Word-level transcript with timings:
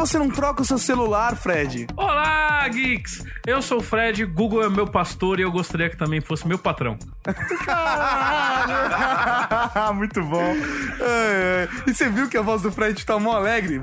você 0.00 0.18
não 0.18 0.30
troca 0.30 0.62
o 0.62 0.64
seu 0.64 0.78
celular, 0.78 1.36
Fred? 1.36 1.86
Olá, 1.94 2.66
geeks! 2.68 3.22
Eu 3.46 3.60
sou 3.60 3.80
o 3.80 3.82
Fred, 3.82 4.24
Google 4.24 4.64
é 4.64 4.70
meu 4.70 4.86
pastor 4.86 5.38
e 5.38 5.42
eu 5.42 5.52
gostaria 5.52 5.90
que 5.90 5.96
também 5.96 6.22
fosse 6.22 6.48
meu 6.48 6.58
patrão. 6.58 6.98
Muito 9.94 10.24
bom. 10.24 10.56
É, 11.00 11.04
é. 11.04 11.68
E 11.86 11.92
você 11.92 12.08
viu 12.08 12.30
que 12.30 12.38
a 12.38 12.40
voz 12.40 12.62
do 12.62 12.72
Fred 12.72 13.04
tá 13.04 13.18
mó 13.18 13.32
alegre? 13.32 13.82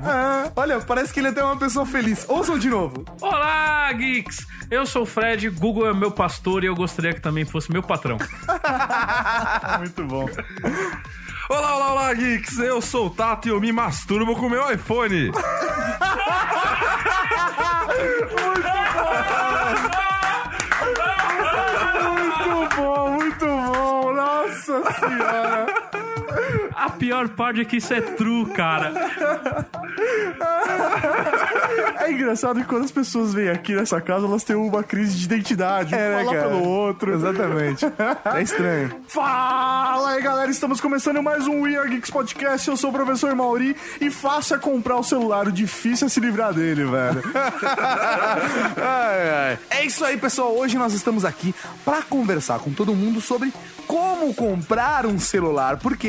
Olha, 0.56 0.80
parece 0.80 1.12
que 1.12 1.20
ele 1.20 1.28
é 1.28 1.30
até 1.30 1.44
uma 1.44 1.56
pessoa 1.56 1.86
feliz. 1.86 2.26
Ouçam 2.28 2.58
de 2.58 2.68
novo. 2.68 3.04
Olá, 3.20 3.92
geeks! 3.92 4.44
Eu 4.68 4.86
sou 4.86 5.02
o 5.02 5.06
Fred, 5.06 5.48
Google 5.50 5.88
é 5.88 5.94
meu 5.94 6.10
pastor 6.10 6.64
e 6.64 6.66
eu 6.66 6.74
gostaria 6.74 7.14
que 7.14 7.20
também 7.20 7.44
fosse 7.44 7.70
meu 7.70 7.82
patrão. 7.82 8.18
Muito 9.78 10.04
bom. 10.04 10.28
Olá, 11.48 11.76
olá, 11.76 11.92
olá, 11.92 12.14
geeks! 12.14 12.58
Eu 12.58 12.82
sou 12.82 13.06
o 13.06 13.10
Tato 13.10 13.48
e 13.48 13.50
eu 13.50 13.58
me 13.58 13.72
masturbo 13.72 14.36
com 14.36 14.46
o 14.46 14.50
meu 14.50 14.70
iPhone. 14.70 15.32
Muito 22.58 22.76
bom, 22.76 23.10
muito 23.10 23.46
bom. 23.46 24.12
Nossa 24.12 24.82
senhora. 24.92 25.66
A 26.74 26.90
pior 26.90 27.28
parte 27.30 27.60
é 27.60 27.64
que 27.64 27.76
isso 27.78 27.92
é 27.92 28.00
true, 28.00 28.46
cara. 28.50 28.92
É 32.00 32.10
engraçado 32.12 32.60
que 32.60 32.66
quando 32.66 32.84
as 32.84 32.90
pessoas 32.92 33.34
vêm 33.34 33.48
aqui 33.48 33.74
nessa 33.74 34.00
casa, 34.00 34.26
elas 34.26 34.44
têm 34.44 34.56
uma 34.56 34.82
crise 34.82 35.16
de 35.16 35.24
identidade. 35.24 35.94
Um 35.94 35.98
É, 35.98 36.18
falar 36.24 36.32
cara? 36.34 36.48
pelo 36.48 36.64
outro. 36.68 37.14
Exatamente. 37.14 37.84
É 38.36 38.42
estranho. 38.42 38.94
Fala 39.08 40.10
aí, 40.10 40.22
galera. 40.22 40.50
Estamos 40.50 40.80
começando 40.80 41.22
mais 41.22 41.46
um 41.46 41.62
We 41.62 41.76
Are 41.76 41.88
Geeks 41.88 42.10
Podcast. 42.10 42.68
Eu 42.68 42.76
sou 42.76 42.90
o 42.90 42.92
professor 42.92 43.34
Mauri 43.34 43.76
e 44.00 44.10
faça 44.10 44.58
comprar 44.58 44.96
o 44.96 45.02
celular. 45.02 45.48
O 45.48 45.52
difícil 45.52 46.06
é 46.06 46.08
se 46.08 46.20
livrar 46.20 46.52
dele, 46.54 46.84
velho. 46.84 47.22
Ai, 48.76 49.30
ai. 49.30 49.58
É 49.70 49.84
isso 49.84 50.04
aí, 50.04 50.16
pessoal. 50.16 50.56
Hoje 50.56 50.76
nós 50.78 50.92
estamos 50.94 51.24
aqui 51.24 51.54
para 51.84 52.02
conversar 52.02 52.58
com 52.60 52.72
todo 52.72 52.94
mundo 52.94 53.20
sobre 53.20 53.52
como 53.86 54.32
comprar 54.34 55.06
um 55.06 55.18
celular, 55.18 55.78
porque 55.78 56.08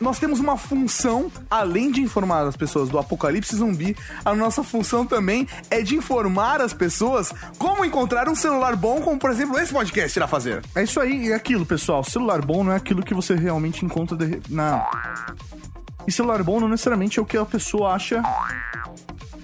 nós 0.00 0.18
temos 0.18 0.40
uma 0.40 0.56
função, 0.56 1.30
além 1.50 1.90
de 1.90 2.00
informar 2.00 2.46
as 2.46 2.56
pessoas 2.56 2.88
do 2.88 2.98
apocalipse 2.98 3.56
zumbi, 3.56 3.96
a 4.24 4.34
nossa 4.34 4.62
função 4.62 5.04
também 5.06 5.46
é 5.70 5.82
de 5.82 5.96
informar 5.96 6.60
as 6.60 6.72
pessoas 6.72 7.32
como 7.58 7.84
encontrar 7.84 8.28
um 8.28 8.34
celular 8.34 8.76
bom, 8.76 9.00
como 9.00 9.18
por 9.18 9.30
exemplo 9.30 9.58
esse 9.58 9.72
podcast 9.72 10.18
irá 10.18 10.26
fazer. 10.28 10.62
É 10.74 10.82
isso 10.82 11.00
aí. 11.00 11.26
E 11.28 11.32
aquilo, 11.32 11.64
pessoal. 11.66 12.04
Celular 12.04 12.40
bom 12.44 12.62
não 12.62 12.72
é 12.72 12.76
aquilo 12.76 13.02
que 13.02 13.14
você 13.14 13.34
realmente 13.34 13.84
encontra 13.84 14.16
de- 14.16 14.40
na... 14.48 14.86
E 16.06 16.12
celular 16.12 16.42
bom 16.42 16.58
não 16.60 16.68
necessariamente 16.68 17.18
é 17.18 17.22
o 17.22 17.26
que 17.26 17.36
a 17.36 17.44
pessoa 17.44 17.92
acha... 17.94 18.22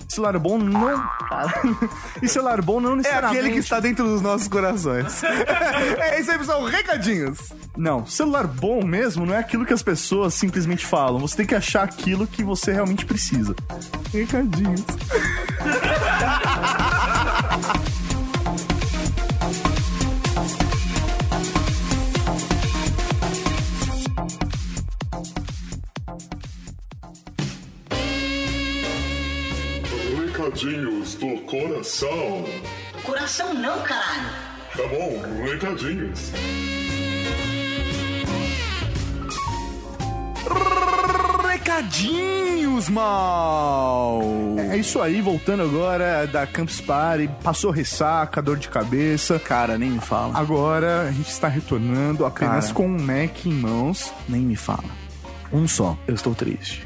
Celular 0.08 0.38
bom 0.38 0.58
não... 0.58 0.96
Cara. 1.28 1.52
E 2.22 2.28
celular 2.28 2.62
bom 2.62 2.80
não 2.80 2.92
É 2.92 2.96
necessariamente... 2.96 3.38
aquele 3.38 3.54
que 3.54 3.60
está 3.60 3.80
dentro 3.80 4.04
dos 4.04 4.22
nossos 4.22 4.48
corações. 4.48 5.20
é 5.24 6.20
isso 6.20 6.30
aí, 6.30 6.38
pessoal. 6.38 6.64
Recadinhos. 6.64 7.38
Não, 7.76 8.06
celular 8.06 8.46
bom 8.46 8.84
mesmo 8.84 9.26
não 9.26 9.34
é 9.34 9.38
aquilo 9.38 9.66
que 9.66 9.72
as 9.72 9.82
pessoas 9.82 10.34
simplesmente 10.34 10.86
falam. 10.86 11.18
Você 11.20 11.38
tem 11.38 11.46
que 11.46 11.54
achar 11.54 11.82
aquilo 11.82 12.26
que 12.26 12.44
você 12.44 12.72
realmente 12.72 13.04
precisa. 13.04 13.54
Recadinhos. 14.12 14.84
Recadinhos 30.44 31.14
do 31.14 31.40
coração. 31.46 32.44
Coração 33.02 33.54
não, 33.54 33.80
caralho. 33.80 34.28
Tá 34.76 34.82
bom, 34.88 35.22
recadinhos. 35.42 36.32
Recadinhos, 41.50 42.90
mal. 42.90 44.20
É 44.70 44.76
isso 44.76 45.00
aí, 45.00 45.22
voltando 45.22 45.62
agora 45.62 46.26
da 46.26 46.46
Campus 46.46 46.78
Party, 46.78 47.30
passou 47.42 47.70
ressaca, 47.70 48.42
dor 48.42 48.58
de 48.58 48.68
cabeça. 48.68 49.38
Cara, 49.38 49.78
nem 49.78 49.92
me 49.92 50.00
fala. 50.00 50.38
Agora 50.38 51.08
a 51.08 51.10
gente 51.10 51.30
está 51.30 51.48
retornando 51.48 52.26
apenas 52.26 52.66
Cara. 52.66 52.74
com 52.74 52.86
um 52.86 53.00
Mac 53.00 53.46
em 53.46 53.50
mãos. 53.54 54.12
Nem 54.28 54.42
me 54.42 54.56
fala. 54.56 54.84
Um 55.50 55.66
só. 55.66 55.96
Eu 56.06 56.14
estou 56.14 56.34
triste. 56.34 56.84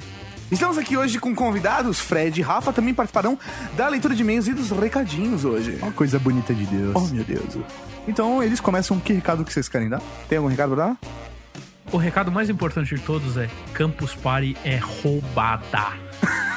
Estamos 0.50 0.78
aqui 0.78 0.97
hoje 0.97 1.19
com 1.19 1.34
convidados, 1.34 2.00
Fred 2.00 2.41
e 2.41 2.42
Rafa 2.42 2.72
também 2.72 2.94
participarão 2.94 3.38
da 3.76 3.86
leitura 3.86 4.14
de 4.14 4.22
e-mails 4.22 4.48
e 4.48 4.54
dos 4.54 4.70
recadinhos 4.70 5.44
hoje. 5.44 5.78
Uma 5.82 5.92
coisa 5.92 6.19
bonita 6.19 6.54
de 6.54 6.64
Deus. 6.64 6.94
Oh, 6.97 7.14
meu 7.14 7.22
Deus. 7.22 7.59
Então 8.06 8.42
eles 8.42 8.58
começam. 8.58 8.98
Que 8.98 9.12
recado 9.12 9.44
que 9.44 9.53
vocês 9.53 9.69
querem 9.69 9.91
dar? 9.91 10.00
Tem 10.26 10.38
algum 10.38 10.48
recado 10.48 10.75
pra 10.75 10.87
dar? 10.87 10.97
O 11.92 11.98
recado 11.98 12.32
mais 12.32 12.48
importante 12.48 12.94
de 12.94 13.00
todos 13.03 13.37
é: 13.37 13.50
Campus 13.75 14.14
Party 14.14 14.56
é 14.64 14.76
roubada. 14.76 15.92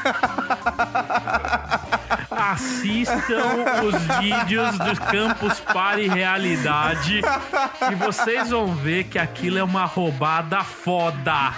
Assistam 2.32 3.66
os 3.86 4.20
vídeos 4.20 4.78
do 4.78 5.02
Campus 5.02 5.60
Party 5.60 6.08
Realidade 6.08 7.22
e 7.92 7.96
vocês 7.96 8.50
vão 8.50 8.74
ver 8.74 9.04
que 9.04 9.20
aquilo 9.20 9.58
é 9.58 9.64
uma 9.64 9.86
roubada 9.86 10.64
foda. 10.64 11.54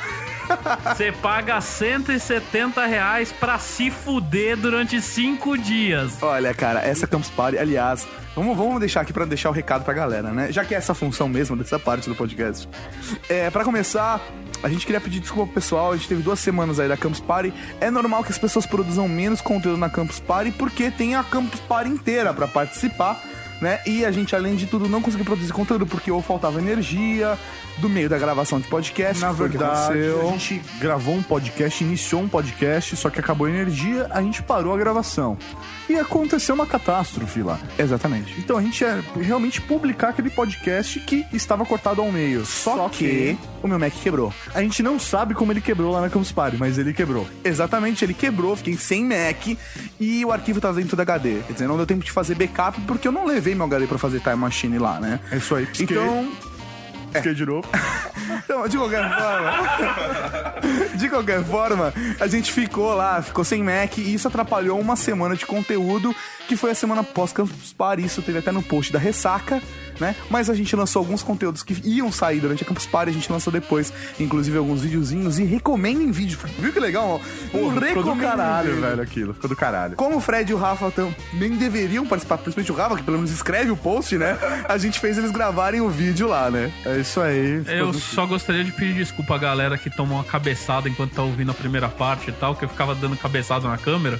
Você 0.85 1.11
paga 1.11 1.59
170 1.59 2.85
reais 2.85 3.31
pra 3.31 3.57
se 3.59 3.89
fuder 3.89 4.57
durante 4.57 5.01
cinco 5.01 5.57
dias. 5.57 6.21
Olha, 6.21 6.53
cara, 6.53 6.81
essa 6.81 7.07
Campus 7.07 7.29
Party, 7.29 7.57
aliás, 7.57 8.07
vamos, 8.35 8.55
vamos 8.57 8.79
deixar 8.79 9.01
aqui 9.01 9.13
pra 9.13 9.25
deixar 9.25 9.49
o 9.49 9.53
recado 9.53 9.83
pra 9.83 9.93
galera, 9.93 10.31
né? 10.31 10.51
Já 10.51 10.63
que 10.63 10.73
é 10.73 10.77
essa 10.77 10.93
função 10.93 11.27
mesmo 11.27 11.55
dessa 11.55 11.79
parte 11.79 12.09
do 12.09 12.15
podcast. 12.15 12.67
É, 13.29 13.49
para 13.49 13.63
começar, 13.63 14.21
a 14.61 14.69
gente 14.69 14.85
queria 14.85 15.01
pedir 15.01 15.19
desculpa 15.19 15.51
pro 15.51 15.61
pessoal, 15.61 15.91
a 15.91 15.97
gente 15.97 16.07
teve 16.07 16.21
duas 16.21 16.39
semanas 16.39 16.79
aí 16.79 16.87
da 16.87 16.97
Campus 16.97 17.19
Party. 17.19 17.53
É 17.81 17.91
normal 17.91 18.23
que 18.23 18.31
as 18.31 18.37
pessoas 18.37 18.65
produzam 18.65 19.07
menos 19.07 19.41
conteúdo 19.41 19.77
na 19.77 19.89
Campus 19.89 20.19
Party 20.19 20.51
porque 20.51 20.89
tem 20.89 21.15
a 21.15 21.23
Campus 21.23 21.59
Party 21.61 21.89
inteira 21.89 22.33
pra 22.33 22.47
participar. 22.47 23.21
Né? 23.63 23.79
E 23.85 24.03
a 24.03 24.11
gente, 24.11 24.35
além 24.35 24.57
de 24.57 24.67
tudo, 24.67 24.89
não 24.89 25.01
conseguiu 25.01 25.23
produzir 25.23 25.53
conteúdo 25.53 25.85
porque 25.85 26.11
ou 26.11 26.21
faltava 26.21 26.59
energia 26.59 27.39
do 27.77 27.87
meio 27.87 28.09
da 28.09 28.17
gravação 28.17 28.59
de 28.59 28.67
podcast. 28.67 29.21
Na 29.21 29.29
que 29.29 29.35
que 29.35 29.41
verdade, 29.41 29.99
a 30.21 30.25
gente 30.31 30.61
gravou 30.79 31.15
um 31.15 31.23
podcast, 31.23 31.81
iniciou 31.81 32.21
um 32.21 32.27
podcast, 32.27 32.93
só 32.97 33.09
que 33.09 33.21
acabou 33.21 33.47
a 33.47 33.49
energia, 33.49 34.07
a 34.09 34.21
gente 34.21 34.43
parou 34.43 34.73
a 34.73 34.77
gravação. 34.77 35.37
E 35.87 35.95
aconteceu 35.95 36.53
uma 36.55 36.65
catástrofe 36.65 37.41
lá. 37.41 37.57
Exatamente. 37.79 38.37
Então 38.37 38.57
a 38.57 38.61
gente 38.61 38.81
ia 38.81 39.01
realmente 39.15 39.61
publicar 39.61 40.09
aquele 40.09 40.29
podcast 40.29 40.99
que 40.99 41.25
estava 41.31 41.65
cortado 41.65 42.01
ao 42.01 42.11
meio. 42.11 42.45
Só, 42.45 42.89
que 42.89 43.37
o 43.63 43.67
meu 43.67 43.79
Mac 43.79 43.93
quebrou. 43.93 44.33
a 44.53 44.61
gente 44.61 44.83
não 44.83 44.99
sabe 44.99 45.33
como 45.33 45.51
ele 45.51 45.61
quebrou 45.61 45.91
lá 45.91 46.01
na 46.01 46.09
Campus 46.09 46.31
Party, 46.31 46.57
mas 46.57 46.77
ele 46.77 46.93
quebrou. 46.93 47.25
Exatamente, 47.43 48.03
ele 48.03 48.13
quebrou, 48.13 48.55
fiquei 48.55 48.75
sem 48.77 49.03
Mac 49.05 49.57
e 49.99 50.25
o 50.25 50.31
arquivo 50.31 50.59
tá 50.61 50.71
dentro 50.71 50.95
da 50.97 51.03
HD. 51.03 51.39
Quer 51.47 51.53
dizer, 51.53 51.67
não 51.67 51.77
deu 51.77 51.85
tempo 51.85 52.03
de 52.03 52.11
fazer 52.11 52.35
backup 52.35 52.79
porque 52.81 53.07
eu 53.07 53.11
não 53.11 53.25
levei 53.25 53.55
meu 53.55 53.65
HD 53.65 53.87
pra 53.87 53.97
fazer 53.97 54.19
Time 54.19 54.35
Machine 54.35 54.77
lá, 54.77 54.99
né? 54.99 55.19
É 55.31 55.37
isso 55.37 55.55
aí. 55.55 55.65
Pisquei, 55.65 55.97
Então, 55.97 56.31
pisquei 57.11 57.33
de 57.33 57.45
novo. 57.45 57.67
então, 58.43 58.67
de 58.67 58.77
qualquer 58.77 59.09
forma, 59.09 59.51
de 60.95 61.09
qualquer 61.09 61.43
forma, 61.43 61.93
a 62.19 62.27
gente 62.27 62.51
ficou 62.51 62.93
lá, 62.93 63.21
ficou 63.21 63.43
sem 63.43 63.63
Mac 63.63 63.97
e 63.97 64.13
isso 64.13 64.27
atrapalhou 64.27 64.79
uma 64.79 64.95
semana 64.95 65.35
de 65.35 65.45
conteúdo 65.45 66.15
que 66.47 66.57
foi 66.57 66.71
a 66.71 66.75
semana 66.75 67.03
pós 67.03 67.31
Campus 67.31 67.71
Party. 67.73 68.03
Isso 68.05 68.21
teve 68.21 68.39
até 68.39 68.51
no 68.51 68.61
post 68.61 68.91
da 68.91 68.99
ressaca. 68.99 69.61
Né? 69.99 70.15
Mas 70.29 70.49
a 70.49 70.55
gente 70.55 70.75
lançou 70.75 70.99
alguns 70.99 71.21
conteúdos 71.21 71.61
que 71.63 71.75
iam 71.83 72.11
sair 72.11 72.39
durante 72.39 72.63
a 72.63 72.65
Campus 72.65 72.85
Party, 72.85 73.11
a 73.11 73.13
gente 73.13 73.31
lançou 73.31 73.51
depois, 73.53 73.93
inclusive 74.19 74.57
alguns 74.57 74.81
videozinhos 74.81 75.37
e 75.39 75.43
recomendem 75.43 76.11
vídeo. 76.11 76.37
Viu 76.59 76.73
que 76.73 76.79
legal? 76.79 77.21
Porra, 77.51 77.81
ficou 77.81 78.03
do 78.03 78.15
caralho, 78.15 78.81
velho, 78.81 79.01
aquilo. 79.01 79.33
Ficou 79.33 79.49
do 79.49 79.55
caralho. 79.55 79.95
Como 79.95 80.17
o 80.17 80.19
Fred 80.19 80.51
e 80.51 80.53
o 80.55 80.57
Rafa 80.57 80.91
também 80.91 81.55
deveriam 81.57 82.05
participar, 82.05 82.37
principalmente 82.37 82.71
o 82.71 82.75
Rafa, 82.75 82.95
que 82.95 83.03
pelo 83.03 83.17
menos 83.17 83.31
escreve 83.31 83.71
o 83.71 83.77
post, 83.77 84.17
né? 84.17 84.37
A 84.67 84.77
gente 84.77 84.99
fez 84.99 85.17
eles 85.17 85.31
gravarem 85.31 85.81
o 85.81 85.89
vídeo 85.89 86.27
lá, 86.27 86.49
né? 86.49 86.71
É 86.85 86.97
isso 86.97 87.21
aí. 87.21 87.61
Eu 87.67 87.91
do- 87.91 87.99
só 87.99 88.25
gostaria 88.25 88.63
de 88.63 88.71
pedir 88.71 88.95
desculpa 88.95 89.35
à 89.35 89.37
galera 89.37 89.77
que 89.77 89.89
tomou 89.89 90.17
uma 90.17 90.23
cabeçada 90.23 90.89
enquanto 90.89 91.13
tá 91.13 91.21
ouvindo 91.21 91.51
a 91.51 91.53
primeira 91.53 91.87
parte 91.87 92.29
e 92.29 92.33
tal, 92.33 92.55
que 92.55 92.65
eu 92.65 92.69
ficava 92.69 92.95
dando 92.95 93.15
cabeçada 93.17 93.67
na 93.67 93.77
câmera. 93.77 94.19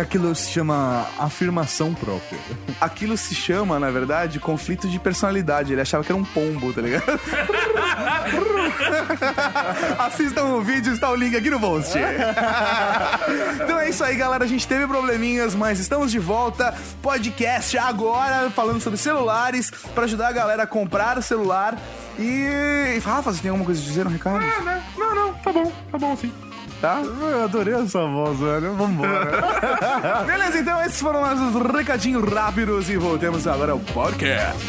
Aquilo 0.00 0.34
se 0.34 0.50
chama 0.50 1.06
afirmação 1.18 1.94
própria. 1.94 2.38
Aquilo 2.80 3.16
se 3.16 3.34
chama, 3.34 3.78
na 3.78 3.90
verdade, 3.90 4.38
conflito 4.38 4.88
de 4.88 4.98
personalidade. 4.98 5.72
Ele 5.72 5.80
achava 5.80 6.04
que 6.04 6.12
era 6.12 6.20
um 6.20 6.24
pombo, 6.24 6.72
tá 6.72 6.80
ligado? 6.80 7.04
Assistam 9.98 10.44
o 10.44 10.62
vídeo, 10.62 10.92
está 10.92 11.10
o 11.10 11.16
link 11.16 11.36
aqui 11.36 11.50
no 11.50 11.58
post. 11.58 11.96
então 13.62 13.78
é 13.78 13.88
isso 13.88 14.04
aí, 14.04 14.16
galera. 14.16 14.44
A 14.44 14.48
gente 14.48 14.66
teve 14.66 14.86
probleminhas, 14.86 15.54
mas 15.54 15.80
estamos 15.80 16.10
de 16.10 16.18
volta. 16.18 16.74
Podcast 17.02 17.76
agora, 17.78 18.50
falando 18.50 18.80
sobre 18.80 18.98
celulares, 18.98 19.70
pra 19.94 20.04
ajudar 20.04 20.28
a 20.28 20.32
galera 20.32 20.62
a 20.64 20.66
comprar 20.66 21.20
celular. 21.22 21.76
E. 22.18 23.00
Rafa, 23.04 23.32
você 23.32 23.42
tem 23.42 23.50
alguma 23.50 23.66
coisa 23.66 23.80
a 23.80 23.84
dizer 23.84 24.04
no 24.04 24.10
recado? 24.10 24.36
Ah, 24.36 24.62
né? 24.62 24.82
Não, 24.96 25.14
não, 25.14 25.34
tá 25.34 25.52
bom, 25.52 25.72
tá 25.90 25.98
bom 25.98 26.16
sim. 26.16 26.32
Tá? 26.80 27.00
Eu 27.02 27.44
adorei 27.44 27.74
essa 27.74 28.04
voz, 28.06 28.38
velho. 28.38 28.74
Vambora. 28.74 30.24
Beleza, 30.26 30.58
então 30.58 30.84
esses 30.84 31.00
foram 31.00 31.20
nossos 31.22 31.72
recadinhos 31.72 32.30
rápidos 32.30 32.90
e 32.90 32.96
voltemos 32.96 33.46
agora 33.46 33.72
ao 33.72 33.80
podcast. 33.80 34.66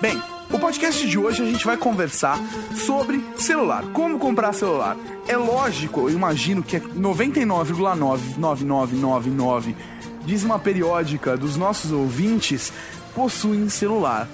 Bem, 0.00 0.22
o 0.52 0.58
podcast 0.58 1.06
de 1.08 1.18
hoje 1.18 1.42
a 1.42 1.46
gente 1.46 1.64
vai 1.64 1.76
conversar 1.76 2.38
sobre 2.86 3.22
celular, 3.36 3.84
como 3.92 4.18
comprar 4.18 4.52
celular. 4.52 4.96
É 5.26 5.36
lógico, 5.36 6.08
eu 6.08 6.10
imagino 6.10 6.62
que 6.62 6.76
é 6.76 6.80
99,99999 6.80 9.74
dízima 10.24 10.58
periódica 10.58 11.36
dos 11.36 11.56
nossos 11.56 11.92
ouvintes 11.92 12.72
possuem 13.14 13.68
celular. 13.68 14.28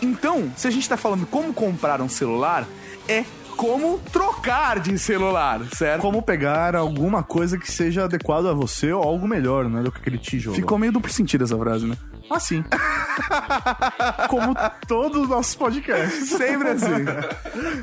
Então, 0.00 0.50
se 0.56 0.66
a 0.66 0.70
gente 0.70 0.88
tá 0.88 0.96
falando 0.96 1.26
como 1.26 1.52
comprar 1.52 2.00
um 2.00 2.08
celular, 2.08 2.66
é 3.08 3.24
como 3.56 3.98
trocar 4.10 4.80
de 4.80 4.98
celular, 4.98 5.60
certo? 5.76 6.00
Como 6.00 6.22
pegar 6.22 6.74
alguma 6.74 7.22
coisa 7.22 7.58
que 7.58 7.70
seja 7.70 8.04
adequada 8.04 8.50
a 8.50 8.54
você 8.54 8.92
ou 8.92 9.02
algo 9.02 9.28
melhor, 9.28 9.68
né? 9.68 9.82
Do 9.82 9.92
que 9.92 10.00
aquele 10.00 10.18
tijolo. 10.18 10.56
Ficou 10.56 10.78
meio 10.78 10.92
duplo 10.92 11.12
sentido 11.12 11.44
essa 11.44 11.56
frase, 11.56 11.86
né? 11.86 11.96
Assim. 12.30 12.64
Como 14.28 14.54
todos 14.86 15.22
os 15.22 15.28
nossos 15.28 15.54
podcasts. 15.54 16.28
Sempre 16.28 16.70
assim. 16.70 17.04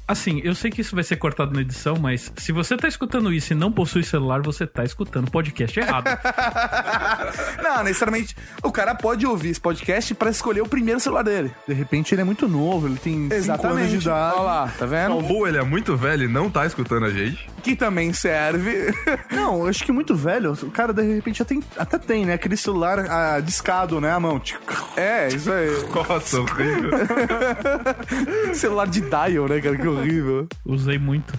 Assim, 0.08 0.42
eu 0.44 0.56
sei 0.56 0.72
que 0.72 0.82
isso 0.82 0.96
vai 0.96 1.04
ser 1.04 1.18
cortado 1.18 1.54
na 1.54 1.62
edição, 1.62 1.96
mas 2.00 2.32
se 2.38 2.52
você 2.52 2.76
tá 2.78 2.88
escutando 2.88 3.32
isso 3.32 3.54
e 3.54 3.56
não 3.56 3.72
possui 3.72 4.04
celular, 4.04 4.42
você 4.42 4.66
tá 4.66 4.84
escutando 4.84 5.30
podcast 5.32 5.80
errado. 5.80 6.10
Não, 7.62 7.84
necessariamente. 7.84 8.36
O 8.64 8.72
cara 8.72 8.96
pode 8.96 9.26
ouvir 9.26 9.50
esse 9.50 9.60
podcast 9.60 10.14
pra 10.16 10.30
escolher 10.30 10.62
o 10.62 10.68
primeiro 10.68 11.00
celular 11.00 11.24
dele. 11.24 11.52
De 11.68 11.74
repente 11.74 12.14
ele 12.14 12.22
é 12.22 12.24
muito 12.24 12.48
novo, 12.48 12.88
ele 12.88 12.98
tem 12.98 13.14
5 13.14 13.24
anos 13.24 13.30
de 13.30 13.36
Exatamente. 13.36 13.96
idade. 13.96 14.36
Olha 14.36 14.42
lá, 14.42 14.74
tá 14.78 14.86
vendo? 14.86 15.16
Ou 15.16 15.48
ele 15.48 15.58
é 15.58 15.64
muito 15.64 15.96
velho 15.96 16.26
e 16.26 16.28
não 16.28 16.50
tá 16.50 16.66
escutando 16.66 17.06
a 17.06 17.10
gente. 17.10 17.50
Que 17.64 17.76
também 17.76 18.14
serve. 18.14 18.94
Não, 19.32 19.62
eu 19.62 19.68
acho 19.68 19.84
que 19.84 19.92
muito 19.92 20.16
velho, 20.16 20.54
o 20.54 20.72
cara 20.72 20.94
de 20.94 21.02
repente 21.16 21.40
já 21.40 21.46
tem, 21.46 21.62
até 21.78 21.98
tem, 21.98 22.26
né? 22.26 22.34
Aquele 22.34 22.58
celular 22.58 23.00
ah, 23.00 23.40
discado, 23.40 24.00
né? 24.00 24.12
A 24.12 24.20
mão. 24.30 24.42
É, 24.96 25.28
isso 25.28 25.52
aí. 25.52 25.70
Nossa, 25.94 26.42
horrível. 26.42 26.92
celular 28.54 28.88
de 28.88 29.02
dial, 29.02 29.48
né, 29.48 29.62
cara? 29.62 29.78
Que 29.78 29.88
horrível. 29.88 30.48
Usei 30.66 30.98
muito. 30.98 31.34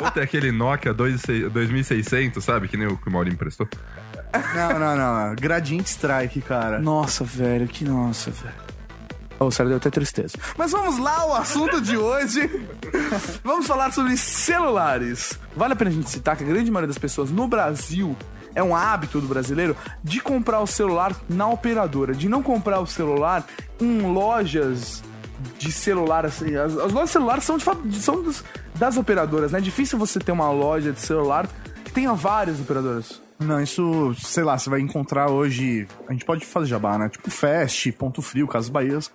Ou 0.00 0.10
tem 0.10 0.22
aquele 0.22 0.52
Nokia 0.52 0.94
26- 0.94 1.48
2600, 1.48 2.44
sabe? 2.44 2.68
Que 2.68 2.76
nem 2.76 2.86
o 2.86 2.96
que 2.96 3.08
o 3.08 3.12
Maurinho 3.12 3.34
emprestou. 3.34 3.68
Não, 4.54 4.78
não, 4.78 4.96
não. 4.96 5.34
Gradiente 5.34 5.90
Strike, 5.90 6.40
cara. 6.42 6.78
Nossa, 6.78 7.24
velho, 7.24 7.66
que 7.66 7.84
nossa, 7.84 8.30
velho. 8.30 8.68
Oh, 9.40 9.50
sério, 9.52 9.70
deu 9.70 9.76
até 9.76 9.88
tristeza. 9.88 10.36
Mas 10.56 10.72
vamos 10.72 10.98
lá 10.98 11.20
ao 11.20 11.36
assunto 11.36 11.80
de 11.80 11.96
hoje. 11.96 12.50
vamos 13.44 13.66
falar 13.66 13.92
sobre 13.92 14.16
celulares. 14.16 15.38
Vale 15.56 15.74
a 15.74 15.76
pena 15.76 15.90
a 15.90 15.94
gente 15.94 16.10
citar 16.10 16.36
que 16.36 16.42
a 16.42 16.46
grande 16.46 16.70
maioria 16.70 16.88
das 16.88 16.98
pessoas 16.98 17.30
no 17.30 17.46
Brasil 17.46 18.16
é 18.54 18.62
um 18.62 18.74
hábito 18.74 19.20
do 19.20 19.26
brasileiro 19.28 19.76
de 20.02 20.20
comprar 20.20 20.60
o 20.60 20.66
celular 20.66 21.14
na 21.28 21.48
operadora, 21.48 22.14
de 22.14 22.28
não 22.28 22.42
comprar 22.42 22.80
o 22.80 22.86
celular 22.86 23.44
em 23.80 24.00
lojas 24.02 25.02
de 25.58 25.70
celular 25.70 26.26
assim. 26.26 26.56
As, 26.56 26.76
as 26.76 26.92
lojas 26.92 27.08
de 27.08 27.12
celular 27.12 27.40
são, 27.40 27.56
de, 27.84 27.96
são 28.00 28.22
dos- 28.22 28.44
das 28.74 28.96
operadoras, 28.96 29.52
né? 29.52 29.58
É 29.58 29.62
difícil 29.62 29.98
você 29.98 30.18
ter 30.18 30.32
uma 30.32 30.50
loja 30.50 30.92
de 30.92 31.00
celular 31.00 31.48
que 31.84 31.92
tenha 31.92 32.12
várias 32.14 32.60
operadoras. 32.60 33.20
Não, 33.38 33.60
isso, 33.60 34.12
sei 34.18 34.42
lá, 34.42 34.58
você 34.58 34.68
vai 34.68 34.80
encontrar 34.80 35.30
hoje. 35.30 35.86
A 36.08 36.12
gente 36.12 36.24
pode 36.24 36.44
fazer 36.44 36.66
jabá, 36.66 36.98
né? 36.98 37.08
Tipo 37.08 37.30
Fast, 37.30 37.92
Ponto 37.92 38.20
Frio, 38.20 38.48
Casas 38.48 38.68
Bahias. 38.68 39.12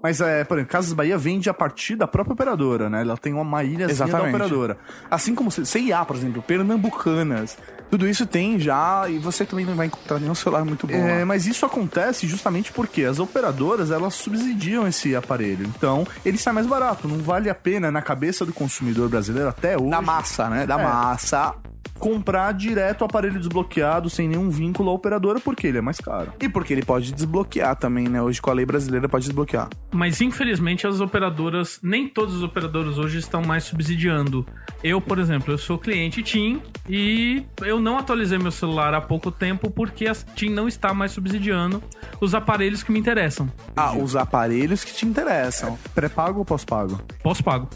Mas, 0.00 0.20
é, 0.20 0.44
por 0.44 0.56
exemplo, 0.58 0.70
Casas 0.70 0.92
Bahia 0.92 1.18
vende 1.18 1.50
a 1.50 1.54
partir 1.54 1.96
da 1.96 2.06
própria 2.06 2.32
operadora, 2.34 2.88
né? 2.88 3.00
Ela 3.00 3.16
tem 3.16 3.34
uma 3.34 3.64
ilhazinha 3.64 4.06
da 4.06 4.18
operadora. 4.28 4.78
Assim 5.10 5.34
como 5.34 5.50
CIA, 5.50 6.04
por 6.04 6.14
exemplo, 6.14 6.40
Pernambucanas. 6.40 7.58
Tudo 7.90 8.08
isso 8.08 8.26
tem 8.26 8.58
já 8.58 9.06
e 9.08 9.18
você 9.18 9.44
também 9.44 9.64
não 9.64 9.74
vai 9.74 9.86
encontrar 9.86 10.18
nenhum 10.18 10.34
celular 10.34 10.64
muito 10.64 10.86
bom. 10.86 10.94
É, 10.94 11.20
lá. 11.20 11.26
mas 11.26 11.46
isso 11.46 11.64
acontece 11.64 12.26
justamente 12.26 12.70
porque 12.72 13.04
as 13.04 13.18
operadoras 13.18 13.90
elas 13.90 14.14
subsidiam 14.14 14.86
esse 14.86 15.16
aparelho. 15.16 15.66
Então, 15.76 16.06
ele 16.24 16.36
sai 16.38 16.52
mais 16.52 16.66
barato. 16.66 17.08
Não 17.08 17.18
vale 17.18 17.48
a 17.48 17.54
pena, 17.54 17.90
na 17.90 18.02
cabeça 18.02 18.44
do 18.44 18.52
consumidor 18.52 19.08
brasileiro, 19.08 19.48
até 19.48 19.76
hoje, 19.76 19.90
Da 19.90 20.02
massa, 20.02 20.48
né? 20.48 20.66
Da 20.66 20.78
É. 20.78 20.84
massa. 20.84 21.54
Comprar 21.98 22.52
direto 22.52 23.02
o 23.02 23.04
aparelho 23.04 23.38
desbloqueado, 23.38 24.08
sem 24.08 24.28
nenhum 24.28 24.50
vínculo 24.50 24.90
à 24.90 24.92
operadora, 24.92 25.40
porque 25.40 25.66
ele 25.66 25.78
é 25.78 25.80
mais 25.80 25.98
caro. 25.98 26.32
E 26.40 26.48
porque 26.48 26.72
ele 26.72 26.82
pode 26.82 27.12
desbloquear 27.12 27.76
também, 27.76 28.08
né? 28.08 28.22
Hoje 28.22 28.40
com 28.40 28.50
a 28.50 28.54
lei 28.54 28.64
brasileira 28.64 29.08
pode 29.08 29.24
desbloquear. 29.24 29.68
Mas 29.92 30.20
infelizmente 30.20 30.86
as 30.86 31.00
operadoras, 31.00 31.78
nem 31.82 32.08
todos 32.08 32.34
os 32.34 32.42
operadores 32.42 32.98
hoje 32.98 33.18
estão 33.18 33.42
mais 33.42 33.64
subsidiando. 33.64 34.46
Eu, 34.82 35.00
por 35.00 35.18
exemplo, 35.18 35.52
eu 35.52 35.58
sou 35.58 35.78
cliente 35.78 36.22
TIM 36.22 36.62
e 36.88 37.44
eu 37.62 37.80
não 37.80 37.98
atualizei 37.98 38.38
meu 38.38 38.52
celular 38.52 38.94
há 38.94 39.00
pouco 39.00 39.30
tempo 39.30 39.70
porque 39.70 40.06
a 40.06 40.14
TIM 40.14 40.50
não 40.50 40.68
está 40.68 40.94
mais 40.94 41.12
subsidiando 41.12 41.82
os 42.20 42.34
aparelhos 42.34 42.82
que 42.82 42.92
me 42.92 42.98
interessam. 42.98 43.50
Ah, 43.76 43.96
os 43.96 44.14
aparelhos 44.14 44.84
que 44.84 44.92
te 44.92 45.06
interessam. 45.06 45.78
Pré-pago 45.94 46.40
ou 46.40 46.44
pós-pago? 46.44 47.00
Pós-pago. 47.22 47.68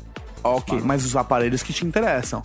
Ok, 0.44 0.80
mas 0.84 1.04
os 1.04 1.16
aparelhos 1.16 1.62
que 1.62 1.72
te 1.72 1.86
interessam. 1.86 2.42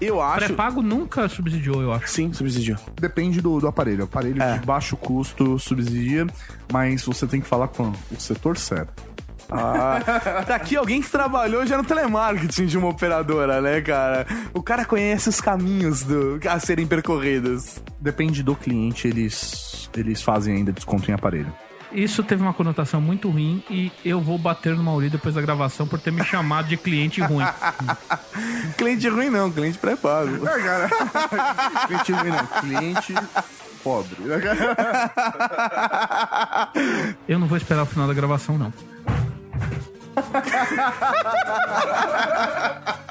Eu 0.00 0.20
acho. 0.20 0.46
Pré-pago 0.46 0.82
nunca 0.82 1.28
subsidiou, 1.28 1.80
eu 1.82 1.92
acho. 1.92 2.08
Sim, 2.08 2.32
subsidiou. 2.32 2.78
Depende 3.00 3.40
do, 3.40 3.58
do 3.60 3.66
aparelho. 3.68 4.02
O 4.02 4.04
aparelho 4.04 4.42
É. 4.42 4.58
de 4.58 4.66
baixo 4.66 4.96
custo 4.96 5.58
subsidia, 5.58 6.26
mas 6.72 7.04
você 7.04 7.26
tem 7.26 7.40
que 7.40 7.46
falar 7.46 7.68
com 7.68 7.88
o 8.10 8.20
setor 8.20 8.56
certo. 8.58 9.02
Ah, 9.50 10.00
tá 10.46 10.54
aqui 10.54 10.74
alguém 10.74 11.02
que 11.02 11.10
trabalhou 11.10 11.66
já 11.66 11.76
no 11.76 11.84
telemarketing 11.84 12.64
de 12.66 12.78
uma 12.78 12.88
operadora, 12.88 13.60
né, 13.60 13.80
cara? 13.82 14.26
O 14.54 14.62
cara 14.62 14.84
conhece 14.86 15.28
os 15.28 15.40
caminhos 15.40 16.02
do, 16.02 16.40
a 16.48 16.58
serem 16.58 16.86
percorridos. 16.86 17.78
Depende 18.00 18.42
do 18.42 18.56
cliente, 18.56 19.06
eles, 19.06 19.88
eles 19.96 20.22
fazem 20.22 20.56
ainda 20.56 20.72
desconto 20.72 21.10
em 21.10 21.14
aparelho. 21.14 21.52
Isso 21.94 22.24
teve 22.24 22.42
uma 22.42 22.52
conotação 22.52 23.00
muito 23.00 23.30
ruim 23.30 23.62
e 23.70 23.92
eu 24.04 24.20
vou 24.20 24.36
bater 24.36 24.74
no 24.74 24.82
Mauri 24.82 25.08
depois 25.08 25.36
da 25.36 25.40
gravação 25.40 25.86
por 25.86 26.00
ter 26.00 26.10
me 26.10 26.24
chamado 26.24 26.66
de 26.66 26.76
cliente 26.76 27.20
ruim. 27.20 27.44
Cliente 28.76 29.08
ruim 29.08 29.30
não, 29.30 29.50
cliente 29.52 29.78
pré-pago. 29.78 30.38
cliente, 31.86 32.12
não, 32.12 32.46
cliente 32.60 33.14
pobre. 33.84 34.16
Eu 37.28 37.38
não 37.38 37.46
vou 37.46 37.56
esperar 37.56 37.82
o 37.82 37.86
final 37.86 38.08
da 38.08 38.14
gravação, 38.14 38.58
não. 38.58 38.72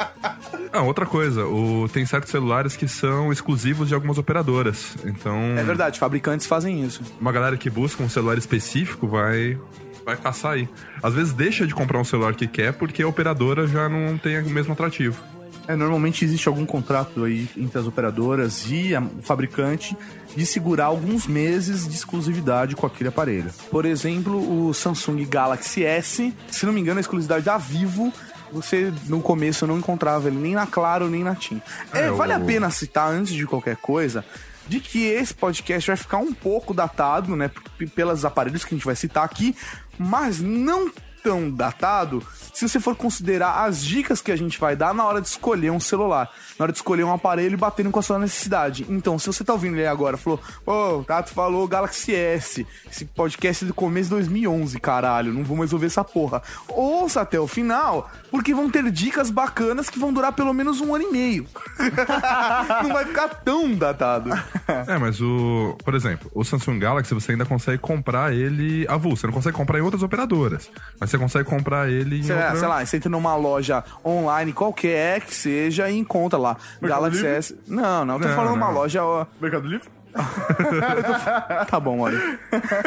Ah, 0.76 0.82
outra 0.82 1.06
coisa, 1.06 1.46
o, 1.46 1.88
tem 1.88 2.04
certos 2.04 2.32
celulares 2.32 2.76
que 2.76 2.88
são 2.88 3.32
exclusivos 3.32 3.88
de 3.88 3.94
algumas 3.94 4.18
operadoras. 4.18 4.96
Então, 5.06 5.38
É 5.56 5.64
verdade, 5.64 6.00
fabricantes 6.00 6.48
fazem 6.48 6.84
isso. 6.84 7.04
uma 7.22 7.32
galera 7.32 7.56
que 7.58 7.70
busca 7.70 8.02
um 8.02 8.10
celular 8.10 8.40
específico 8.40 9.08
vai 9.08 9.56
vai 10.04 10.18
caçar 10.18 10.54
aí. 10.54 10.68
Às 11.02 11.14
vezes 11.14 11.32
deixa 11.32 11.68
de 11.68 11.76
comprar 11.76 12.00
um 12.00 12.04
celular 12.04 12.34
que 12.34 12.48
quer 12.48 12.74
porque 12.74 13.04
a 13.04 13.08
operadora 13.08 13.68
já 13.68 13.88
não 13.88 14.18
tem 14.18 14.42
o 14.42 14.50
mesmo 14.50 14.74
atrativo. 14.74 15.22
É, 15.68 15.76
normalmente 15.76 16.26
existe 16.26 16.48
algum 16.50 16.66
contrato 16.66 17.24
aí 17.24 17.48
entre 17.56 17.80
as 17.80 17.88
operadoras 17.88 18.66
e 18.70 18.94
a- 18.94 19.02
o 19.02 19.22
fabricante 19.22 19.96
de 20.36 20.46
segurar 20.46 20.86
alguns 20.86 21.26
meses 21.26 21.88
de 21.88 21.96
exclusividade 21.96 22.76
com 22.76 22.86
aquele 22.86 23.08
aparelho. 23.10 23.50
Por 23.72 23.86
exemplo, 23.86 24.68
o 24.68 24.74
Samsung 24.74 25.24
Galaxy 25.26 25.86
S, 25.86 26.34
se 26.52 26.66
não 26.66 26.74
me 26.74 26.82
engano, 26.82 26.98
a 26.98 27.02
exclusividade 27.02 27.46
da 27.46 27.58
Vivo, 27.58 28.12
você 28.52 28.92
no 29.08 29.22
começo 29.22 29.66
não 29.66 29.78
encontrava 29.78 30.28
ele 30.28 30.38
nem 30.38 30.54
na 30.54 30.68
Claro 30.68 31.10
nem 31.10 31.24
na 31.24 31.34
TIM. 31.34 31.62
É, 31.94 32.02
É, 32.08 32.12
vale 32.12 32.34
o- 32.34 32.36
a 32.36 32.40
pena 32.42 32.70
citar 32.70 33.10
antes 33.10 33.34
de 33.34 33.46
qualquer 33.48 33.78
coisa 33.78 34.26
de 34.68 34.80
que 34.80 35.06
esse 35.06 35.34
podcast 35.34 35.88
vai 35.88 35.98
ficar 35.98 36.18
um 36.18 36.34
pouco 36.34 36.74
datado, 36.74 37.36
né, 37.36 37.50
pelos 37.96 38.24
aparelhos 38.26 38.64
que 38.66 38.74
a 38.74 38.78
gente 38.78 38.86
vai 38.86 38.96
citar 38.96 39.24
aqui, 39.24 39.56
mas 39.98 40.40
não 40.40 40.90
tão 41.24 41.50
datado 41.50 42.22
se 42.54 42.68
você 42.68 42.80
for 42.80 42.96
considerar 42.96 43.64
as 43.64 43.84
dicas 43.84 44.22
que 44.22 44.32
a 44.32 44.36
gente 44.36 44.60
vai 44.60 44.76
dar 44.76 44.94
na 44.94 45.04
hora 45.04 45.20
de 45.20 45.28
escolher 45.28 45.72
um 45.72 45.80
celular, 45.80 46.30
na 46.58 46.64
hora 46.64 46.72
de 46.72 46.78
escolher 46.78 47.04
um 47.04 47.12
aparelho 47.12 47.58
batendo 47.58 47.90
com 47.90 48.00
a 48.00 48.04
sua 48.04 48.20
necessidade. 48.20 48.86
Então, 48.88 49.18
se 49.18 49.26
você 49.26 49.44
tá 49.44 49.54
ouvindo 49.54 49.76
ele 49.76 49.88
agora, 49.88 50.18
falou, 50.18 50.40
pô, 50.64 51.00
o 51.00 51.04
Tato 51.04 51.32
falou 51.32 51.68
Galaxy 51.68 52.14
S, 52.14 52.66
esse 52.90 53.06
podcast 53.06 53.66
é 53.66 53.68
do 53.68 53.74
começo 53.74 54.10
de 54.10 54.16
2011, 54.16 54.80
caralho, 54.80 55.34
não 55.34 55.44
vou 55.44 55.58
mais 55.58 55.74
ouvir 55.74 55.88
essa 55.88 56.04
porra. 56.04 56.44
Ouça 56.68 57.22
até 57.22 57.40
o 57.40 57.48
final, 57.48 58.12
porque 58.30 58.54
vão 58.54 58.70
ter 58.70 58.90
dicas 58.92 59.32
bacanas 59.32 59.90
que 59.90 59.98
vão 59.98 60.14
durar 60.14 60.34
pelo 60.34 60.54
menos 60.54 60.80
um 60.80 60.94
ano 60.94 61.06
e 61.06 61.12
meio. 61.12 61.48
não 62.84 62.94
vai 62.94 63.06
ficar 63.06 63.30
tão 63.30 63.74
datado. 63.74 64.30
É, 64.88 64.98
mas 64.98 65.22
o. 65.22 65.78
Por 65.84 65.94
exemplo, 65.94 66.32
o 66.34 66.44
Samsung 66.44 66.80
Galaxy 66.80 67.14
você 67.14 67.34
ainda 67.34 67.46
consegue 67.46 67.78
comprar 67.78 68.34
ele 68.34 68.86
avulso. 68.88 69.22
Você 69.22 69.28
não 69.28 69.34
consegue 69.34 69.56
comprar 69.56 69.78
em 69.78 69.82
outras 69.82 70.02
operadoras. 70.02 70.70
Mas 71.00 71.10
você 71.14 71.18
consegue 71.18 71.50
comprar 71.50 71.90
ele 71.90 72.20
em. 72.20 72.24
Sei 72.24 72.36
lá, 72.36 72.42
outra... 72.46 72.60
sei 72.60 72.68
lá, 72.68 72.86
você 72.86 72.98
entra 72.98 73.10
numa 73.10 73.36
loja 73.36 73.84
online, 74.06 74.52
qualquer 74.52 75.22
que 75.22 75.34
seja, 75.34 75.90
e 75.90 75.98
encontra 75.98 76.38
lá. 76.40 76.58
Galaxy 76.82 77.18
Livre? 77.22 77.32
S. 77.38 77.58
Não, 77.68 78.04
não, 78.04 78.20
tô 78.20 78.28
Não, 78.28 78.36
falando 78.36 78.56
uma 78.56 78.68
não. 78.68 78.74
loja. 78.74 79.04
ó, 79.04 79.26
Mercado 79.40 79.68
Livre? 79.68 79.88
Tá 81.70 81.80
bom, 81.80 82.00
olha. 82.00 82.20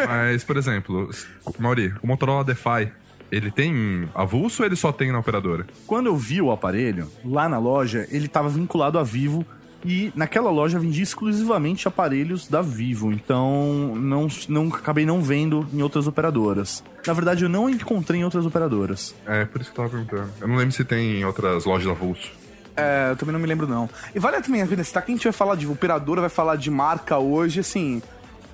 Mas, 0.06 0.44
por 0.44 0.56
exemplo, 0.56 1.10
Mauri, 1.58 1.92
o 2.02 2.06
Motorola 2.06 2.44
DeFi, 2.44 2.90
ele 3.30 3.50
tem 3.50 4.08
avulso 4.14 4.62
ou 4.62 4.66
ele 4.66 4.76
só 4.76 4.92
tem 4.92 5.10
na 5.12 5.18
operadora? 5.18 5.66
Quando 5.86 6.06
eu 6.06 6.16
vi 6.16 6.40
o 6.40 6.50
aparelho, 6.52 7.10
lá 7.24 7.48
na 7.48 7.58
loja, 7.58 8.06
ele 8.10 8.26
estava 8.26 8.48
vinculado 8.48 8.98
à 8.98 9.02
Vivo 9.02 9.44
e 9.84 10.12
naquela 10.14 10.50
loja 10.50 10.78
vendia 10.78 11.02
exclusivamente 11.02 11.86
aparelhos 11.86 12.48
da 12.48 12.62
Vivo, 12.62 13.12
então 13.12 13.94
não, 13.96 14.26
não 14.48 14.68
acabei 14.68 15.06
não 15.06 15.22
vendo 15.22 15.66
em 15.72 15.82
outras 15.82 16.06
operadoras. 16.06 16.82
Na 17.06 17.12
verdade, 17.12 17.44
eu 17.44 17.48
não 17.48 17.68
encontrei 17.68 18.20
em 18.20 18.24
outras 18.24 18.44
operadoras. 18.46 19.14
É, 19.26 19.44
por 19.44 19.60
isso 19.60 19.70
que 19.72 19.78
eu 19.78 19.84
tava 19.84 19.96
perguntando. 19.96 20.30
Eu 20.40 20.48
não 20.48 20.56
lembro 20.56 20.72
se 20.72 20.84
tem 20.84 21.20
em 21.20 21.24
outras 21.24 21.64
lojas 21.64 21.88
avulso. 21.88 22.30
É, 22.76 23.10
eu 23.10 23.16
também 23.16 23.32
não 23.32 23.40
me 23.40 23.46
lembro, 23.46 23.66
não. 23.66 23.88
E 24.14 24.18
vale 24.18 24.40
também 24.42 24.60
a 24.60 24.66
pena 24.66 24.84
citar 24.84 25.02
que 25.02 25.10
a 25.10 25.14
gente 25.14 25.24
vai 25.24 25.32
falar 25.32 25.54
de 25.54 25.66
operadora, 25.66 26.20
vai 26.20 26.30
falar 26.30 26.56
de 26.56 26.70
marca 26.70 27.16
hoje, 27.18 27.60
assim. 27.60 28.02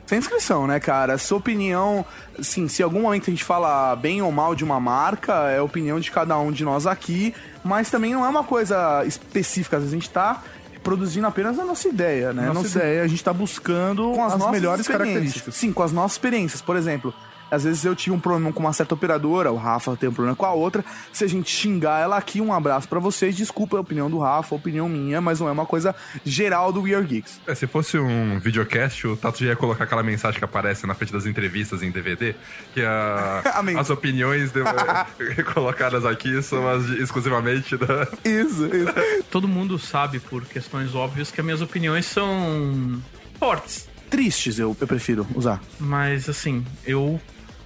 Sem 0.07 0.19
inscrição, 0.19 0.67
né, 0.67 0.79
cara? 0.79 1.17
Sua 1.17 1.38
opinião, 1.38 2.05
assim, 2.38 2.69
se 2.69 2.83
em 2.83 2.85
algum 2.85 3.02
momento 3.02 3.31
a 3.31 3.31
gente 3.31 3.45
fala 3.45 3.97
bem 3.97 4.21
ou 4.21 4.31
mal 4.31 4.55
de 4.55 4.62
uma 4.62 4.79
marca, 4.79 5.33
é 5.50 5.59
a 5.59 5.62
opinião 5.62 5.99
de 5.99 6.11
cada 6.11 6.38
um 6.38 6.52
de 6.52 6.64
nós 6.64 6.87
aqui, 6.87 7.35
mas 7.64 7.91
também 7.91 8.12
não 8.12 8.25
é 8.25 8.29
uma 8.29 8.45
coisa 8.45 9.05
específica, 9.07 9.76
às 9.76 9.85
vezes 9.85 9.95
a 9.95 9.97
gente 9.97 10.11
tá 10.11 10.43
produzindo 10.83 11.27
apenas 11.27 11.59
a 11.59 11.65
nossa 11.65 11.89
ideia, 11.89 12.33
né? 12.33 12.51
Nossa 12.53 12.69
se- 12.69 12.79
ideia, 12.79 13.03
a 13.03 13.07
gente 13.07 13.23
tá 13.23 13.33
buscando 13.33 14.12
com 14.12 14.25
as, 14.25 14.33
as, 14.33 14.39
nossas 14.39 14.53
melhores 14.53 14.87
características. 14.87 15.55
Sim, 15.55 15.73
com 15.73 15.83
as 15.83 15.93
nossas 15.93 16.12
experiências. 16.12 16.61
Por 16.61 16.77
exemplo, 16.77 17.15
às 17.52 17.64
vezes 17.64 17.85
eu 17.85 17.94
tive 17.94 18.16
um 18.16 18.18
problema 18.18 18.52
com 18.52 18.61
uma 18.61 18.73
certa 18.73 18.94
operadora, 18.94 19.52
o 19.52 19.56
Rafa 19.56 19.94
tem 19.97 20.09
um 20.09 20.12
problema 20.12 20.35
com 20.35 20.47
a 20.47 20.52
outra. 20.52 20.85
Se 21.12 21.23
a 21.25 21.28
gente 21.28 21.50
xingar 21.50 22.00
ela 22.00 22.16
aqui, 22.16 22.40
um 22.40 22.52
abraço 22.52 22.88
pra 22.88 22.99
vocês. 22.99 23.37
Desculpa 23.37 23.76
a 23.76 23.80
opinião 23.80 24.11
do 24.11 24.18
Rafa, 24.18 24.54
a 24.54 24.56
opinião 24.56 24.88
minha, 24.88 25.21
mas 25.21 25.38
não 25.38 25.49
é 25.49 25.52
uma 25.52 25.66
coisa 25.66 25.94
geral 26.25 26.73
do 26.73 26.82
We 26.82 26.94
Are 26.94 27.06
Geeks. 27.06 27.40
É, 27.47 27.54
se 27.54 27.66
fosse 27.66 27.99
um 27.99 28.38
videocast, 28.40 29.06
o 29.06 29.16
Tato 29.16 29.38
já 29.40 29.47
ia 29.50 29.56
colocar 29.56 29.85
aquela 29.85 30.02
mensagem 30.02 30.38
que 30.38 30.44
aparece 30.44 30.87
na 30.87 30.94
frente 30.94 31.12
das 31.12 31.26
entrevistas 31.26 31.82
em 31.82 31.90
DVD, 31.90 32.35
que 32.73 32.82
a- 32.82 33.42
Amém. 33.56 33.78
as 33.78 33.90
opiniões 33.90 34.50
de- 34.50 34.62
colocadas 35.52 36.04
aqui 36.06 36.42
são 36.42 36.66
as 36.68 36.87
de- 36.87 37.02
exclusivamente 37.02 37.76
da. 37.76 38.09
Isso, 38.25 38.64
isso. 38.66 39.25
Todo 39.30 39.47
mundo 39.47 39.78
sabe, 39.78 40.18
por 40.21 40.44
questões 40.44 40.94
óbvias, 40.94 41.30
que 41.30 41.40
as 41.40 41.44
minhas 41.44 41.61
opiniões 41.61 42.06
são 42.06 43.00
fortes. 43.38 43.88
Tristes 44.11 44.59
eu, 44.59 44.76
eu 44.80 44.87
prefiro 44.87 45.26
usar. 45.35 45.61
Mas, 45.78 46.28
assim, 46.28 46.64
eu 46.87 47.21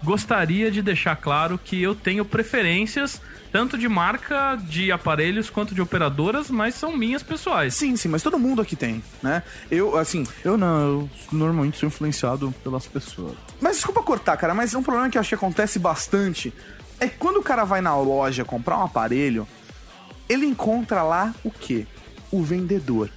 gostaria 0.07 0.71
de 0.71 0.81
deixar 0.81 1.17
claro 1.17 1.59
que 1.59 1.83
eu 1.83 1.93
tenho 1.93 2.25
preferências 2.25 3.21
tanto 3.51 3.77
de 3.77 3.89
marca 3.89 4.57
de 4.57 4.93
aparelhos 4.93 5.51
quanto 5.51 5.75
de 5.75 5.83
operadoras, 5.83 6.49
mas 6.49 6.77
são 6.77 6.97
minhas 6.97 7.23
pessoais. 7.23 7.75
Sim, 7.75 7.97
sim, 7.97 8.09
mas 8.09 8.23
todo 8.23 8.39
mundo 8.39 8.63
aqui 8.63 8.77
tem, 8.77 9.03
né? 9.23 9.43
Eu, 9.69 9.97
assim, 9.97 10.25
Eu 10.45 10.57
não, 10.57 10.69
eu 10.69 11.11
normalmente 11.33 11.77
sou 11.77 11.89
influenciado 11.89 12.55
pelas 12.63 12.87
pessoas. 12.87 13.35
Mas 13.61 13.77
desculpa 13.77 14.03
cortar, 14.03 14.37
cara, 14.37 14.55
mas 14.55 14.75
um 14.75 14.83
problema 14.83 15.11
que 15.11 15.19
eu 15.19 15.21
acho 15.21 15.31
que 15.31 15.35
acontece 15.35 15.79
bastante 15.79 16.55
é 17.01 17.09
que 17.09 17.17
quando 17.17 17.39
o 17.39 17.43
cara 17.43 17.65
vai 17.65 17.81
na 17.81 17.97
loja 17.97 18.45
comprar 18.45 18.79
um 18.79 18.85
aparelho, 18.85 19.47
ele 20.29 20.47
encontra 20.47 21.03
lá 21.03 21.35
o 21.43 21.51
quê? 21.51 21.85
O 22.31 22.43
vendedor. 22.43 23.11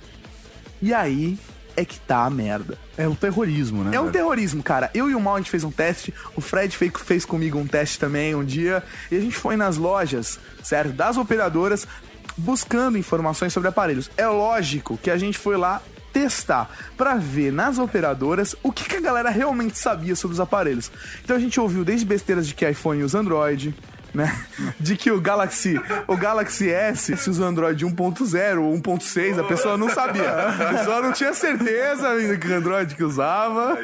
E 0.82 0.92
aí 0.94 1.38
é 1.80 1.86
que 1.86 1.98
tá 2.00 2.26
a 2.26 2.30
merda. 2.30 2.78
É 2.98 3.08
o 3.08 3.16
terrorismo, 3.16 3.86
né? 3.86 3.96
É 3.96 4.00
um 4.00 4.04
velho? 4.04 4.14
terrorismo, 4.14 4.62
cara. 4.62 4.92
Eu 4.94 5.10
e 5.10 5.16
o 5.16 5.20
Mal 5.20 5.36
a 5.36 5.38
gente 5.38 5.50
fez 5.50 5.64
um 5.64 5.72
teste, 5.72 6.14
o 6.36 6.42
Fred 6.42 6.76
fez, 6.76 6.92
fez 7.06 7.26
comigo 7.26 7.58
um 7.58 7.66
teste 7.66 7.98
também 7.98 8.36
um 8.36 8.44
dia, 8.44 8.84
e 9.10 9.16
a 9.16 9.22
gente 9.22 9.36
foi 9.36 9.56
nas 9.56 9.78
lojas, 9.78 10.40
certo? 10.62 10.92
Das 10.92 11.16
operadoras, 11.16 11.88
buscando 12.36 12.98
informações 12.98 13.54
sobre 13.54 13.70
aparelhos. 13.70 14.12
É 14.18 14.28
lógico 14.28 14.98
que 14.98 15.10
a 15.10 15.18
gente 15.18 15.38
foi 15.38 15.56
lá 15.56 15.82
testar 16.12 16.70
pra 16.98 17.16
ver 17.16 17.54
nas 17.54 17.78
operadoras 17.78 18.56
o 18.62 18.72
que, 18.74 18.84
que 18.84 18.98
a 18.98 19.02
galera 19.02 19.30
realmente 19.30 19.78
sabia 19.78 20.16
sobre 20.16 20.34
os 20.34 20.40
aparelhos. 20.40 20.92
Então 21.24 21.36
a 21.36 21.40
gente 21.40 21.60
ouviu 21.60 21.86
desde 21.86 22.06
besteiras 22.06 22.46
de 22.46 22.54
que 22.54 22.70
iPhone 22.70 23.04
usa 23.04 23.20
Android, 23.20 23.74
né? 24.14 24.36
De 24.80 24.96
que 24.96 25.12
o 25.12 25.20
Galaxy, 25.20 25.80
o 26.08 26.18
Galaxy 26.18 26.70
S 26.70 27.16
se 27.16 27.30
usa 27.30 27.46
Android 27.46 27.86
1.0 27.86 28.62
ou 28.62 28.74
1.6, 28.74 29.40
a 29.40 29.44
pessoa 29.44 29.78
não 29.78 29.90
sabia. 29.90 30.30
A 30.30 30.74
pessoa 30.74 31.02
não 31.02 31.12
tinha 31.12 31.34
certeza 31.34 32.10
ainda 32.10 32.38
que 32.38 32.52
Android 32.52 32.96
que 32.96 33.04
usava. 33.04 33.78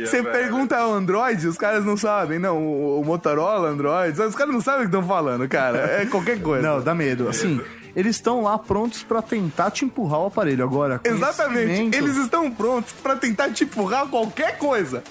Você 0.00 0.22
pergunta 0.22 0.76
ao 0.76 0.92
Android, 0.92 1.46
os 1.46 1.58
caras 1.58 1.84
não 1.84 1.96
sabem. 1.96 2.38
Não, 2.38 2.58
o, 2.58 3.00
o 3.00 3.04
Motorola, 3.04 3.68
Android, 3.68 4.20
os 4.20 4.34
caras 4.34 4.52
não 4.52 4.60
sabem 4.60 4.80
o 4.80 4.90
que 4.90 4.96
estão 4.96 5.06
falando, 5.06 5.48
cara. 5.48 5.78
É 6.00 6.06
qualquer 6.06 6.40
coisa. 6.40 6.66
Não, 6.66 6.80
dá 6.80 6.94
medo. 6.94 7.28
Assim, 7.28 7.60
eles 7.96 8.16
estão 8.16 8.42
lá 8.42 8.58
prontos 8.58 9.02
pra 9.02 9.22
tentar 9.22 9.70
te 9.70 9.84
empurrar 9.84 10.20
o 10.20 10.26
aparelho. 10.26 10.64
Agora, 10.64 11.00
Exatamente. 11.04 11.96
Eles 11.96 12.16
estão 12.16 12.50
prontos 12.50 12.92
pra 12.92 13.16
tentar 13.16 13.50
te 13.50 13.64
empurrar 13.64 14.06
qualquer 14.08 14.58
coisa. 14.58 15.02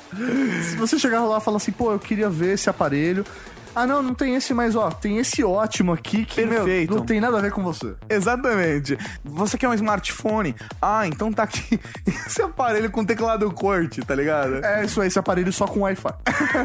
Se 0.64 0.76
você 0.76 1.00
chegar 1.00 1.24
lá 1.24 1.38
e 1.38 1.42
falar 1.42 1.58
assim, 1.58 1.72
pô, 1.72 1.92
eu 1.92 2.00
queria 2.00 2.30
ver 2.30 2.54
esse 2.54 2.70
aparelho. 2.70 3.26
Ah, 3.76 3.88
não, 3.88 4.04
não 4.04 4.14
tem 4.14 4.36
esse, 4.36 4.54
mas 4.54 4.76
ó, 4.76 4.90
tem 4.92 5.18
esse 5.18 5.44
ótimo 5.44 5.94
aqui 5.94 6.26
que 6.26 6.42
meu, 6.46 6.64
Perfeito. 6.64 6.96
não 6.96 7.06
tem 7.06 7.20
nada 7.20 7.38
a 7.38 7.42
ver 7.42 7.52
com 7.52 7.64
você. 7.64 7.96
Exatamente. 8.10 8.98
Você 9.24 9.58
quer 9.58 9.68
um 9.68 9.74
smartphone? 9.74 10.56
Ah, 10.82 11.08
então 11.08 11.32
tá 11.32 11.44
aqui 11.44 11.80
esse 12.06 12.42
aparelho 12.42 12.92
com 12.92 13.04
teclado 13.04 13.50
corte, 13.52 14.02
tá 14.02 14.14
ligado? 14.16 14.64
É 14.64 14.86
isso 14.86 15.02
aí, 15.02 15.08
esse 15.08 15.18
aparelho 15.20 15.52
só 15.52 15.66
com 15.66 15.82
Wi-Fi. 15.82 16.14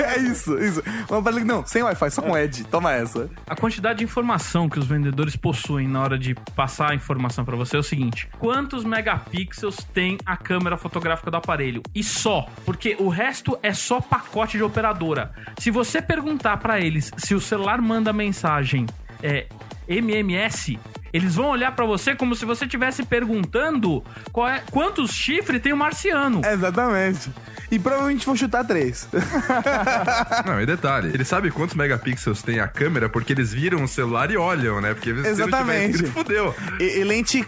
É 0.08 0.18
isso, 0.18 0.56
isso. 0.58 0.82
Um 1.10 1.16
aparelho, 1.16 1.44
não, 1.44 1.66
sem 1.66 1.82
Wi-Fi, 1.82 2.10
só 2.10 2.22
com 2.22 2.36
Edge. 2.36 2.64
Toma 2.64 2.92
essa. 2.92 3.28
A 3.46 3.56
quantidade 3.56 3.98
de 3.98 4.04
informação 4.04 4.68
que 4.68 4.78
os 4.78 4.86
vendedores 4.86 5.34
possuem 5.36 5.88
na 5.88 6.02
hora 6.02 6.18
de 6.18 6.34
passar 6.54 6.90
a 6.92 6.94
informação 6.94 7.44
pra 7.44 7.56
você 7.56 7.76
é 7.76 7.78
o 7.78 7.82
seguinte: 7.82 8.28
quantos 8.38 8.84
megapixels 8.84 9.76
tem 9.92 10.18
a 10.26 10.36
câmera 10.36 10.76
fotográfica 10.76 11.30
do 11.30 11.36
aparelho? 11.36 11.82
E 11.94 12.02
só, 12.04 12.46
porque 12.64 12.96
o 12.98 13.08
resto 13.08 13.58
é 13.62 13.72
só 13.72 14.00
pacote 14.00 14.56
de 14.56 14.62
operadora. 14.62 15.32
Se 15.58 15.70
você 15.70 16.00
perguntar 16.02 16.58
pra 16.58 16.78
eles 16.98 17.10
se 17.16 17.34
o 17.34 17.40
celular 17.40 17.80
manda 17.80 18.12
mensagem 18.12 18.86
é 19.22 19.46
MMS, 19.88 20.78
eles 21.12 21.34
vão 21.36 21.46
olhar 21.48 21.74
pra 21.74 21.86
você 21.86 22.14
como 22.14 22.34
se 22.34 22.44
você 22.44 22.64
estivesse 22.66 23.02
perguntando 23.04 24.04
qual 24.32 24.48
é- 24.48 24.62
quantos 24.70 25.12
chifres 25.12 25.62
tem 25.62 25.72
o 25.72 25.76
marciano. 25.76 26.42
Exatamente. 26.44 27.30
E 27.70 27.78
provavelmente 27.78 28.26
vou 28.26 28.36
chutar 28.36 28.64
três. 28.64 29.08
Não, 30.46 30.60
e 30.60 30.66
detalhe, 30.66 31.08
ele 31.12 31.24
sabe 31.24 31.50
quantos 31.50 31.74
megapixels 31.74 32.42
tem 32.42 32.60
a 32.60 32.68
câmera 32.68 33.08
porque 33.08 33.32
eles 33.32 33.52
viram 33.52 33.82
o 33.84 33.88
celular 33.88 34.30
e 34.30 34.36
olham, 34.36 34.80
né? 34.80 34.92
Porque 34.94 35.10
se 35.10 35.14
não 35.14 35.22
tiver 35.22 35.32
Exatamente. 35.48 36.06
fudeu. 36.06 36.54
E, 36.80 36.98
e 37.00 37.04
lente 37.04 37.46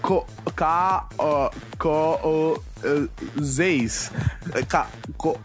co- 0.00 0.26
K 0.56 1.08
O 1.18 1.50
co 1.78 2.20
o 2.24 2.62
eh, 2.84 3.08
Zeis. 3.42 4.10
Eh, 4.54 4.62
K 4.64 4.88
co 5.16 5.38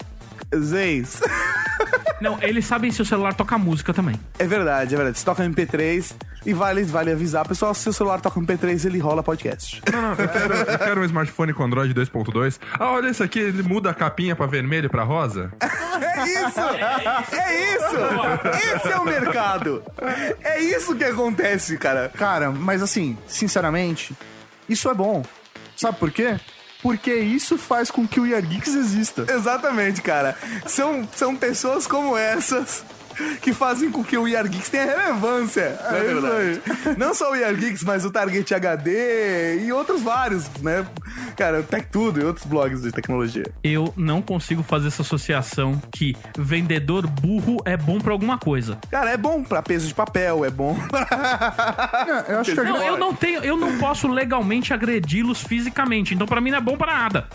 Zeis. 0.55 1.21
Não, 2.19 2.37
eles 2.41 2.65
sabem 2.65 2.91
se 2.91 3.01
o 3.01 3.05
celular 3.05 3.33
toca 3.33 3.57
música 3.57 3.93
também. 3.93 4.19
É 4.39 4.45
verdade, 4.45 4.93
é 4.93 4.97
verdade. 4.97 5.19
Se 5.19 5.25
toca 5.25 5.43
MP3 5.43 6.13
e 6.45 6.53
vale, 6.53 6.83
vale 6.83 7.11
avisar, 7.11 7.47
pessoal, 7.47 7.73
se 7.73 7.87
o 7.87 7.93
celular 7.93 8.19
toca 8.21 8.39
MP3, 8.39 8.85
ele 8.85 8.99
rola 8.99 9.21
podcast. 9.21 9.81
Não, 9.91 10.01
não, 10.01 10.09
eu 10.11 10.27
quero, 10.27 10.53
eu 10.53 10.79
quero 10.79 11.01
um 11.01 11.03
smartphone 11.05 11.53
com 11.53 11.63
Android 11.63 11.93
2.2. 11.93 12.59
Ah, 12.79 12.91
olha 12.91 13.09
esse 13.09 13.21
aqui, 13.21 13.39
ele 13.39 13.61
muda 13.61 13.91
a 13.91 13.93
capinha 13.93 14.35
pra 14.35 14.45
vermelho 14.45 14.87
e 14.87 14.89
pra 14.89 15.03
rosa. 15.03 15.51
É 16.17 16.23
isso! 16.23 16.59
É 17.31 17.75
isso! 17.75 18.75
Esse 18.75 18.91
é 18.91 18.97
o 18.97 19.05
mercado! 19.05 19.83
É 20.43 20.59
isso 20.59 20.95
que 20.95 21.03
acontece, 21.03 21.77
cara. 21.77 22.09
Cara, 22.09 22.51
mas 22.51 22.81
assim, 22.81 23.15
sinceramente, 23.27 24.15
isso 24.67 24.89
é 24.89 24.93
bom. 24.93 25.23
Sabe 25.75 25.97
por 25.97 26.11
quê? 26.11 26.39
Porque 26.81 27.13
isso 27.13 27.57
faz 27.57 27.89
com 27.89 28.07
que 28.07 28.19
o 28.19 28.41
Geeks 28.41 28.75
exista. 28.75 29.25
Exatamente, 29.29 30.01
cara. 30.01 30.37
São, 30.65 31.07
são 31.15 31.35
pessoas 31.35 31.87
como 31.87 32.15
essas 32.15 32.83
que 33.41 33.53
fazem 33.53 33.89
com 33.91 34.03
que 34.03 34.17
o 34.17 34.25
Are 34.25 34.47
Geeks 34.47 34.69
tenha 34.69 34.85
relevância. 34.85 35.61
É 35.61 36.05
isso 36.05 36.21
verdade. 36.21 36.61
Não 36.97 37.13
só 37.13 37.31
o 37.31 37.33
Are 37.33 37.55
Geeks, 37.55 37.83
mas 37.83 38.05
o 38.05 38.11
Target 38.11 38.53
HD 38.53 39.65
e 39.65 39.71
outros 39.71 40.01
vários, 40.01 40.47
né? 40.61 40.85
Cara, 41.35 41.59
o 41.59 41.63
Tech 41.63 41.87
Tudo 41.91 42.19
e 42.19 42.23
outros 42.23 42.45
blogs 42.45 42.81
de 42.81 42.91
tecnologia. 42.91 43.45
eu 43.63 43.93
não 43.95 44.21
consigo 44.21 44.63
fazer 44.63 44.87
essa 44.87 45.01
associação 45.01 45.81
que 45.91 46.15
vendedor 46.37 47.07
burro 47.07 47.57
é 47.65 47.75
bom 47.77 47.99
pra 47.99 48.11
alguma 48.11 48.37
coisa. 48.37 48.77
Cara, 48.89 49.11
é 49.11 49.17
bom 49.17 49.43
pra 49.43 49.61
peso 49.61 49.87
de 49.87 49.93
papel, 49.93 50.43
é 50.45 50.49
bom 50.49 50.75
pra... 50.89 52.25
Eu 52.27 52.39
acho 52.39 52.53
que 52.53 52.61
Não, 52.61 52.81
eu 52.83 52.97
não 52.97 53.13
tenho, 53.13 53.43
eu 53.43 53.55
não 53.57 53.77
posso 53.77 54.07
legalmente 54.07 54.73
agredi-los 54.73 55.41
fisicamente, 55.41 56.13
então 56.13 56.27
pra 56.27 56.41
mim 56.41 56.51
não 56.51 56.57
é 56.57 56.61
bom 56.61 56.77
pra 56.77 56.93
nada. 56.93 57.27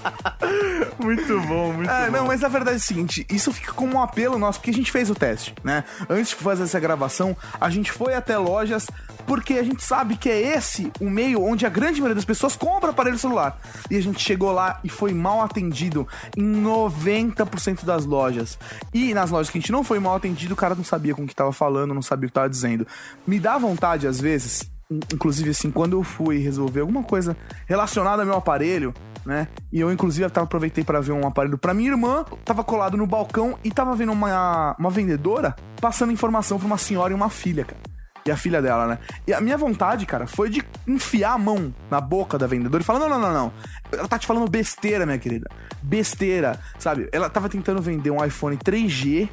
Muito 0.99 1.41
bom, 1.43 1.73
muito 1.73 1.91
É, 1.91 2.07
bom. 2.07 2.13
não, 2.19 2.27
mas 2.27 2.41
na 2.43 2.49
verdade 2.49 2.77
é 2.77 2.79
o 2.79 2.81
seguinte, 2.81 3.27
isso 3.31 3.53
fica 3.53 3.73
como 3.73 3.97
um 3.97 4.03
apelo 4.03 4.39
nosso, 4.39 4.59
porque 4.61 4.71
a 4.71 4.75
gente 4.75 4.91
fez 4.93 5.11
o 5.11 5.15
teste, 5.15 5.55
né? 5.65 5.85
Antes 6.09 6.29
de 6.31 6.37
fazer 6.37 6.63
essa 6.65 6.79
gravação, 6.79 7.37
a 7.61 7.69
gente 7.71 7.91
foi 7.91 8.15
até 8.15 8.37
lojas, 8.39 8.87
porque 9.27 9.55
a 9.55 9.63
gente 9.63 9.83
sabe 9.83 10.17
que 10.17 10.29
é 10.29 10.57
esse 10.57 10.93
o 11.01 11.09
meio 11.11 11.43
onde 11.43 11.67
a 11.67 11.69
grande 11.69 12.01
maioria 12.01 12.15
das 12.15 12.25
pessoas 12.25 12.55
compra 12.57 12.91
aparelho 12.91 13.19
celular. 13.19 13.59
E 13.91 13.97
a 13.97 14.01
gente 14.03 14.21
chegou 14.21 14.53
lá 14.53 14.79
e 14.85 14.89
foi 14.89 15.13
mal 15.13 15.41
atendido 15.43 16.07
em 16.37 16.63
90% 16.63 17.85
das 17.85 18.05
lojas. 18.05 18.59
E 18.93 19.15
nas 19.15 19.31
lojas 19.31 19.51
que 19.51 19.59
a 19.59 19.61
gente 19.61 19.73
não 19.73 19.83
foi 19.85 19.99
mal 19.99 20.15
atendido, 20.17 20.55
o 20.55 20.57
cara 20.57 20.75
não 20.75 20.85
sabia 20.85 21.15
com 21.15 21.25
o 21.25 21.27
que 21.27 21.35
tava 21.35 21.53
falando, 21.53 21.95
não 21.95 22.03
sabia 22.03 22.27
o 22.27 22.29
que 22.31 22.35
tava 22.35 22.49
dizendo. 22.51 22.87
Me 23.27 23.39
dá 23.41 23.59
vontade, 23.59 24.07
às 24.07 24.21
vezes, 24.21 24.65
inclusive 25.13 25.51
assim, 25.51 25.71
quando 25.71 25.97
eu 25.97 26.03
fui 26.03 26.39
resolver 26.39 26.81
alguma 26.81 27.03
coisa 27.03 27.37
relacionada 27.67 28.23
ao 28.23 28.27
meu 28.27 28.37
aparelho, 28.37 28.95
né? 29.25 29.49
E 29.73 29.81
eu, 29.81 29.93
inclusive, 29.93 30.25
até 30.25 30.41
aproveitei 30.41 30.85
pra 30.85 31.01
ver 31.01 31.13
um 31.13 31.27
aparelho 31.27 31.57
pra 31.57 31.73
minha 31.73 31.91
irmã, 31.91 32.25
tava 32.45 32.65
colado 32.65 32.97
no 32.97 33.07
balcão 33.07 33.59
e 33.63 33.71
tava 33.71 33.95
vendo 33.95 34.13
uma, 34.13 34.75
uma 34.79 34.91
vendedora 34.91 35.55
passando 35.81 36.13
informação 36.13 36.59
pra 36.59 36.67
uma 36.67 36.79
senhora 36.79 37.13
e 37.13 37.17
uma 37.17 37.31
filha, 37.31 37.65
cara. 37.65 37.81
E 38.25 38.31
a 38.31 38.37
filha 38.37 38.63
dela, 38.63 38.87
né? 38.87 38.99
E 39.27 39.35
a 39.35 39.41
minha 39.41 39.59
vontade, 39.59 40.07
cara, 40.07 40.29
foi 40.29 40.49
de 40.49 40.63
enfiar 40.87 41.33
a 41.33 41.39
mão 41.39 41.75
na 41.91 42.01
boca 42.01 42.39
da 42.39 42.47
vendedora 42.47 42.81
e 42.81 42.87
falar: 42.87 43.01
não, 43.01 43.09
não, 43.09 43.19
não, 43.21 43.33
não. 43.33 43.53
Ela 43.91 44.07
tá 44.07 44.17
te 44.17 44.29
falando 44.29 44.49
besteira, 44.49 45.05
minha 45.05 45.19
querida. 45.19 45.49
Besteira, 45.83 46.59
sabe? 46.79 47.09
Ela 47.11 47.29
tava 47.29 47.49
tentando 47.49 47.83
vender 47.83 48.11
um 48.11 48.25
iPhone 48.25 48.57
3G 48.57 49.29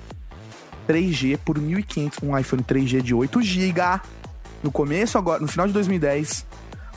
3G 0.89 1.37
por 1.45 1.59
1.500, 1.59 2.23
um 2.23 2.35
iPhone 2.35 2.63
3G 2.63 3.01
de 3.03 3.13
8 3.13 3.41
GB 3.43 4.01
no 4.63 4.71
começo 4.71 5.17
agora, 5.17 5.39
no 5.39 5.47
final 5.47 5.67
de 5.67 5.73
2010, 5.73 6.45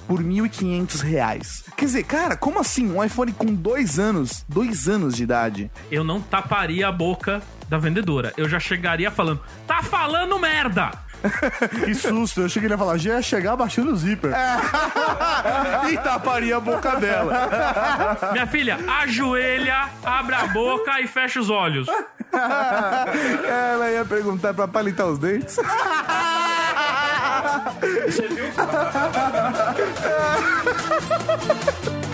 por 0.06 0.22
1.500 0.22 1.00
reais. 1.00 1.64
Quer 1.76 1.84
dizer, 1.86 2.04
cara, 2.04 2.36
como 2.36 2.58
assim? 2.58 2.90
Um 2.90 3.02
iPhone 3.02 3.32
com 3.32 3.46
dois 3.46 3.98
anos, 3.98 4.44
dois 4.48 4.88
anos 4.88 5.16
de 5.16 5.22
idade. 5.22 5.70
Eu 5.90 6.04
não 6.04 6.20
taparia 6.20 6.88
a 6.88 6.92
boca 6.92 7.42
da 7.68 7.78
vendedora. 7.78 8.32
Eu 8.36 8.48
já 8.48 8.60
chegaria 8.60 9.10
falando, 9.10 9.40
tá 9.66 9.82
falando 9.82 10.38
merda! 10.38 10.90
Que 11.84 11.94
susto, 11.94 12.40
eu 12.40 12.48
cheguei 12.48 12.72
a 12.72 12.76
falar, 12.76 12.98
já 12.98 13.14
ia 13.14 13.22
chegar 13.22 13.54
baixando 13.54 13.92
o 13.92 13.96
zíper. 13.96 14.32
e 15.90 15.96
taparia 15.98 16.56
a 16.56 16.60
boca 16.60 16.96
dela. 16.96 18.28
Minha 18.32 18.46
filha, 18.46 18.76
ajoelha, 19.02 19.88
abre 20.04 20.34
a 20.34 20.48
boca 20.48 21.00
e 21.00 21.06
fecha 21.06 21.38
os 21.38 21.48
olhos. 21.48 21.86
Ela 23.46 23.90
ia 23.90 24.04
perguntar 24.04 24.54
pra 24.54 24.66
palitar 24.66 25.06
os 25.06 25.18
dentes. 25.18 25.56
Bom, 25.56 25.62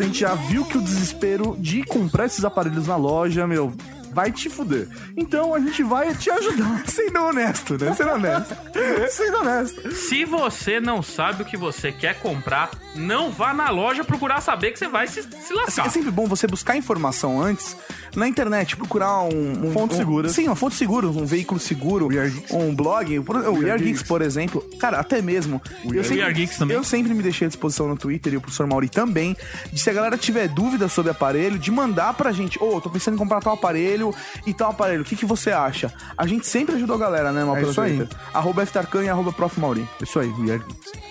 a 0.00 0.04
gente 0.04 0.20
já 0.20 0.34
viu 0.34 0.64
que 0.64 0.78
o 0.78 0.80
desespero 0.80 1.56
de 1.58 1.84
comprar 1.84 2.26
esses 2.26 2.44
aparelhos 2.44 2.86
na 2.86 2.96
loja, 2.96 3.46
meu, 3.46 3.72
vai 4.12 4.30
te 4.30 4.48
fuder. 4.50 4.88
Então 5.16 5.54
a 5.54 5.58
gente 5.60 5.82
vai 5.82 6.14
te 6.14 6.30
ajudar. 6.30 6.82
Sendo 6.86 7.18
honesto, 7.20 7.78
né? 7.82 7.92
Sendo 7.94 8.10
honesto. 8.12 8.56
Sendo 9.10 9.36
honesto. 9.38 9.92
Se 9.94 10.24
você 10.24 10.80
não 10.80 11.02
sabe 11.02 11.42
o 11.42 11.46
que 11.46 11.56
você 11.56 11.90
quer 11.92 12.18
comprar, 12.20 12.70
não 12.94 13.30
vá 13.30 13.52
na 13.54 13.70
loja 13.70 14.04
procurar 14.04 14.40
saber 14.40 14.72
que 14.72 14.78
você 14.78 14.88
vai 14.88 15.06
se, 15.06 15.22
se 15.22 15.28
Assim, 15.36 15.54
lascar. 15.54 15.86
é 15.86 15.90
sempre 15.90 16.10
bom 16.10 16.26
você 16.26 16.46
buscar 16.46 16.76
informação 16.76 17.40
antes 17.40 17.76
na 18.14 18.28
internet, 18.28 18.76
procurar 18.76 19.22
um. 19.22 19.66
um 19.68 19.72
Fonte 19.72 19.94
um- 19.94 19.98
segura. 19.98 20.28
Sim, 20.28 20.46
uma 20.48 20.56
fonte 20.56 20.74
segura, 20.76 21.06
um 21.06 21.24
veículo 21.24 21.58
seguro, 21.58 22.08
We 22.08 22.18
Are 22.18 22.30
Geeks. 22.30 22.50
um 22.52 22.74
blog, 22.74 23.18
o 23.18 23.22
We, 23.22 23.38
We 23.38 23.38
Are 23.38 23.70
Are 23.70 23.78
Geeks, 23.78 23.84
Geeks. 23.84 24.02
por 24.02 24.20
exemplo. 24.22 24.62
Cara, 24.78 24.98
até 25.00 25.22
mesmo. 25.22 25.60
eu, 25.84 25.90
Are 26.00 26.04
sempre, 26.04 26.32
Geeks 26.34 26.58
também. 26.58 26.76
eu 26.76 26.84
sempre 26.84 27.14
me 27.14 27.22
deixei 27.22 27.46
à 27.46 27.48
disposição 27.48 27.88
no 27.88 27.96
Twitter 27.96 28.34
e 28.34 28.36
o 28.36 28.40
professor 28.40 28.66
Mauri 28.66 28.88
também, 28.88 29.36
de 29.72 29.80
se 29.80 29.88
a 29.88 29.92
galera 29.92 30.18
tiver 30.18 30.48
dúvida 30.48 30.88
sobre 30.88 31.10
aparelho, 31.10 31.58
de 31.58 31.70
mandar 31.70 32.12
pra 32.14 32.32
gente, 32.32 32.62
ô, 32.62 32.80
tô 32.80 32.90
pensando 32.90 33.14
em 33.14 33.18
comprar 33.18 33.40
tal 33.40 33.54
aparelho 33.54 34.01
e 34.46 34.54
tal 34.54 34.70
aparelho, 34.70 35.02
o 35.02 35.04
que, 35.04 35.14
que 35.16 35.26
você 35.26 35.50
acha? 35.50 35.92
A 36.16 36.26
gente 36.26 36.46
sempre 36.46 36.74
ajudou 36.76 36.96
a 36.96 36.98
galera, 36.98 37.30
né, 37.32 37.44
Mal, 37.44 37.56
É 37.56 37.62
isso 37.62 37.80
aí. 37.80 38.08
Arroba 38.32 38.64
FTarcan 38.66 39.04
e 39.04 39.08
arroba 39.08 39.32
Prof. 39.32 39.60
Mauri. 39.60 39.86
Isso 40.02 40.18
aí, 40.18 40.28
We 40.38 40.52
Are. 40.52 40.62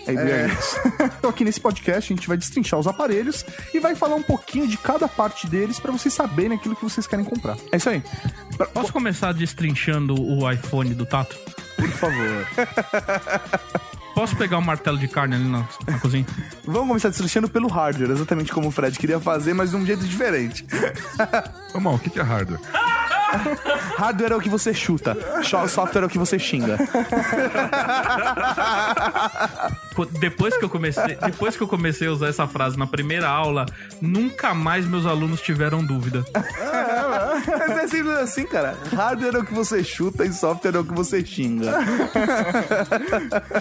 É, 0.08 0.12
We 0.14 0.22
Are 0.22 0.52
É. 0.52 1.06
Então 1.20 1.30
aqui 1.30 1.44
nesse 1.46 1.60
podcast 1.62 2.12
a 2.12 2.16
gente 2.16 2.28
vai 2.28 2.36
destrinchar 2.38 2.80
os 2.80 2.88
aparelhos 2.88 3.46
e 3.74 3.80
vai 3.80 3.96
falar 3.96 4.16
um 4.16 4.24
pouquinho 4.24 4.68
de 4.68 4.78
cada 4.78 5.08
parte 5.08 5.46
deles 5.48 5.80
pra 5.80 5.92
vocês 5.92 6.14
saberem 6.14 6.58
aquilo 6.58 6.76
que 6.76 6.84
vocês 6.84 7.06
querem 7.06 7.24
comprar. 7.24 7.56
É 7.72 7.78
isso 7.78 7.90
aí. 7.90 8.04
Pra- 8.58 8.66
Posso 8.68 8.92
começar 8.92 9.32
destrinchando 9.34 10.16
o 10.20 10.50
iPhone 10.52 10.94
do 10.96 11.06
Tato? 11.06 11.38
Por 11.78 11.90
favor. 11.90 12.48
Posso 14.22 14.36
pegar 14.36 14.60
um 14.60 14.62
martelo 14.62 15.00
de 15.00 15.08
carne 15.08 15.34
ali 15.34 15.46
na, 15.46 15.68
na 15.88 15.98
cozinha? 15.98 16.24
Vamos 16.64 16.90
começar 16.90 17.10
destrinchando 17.10 17.50
pelo 17.50 17.68
hardware, 17.68 18.12
exatamente 18.12 18.54
como 18.54 18.68
o 18.68 18.72
Fred 18.72 18.96
queria 19.00 19.20
fazer, 19.20 19.52
mas 19.56 19.72
de 19.72 19.76
um 19.76 19.84
jeito 19.84 20.06
diferente. 20.06 20.64
Ô, 21.74 21.80
mal, 21.80 21.96
o 21.96 22.00
que 22.00 22.08
que 22.08 22.20
é 22.20 22.22
hardware? 22.22 22.60
Hardware 23.98 24.34
é 24.34 24.36
o 24.36 24.42
que 24.42 24.50
você 24.50 24.74
chuta, 24.74 25.16
software 25.44 26.04
é 26.04 26.06
o 26.06 26.10
que 26.10 26.18
você 26.18 26.38
xinga. 26.38 26.78
Depois 30.20 30.58
que 30.58 30.64
eu 30.64 30.70
comecei, 30.70 31.16
depois 31.16 31.56
que 31.56 31.64
eu 31.64 31.68
comecei 31.68 32.08
a 32.08 32.12
usar 32.12 32.28
essa 32.28 32.48
frase 32.48 32.78
na 32.78 32.88
primeira 32.88 33.28
aula, 33.28 33.66
nunca 34.02 34.54
mais 34.54 34.86
meus 34.86 35.06
alunos 35.06 35.42
tiveram 35.42 35.84
dúvida. 35.84 36.24
Mas 37.68 37.78
é 37.78 37.88
simples 37.88 38.18
assim, 38.18 38.46
cara. 38.46 38.78
Hardware 38.96 39.36
é 39.36 39.40
o 39.40 39.46
que 39.46 39.54
você 39.54 39.84
chuta 39.84 40.26
e 40.26 40.34
software 40.34 40.76
é 40.76 40.80
o 40.80 40.84
que 40.84 40.94
você 40.94 41.24
xinga. 41.24 41.72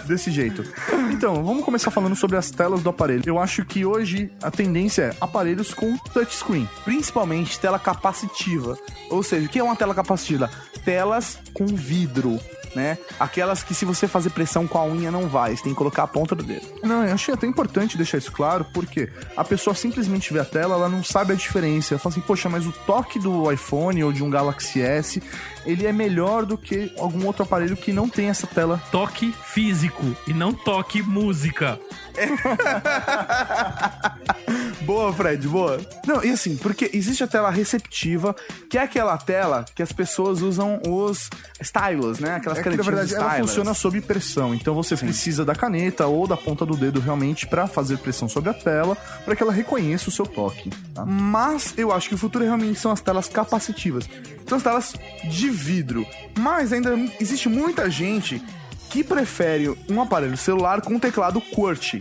Desse 0.06 0.30
jeito. 0.30 0.64
Então, 1.10 1.42
vamos 1.42 1.64
começar 1.64 1.90
falando 1.90 2.16
sobre 2.16 2.36
as 2.36 2.50
telas 2.50 2.82
do 2.82 2.90
aparelho. 2.90 3.22
Eu 3.26 3.38
acho 3.38 3.64
que 3.64 3.84
hoje 3.84 4.30
a 4.42 4.50
tendência 4.50 5.02
é 5.02 5.14
aparelhos 5.20 5.74
com 5.74 5.96
touchscreen. 6.12 6.68
Principalmente 6.84 7.58
tela 7.58 7.78
capacitiva. 7.78 8.78
Ou 9.10 9.22
seja, 9.22 9.46
o 9.46 9.48
que 9.48 9.59
é 9.60 9.64
uma 9.64 9.76
tela 9.76 9.94
capacitiva? 9.94 10.50
Telas 10.84 11.38
com 11.52 11.66
vidro. 11.66 12.40
Né? 12.72 12.96
Aquelas 13.18 13.64
que 13.64 13.74
se 13.74 13.84
você 13.84 14.06
fazer 14.06 14.30
pressão 14.30 14.64
com 14.64 14.78
a 14.78 14.84
unha 14.84 15.10
não 15.10 15.26
vai, 15.26 15.56
você 15.56 15.64
tem 15.64 15.72
que 15.72 15.78
colocar 15.78 16.04
a 16.04 16.06
ponta 16.06 16.36
do 16.36 16.44
dedo. 16.44 16.64
Não, 16.84 17.04
eu 17.04 17.12
achei 17.12 17.34
até 17.34 17.44
importante 17.44 17.96
deixar 17.96 18.18
isso 18.18 18.30
claro, 18.30 18.64
porque 18.72 19.10
a 19.36 19.42
pessoa 19.42 19.74
simplesmente 19.74 20.32
vê 20.32 20.38
a 20.38 20.44
tela, 20.44 20.76
ela 20.76 20.88
não 20.88 21.02
sabe 21.02 21.32
a 21.32 21.36
diferença. 21.36 21.94
Ela 21.94 21.98
fala 21.98 22.12
assim, 22.12 22.20
poxa, 22.20 22.48
mas 22.48 22.66
o 22.66 22.72
toque 22.86 23.18
do 23.18 23.50
iPhone 23.50 24.04
ou 24.04 24.12
de 24.12 24.22
um 24.22 24.30
Galaxy 24.30 24.80
S, 24.80 25.20
ele 25.66 25.84
é 25.84 25.92
melhor 25.92 26.46
do 26.46 26.56
que 26.56 26.94
algum 26.96 27.26
outro 27.26 27.42
aparelho 27.42 27.76
que 27.76 27.92
não 27.92 28.08
tem 28.08 28.28
essa 28.28 28.46
tela. 28.46 28.80
Toque 28.92 29.34
físico 29.46 30.04
e 30.28 30.32
não 30.32 30.54
toque 30.54 31.02
música. 31.02 31.76
Boa, 34.82 35.12
Fred, 35.12 35.46
boa. 35.46 35.78
Não, 36.06 36.24
e 36.24 36.30
assim, 36.30 36.56
porque 36.56 36.90
existe 36.92 37.22
a 37.22 37.26
tela 37.26 37.50
receptiva, 37.50 38.34
que 38.68 38.78
é 38.78 38.82
aquela 38.82 39.16
tela 39.18 39.64
que 39.74 39.82
as 39.82 39.92
pessoas 39.92 40.40
usam 40.40 40.80
os 40.88 41.28
stylus, 41.60 42.18
né? 42.18 42.36
Aquelas 42.36 42.58
É 42.58 42.62
que, 42.62 42.70
na 42.70 42.82
verdade, 42.82 43.14
ela 43.14 43.26
stylus. 43.26 43.50
funciona 43.50 43.74
sob 43.74 44.00
pressão. 44.00 44.54
Então 44.54 44.74
você 44.74 44.96
precisa 44.96 45.44
da 45.44 45.54
caneta 45.54 46.06
ou 46.06 46.26
da 46.26 46.36
ponta 46.36 46.64
do 46.64 46.76
dedo 46.76 46.98
realmente 47.00 47.46
pra 47.46 47.66
fazer 47.66 47.98
pressão 47.98 48.28
sobre 48.28 48.50
a 48.50 48.54
tela, 48.54 48.96
para 49.24 49.36
que 49.36 49.42
ela 49.42 49.52
reconheça 49.52 50.08
o 50.08 50.12
seu 50.12 50.26
toque. 50.26 50.70
tá? 50.94 51.04
Mas 51.04 51.74
eu 51.76 51.92
acho 51.92 52.08
que 52.08 52.14
o 52.14 52.18
futuro 52.18 52.44
realmente 52.44 52.78
são 52.78 52.90
as 52.90 53.00
telas 53.00 53.28
capacitivas. 53.28 54.08
São 54.46 54.56
as 54.56 54.64
telas 54.64 54.94
de 55.24 55.50
vidro. 55.50 56.06
Mas 56.38 56.72
ainda 56.72 56.94
existe 57.20 57.48
muita 57.48 57.90
gente 57.90 58.42
que 58.88 59.04
prefere 59.04 59.76
um 59.88 60.00
aparelho 60.00 60.36
celular 60.36 60.80
com 60.80 60.94
um 60.94 60.98
teclado 60.98 61.40
QWERTY. 61.40 62.00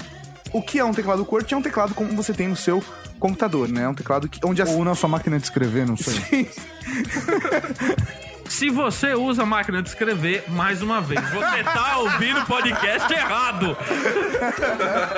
O 0.51 0.61
que 0.61 0.79
é 0.79 0.85
um 0.85 0.93
teclado 0.93 1.25
QWERTY? 1.25 1.53
É 1.53 1.57
um 1.57 1.61
teclado 1.61 1.93
como 1.93 2.15
você 2.15 2.33
tem 2.33 2.47
no 2.47 2.55
seu 2.55 2.83
computador, 3.19 3.67
né? 3.69 3.83
É 3.83 3.87
um 3.87 3.93
teclado 3.93 4.27
que, 4.27 4.39
onde. 4.45 4.61
Ou 4.63 4.83
na 4.83 4.95
sua 4.95 5.09
máquina 5.09 5.37
de 5.37 5.45
escrever, 5.45 5.85
não 5.85 5.95
sei. 5.95 6.49
Se 8.49 8.69
você 8.69 9.13
usa 9.13 9.45
máquina 9.45 9.81
de 9.81 9.89
escrever, 9.89 10.43
mais 10.49 10.81
uma 10.81 10.99
vez, 10.99 11.21
você 11.29 11.63
tá 11.63 11.97
ouvindo 11.99 12.41
o 12.41 12.45
podcast 12.45 13.13
errado. 13.13 13.77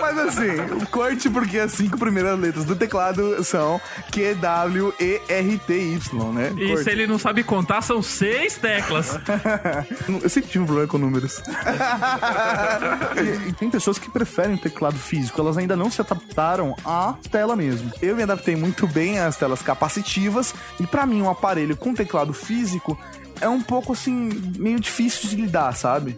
Mas 0.01 0.17
assim, 0.19 0.85
QWERTY 0.91 1.29
porque 1.29 1.57
as 1.57 1.71
cinco 1.71 1.97
primeiras 1.97 2.37
letras 2.37 2.65
do 2.65 2.75
teclado 2.75 3.41
são 3.43 3.79
Q, 4.11 4.35
W, 4.35 4.93
E, 4.99 5.21
R, 5.29 5.57
T, 5.59 5.73
Y, 5.73 6.33
né? 6.33 6.53
E 6.57 6.77
se 6.83 6.89
ele 6.89 7.07
não 7.07 7.17
sabe 7.17 7.41
contar, 7.43 7.81
são 7.81 8.01
seis 8.01 8.57
teclas. 8.57 9.17
Eu 10.21 10.29
sempre 10.29 10.49
tive 10.49 10.63
um 10.63 10.67
problema 10.67 10.87
com 10.87 10.97
números. 10.97 11.41
E, 13.11 13.49
e 13.49 13.53
tem 13.53 13.69
pessoas 13.69 13.97
que 13.97 14.09
preferem 14.09 14.55
o 14.55 14.57
teclado 14.57 14.97
físico, 14.97 15.39
elas 15.39 15.57
ainda 15.57 15.75
não 15.75 15.91
se 15.91 16.01
adaptaram 16.01 16.75
à 16.83 17.15
tela 17.29 17.55
mesmo. 17.55 17.91
Eu 18.01 18.15
me 18.15 18.23
adaptei 18.23 18.55
muito 18.55 18.87
bem 18.87 19.19
às 19.19 19.37
telas 19.37 19.61
capacitivas 19.61 20.53
e 20.79 20.87
pra 20.87 21.05
mim 21.05 21.21
um 21.21 21.29
aparelho 21.29 21.75
com 21.75 21.93
teclado 21.93 22.33
físico 22.33 22.97
é 23.41 23.49
um 23.49 23.61
pouco 23.61 23.93
assim, 23.93 24.29
meio 24.57 24.79
difícil 24.79 25.29
de 25.29 25.35
lidar, 25.35 25.75
sabe? 25.75 26.15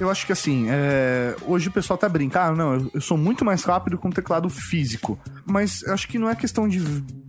Eu 0.00 0.10
acho 0.10 0.26
que 0.26 0.32
assim, 0.32 0.66
é, 0.68 1.36
hoje 1.42 1.68
o 1.68 1.72
pessoal 1.72 1.96
até 1.96 2.08
brinca, 2.08 2.46
ah, 2.46 2.52
não, 2.52 2.90
eu, 2.92 3.00
sou 3.00 3.16
muito 3.16 3.44
mais 3.44 3.62
rápido 3.62 3.98
com 3.98 4.10
teclado 4.10 4.48
físico. 4.48 5.18
Mas 5.44 5.82
eu 5.82 5.92
acho 5.92 6.08
que 6.08 6.18
não 6.18 6.28
é 6.28 6.34
questão 6.34 6.68
de 6.68 6.78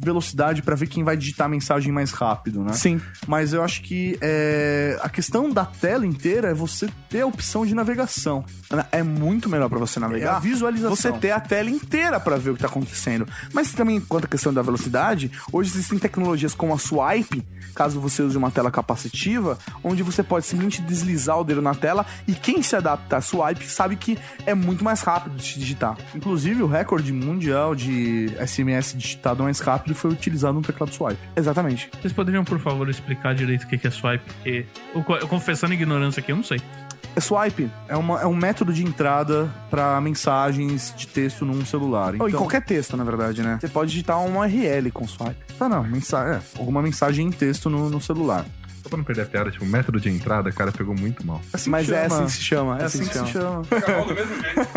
velocidade 0.04 0.62
pra 0.62 0.76
ver 0.76 0.88
quem 0.88 1.04
vai 1.04 1.16
digitar 1.16 1.46
a 1.46 1.50
mensagem 1.50 1.92
mais 1.92 2.12
rápido, 2.12 2.64
né? 2.64 2.74
Sim. 2.74 3.00
Mas 3.28 3.54
eu 3.54 3.64
acho 3.64 3.82
que 3.82 4.18
é, 4.22 4.98
a 5.02 5.10
questão 5.10 5.50
da 5.50 5.66
tela 5.66 6.06
inteira 6.06 6.50
é 6.50 6.54
você 6.54 6.90
ter 7.10 7.22
a 7.22 7.28
opção 7.28 7.66
de 7.66 7.76
navegação. 7.76 8.44
É 8.92 9.04
muito 9.04 9.48
melhor 9.48 9.70
pra 9.70 9.80
você 9.80 10.00
navegar. 10.00 10.34
É 10.34 10.36
a 10.36 10.40
visualização. 10.40 10.96
Você 10.96 11.12
ter 11.12 11.32
a 11.32 11.40
tela 11.40 11.70
inteira 11.70 12.20
pra 12.20 12.38
ver 12.38 12.52
o 12.52 12.56
que 12.56 12.62
tá 12.62 12.68
acontecendo. 12.68 13.28
Mas 13.54 13.72
também, 13.74 14.00
quanto 14.00 14.26
à 14.26 14.28
questão 14.28 14.54
da 14.54 14.62
velocidade, 14.62 15.32
hoje 15.52 15.72
existem 15.72 16.00
tecnologias 16.00 16.56
como 16.56 16.74
a 16.74 16.78
Swipe, 16.78 17.46
caso 17.76 18.00
você 18.00 18.22
use 18.22 18.38
uma 18.38 18.52
tela 18.52 18.72
capacitiva, 18.72 19.58
onde 19.84 20.02
você 20.02 20.24
pode 20.24 20.46
simplesmente 20.46 20.82
deslizar 20.82 21.40
o 21.40 21.44
dedo 21.44 21.62
na 21.62 21.76
tela 21.76 22.06
e 22.28 22.34
quem 22.34 22.63
se 22.64 22.76
adapta 22.76 23.18
a 23.18 23.22
Swipe 23.22 23.66
sabe 23.66 23.96
que 23.96 24.18
é 24.46 24.54
muito 24.54 24.84
mais 24.84 25.02
rápido 25.02 25.36
de 25.36 25.60
digitar. 25.60 25.98
Inclusive, 26.16 26.64
o 26.64 26.68
recorde 26.68 27.12
mundial 27.14 27.76
de 27.76 28.28
SMS 28.46 28.96
digitado 28.98 29.44
mais 29.44 29.60
rápido 29.60 29.94
foi 29.96 30.12
utilizado 30.12 30.54
no 30.54 30.62
teclado 30.62 30.94
swipe. 30.94 31.20
Exatamente. 31.36 31.90
Vocês 32.02 32.14
poderiam, 32.14 32.44
por 32.44 32.60
favor, 32.60 32.90
explicar 32.90 33.36
direito 33.36 33.64
o 33.64 33.68
que 33.68 33.86
é 33.88 33.92
swipe? 33.92 34.24
Porque, 34.26 34.66
eu, 34.94 35.04
eu 35.22 35.28
confessando 35.28 35.74
ignorância 35.74 36.20
aqui, 36.20 36.32
eu 36.32 36.36
não 36.38 36.44
sei. 36.44 36.62
É 37.16 37.20
Swipe. 37.20 37.70
É, 37.88 37.96
uma- 37.96 38.22
é 38.22 38.26
um 38.26 38.36
método 38.36 38.74
de 38.74 38.84
entrada 38.84 39.48
pra 39.70 40.02
mensagens 40.02 40.92
de 40.98 41.06
texto 41.08 41.46
num 41.46 41.64
celular. 41.64 42.16
Ou 42.20 42.28
em 42.28 42.32
qualquer 42.32 42.64
texto, 42.66 42.98
na 42.98 43.04
verdade, 43.04 43.44
né? 43.44 43.60
Você 43.62 43.68
pode 43.68 43.92
digitar 43.92 44.20
uma 44.26 44.40
URL 44.48 44.90
com 44.92 45.08
Swipe. 45.08 45.36
Tá, 45.60 45.70
não, 45.70 45.84
mensa... 45.84 46.18
é, 46.42 46.60
alguma 46.60 46.82
mensagem 46.82 47.28
em 47.28 47.32
texto 47.32 47.70
no, 47.70 47.88
no 47.88 48.02
celular. 48.02 48.46
Só 48.84 48.90
pra 48.90 48.98
não 48.98 49.06
perder 49.06 49.22
a 49.22 49.26
piada, 49.26 49.50
tipo, 49.50 49.64
o 49.64 49.68
método 49.68 50.00
de 50.00 50.10
entrada, 50.10 50.52
cara, 50.52 50.72
pegou 50.72 50.94
muito 50.94 51.26
mal. 51.26 51.42
Assim 51.54 51.70
Mas 51.70 51.88
que 51.88 51.94
é 51.94 52.06
assim 52.06 52.26
que 52.26 52.32
se 52.32 52.42
chama. 52.42 52.78
É 52.80 52.84
assim 52.84 53.06
que 53.06 53.18
se 53.18 53.28
chama. 53.28 53.62
Acabou 53.72 54.08
do 54.08 54.14
mesmo 54.14 54.36
jeito. 54.42 54.70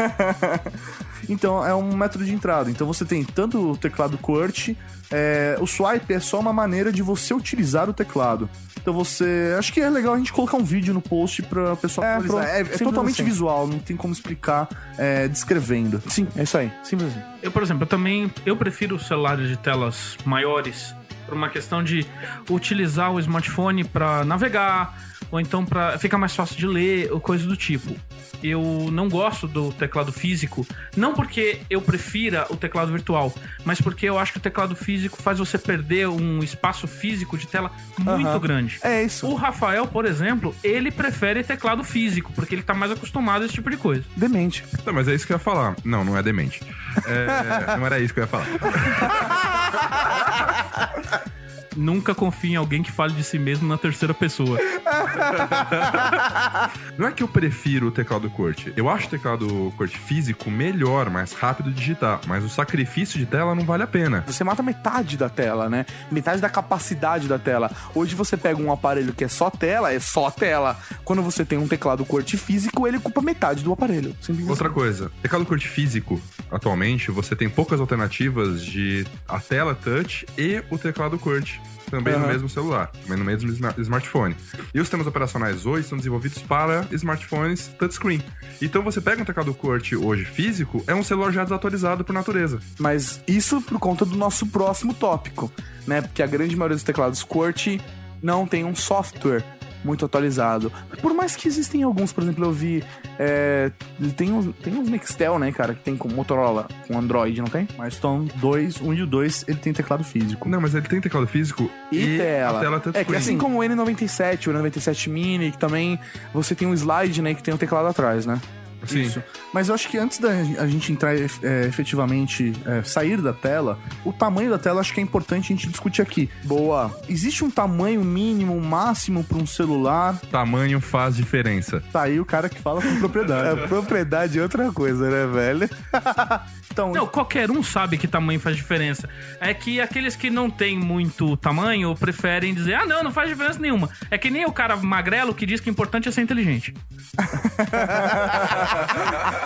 Então, 1.29 1.65
é 1.67 1.75
um 1.75 1.97
método 1.97 2.25
de 2.25 2.33
entrada. 2.33 2.71
Então, 2.71 2.87
você 2.87 3.05
tem 3.05 3.25
tanto 3.25 3.73
o 3.73 3.77
teclado 3.77 4.17
QWERTY, 4.17 4.77
é, 5.11 5.57
o 5.61 5.67
swipe 5.67 6.13
é 6.15 6.21
só 6.21 6.39
uma 6.39 6.53
maneira 6.53 6.93
de 6.93 7.03
você 7.03 7.35
utilizar 7.35 7.89
o 7.91 7.93
teclado. 7.93 8.49
Então, 8.81 8.95
você... 8.95 9.57
Acho 9.59 9.73
que 9.73 9.81
é 9.81 9.91
legal 9.91 10.15
a 10.15 10.19
gente 10.19 10.33
colocar 10.33 10.57
um 10.57 10.63
vídeo 10.63 10.95
no 10.95 11.01
post 11.01 11.43
pra 11.43 11.75
pessoa 11.75 12.07
É, 12.07 12.21
pronto. 12.21 12.39
É, 12.39 12.61
é 12.61 12.65
totalmente 12.65 13.21
assim. 13.21 13.25
visual, 13.25 13.67
não 13.67 13.81
tem 13.81 13.97
como 13.97 14.13
explicar 14.13 14.69
é, 14.97 15.27
descrevendo. 15.27 16.01
Sim, 16.09 16.29
é 16.37 16.45
isso 16.45 16.57
aí. 16.57 16.71
Simples 16.85 17.11
assim. 17.11 17.21
Eu, 17.43 17.51
por 17.51 17.63
exemplo, 17.63 17.83
eu 17.83 17.89
também 17.89 18.33
eu 18.45 18.57
prefiro 18.57 18.99
celulares 18.99 19.49
de 19.49 19.57
telas 19.57 20.17
maiores 20.25 20.95
por 21.27 21.35
uma 21.35 21.49
questão 21.49 21.83
de 21.83 22.07
utilizar 22.49 23.13
o 23.13 23.21
smartphone 23.21 23.85
para 23.85 24.25
navegar 24.25 24.97
ou 25.31 25.41
então 25.41 25.65
para 25.65 25.99
ficar 25.99 26.19
mais 26.19 26.35
fácil 26.35 26.57
de 26.57 26.67
ler 26.67 27.13
ou 27.13 27.21
coisa 27.21 27.47
do 27.47 27.57
tipo. 27.57 27.95
Eu 28.43 28.91
não 28.93 29.09
gosto 29.09 29.49
do 29.49 29.73
teclado 29.73 30.13
físico, 30.13 30.67
não 30.95 31.15
porque 31.15 31.61
eu 31.71 31.81
prefira 31.81 32.45
o 32.51 32.57
teclado 32.57 32.93
virtual, 32.93 33.33
mas 33.65 33.81
porque 33.81 34.07
eu 34.07 34.19
acho 34.19 34.33
que 34.33 34.39
o 34.39 34.43
teclado 34.43 34.77
físico 34.77 35.21
faz 35.23 35.39
você 35.39 35.57
perder 35.57 36.07
um 36.09 36.41
espaço 36.41 36.87
físico 36.87 37.39
de 37.39 37.47
tela 37.47 37.71
muito 37.99 38.29
Aham. 38.29 38.39
grande. 38.39 38.79
É 38.83 39.03
isso. 39.03 39.27
O 39.27 39.35
Rafael, 39.35 39.87
por 39.87 40.05
exemplo, 40.05 40.55
ele 40.63 40.91
prefere 40.91 41.43
teclado 41.43 41.83
físico, 41.83 42.31
porque 42.35 42.55
ele 42.55 42.63
tá 42.63 42.75
mais 42.75 42.93
acostumado 42.93 43.43
a 43.43 43.47
esse 43.47 43.55
tipo 43.55 43.71
de 43.71 43.79
coisa. 43.79 44.05
Demente. 44.17 44.63
Não, 44.85 44.93
mas 44.93 45.09
é 45.09 45.15
isso 45.15 45.27
que 45.27 45.33
eu 45.33 45.37
ia 45.37 45.41
falar. 45.41 45.75
Não, 45.83 46.05
não 46.05 46.17
é 46.17 46.23
demente. 46.23 46.61
É, 47.07 47.77
não 47.77 47.87
era 47.87 47.99
isso 47.99 48.13
que 48.13 48.21
eu 48.21 48.25
ia 48.25 48.29
falar. 48.29 48.47
Nunca 51.77 52.15
confie 52.15 52.53
em 52.53 52.57
alguém 52.57 52.83
que 52.83 52.91
fale 52.91 53.13
de 53.13 53.23
si 53.23 53.39
mesmo 53.39 53.69
na 53.69 53.77
terceira 53.77 54.15
pessoa. 54.15 54.59
Não 56.97 57.07
é 57.07 57.13
que 57.13 57.23
eu 57.23 57.29
prefiro 57.29 57.89
o 57.89 57.91
teclado 57.91 58.31
QWERTY. 58.31 58.73
Eu 58.77 58.89
acho 58.89 59.07
o 59.07 59.11
teclado 59.11 59.73
QWERTY 59.77 59.99
físico 59.99 60.51
melhor, 60.51 61.11
mais 61.11 61.33
rápido 61.33 61.71
de 61.71 61.77
digitar. 61.77 62.21
Mas 62.27 62.45
o 62.45 62.49
sacrifício 62.49 63.19
de 63.19 63.27
tela 63.27 63.55
não 63.55 63.65
vale 63.65 63.83
a 63.83 63.87
pena. 63.87 64.25
Você 64.27 64.43
mata 64.43 64.63
metade 64.63 65.17
da 65.17 65.29
tela, 65.29 65.69
né? 65.69 65.85
Metade 66.11 66.41
da 66.41 66.49
capacidade 66.49 67.29
da 67.29 67.39
tela. 67.39 67.71
Hoje 67.95 68.15
você 68.15 68.37
pega 68.37 68.61
um 68.61 68.73
aparelho 68.73 69.13
que 69.13 69.25
é 69.25 69.29
só 69.29 69.51
tela, 69.51 69.93
é 69.93 70.01
só 70.01 70.31
tela. 70.31 70.79
Quando 71.05 71.23
você 71.23 71.45
tem 71.45 71.59
um 71.59 71.69
teclado 71.69 72.07
QWERTY 72.07 72.39
físico, 72.39 72.87
ele 72.87 72.97
ocupa 72.97 73.21
metade 73.21 73.63
do 73.63 73.73
aparelho. 73.73 74.17
Simples 74.21 74.49
Outra 74.49 74.69
assim. 74.69 74.75
coisa, 74.75 75.11
teclado 75.21 75.45
QWERTY 75.45 75.69
físico, 75.69 76.21
atualmente, 76.51 77.11
você 77.11 77.37
tem 77.37 77.49
poucas 77.49 77.81
alternativas 77.81 78.65
de 78.65 79.07
a 79.29 79.39
tela 79.39 79.75
touch 79.75 80.27
e 80.39 80.63
o 80.71 80.79
teclado 80.79 81.19
QWERTY. 81.19 81.61
Também 81.91 82.15
no 82.15 82.25
Aham. 82.25 82.33
mesmo 82.33 82.49
celular, 82.49 82.89
também 82.89 83.17
no 83.17 83.25
mesmo 83.25 83.49
sma- 83.51 83.73
smartphone. 83.79 84.35
E 84.75 84.81
os 84.81 84.87
sistemas 84.89 85.07
operacionais 85.07 85.65
hoje 85.67 85.87
são 85.87 85.97
desenvolvidos 85.97 86.43
para 86.43 86.85
smartphones 86.91 87.69
touchscreen. 87.79 88.21
Então 88.61 88.83
você 88.83 89.01
pega 89.01 89.23
um 89.23 89.25
teclado 89.25 89.55
QWERTY 89.55 89.95
hoje 89.97 90.25
físico, 90.25 90.83
é 90.89 90.95
um 90.95 91.05
celular 91.05 91.31
já 91.33 91.45
desatualizado 91.45 92.03
por 92.05 92.13
natureza. 92.13 92.59
Mas 92.79 93.21
isso 93.29 93.61
por 93.63 93.79
conta 93.79 94.05
do 94.05 94.17
nosso 94.17 94.47
próximo 94.47 94.93
tópico, 94.95 95.51
né? 95.87 96.03
Porque 96.03 96.25
a 96.25 96.27
grande 96.27 96.57
maioria 96.57 96.75
dos 96.77 96.83
teclados 96.83 97.23
QWERTY 97.23 97.81
não 98.21 98.47
tem 98.49 98.65
um 98.65 98.75
software 98.75 99.45
muito 99.87 100.05
atualizado. 100.05 100.71
Por 101.01 101.15
mais 101.15 101.37
que 101.37 101.47
existem 101.47 101.83
alguns, 101.85 102.13
por 102.13 102.23
exemplo, 102.25 102.45
eu 102.45 102.53
vi. 102.53 102.83
é, 103.19 103.71
tem, 104.17 104.33
uns, 104.33 104.55
tem 104.63 104.75
uns 104.75 104.89
Nextel, 104.89 105.39
né, 105.39 105.53
cara, 105.53 105.75
que 105.75 105.83
tem 105.83 105.97
com 105.97 106.09
Motorola, 106.09 106.67
com 106.87 106.99
Android, 106.99 107.41
não 107.41 107.49
tem? 107.49 107.69
Milestone 107.79 108.31
2, 108.37 108.81
1 108.81 108.95
e 108.95 109.03
o 109.03 109.07
2, 109.07 109.45
ele 109.49 109.59
tem 109.59 109.73
teclado 109.73 110.03
físico. 110.05 110.49
Não, 110.49 110.61
mas 110.61 110.75
ele 110.75 110.87
tem 110.89 111.01
teclado 111.01 111.27
físico 111.27 111.71
E, 111.93 112.19
tela. 112.19 112.59
a 112.59 112.61
tela 112.61 112.83
é 112.95 113.05
que 113.05 113.15
assim 113.15 113.39
como 113.39 113.61
o 113.61 113.63
N97, 113.63 114.49
o 114.49 114.53
N97 114.53 115.09
Mini, 115.09 115.53
que 115.53 115.59
também 115.59 115.99
você 116.35 116.55
tem 116.55 116.67
um 116.67 116.75
slide, 116.75 117.23
né, 117.23 117.35
que 117.35 117.43
tem 117.43 117.55
um 117.55 117.59
teclado 117.59 117.87
atrás, 117.87 118.27
né? 118.27 118.41
Sim. 118.85 119.03
Isso. 119.03 119.23
Mas 119.53 119.69
eu 119.69 119.75
acho 119.75 119.89
que 119.89 119.99
antes 119.99 120.19
da 120.19 120.29
a 120.29 120.67
gente 120.67 120.93
entrar 120.93 121.17
é, 121.17 121.67
efetivamente, 121.67 122.53
é, 122.65 122.83
sair 122.83 123.21
da 123.21 123.33
tela, 123.33 123.79
o 124.05 124.13
tamanho 124.13 124.51
da 124.51 124.59
tela 124.59 124.81
acho 124.81 124.93
que 124.93 125.01
é 125.01 125.03
importante 125.03 125.53
a 125.53 125.57
gente 125.57 125.69
discutir 125.69 126.03
aqui. 126.03 126.29
Boa. 126.45 126.95
Existe 127.09 127.45
um 127.45 127.51
tamanho 127.51 128.05
mínimo, 128.05 128.61
máximo 128.61 129.25
para 129.25 129.39
um 129.39 129.47
celular? 129.47 130.19
Tamanho 130.31 130.81
faz 130.81 131.17
diferença. 131.17 131.83
Tá 131.93 132.03
aí 132.03 132.21
o 132.21 132.25
cara 132.25 132.49
que 132.49 132.61
fala 132.61 132.81
com 132.83 132.99
propriedade. 132.99 133.37
É, 133.47 133.67
propriedade 133.67 134.39
é 134.39 134.43
outra 134.43 134.73
coisa, 134.73 135.09
né, 135.09 135.27
velho? 135.27 135.71
Então, 136.77 136.93
Não, 136.93 137.07
qualquer 137.07 137.51
um 137.51 137.63
sabe 137.63 137.97
que 137.97 138.07
tamanho 138.07 138.39
faz 138.39 138.55
diferença. 138.55 139.09
É 139.41 139.55
que 139.55 139.81
aqueles 139.81 140.15
que 140.15 140.29
não 140.29 140.51
têm 140.51 140.79
muito 140.79 141.35
tamanho 141.39 141.95
preferem 141.95 142.53
dizer, 142.53 142.75
ah, 142.75 142.85
não, 142.85 143.03
não 143.03 143.11
faz 143.11 143.31
diferença 143.31 143.59
nenhuma. 143.59 143.89
É 144.11 144.19
que 144.19 144.29
nem 144.31 144.45
o 144.45 144.53
cara 144.53 144.77
magrelo 144.77 145.35
que 145.35 145.47
diz 145.47 145.59
que 145.59 145.71
o 145.71 145.73
importante 145.73 146.07
é 146.07 146.13
ser 146.13 146.21
inteligente. 146.21 146.75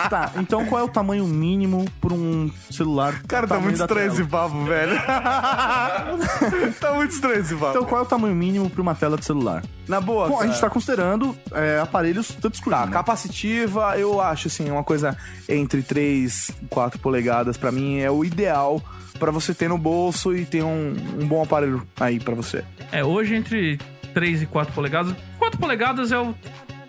tá, 0.09 0.33
então 0.37 0.65
qual 0.67 0.81
é 0.81 0.85
o 0.85 0.89
tamanho 0.89 1.27
mínimo 1.27 1.85
para 2.01 2.15
um 2.15 2.51
celular? 2.71 3.23
Cara, 3.27 3.47
tá 3.47 3.59
muito 3.59 3.81
estranho 3.81 4.13
esse 4.13 4.25
papo, 4.25 4.65
velho. 4.65 4.97
tá 6.81 6.95
muito 6.95 7.13
estranho 7.13 7.41
esse 7.41 7.55
papo. 7.55 7.71
Então 7.71 7.85
qual 7.85 8.03
é 8.03 8.05
o 8.05 8.09
tamanho 8.09 8.35
mínimo 8.35 8.69
para 8.71 8.83
uma 8.83 8.95
tela 8.95 9.17
de 9.17 9.25
celular? 9.25 9.63
na 9.91 10.01
boa, 10.01 10.29
Bom, 10.29 10.41
a 10.41 10.47
gente 10.47 10.61
tá 10.61 10.71
considerando 10.71 11.37
é, 11.53 11.81
aparelhos 11.81 12.29
touchscreen. 12.37 12.79
Tá, 12.79 12.87
né? 12.87 12.93
capacitiva, 12.93 13.99
eu 13.99 14.21
acho 14.21 14.47
assim, 14.47 14.71
uma 14.71 14.85
coisa 14.85 15.17
entre 15.49 15.83
3 15.83 16.51
e 16.63 16.67
4 16.67 17.01
polegadas, 17.01 17.57
pra 17.57 17.73
mim 17.73 17.99
é 17.99 18.09
o 18.09 18.25
ideal 18.25 18.81
pra 19.19 19.33
você 19.33 19.53
ter 19.53 19.69
no 19.69 19.77
bolso 19.77 20.35
e 20.35 20.47
ter 20.47 20.63
um, 20.63 20.95
um 21.21 21.27
bom 21.27 21.43
aparelho 21.43 21.87
aí 21.99 22.21
pra 22.21 22.35
você. 22.35 22.65
É, 22.93 23.05
hoje 23.05 23.35
entre 23.35 23.79
3 24.15 24.43
e 24.43 24.47
4 24.47 24.73
polegadas. 24.73 25.15
4 25.39 25.59
polegadas 25.59 26.13
é 26.13 26.19
o. 26.19 26.35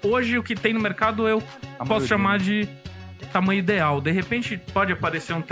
Hoje 0.03 0.37
o 0.37 0.43
que 0.43 0.55
tem 0.55 0.73
no 0.73 0.79
mercado 0.79 1.27
eu 1.27 1.41
posso 1.77 1.85
maioria. 1.89 2.07
chamar 2.07 2.39
de 2.39 2.67
tamanho 3.31 3.59
ideal. 3.59 4.01
De 4.01 4.11
repente 4.11 4.59
pode 4.73 4.91
aparecer 4.91 5.33
um, 5.33 5.43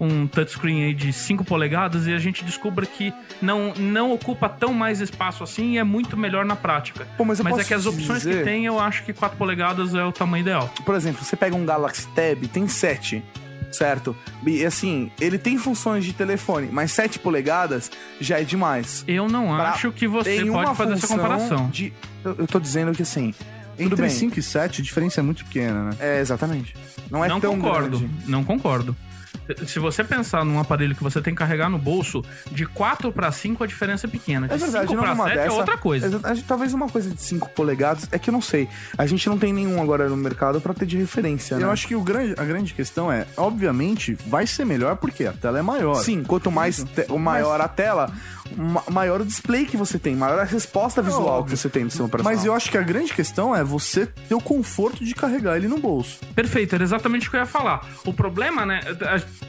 um 0.00 0.26
touchscreen 0.26 0.84
aí 0.84 0.94
de 0.94 1.12
5 1.12 1.44
polegadas 1.44 2.06
e 2.06 2.12
a 2.14 2.18
gente 2.18 2.44
descubra 2.44 2.86
que 2.86 3.12
não, 3.42 3.74
não 3.74 4.12
ocupa 4.12 4.48
tão 4.48 4.72
mais 4.72 5.00
espaço 5.00 5.42
assim 5.44 5.72
e 5.74 5.78
é 5.78 5.84
muito 5.84 6.16
melhor 6.16 6.44
na 6.44 6.56
prática. 6.56 7.06
Pô, 7.16 7.24
mas 7.24 7.38
eu 7.40 7.46
é 7.46 7.50
posso 7.50 7.64
que 7.66 7.74
as 7.74 7.84
opções 7.84 8.22
dizer- 8.22 8.38
que 8.38 8.44
tem, 8.44 8.64
eu 8.64 8.78
acho 8.80 9.04
que 9.04 9.12
4 9.12 9.36
polegadas 9.36 9.94
é 9.94 10.04
o 10.04 10.12
tamanho 10.12 10.42
ideal. 10.42 10.72
Por 10.84 10.94
exemplo, 10.94 11.22
você 11.24 11.36
pega 11.36 11.54
um 11.56 11.66
Galaxy 11.66 12.06
Tab, 12.14 12.46
tem 12.48 12.66
7, 12.68 13.22
certo? 13.72 14.16
E 14.46 14.64
assim, 14.64 15.10
ele 15.20 15.36
tem 15.36 15.58
funções 15.58 16.04
de 16.04 16.12
telefone, 16.14 16.68
mas 16.72 16.92
7 16.92 17.18
polegadas 17.18 17.90
já 18.20 18.40
é 18.40 18.44
demais. 18.44 19.04
Eu 19.06 19.28
não 19.28 19.48
Pra- 19.56 19.70
acho 19.72 19.90
que 19.92 20.06
você 20.06 20.44
pode 20.46 20.74
fazer 20.76 20.92
essa 20.94 21.08
comparação. 21.08 21.68
De, 21.68 21.92
eu, 22.24 22.34
eu 22.38 22.46
tô 22.46 22.58
dizendo 22.58 22.92
que 22.92 23.02
assim, 23.02 23.34
tudo 23.76 23.92
Entre 23.92 24.02
bem. 24.06 24.10
5 24.10 24.38
e 24.38 24.42
7, 24.42 24.80
a 24.80 24.84
diferença 24.84 25.20
é 25.20 25.22
muito 25.22 25.44
pequena, 25.44 25.84
né? 25.84 25.96
É, 26.00 26.20
exatamente. 26.20 26.74
Não 27.10 27.24
é 27.24 27.28
não 27.28 27.40
tão 27.40 27.54
concordo, 27.56 27.98
grande. 27.98 28.14
não 28.26 28.44
concordo. 28.44 28.96
Se 29.66 29.78
você 29.78 30.02
pensar 30.04 30.44
num 30.44 30.58
aparelho 30.58 30.94
que 30.94 31.02
você 31.02 31.20
tem 31.20 31.34
que 31.34 31.38
carregar 31.38 31.68
no 31.68 31.78
bolso, 31.78 32.24
de 32.50 32.66
4 32.66 33.12
para 33.12 33.30
5 33.30 33.62
a 33.62 33.66
diferença 33.66 34.06
é 34.06 34.10
pequena. 34.10 34.48
De 34.48 34.54
É 34.54 34.56
verdade, 34.56 34.88
5 34.88 34.94
não 34.94 35.02
para 35.02 35.14
numa 35.14 35.24
7 35.24 35.38
é 35.38 35.42
dessa. 35.44 35.54
outra 35.54 35.76
coisa. 35.78 36.10
Gente- 36.10 36.42
Talvez 36.44 36.74
uma 36.74 36.88
coisa 36.88 37.10
de 37.10 37.20
5 37.20 37.48
polegadas, 37.50 38.08
é 38.10 38.18
que 38.18 38.30
eu 38.30 38.32
não 38.32 38.40
sei. 38.42 38.68
A 38.96 39.06
gente 39.06 39.28
não 39.28 39.38
tem 39.38 39.52
nenhum 39.52 39.80
agora 39.82 40.08
no 40.08 40.16
mercado 40.16 40.60
pra 40.60 40.72
ter 40.74 40.86
de 40.86 40.96
referência, 40.96 41.56
né? 41.56 41.64
Eu 41.64 41.70
acho 41.70 41.86
que 41.86 41.94
o 41.94 42.00
grande, 42.02 42.34
a 42.38 42.44
grande 42.44 42.72
questão 42.74 43.10
é, 43.10 43.26
obviamente, 43.36 44.16
vai 44.26 44.46
ser 44.46 44.64
melhor 44.64 44.96
porque 44.96 45.24
a 45.26 45.32
tela 45.32 45.58
é 45.58 45.62
maior. 45.62 45.96
Sim, 46.02 46.22
quanto 46.22 46.50
mais 46.50 46.82
te- 46.84 47.06
o 47.10 47.18
maior 47.18 47.60
a 47.60 47.68
tela, 47.68 48.12
ma- 48.56 48.82
maior 48.90 49.20
o 49.20 49.24
display 49.24 49.64
que 49.66 49.76
você 49.76 49.98
tem, 49.98 50.14
maior 50.14 50.38
a 50.38 50.44
resposta 50.44 51.00
visual 51.02 51.44
que 51.44 51.50
você 51.56 51.68
tem 51.68 51.84
do 51.84 51.90
sistema 51.90 52.06
operacional. 52.08 52.36
Mas 52.36 52.44
eu 52.44 52.54
acho 52.54 52.70
que 52.70 52.78
a 52.78 52.82
grande 52.82 53.12
questão 53.12 53.54
é 53.54 53.62
você 53.64 54.06
ter 54.06 54.34
o 54.34 54.40
conforto 54.40 55.04
de 55.04 55.14
carregar 55.14 55.56
ele 55.56 55.68
no 55.68 55.78
bolso. 55.78 56.18
Perfeito, 56.34 56.74
era 56.74 56.84
exatamente 56.84 57.28
o 57.28 57.30
que 57.30 57.36
eu 57.36 57.40
ia 57.40 57.46
falar. 57.46 57.86
O 58.04 58.12
problema, 58.12 58.64
né? 58.66 58.80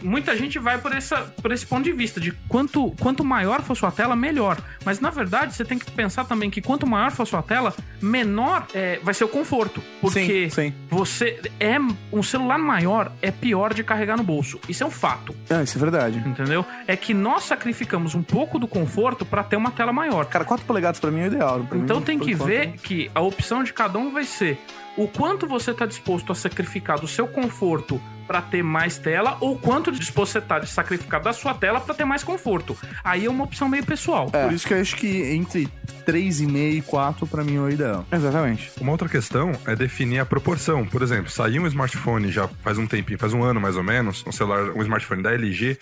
Muita 0.01 0.35
gente 0.35 0.59
vai 0.59 0.77
por, 0.77 0.93
essa, 0.93 1.17
por 1.41 1.51
esse 1.51 1.65
ponto 1.65 1.83
de 1.83 1.91
vista, 1.91 2.19
de 2.19 2.31
quanto, 2.47 2.91
quanto 2.99 3.23
maior 3.23 3.61
for 3.61 3.75
sua 3.75 3.91
tela, 3.91 4.15
melhor. 4.15 4.57
Mas 4.85 4.99
na 4.99 5.09
verdade, 5.09 5.53
você 5.53 5.65
tem 5.65 5.77
que 5.77 5.89
pensar 5.91 6.25
também 6.25 6.49
que 6.49 6.61
quanto 6.61 6.85
maior 6.87 7.11
for 7.11 7.25
sua 7.25 7.41
tela, 7.41 7.73
menor 8.01 8.67
é, 8.73 8.99
vai 9.03 9.13
ser 9.13 9.23
o 9.23 9.27
conforto. 9.27 9.81
Porque 10.01 10.49
Sim, 10.49 10.71
sim. 10.71 10.73
você 10.89 11.39
é. 11.59 11.77
Um 12.11 12.23
celular 12.23 12.57
maior 12.57 13.11
é 13.21 13.29
pior 13.31 13.73
de 13.73 13.83
carregar 13.83 14.17
no 14.17 14.23
bolso. 14.23 14.59
Isso 14.67 14.83
é 14.83 14.85
um 14.85 14.91
fato. 14.91 15.35
Ah, 15.49 15.61
isso 15.63 15.77
é 15.77 15.81
verdade. 15.81 16.17
Entendeu? 16.25 16.65
É 16.87 16.95
que 16.95 17.13
nós 17.13 17.43
sacrificamos 17.43 18.15
um 18.15 18.23
pouco 18.23 18.57
do 18.57 18.67
conforto 18.67 19.25
pra 19.25 19.43
ter 19.43 19.55
uma 19.55 19.71
tela 19.71 19.93
maior. 19.93 20.25
Cara, 20.25 20.43
4 20.45 20.65
polegadas 20.65 20.99
pra 20.99 21.11
mim 21.11 21.21
é 21.21 21.23
o 21.23 21.27
ideal. 21.27 21.63
Pra 21.63 21.77
Então 21.77 21.97
mim, 21.97 22.03
tem 22.03 22.19
que 22.19 22.33
ver 22.33 22.73
que 22.81 23.11
a 23.13 23.21
opção 23.21 23.63
de 23.63 23.73
cada 23.73 23.99
um 23.99 24.11
vai 24.11 24.23
ser 24.23 24.59
o 24.97 25.07
quanto 25.07 25.45
você 25.47 25.71
está 25.71 25.85
disposto 25.85 26.31
a 26.31 26.35
sacrificar 26.35 26.99
do 26.99 27.07
seu 27.07 27.27
conforto 27.27 28.01
para 28.27 28.41
ter 28.41 28.63
mais 28.63 28.97
tela 28.97 29.37
ou 29.39 29.57
quanto 29.57 29.91
disposto 29.91 30.33
você 30.33 30.39
está 30.39 30.59
de 30.59 30.67
sacrificar 30.67 31.21
da 31.21 31.31
sua 31.33 31.53
tela 31.53 31.79
para 31.79 31.95
ter 31.95 32.05
mais 32.05 32.23
conforto. 32.23 32.77
Aí 33.03 33.25
é 33.25 33.29
uma 33.29 33.45
opção 33.45 33.69
meio 33.69 33.85
pessoal. 33.85 34.29
É. 34.33 34.43
Por 34.43 34.53
isso 34.53 34.67
que 34.67 34.73
eu 34.73 34.81
acho 34.81 34.95
que 34.95 35.33
entre 35.33 35.69
3,5 36.05 36.77
e 36.77 36.81
4 36.81 37.27
pra 37.27 37.43
mim 37.43 37.55
é 37.55 37.59
o 37.59 37.69
ideal. 37.69 38.05
Exatamente. 38.11 38.71
Uma 38.79 38.91
outra 38.91 39.07
questão 39.07 39.53
é 39.65 39.75
definir 39.75 40.19
a 40.19 40.25
proporção. 40.25 40.85
Por 40.85 41.01
exemplo, 41.01 41.31
saiu 41.31 41.63
um 41.63 41.67
smartphone 41.67 42.31
já 42.31 42.47
faz 42.63 42.77
um 42.77 42.85
tempinho, 42.85 43.17
faz 43.17 43.33
um 43.33 43.43
ano 43.43 43.59
mais 43.59 43.77
ou 43.77 43.83
menos, 43.83 44.23
um 44.27 44.31
celular, 44.31 44.71
um 44.71 44.81
smartphone 44.81 45.23
da 45.23 45.33
LG, 45.33 45.77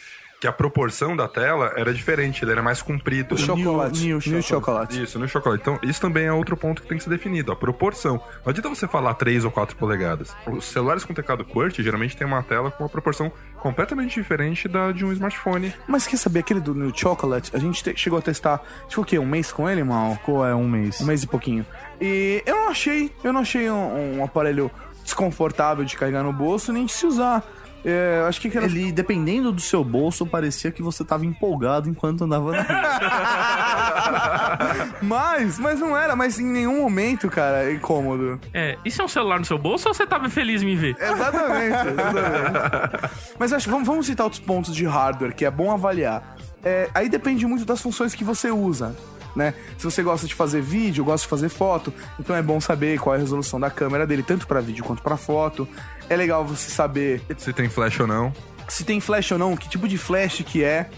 que 0.45 0.47
a 0.47 0.53
proporção 0.53 1.15
da 1.15 1.27
tela 1.27 1.73
era 1.75 1.91
diferente, 1.91 2.45
ele 2.45 2.51
era 2.51 2.61
mais 2.61 2.79
comprido. 2.79 3.35
Chocolate. 3.35 3.99
New 4.05 4.13
New 4.13 4.21
chocolate. 4.21 4.47
chocolate. 4.47 5.03
Isso, 5.03 5.17
no 5.17 5.27
chocolate. 5.27 5.61
Então, 5.61 5.79
isso 5.81 5.99
também 5.99 6.25
é 6.27 6.31
outro 6.31 6.55
ponto 6.55 6.83
que 6.83 6.87
tem 6.87 6.99
que 6.99 7.03
ser 7.03 7.09
definido, 7.09 7.51
a 7.51 7.55
proporção. 7.55 8.21
Não 8.45 8.51
adianta 8.51 8.69
você 8.69 8.87
falar 8.87 9.15
3 9.15 9.43
ou 9.43 9.49
4 9.49 9.75
polegadas. 9.75 10.35
Os 10.45 10.65
celulares 10.65 11.03
com 11.03 11.15
teclado 11.15 11.43
QWERTY 11.43 11.81
geralmente 11.81 12.15
tem 12.15 12.27
uma 12.27 12.43
tela 12.43 12.69
com 12.69 12.83
uma 12.83 12.89
proporção 12.89 13.31
completamente 13.59 14.13
diferente 14.13 14.67
da 14.67 14.91
de 14.91 15.03
um 15.03 15.11
smartphone. 15.13 15.73
Mas 15.87 16.05
quer 16.05 16.17
saber, 16.17 16.39
aquele 16.41 16.59
do 16.59 16.75
New 16.75 16.91
Chocolate, 16.95 17.49
a 17.55 17.57
gente 17.57 17.83
te- 17.83 17.97
chegou 17.97 18.19
a 18.19 18.21
testar, 18.21 18.61
tipo 18.87 19.01
o 19.01 19.05
quê? 19.05 19.17
Um 19.17 19.25
mês 19.25 19.51
com 19.51 19.67
ele, 19.67 19.83
mal? 19.83 20.15
Qual 20.23 20.45
é 20.45 20.53
um 20.53 20.67
mês? 20.69 21.01
Um 21.01 21.05
mês 21.05 21.23
e 21.23 21.27
pouquinho. 21.27 21.65
E 21.99 22.43
eu 22.45 22.55
não 22.55 22.69
achei, 22.69 23.11
eu 23.23 23.33
não 23.33 23.41
achei 23.41 23.67
um, 23.71 24.19
um 24.19 24.23
aparelho 24.23 24.69
desconfortável 25.03 25.83
de 25.83 25.97
carregar 25.97 26.21
no 26.23 26.31
bolso, 26.31 26.71
nem 26.71 26.85
de 26.85 26.91
se 26.91 27.07
usar. 27.07 27.43
É, 27.85 28.21
eu 28.21 28.25
acho 28.25 28.41
que 28.41 28.47
era... 28.55 28.65
Ele, 28.65 28.91
dependendo 28.91 29.51
do 29.51 29.61
seu 29.61 29.83
bolso, 29.83 30.25
parecia 30.25 30.71
que 30.71 30.81
você 30.81 31.05
tava 31.05 31.23
empolgado 31.23 31.87
enquanto 31.87 32.23
andava 32.23 32.51
na 32.51 32.63
rua. 32.63 32.75
mas, 35.03 35.59
mas 35.59 35.79
não 35.79 35.95
era, 35.95 36.15
mas 36.15 36.39
em 36.39 36.45
nenhum 36.45 36.81
momento, 36.81 37.29
cara, 37.29 37.65
é 37.65 37.73
incômodo. 37.73 38.39
É, 38.51 38.75
isso 38.83 39.01
é 39.01 39.05
um 39.05 39.07
celular 39.07 39.37
no 39.37 39.45
seu 39.45 39.59
bolso 39.59 39.87
ou 39.87 39.93
você 39.93 40.07
tava 40.07 40.27
feliz 40.29 40.63
em 40.63 40.65
me 40.65 40.75
ver? 40.75 40.95
Exatamente, 40.99 41.87
exatamente. 41.93 43.13
Mas 43.37 43.53
acho, 43.53 43.69
vamos, 43.69 43.87
vamos 43.87 44.07
citar 44.07 44.25
outros 44.25 44.41
pontos 44.41 44.75
de 44.75 44.85
hardware 44.85 45.35
que 45.35 45.45
é 45.45 45.51
bom 45.51 45.71
avaliar. 45.71 46.35
É, 46.63 46.89
aí 46.95 47.07
depende 47.07 47.45
muito 47.45 47.63
das 47.65 47.79
funções 47.79 48.15
que 48.15 48.23
você 48.23 48.49
usa. 48.49 48.95
Né? 49.35 49.53
Se 49.77 49.83
você 49.83 50.01
gosta 50.01 50.25
de 50.27 50.33
fazer 50.33 50.61
vídeo, 50.61 51.03
gosta 51.03 51.25
de 51.25 51.29
fazer 51.29 51.49
foto, 51.49 51.93
então 52.19 52.35
é 52.35 52.41
bom 52.41 52.59
saber 52.61 52.97
qual 52.99 53.13
é 53.15 53.17
a 53.17 53.19
resolução 53.21 53.59
da 53.59 53.69
câmera 53.69 54.07
dele, 54.07 54.23
tanto 54.23 54.47
para 54.47 54.61
vídeo 54.61 54.83
quanto 54.83 55.01
para 55.01 55.17
foto. 55.17 55.67
É 56.09 56.15
legal 56.15 56.45
você 56.45 56.69
saber 56.71 57.21
Se 57.37 57.51
tem 57.51 57.67
flash 57.67 57.99
ou 57.99 58.07
não. 58.07 58.31
se 58.69 58.83
tem 58.85 58.99
flash 59.01 59.31
ou 59.33 59.37
não, 59.37 59.57
que 59.57 59.67
tipo 59.67 59.87
de 59.87 59.97
flash 59.97 60.41
que 60.45 60.63
é. 60.63 60.89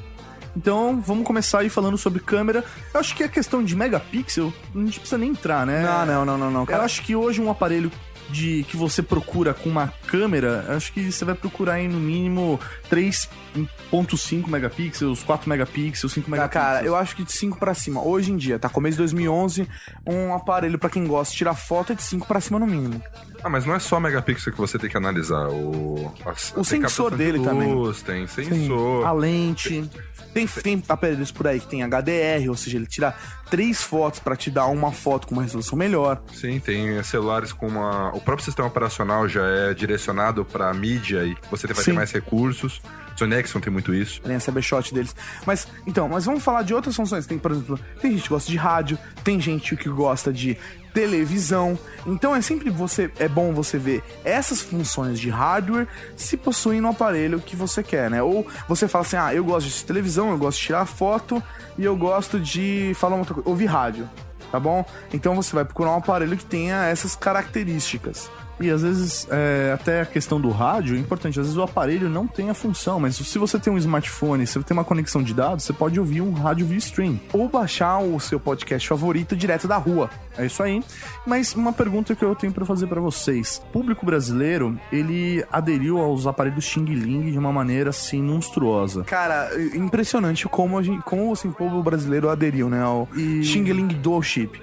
Então, 0.56 1.00
vamos 1.06 1.23
começar 1.26 1.60
aí 1.60 1.69
falando 1.69 1.97
sobre 2.00 2.19
câmera. 2.19 2.63
Eu 2.91 3.00
acho 3.00 3.15
que 3.15 3.23
a 3.23 3.28
questão 3.30 3.63
de 3.63 3.76
megapixel, 3.76 4.52
a 4.73 4.80
gente 4.80 5.00
precisa 5.00 5.17
nem 5.17 5.30
entrar, 5.30 5.65
né? 5.67 5.84
Não, 5.84 6.06
não, 6.06 6.26
não, 6.26 6.38
não, 6.38 6.52
não. 6.52 6.60
Eu 6.62 6.65
Cara, 6.65 6.84
acho 6.84 7.04
que 7.04 7.15
hoje 7.15 7.39
um 7.39 7.50
aparelho 7.52 7.91
de 8.30 8.66
que 8.70 8.76
você 8.76 9.02
procura 9.02 9.54
com 9.54 9.70
uma 9.70 9.94
câmera, 10.08 10.66
acho 10.76 10.92
que 10.94 11.12
você 11.12 11.24
vai 11.24 11.36
procurar 11.36 11.80
em 11.80 11.88
no 11.88 12.00
mínimo 12.00 12.60
3.5 12.90 14.48
megapixels, 14.48 15.24
4 15.24 15.50
megapixels, 15.50 16.12
5 16.13 16.30
Cara, 16.30 16.42
megapixels. 16.42 16.66
cara, 16.76 16.86
eu 16.86 16.96
acho 16.96 17.16
que 17.16 17.24
de 17.24 17.32
5 17.32 17.58
pra 17.58 17.74
cima. 17.74 18.02
Hoje 18.04 18.32
em 18.32 18.38
dia, 18.38 18.60
tá? 18.60 18.70
Começo 18.70 18.94
de 18.94 19.04
2011, 19.04 19.68
um 20.06 20.34
aparelho 20.34 20.78
pra 20.78 20.90
quem 20.90 21.06
gosta 21.08 21.32
de 21.32 21.38
tirar 21.38 21.54
foto 21.56 21.94
é 21.94 21.96
de 21.96 22.04
5 22.04 22.28
pra 22.28 22.42
cima 22.42 22.60
no 22.60 22.68
mínimo. 22.68 23.02
Ah, 23.43 23.50
mas 23.50 23.65
não 23.65 23.76
é 23.76 23.80
só 23.80 24.00
megapixel 24.00 24.52
que 24.52 24.60
você 24.60 24.78
tem 24.80 24.89
que 24.89 24.97
analisar. 24.97 25.47
O, 25.50 26.12
as- 26.26 26.52
O 26.52 26.56
tem 26.56 26.63
sensor 26.63 26.82
captação 26.82 27.10
de 27.12 27.15
dele 27.17 27.39
também. 27.43 27.71
luz, 27.73 28.02
Tem 28.02 28.28
sensor. 28.28 29.06
a 29.06 29.12
lente. 29.12 29.89
Tem, 30.34 30.45
tem 30.47 30.84
aparelhos 30.89 31.32
por 31.32 31.47
aí 31.47 31.60
que 31.60 31.67
tem 31.67 31.82
HDR, 31.84 32.50
ou 32.50 32.56
seja, 32.56 32.78
ele 32.78 32.86
tira 32.86 33.15
três 33.50 33.82
fotos 33.82 34.19
pra 34.19 34.36
te 34.36 34.52
dar 34.52 34.67
uma 34.67 34.91
foto 34.91 35.28
com 35.28 35.34
uma 35.34 35.41
resolução 35.43 35.78
melhor. 35.78 36.21
Sim, 36.34 36.60
tem 36.60 37.02
celulares 37.04 37.52
com 37.54 37.67
uma. 37.67 38.10
O 38.15 38.21
próprio 38.21 38.45
sistema 38.45 38.67
operacional 38.67 39.28
já 39.28 39.45
é 39.47 39.73
direcionado 39.73 40.43
pra 40.45 40.71
mídia 40.73 41.23
e 41.23 41.36
você 41.50 41.65
vai 41.67 41.76
Sim. 41.78 41.84
ter 41.86 41.93
mais 41.93 42.12
recursos. 42.12 42.82
Sony 43.17 43.34
Ericsson 43.34 43.60
tem 43.60 43.73
muito 43.73 43.93
isso. 43.93 44.21
Tem 44.21 44.36
a 44.36 44.39
CB-Shot 44.39 44.93
deles. 44.93 45.15
Mas, 45.45 45.67
então, 45.88 46.08
mas 46.08 46.25
vamos 46.25 46.43
falar 46.43 46.62
de 46.62 46.73
outras 46.73 46.95
funções. 46.95 47.25
Tem, 47.25 47.39
por 47.39 47.51
exemplo, 47.51 47.80
tem 47.99 48.12
gente 48.12 48.23
que 48.23 48.30
gosta 48.30 48.51
de 48.51 48.58
rádio, 48.58 48.97
tem 49.23 49.41
gente 49.41 49.75
que 49.75 49.89
gosta 49.89 50.32
de 50.32 50.58
televisão. 50.93 51.77
Então 52.06 52.36
é 52.36 52.41
sempre 52.41 52.69
você 52.69 53.12
é 53.19 53.27
bom 53.27 53.53
você 53.53 53.77
ver 53.77 54.03
essas 54.23 54.62
funções 54.62 55.19
de 55.19 55.30
hardware 55.30 55.88
se 56.15 56.36
possuem 56.38 56.82
no 56.82 56.89
aparelho 56.89 57.39
que 57.39 57.56
você 57.56 57.84
quer, 57.84 58.10
né? 58.10 58.21
Ou 58.21 58.47
você 58.67 58.88
fala 58.88 59.06
assim: 59.06 59.17
"Ah, 59.17 59.34
eu 59.34 59.43
gosto 59.43 59.67
de 59.67 59.86
televisão, 59.86 60.32
eu 60.32 60.38
gosto 60.38 60.60
de 60.60 60.65
tirar 60.65 60.86
foto 60.86 61.41
e 61.77 61.84
eu 61.84 61.95
gosto 61.95 62.39
de 62.39 62.93
falar 62.95 63.15
outra 63.15 63.34
coisa, 63.34 63.49
ouvir 63.49 63.65
rádio". 63.65 64.10
Tá 64.51 64.60
bom? 64.60 64.86
Então 65.13 65.36
você 65.36 65.53
vai 65.53 65.65
procurar 65.65 65.91
um 65.91 65.97
aparelho 65.97 66.38
que 66.38 66.45
tenha 66.45 66.86
essas 66.86 67.15
características. 67.15 68.30
E 68.60 68.70
às 68.72 68.82
vezes, 68.82 69.28
é, 69.30 69.72
até 69.74 70.02
a 70.02 70.06
questão 70.06 70.41
do 70.41 70.50
rádio 70.50 70.96
é 70.96 71.00
importante. 71.00 71.39
Às 71.39 71.46
vezes 71.46 71.58
o 71.58 71.62
aparelho 71.62 72.10
não 72.10 72.26
tem 72.26 72.50
a 72.50 72.54
função, 72.54 73.00
mas 73.00 73.15
se 73.15 73.38
você 73.38 73.60
tem 73.60 73.72
um 73.72 73.78
smartphone, 73.78 74.48
se 74.48 74.54
você 74.54 74.63
tem 74.63 74.76
uma 74.76 74.84
conexão 74.84 75.22
de 75.22 75.34
dados, 75.34 75.63
você 75.63 75.74
pode 75.74 76.00
ouvir 76.00 76.22
um 76.22 76.32
rádio 76.34 76.65
via 76.65 76.78
stream. 76.78 77.20
Ou 77.34 77.48
baixar 77.48 78.00
o 78.00 78.20
seu 78.20 78.39
podcast 78.39 78.88
favorito 78.88 79.36
direto 79.36 79.67
da 79.67 79.78
rua. 79.78 80.10
É 80.38 80.46
isso 80.46 80.62
aí. 80.63 80.84
Mas 81.26 81.54
uma 81.56 81.72
pergunta 81.74 82.15
que 82.15 82.24
eu 82.26 82.34
tenho 82.36 82.52
pra 82.54 82.65
fazer 82.65 82.88
pra 82.88 83.00
vocês. 83.02 83.62
O 83.70 83.72
público 83.72 84.06
brasileiro, 84.06 84.80
ele 84.91 85.43
aderiu 85.52 86.00
aos 86.00 86.26
aparelhos 86.26 86.63
Xing 86.65 86.86
Ling 86.86 87.32
de 87.32 87.38
uma 87.38 87.52
maneira 87.54 87.91
assim 87.91 88.22
monstruosa. 88.24 89.04
Cara, 89.04 89.50
impressionante 89.76 90.48
como, 90.48 90.78
a 90.78 90.84
gente, 90.84 91.04
como 91.04 91.32
assim, 91.32 91.48
o 91.50 91.54
povo 91.54 91.82
brasileiro 91.84 92.30
aderiu, 92.30 92.70
né? 92.70 92.82
Ao 92.82 93.08
E- 93.15 93.43
Xing 93.43 93.63
Ling 93.63 93.88
Dual 93.88 94.22
Chip. 94.22 94.60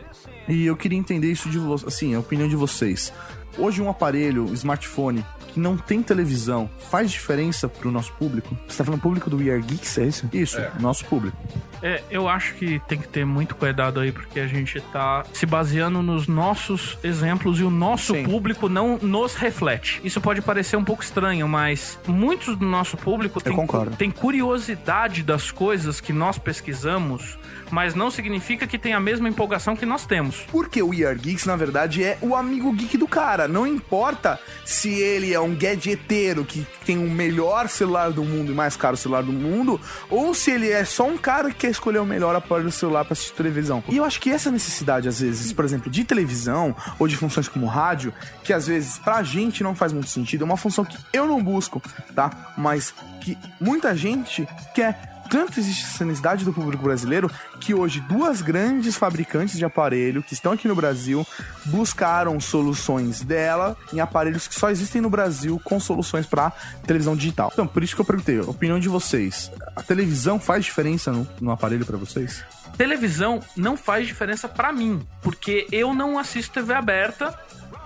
E 0.48 0.66
eu 0.66 0.76
queria 0.76 0.98
entender 0.98 1.30
isso 1.33 1.48
de 1.48 1.59
vocês, 1.59 1.88
assim, 1.94 2.14
a 2.14 2.20
opinião 2.20 2.48
de 2.48 2.54
vocês. 2.57 3.12
Hoje 3.56 3.80
um 3.80 3.88
aparelho, 3.88 4.48
um 4.48 4.54
smartphone 4.54 5.24
que 5.48 5.60
não 5.60 5.76
tem 5.76 6.02
televisão, 6.02 6.68
faz 6.90 7.12
diferença 7.12 7.68
pro 7.68 7.90
nosso 7.90 8.12
público? 8.14 8.56
Você 8.66 8.78
tá 8.78 8.84
falando 8.84 9.00
público 9.00 9.30
do 9.30 9.36
We 9.36 9.50
Are 9.50 9.62
Geeks, 9.62 9.98
é 9.98 10.04
isso? 10.06 10.28
Isso, 10.32 10.58
nosso 10.80 11.04
público. 11.04 11.36
É, 11.85 12.03
eu 12.11 12.27
acho 12.27 12.55
que 12.55 12.81
tem 12.88 12.99
que 12.99 13.07
ter 13.07 13.27
muito 13.27 13.55
cuidado 13.55 14.01
aí, 14.01 14.11
porque 14.11 14.40
a 14.40 14.47
gente 14.47 14.81
tá 14.81 15.23
se 15.35 15.44
baseando 15.44 16.03
nos 16.03 16.27
nossos 16.27 16.99
exemplos 17.05 17.61
e 17.61 17.62
o 17.62 17.68
nosso 17.68 18.14
Sim. 18.14 18.25
público 18.25 18.70
não 18.70 18.99
nos 19.03 19.35
reflete. 19.35 20.01
Isso 20.03 20.18
pode 20.18 20.40
parecer 20.40 20.79
um 20.79 20.85
pouco 20.85 21.03
estranho, 21.03 21.47
mas 21.47 21.99
muitos 22.07 22.57
do 22.57 22.64
nosso 22.64 22.97
público 22.97 23.38
tem, 23.38 23.55
tem 23.99 24.11
curiosidade 24.11 25.23
das 25.23 25.51
coisas 25.51 26.01
que 26.01 26.11
nós 26.11 26.38
pesquisamos, 26.38 27.38
mas 27.70 27.94
não 27.94 28.11
significa 28.11 28.66
que 28.66 28.79
tem 28.79 28.94
a 28.94 29.01
mesma 29.01 29.29
empolgação 29.29 29.77
que 29.77 29.85
nós 29.85 30.07
temos. 30.07 30.40
Porque 30.51 30.83
o 30.83 30.88
We 30.88 31.05
Are 31.05 31.18
Geeks, 31.18 31.44
na 31.44 31.55
verdade, 31.55 32.03
é 32.03 32.16
o 32.23 32.35
amigo 32.35 32.73
geek 32.73 32.97
do 32.97 33.07
cara. 33.07 33.47
Não 33.47 33.66
importa 33.66 34.40
se 34.64 34.88
ele 34.88 35.35
é 35.35 35.40
um 35.40 35.55
gadgeteiro 35.55 36.47
que 36.47 36.66
tem 36.87 36.97
o 36.97 37.11
melhor 37.11 37.68
celular 37.68 38.11
do 38.11 38.25
mundo 38.25 38.53
e 38.53 38.55
mais 38.55 38.75
caro 38.75 38.97
celular 38.97 39.23
do 39.23 39.33
mundo, 39.33 39.79
ou 40.09 40.33
se 40.33 40.51
ele 40.51 40.70
é 40.70 40.83
só 40.87 41.07
um 41.07 41.18
cara 41.18 41.51
que 41.51 41.57
quer 41.57 41.73
escolher 41.74 41.98
o 41.98 42.06
melhor 42.06 42.34
aparelho 42.34 42.70
celular 42.70 43.04
pra 43.04 43.12
assistir 43.12 43.34
televisão. 43.34 43.82
E 43.88 43.96
eu 43.96 44.04
acho 44.04 44.20
que 44.20 44.30
essa 44.30 44.50
necessidade, 44.50 45.08
às 45.08 45.20
vezes, 45.20 45.52
por 45.52 45.64
exemplo, 45.64 45.90
de 45.90 46.04
televisão 46.04 46.74
ou 46.98 47.06
de 47.06 47.16
funções 47.16 47.48
como 47.48 47.66
rádio, 47.66 48.12
que 48.42 48.52
às 48.52 48.66
vezes 48.66 48.98
pra 48.98 49.22
gente 49.22 49.62
não 49.62 49.74
faz 49.74 49.92
muito 49.92 50.08
sentido, 50.08 50.42
é 50.42 50.44
uma 50.44 50.56
função 50.56 50.84
que 50.84 50.96
eu 51.12 51.26
não 51.26 51.42
busco, 51.42 51.82
tá? 52.14 52.54
Mas 52.56 52.94
que 53.20 53.38
muita 53.60 53.96
gente 53.96 54.46
quer. 54.74 55.13
Tanto 55.35 55.59
existe 55.59 55.83
essa 55.83 56.05
necessidade 56.05 56.44
do 56.44 56.53
público 56.53 56.85
brasileiro 56.85 57.29
que 57.61 57.75
hoje 57.75 57.99
duas 57.99 58.40
grandes 58.40 58.94
fabricantes 58.94 59.59
de 59.59 59.64
aparelho 59.64 60.23
que 60.23 60.33
estão 60.33 60.53
aqui 60.53 60.68
no 60.68 60.77
Brasil 60.77 61.27
buscaram 61.64 62.38
soluções 62.38 63.20
dela 63.20 63.77
em 63.92 63.99
aparelhos 63.99 64.47
que 64.47 64.55
só 64.55 64.70
existem 64.70 65.03
no 65.03 65.11
Brasil 65.11 65.61
com 65.64 65.81
soluções 65.81 66.25
para 66.25 66.53
televisão 66.87 67.16
digital. 67.16 67.51
Então, 67.53 67.66
por 67.66 67.83
isso 67.83 67.97
que 67.97 68.01
eu 68.01 68.05
perguntei, 68.05 68.38
a 68.38 68.42
opinião 68.42 68.79
de 68.79 68.88
vocês. 68.88 69.51
A 69.75 69.83
televisão 69.83 70.38
faz 70.38 70.66
diferença 70.66 71.11
no, 71.11 71.27
no 71.40 71.51
aparelho 71.51 71.85
pra 71.85 71.97
vocês? 71.97 72.44
Televisão 72.79 73.40
não 73.57 73.77
faz 73.77 74.07
diferença 74.07 74.49
pra 74.49 74.73
mim, 74.73 75.05
porque 75.20 75.66
eu 75.73 75.92
não 75.92 76.16
assisto 76.16 76.53
TV 76.53 76.75
aberta. 76.75 77.37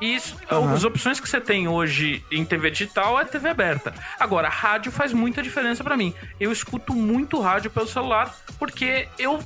E 0.01 0.15
isso, 0.15 0.37
as 0.73 0.85
opções 0.85 1.19
que 1.21 1.29
você 1.29 1.41
tem 1.41 1.67
hoje 1.69 2.25
em 2.31 2.45
TV 2.45 2.71
digital 2.71 3.19
é 3.21 3.25
TV 3.25 3.49
aberta. 3.49 3.93
Agora, 4.19 4.49
rádio 4.49 4.93
faz 4.93 5.13
muita 5.13 5.43
diferença 5.43 5.83
pra 5.83 5.97
mim. 5.97 6.15
Eu 6.39 6.53
escuto 6.53 6.95
muito 6.95 7.41
rádio 7.41 7.71
pelo 7.71 7.87
celular 7.89 8.35
porque 8.59 9.09
eu 9.19 9.41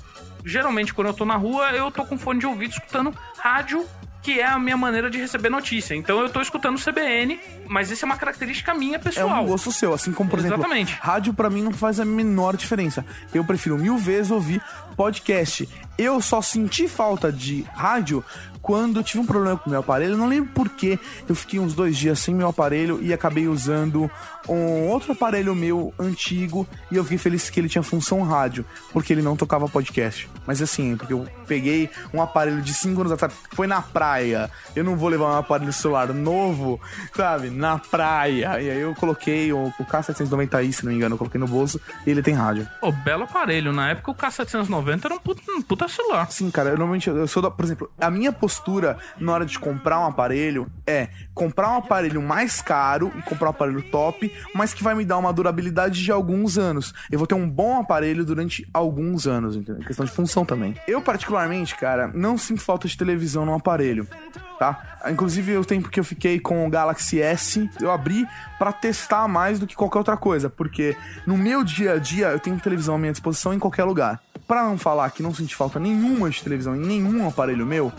geralmente 0.44 0.92
quando 0.92 1.06
eu 1.08 1.14
tô 1.14 1.24
na 1.24 1.36
rua, 1.36 1.70
eu 1.70 1.90
tô 1.90 2.04
com 2.04 2.18
fone 2.18 2.40
de 2.40 2.46
ouvido 2.46 2.72
escutando 2.72 3.14
rádio, 3.38 3.86
que 4.22 4.40
é 4.40 4.44
a 4.46 4.58
minha 4.58 4.76
maneira 4.76 5.08
de 5.08 5.18
receber 5.18 5.48
notícia. 5.48 5.94
Então 5.94 6.20
eu 6.20 6.28
tô 6.28 6.40
escutando 6.40 6.80
CBN, 6.80 7.38
mas 7.68 7.90
isso 7.90 8.04
é 8.04 8.06
uma 8.06 8.16
característica 8.16 8.74
minha 8.74 8.96
É 8.96 8.98
pessoal. 8.98 9.42
um 9.42 9.46
gosto 9.46 9.70
seu, 9.72 9.92
assim 9.94 10.12
como, 10.12 10.28
por 10.30 10.38
Exatamente. 10.40 10.90
exemplo, 10.92 11.06
rádio 11.06 11.34
pra 11.34 11.48
mim 11.48 11.62
não 11.62 11.72
faz 11.72 11.98
a 12.00 12.04
menor 12.04 12.56
diferença. 12.56 13.04
Eu 13.32 13.44
prefiro 13.44 13.78
mil 13.78 13.96
vezes 13.96 14.30
ouvir 14.30 14.60
podcast. 14.96 15.68
Eu 15.98 16.20
só 16.20 16.40
senti 16.42 16.88
falta 16.88 17.30
de 17.32 17.62
rádio 17.74 18.24
quando 18.62 19.00
eu 19.00 19.02
tive 19.02 19.18
um 19.18 19.26
problema 19.26 19.58
com 19.58 19.68
o 19.68 19.70
meu 19.70 19.80
aparelho. 19.80 20.16
Não 20.16 20.28
lembro 20.28 20.50
por 20.54 20.68
que 20.68 20.98
eu 21.28 21.34
fiquei 21.34 21.58
uns 21.58 21.74
dois 21.74 21.96
dias 21.96 22.20
sem 22.20 22.34
meu 22.34 22.48
aparelho 22.48 23.02
e 23.02 23.12
acabei 23.12 23.48
usando 23.48 24.10
um 24.48 24.88
outro 24.88 25.12
aparelho 25.12 25.54
meu 25.54 25.92
antigo 25.98 26.66
e 26.90 26.96
eu 26.96 27.02
fiquei 27.02 27.18
feliz 27.18 27.50
que 27.50 27.60
ele 27.60 27.68
tinha 27.68 27.82
função 27.82 28.22
rádio, 28.22 28.64
porque 28.92 29.12
ele 29.12 29.22
não 29.22 29.36
tocava 29.36 29.68
podcast. 29.68 30.30
Mas 30.46 30.62
assim, 30.62 30.96
porque 30.96 31.12
eu 31.12 31.26
peguei 31.46 31.90
um 32.14 32.22
aparelho 32.22 32.62
de 32.62 32.72
5 32.72 33.00
anos 33.00 33.12
atrás, 33.12 33.34
foi 33.50 33.66
na 33.66 33.82
praia. 33.82 34.50
Eu 34.74 34.84
não 34.84 34.96
vou 34.96 35.08
levar 35.08 35.34
um 35.34 35.38
aparelho 35.38 35.72
celular 35.72 36.12
novo, 36.12 36.80
sabe? 37.14 37.50
Na 37.50 37.78
praia. 37.78 38.60
E 38.60 38.70
aí 38.70 38.80
eu 38.80 38.94
coloquei 38.94 39.52
o, 39.52 39.72
o 39.78 39.84
K790i, 39.84 40.72
se 40.72 40.84
não 40.84 40.92
me 40.92 40.98
engano, 40.98 41.14
eu 41.14 41.18
coloquei 41.18 41.40
no 41.40 41.48
bolso 41.48 41.80
e 42.06 42.10
ele 42.10 42.22
tem 42.22 42.34
rádio. 42.34 42.68
Pô, 42.80 42.92
belo 42.92 43.24
aparelho. 43.24 43.72
Na 43.72 43.90
época 43.90 44.12
o 44.12 44.14
K790 44.14 45.04
era 45.04 45.14
um 45.14 45.18
puta, 45.18 45.42
um 45.50 45.62
puta 45.62 45.88
celular. 45.88 46.30
Sim, 46.30 46.50
cara, 46.50 46.70
eu 46.70 46.76
normalmente 46.76 47.08
eu 47.08 47.26
sou 47.26 47.42
da, 47.42 47.50
por 47.50 47.64
exemplo, 47.64 47.90
a 48.00 48.10
minha 48.10 48.32
postura 48.32 48.51
na 49.18 49.32
hora 49.32 49.46
de 49.46 49.58
comprar 49.58 50.00
um 50.00 50.06
aparelho 50.06 50.70
é 50.86 51.08
comprar 51.34 51.70
um 51.70 51.76
aparelho 51.76 52.20
mais 52.20 52.60
caro 52.60 53.12
e 53.16 53.22
comprar 53.22 53.48
um 53.48 53.50
aparelho 53.50 53.82
top, 53.82 54.32
mas 54.54 54.74
que 54.74 54.82
vai 54.82 54.94
me 54.94 55.04
dar 55.04 55.18
uma 55.18 55.32
durabilidade 55.32 56.02
de 56.02 56.12
alguns 56.12 56.58
anos. 56.58 56.92
Eu 57.10 57.18
vou 57.18 57.26
ter 57.26 57.34
um 57.34 57.48
bom 57.48 57.80
aparelho 57.80 58.24
durante 58.24 58.68
alguns 58.72 59.26
anos, 59.26 59.56
entendeu? 59.56 59.84
Questão 59.84 60.04
de 60.04 60.12
função 60.12 60.44
também. 60.44 60.74
Eu 60.86 61.00
particularmente, 61.00 61.74
cara, 61.76 62.10
não 62.14 62.36
sinto 62.36 62.60
falta 62.60 62.86
de 62.86 62.96
televisão 62.96 63.46
no 63.46 63.54
aparelho. 63.54 64.06
Tá? 64.58 65.00
Inclusive, 65.10 65.56
o 65.56 65.64
tempo 65.64 65.90
que 65.90 65.98
eu 65.98 66.04
fiquei 66.04 66.38
com 66.38 66.64
o 66.64 66.70
Galaxy 66.70 67.20
S, 67.20 67.68
eu 67.80 67.90
abri 67.90 68.24
pra 68.60 68.72
testar 68.72 69.26
mais 69.26 69.58
do 69.58 69.66
que 69.66 69.74
qualquer 69.74 69.98
outra 69.98 70.16
coisa, 70.16 70.48
porque 70.48 70.96
no 71.26 71.36
meu 71.36 71.64
dia 71.64 71.94
a 71.94 71.98
dia 71.98 72.28
eu 72.28 72.38
tenho 72.38 72.60
televisão 72.60 72.94
à 72.94 72.98
minha 72.98 73.10
disposição 73.10 73.52
em 73.52 73.58
qualquer 73.58 73.82
lugar. 73.82 74.22
Pra 74.46 74.62
não 74.62 74.78
falar 74.78 75.10
que 75.10 75.22
não 75.22 75.34
senti 75.34 75.56
falta 75.56 75.80
nenhuma 75.80 76.30
de 76.30 76.40
televisão 76.40 76.76
em 76.76 76.80
nenhum 76.80 77.26
aparelho 77.26 77.66
meu, 77.66 77.92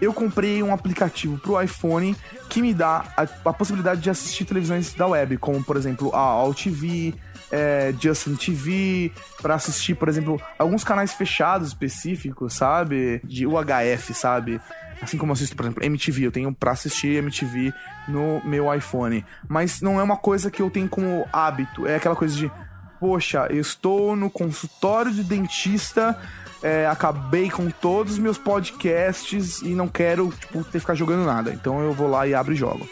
eu 0.00 0.12
comprei 0.12 0.62
um 0.62 0.72
aplicativo 0.72 1.38
pro 1.38 1.60
iPhone 1.60 2.16
que 2.48 2.60
me 2.60 2.74
dá 2.74 3.04
a, 3.16 3.22
a 3.22 3.52
possibilidade 3.52 4.00
de 4.00 4.10
assistir 4.10 4.44
televisões 4.44 4.92
da 4.92 5.06
web, 5.06 5.36
como 5.38 5.62
por 5.64 5.76
exemplo 5.76 6.14
a 6.14 6.20
All 6.20 6.54
TV, 6.54 7.14
é, 7.50 7.94
Justin 7.98 8.34
TV, 8.36 9.12
pra 9.40 9.54
assistir, 9.54 9.94
por 9.94 10.08
exemplo, 10.08 10.40
alguns 10.58 10.84
canais 10.84 11.12
fechados 11.12 11.68
específicos, 11.68 12.54
sabe? 12.54 13.20
De 13.24 13.46
UHF, 13.46 14.12
sabe? 14.14 14.60
Assim 15.00 15.18
como 15.18 15.32
assisto, 15.32 15.54
por 15.54 15.64
exemplo, 15.64 15.84
MTV, 15.84 16.26
eu 16.26 16.32
tenho 16.32 16.54
pra 16.54 16.72
assistir 16.72 17.16
MTV 17.16 17.72
no 18.08 18.42
meu 18.44 18.72
iPhone. 18.74 19.24
Mas 19.48 19.80
não 19.80 20.00
é 20.00 20.02
uma 20.02 20.16
coisa 20.16 20.50
que 20.50 20.62
eu 20.62 20.70
tenho 20.70 20.88
como 20.88 21.26
hábito, 21.32 21.86
é 21.86 21.96
aquela 21.96 22.16
coisa 22.16 22.34
de, 22.34 22.50
poxa, 22.98 23.46
eu 23.50 23.60
estou 23.60 24.16
no 24.16 24.30
consultório 24.30 25.12
de 25.12 25.22
dentista 25.22 26.18
é, 26.62 26.86
acabei 26.86 27.50
com 27.50 27.70
todos 27.70 28.14
os 28.14 28.18
meus 28.18 28.38
podcasts 28.38 29.60
e 29.62 29.68
não 29.74 29.88
quero, 29.88 30.32
tipo, 30.40 30.62
ter 30.64 30.72
que 30.72 30.80
ficar 30.80 30.94
jogando 30.94 31.24
nada. 31.24 31.52
Então 31.52 31.80
eu 31.80 31.92
vou 31.92 32.08
lá 32.08 32.26
e 32.26 32.34
abro 32.34 32.52
e 32.52 32.56
jogo. 32.56 32.88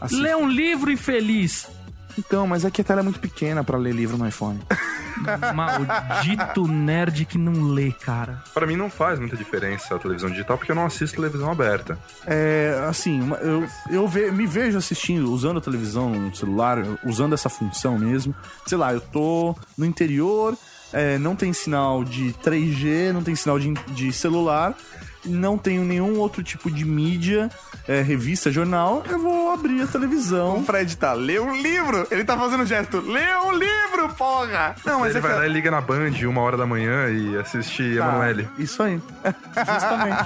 Assim. 0.00 0.20
Lê 0.20 0.34
um 0.34 0.48
livro 0.48 0.90
infeliz. 0.90 1.68
Então, 2.18 2.46
mas 2.46 2.64
é 2.64 2.70
que 2.70 2.82
a 2.82 2.84
tela 2.84 3.00
é 3.00 3.02
muito 3.02 3.20
pequena 3.20 3.64
pra 3.64 3.78
ler 3.78 3.94
livro 3.94 4.18
no 4.18 4.28
iPhone. 4.28 4.60
Maldito 5.54 6.66
nerd 6.66 7.24
que 7.24 7.38
não 7.38 7.72
lê, 7.72 7.90
cara. 7.92 8.42
Pra 8.52 8.66
mim 8.66 8.76
não 8.76 8.90
faz 8.90 9.18
muita 9.18 9.36
diferença 9.36 9.94
a 9.94 9.98
televisão 9.98 10.30
digital, 10.30 10.58
porque 10.58 10.72
eu 10.72 10.76
não 10.76 10.84
assisto 10.86 11.16
televisão 11.16 11.50
aberta. 11.50 11.98
É, 12.26 12.84
assim, 12.88 13.30
eu, 13.40 13.66
eu 13.90 14.08
ve- 14.08 14.30
me 14.30 14.46
vejo 14.46 14.76
assistindo, 14.76 15.32
usando 15.32 15.58
a 15.58 15.60
televisão 15.60 16.10
no 16.10 16.34
celular, 16.34 16.78
usando 17.04 17.34
essa 17.34 17.48
função 17.48 17.98
mesmo. 17.98 18.34
Sei 18.66 18.76
lá, 18.76 18.92
eu 18.92 19.00
tô 19.00 19.56
no 19.76 19.86
interior, 19.86 20.56
é, 20.92 21.18
não 21.18 21.34
tem 21.34 21.52
sinal 21.52 22.04
de 22.04 22.34
3G, 22.44 23.12
não 23.12 23.22
tem 23.22 23.34
sinal 23.34 23.58
de, 23.58 23.72
de 23.88 24.12
celular, 24.12 24.76
não 25.24 25.56
tenho 25.58 25.84
nenhum 25.84 26.18
outro 26.18 26.42
tipo 26.42 26.70
de 26.70 26.84
mídia, 26.84 27.50
é, 27.86 28.00
revista, 28.00 28.50
jornal, 28.50 29.02
eu 29.08 29.18
vou 29.18 29.50
abrir 29.52 29.80
a 29.80 29.84
O 29.84 29.88
televisão. 29.88 30.64
Fred 30.64 30.96
tá, 30.96 31.12
lê 31.12 31.38
um 31.38 31.54
livro! 31.56 32.06
Ele 32.10 32.24
tá 32.24 32.36
fazendo 32.36 32.64
gesto, 32.66 33.00
lê 33.00 33.36
um 33.44 33.52
livro, 33.52 34.08
porra! 34.16 34.74
Não, 34.84 35.00
mas 35.00 35.10
Ele 35.10 35.18
é 35.18 35.20
vai 35.20 35.32
que... 35.32 35.38
lá 35.38 35.46
e 35.46 35.50
liga 35.50 35.70
na 35.70 35.80
Band 35.80 36.12
uma 36.26 36.40
hora 36.40 36.56
da 36.56 36.66
manhã 36.66 37.08
e 37.08 37.36
assiste 37.38 37.82
Tá. 37.82 38.08
Emanuele. 38.08 38.48
Isso 38.58 38.82
aí. 38.82 39.00
Justamente. 39.56 40.24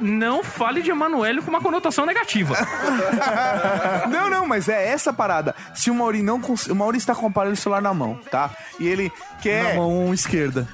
Não 0.00 0.42
fale 0.42 0.82
de 0.82 0.90
Emanuele 0.90 1.40
com 1.42 1.50
uma 1.50 1.60
conotação 1.60 2.06
negativa. 2.06 2.54
Não, 4.08 4.28
não, 4.30 4.46
mas 4.46 4.68
é 4.68 4.88
essa 4.88 5.12
parada. 5.12 5.54
Se 5.74 5.90
o 5.90 5.94
Mauri 5.94 6.22
não 6.22 6.40
cons... 6.40 6.66
O 6.66 6.74
Mauri 6.74 6.98
está 6.98 7.14
com 7.14 7.26
o 7.26 7.28
aparelho 7.28 7.56
celular 7.56 7.80
na 7.82 7.92
mão, 7.92 8.18
tá? 8.30 8.50
E 8.78 8.86
ele 8.86 9.04
Na 9.04 9.40
quer... 9.40 9.76
mão 9.76 10.12
esquerda. 10.12 10.66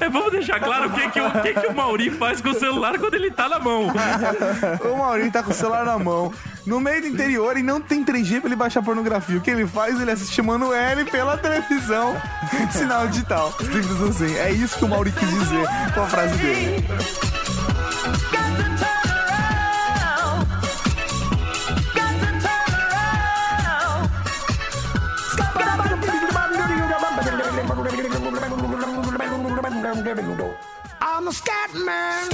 É, 0.00 0.08
vamos 0.08 0.30
deixar 0.30 0.60
claro 0.60 0.88
o 0.88 0.92
que, 0.92 1.08
que, 1.10 1.20
o 1.20 1.30
que, 1.42 1.54
que 1.54 1.66
o 1.66 1.74
Mauri 1.74 2.10
faz 2.10 2.40
com 2.40 2.50
o 2.50 2.54
celular 2.54 2.98
quando 2.98 3.14
ele 3.14 3.30
tá 3.30 3.48
na 3.48 3.58
mão. 3.58 3.86
O 4.84 4.96
Mauri 4.98 5.30
tá 5.30 5.42
com 5.42 5.50
o 5.50 5.54
celular 5.54 5.84
na 5.84 5.98
mão, 5.98 6.32
no 6.66 6.80
meio 6.80 7.00
do 7.00 7.08
interior 7.08 7.56
e 7.56 7.62
não 7.62 7.80
tem 7.80 8.04
3G 8.04 8.40
pra 8.40 8.48
ele 8.48 8.56
baixar 8.56 8.82
pornografia. 8.82 9.38
O 9.38 9.40
que 9.40 9.50
ele 9.50 9.66
faz? 9.66 9.98
Ele 10.00 10.10
assiste 10.10 10.40
Manuele 10.42 11.04
pela 11.06 11.36
televisão, 11.38 12.14
sinal 12.70 13.08
digital. 13.08 13.52
Simples 13.58 14.02
assim. 14.02 14.36
É 14.36 14.50
isso 14.52 14.76
que 14.78 14.84
o 14.84 14.88
Mauri 14.88 15.12
quis 15.12 15.28
dizer 15.30 15.66
com 15.94 16.00
a 16.02 16.06
frase 16.06 16.36
dele. 16.36 16.84
I'm 30.18 31.28
a 31.28 31.32
scat 31.32 31.74
man. 31.74 32.28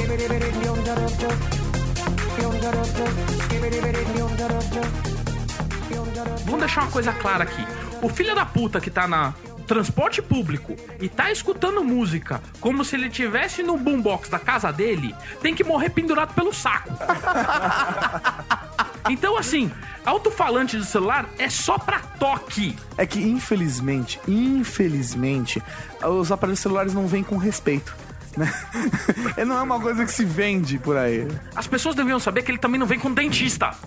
Vamos 6.44 6.60
deixar 6.60 6.82
uma 6.82 6.90
coisa 6.92 7.12
clara 7.12 7.42
aqui. 7.42 7.66
O 8.00 8.08
filho 8.08 8.36
da 8.36 8.46
puta 8.46 8.80
que 8.80 8.88
tá 8.88 9.08
na 9.08 9.34
transporte 9.66 10.22
público 10.22 10.76
e 11.00 11.08
tá 11.08 11.32
escutando 11.32 11.82
música 11.82 12.40
como 12.60 12.84
se 12.84 12.94
ele 12.94 13.10
tivesse 13.10 13.64
no 13.64 13.76
boombox 13.76 14.28
da 14.28 14.38
casa 14.38 14.72
dele, 14.72 15.12
tem 15.40 15.52
que 15.52 15.64
morrer 15.64 15.90
pendurado 15.90 16.34
pelo 16.34 16.52
saco. 16.52 16.90
Então, 19.10 19.36
assim, 19.36 19.70
alto-falante 20.04 20.76
do 20.76 20.84
celular 20.84 21.28
é 21.38 21.48
só 21.48 21.78
pra 21.78 22.00
toque. 22.00 22.76
É 22.96 23.06
que, 23.06 23.20
infelizmente, 23.20 24.20
infelizmente, 24.26 25.62
os 26.02 26.30
aparelhos 26.30 26.60
celulares 26.60 26.94
não 26.94 27.06
vêm 27.06 27.22
com 27.22 27.36
respeito. 27.36 27.94
Né? 28.36 28.50
não 29.46 29.58
é 29.58 29.62
uma 29.62 29.80
coisa 29.80 30.04
que 30.04 30.12
se 30.12 30.24
vende 30.24 30.78
por 30.78 30.96
aí. 30.96 31.28
As 31.54 31.66
pessoas 31.66 31.94
deviam 31.94 32.18
saber 32.18 32.42
que 32.42 32.50
ele 32.50 32.58
também 32.58 32.78
não 32.78 32.86
vem 32.86 32.98
com 32.98 33.12
dentista. 33.12 33.72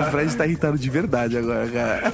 O 0.00 0.10
Fred 0.10 0.34
tá 0.36 0.46
irritado 0.46 0.78
de 0.78 0.88
verdade 0.90 1.36
agora, 1.36 1.68
cara. 1.68 2.12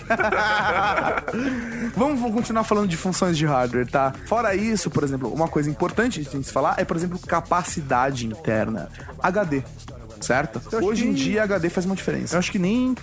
Vamos 1.96 2.20
continuar 2.32 2.64
falando 2.64 2.88
de 2.88 2.96
funções 2.96 3.36
de 3.36 3.46
hardware, 3.46 3.86
tá? 3.86 4.12
Fora 4.26 4.54
isso, 4.54 4.90
por 4.90 5.04
exemplo, 5.04 5.32
uma 5.32 5.48
coisa 5.48 5.70
importante 5.70 6.22
de 6.22 6.28
a 6.28 6.32
gente 6.32 6.50
falar 6.50 6.74
é, 6.78 6.84
por 6.84 6.96
exemplo, 6.96 7.18
capacidade 7.18 8.26
interna. 8.26 8.88
HD, 9.22 9.62
certo? 10.20 10.60
Hoje 10.82 11.06
em 11.06 11.12
dia, 11.12 11.42
HD 11.44 11.68
faz 11.68 11.86
uma 11.86 11.94
diferença. 11.96 12.34
Eu 12.34 12.38
acho 12.38 12.52
que 12.52 12.58
nem. 12.58 12.94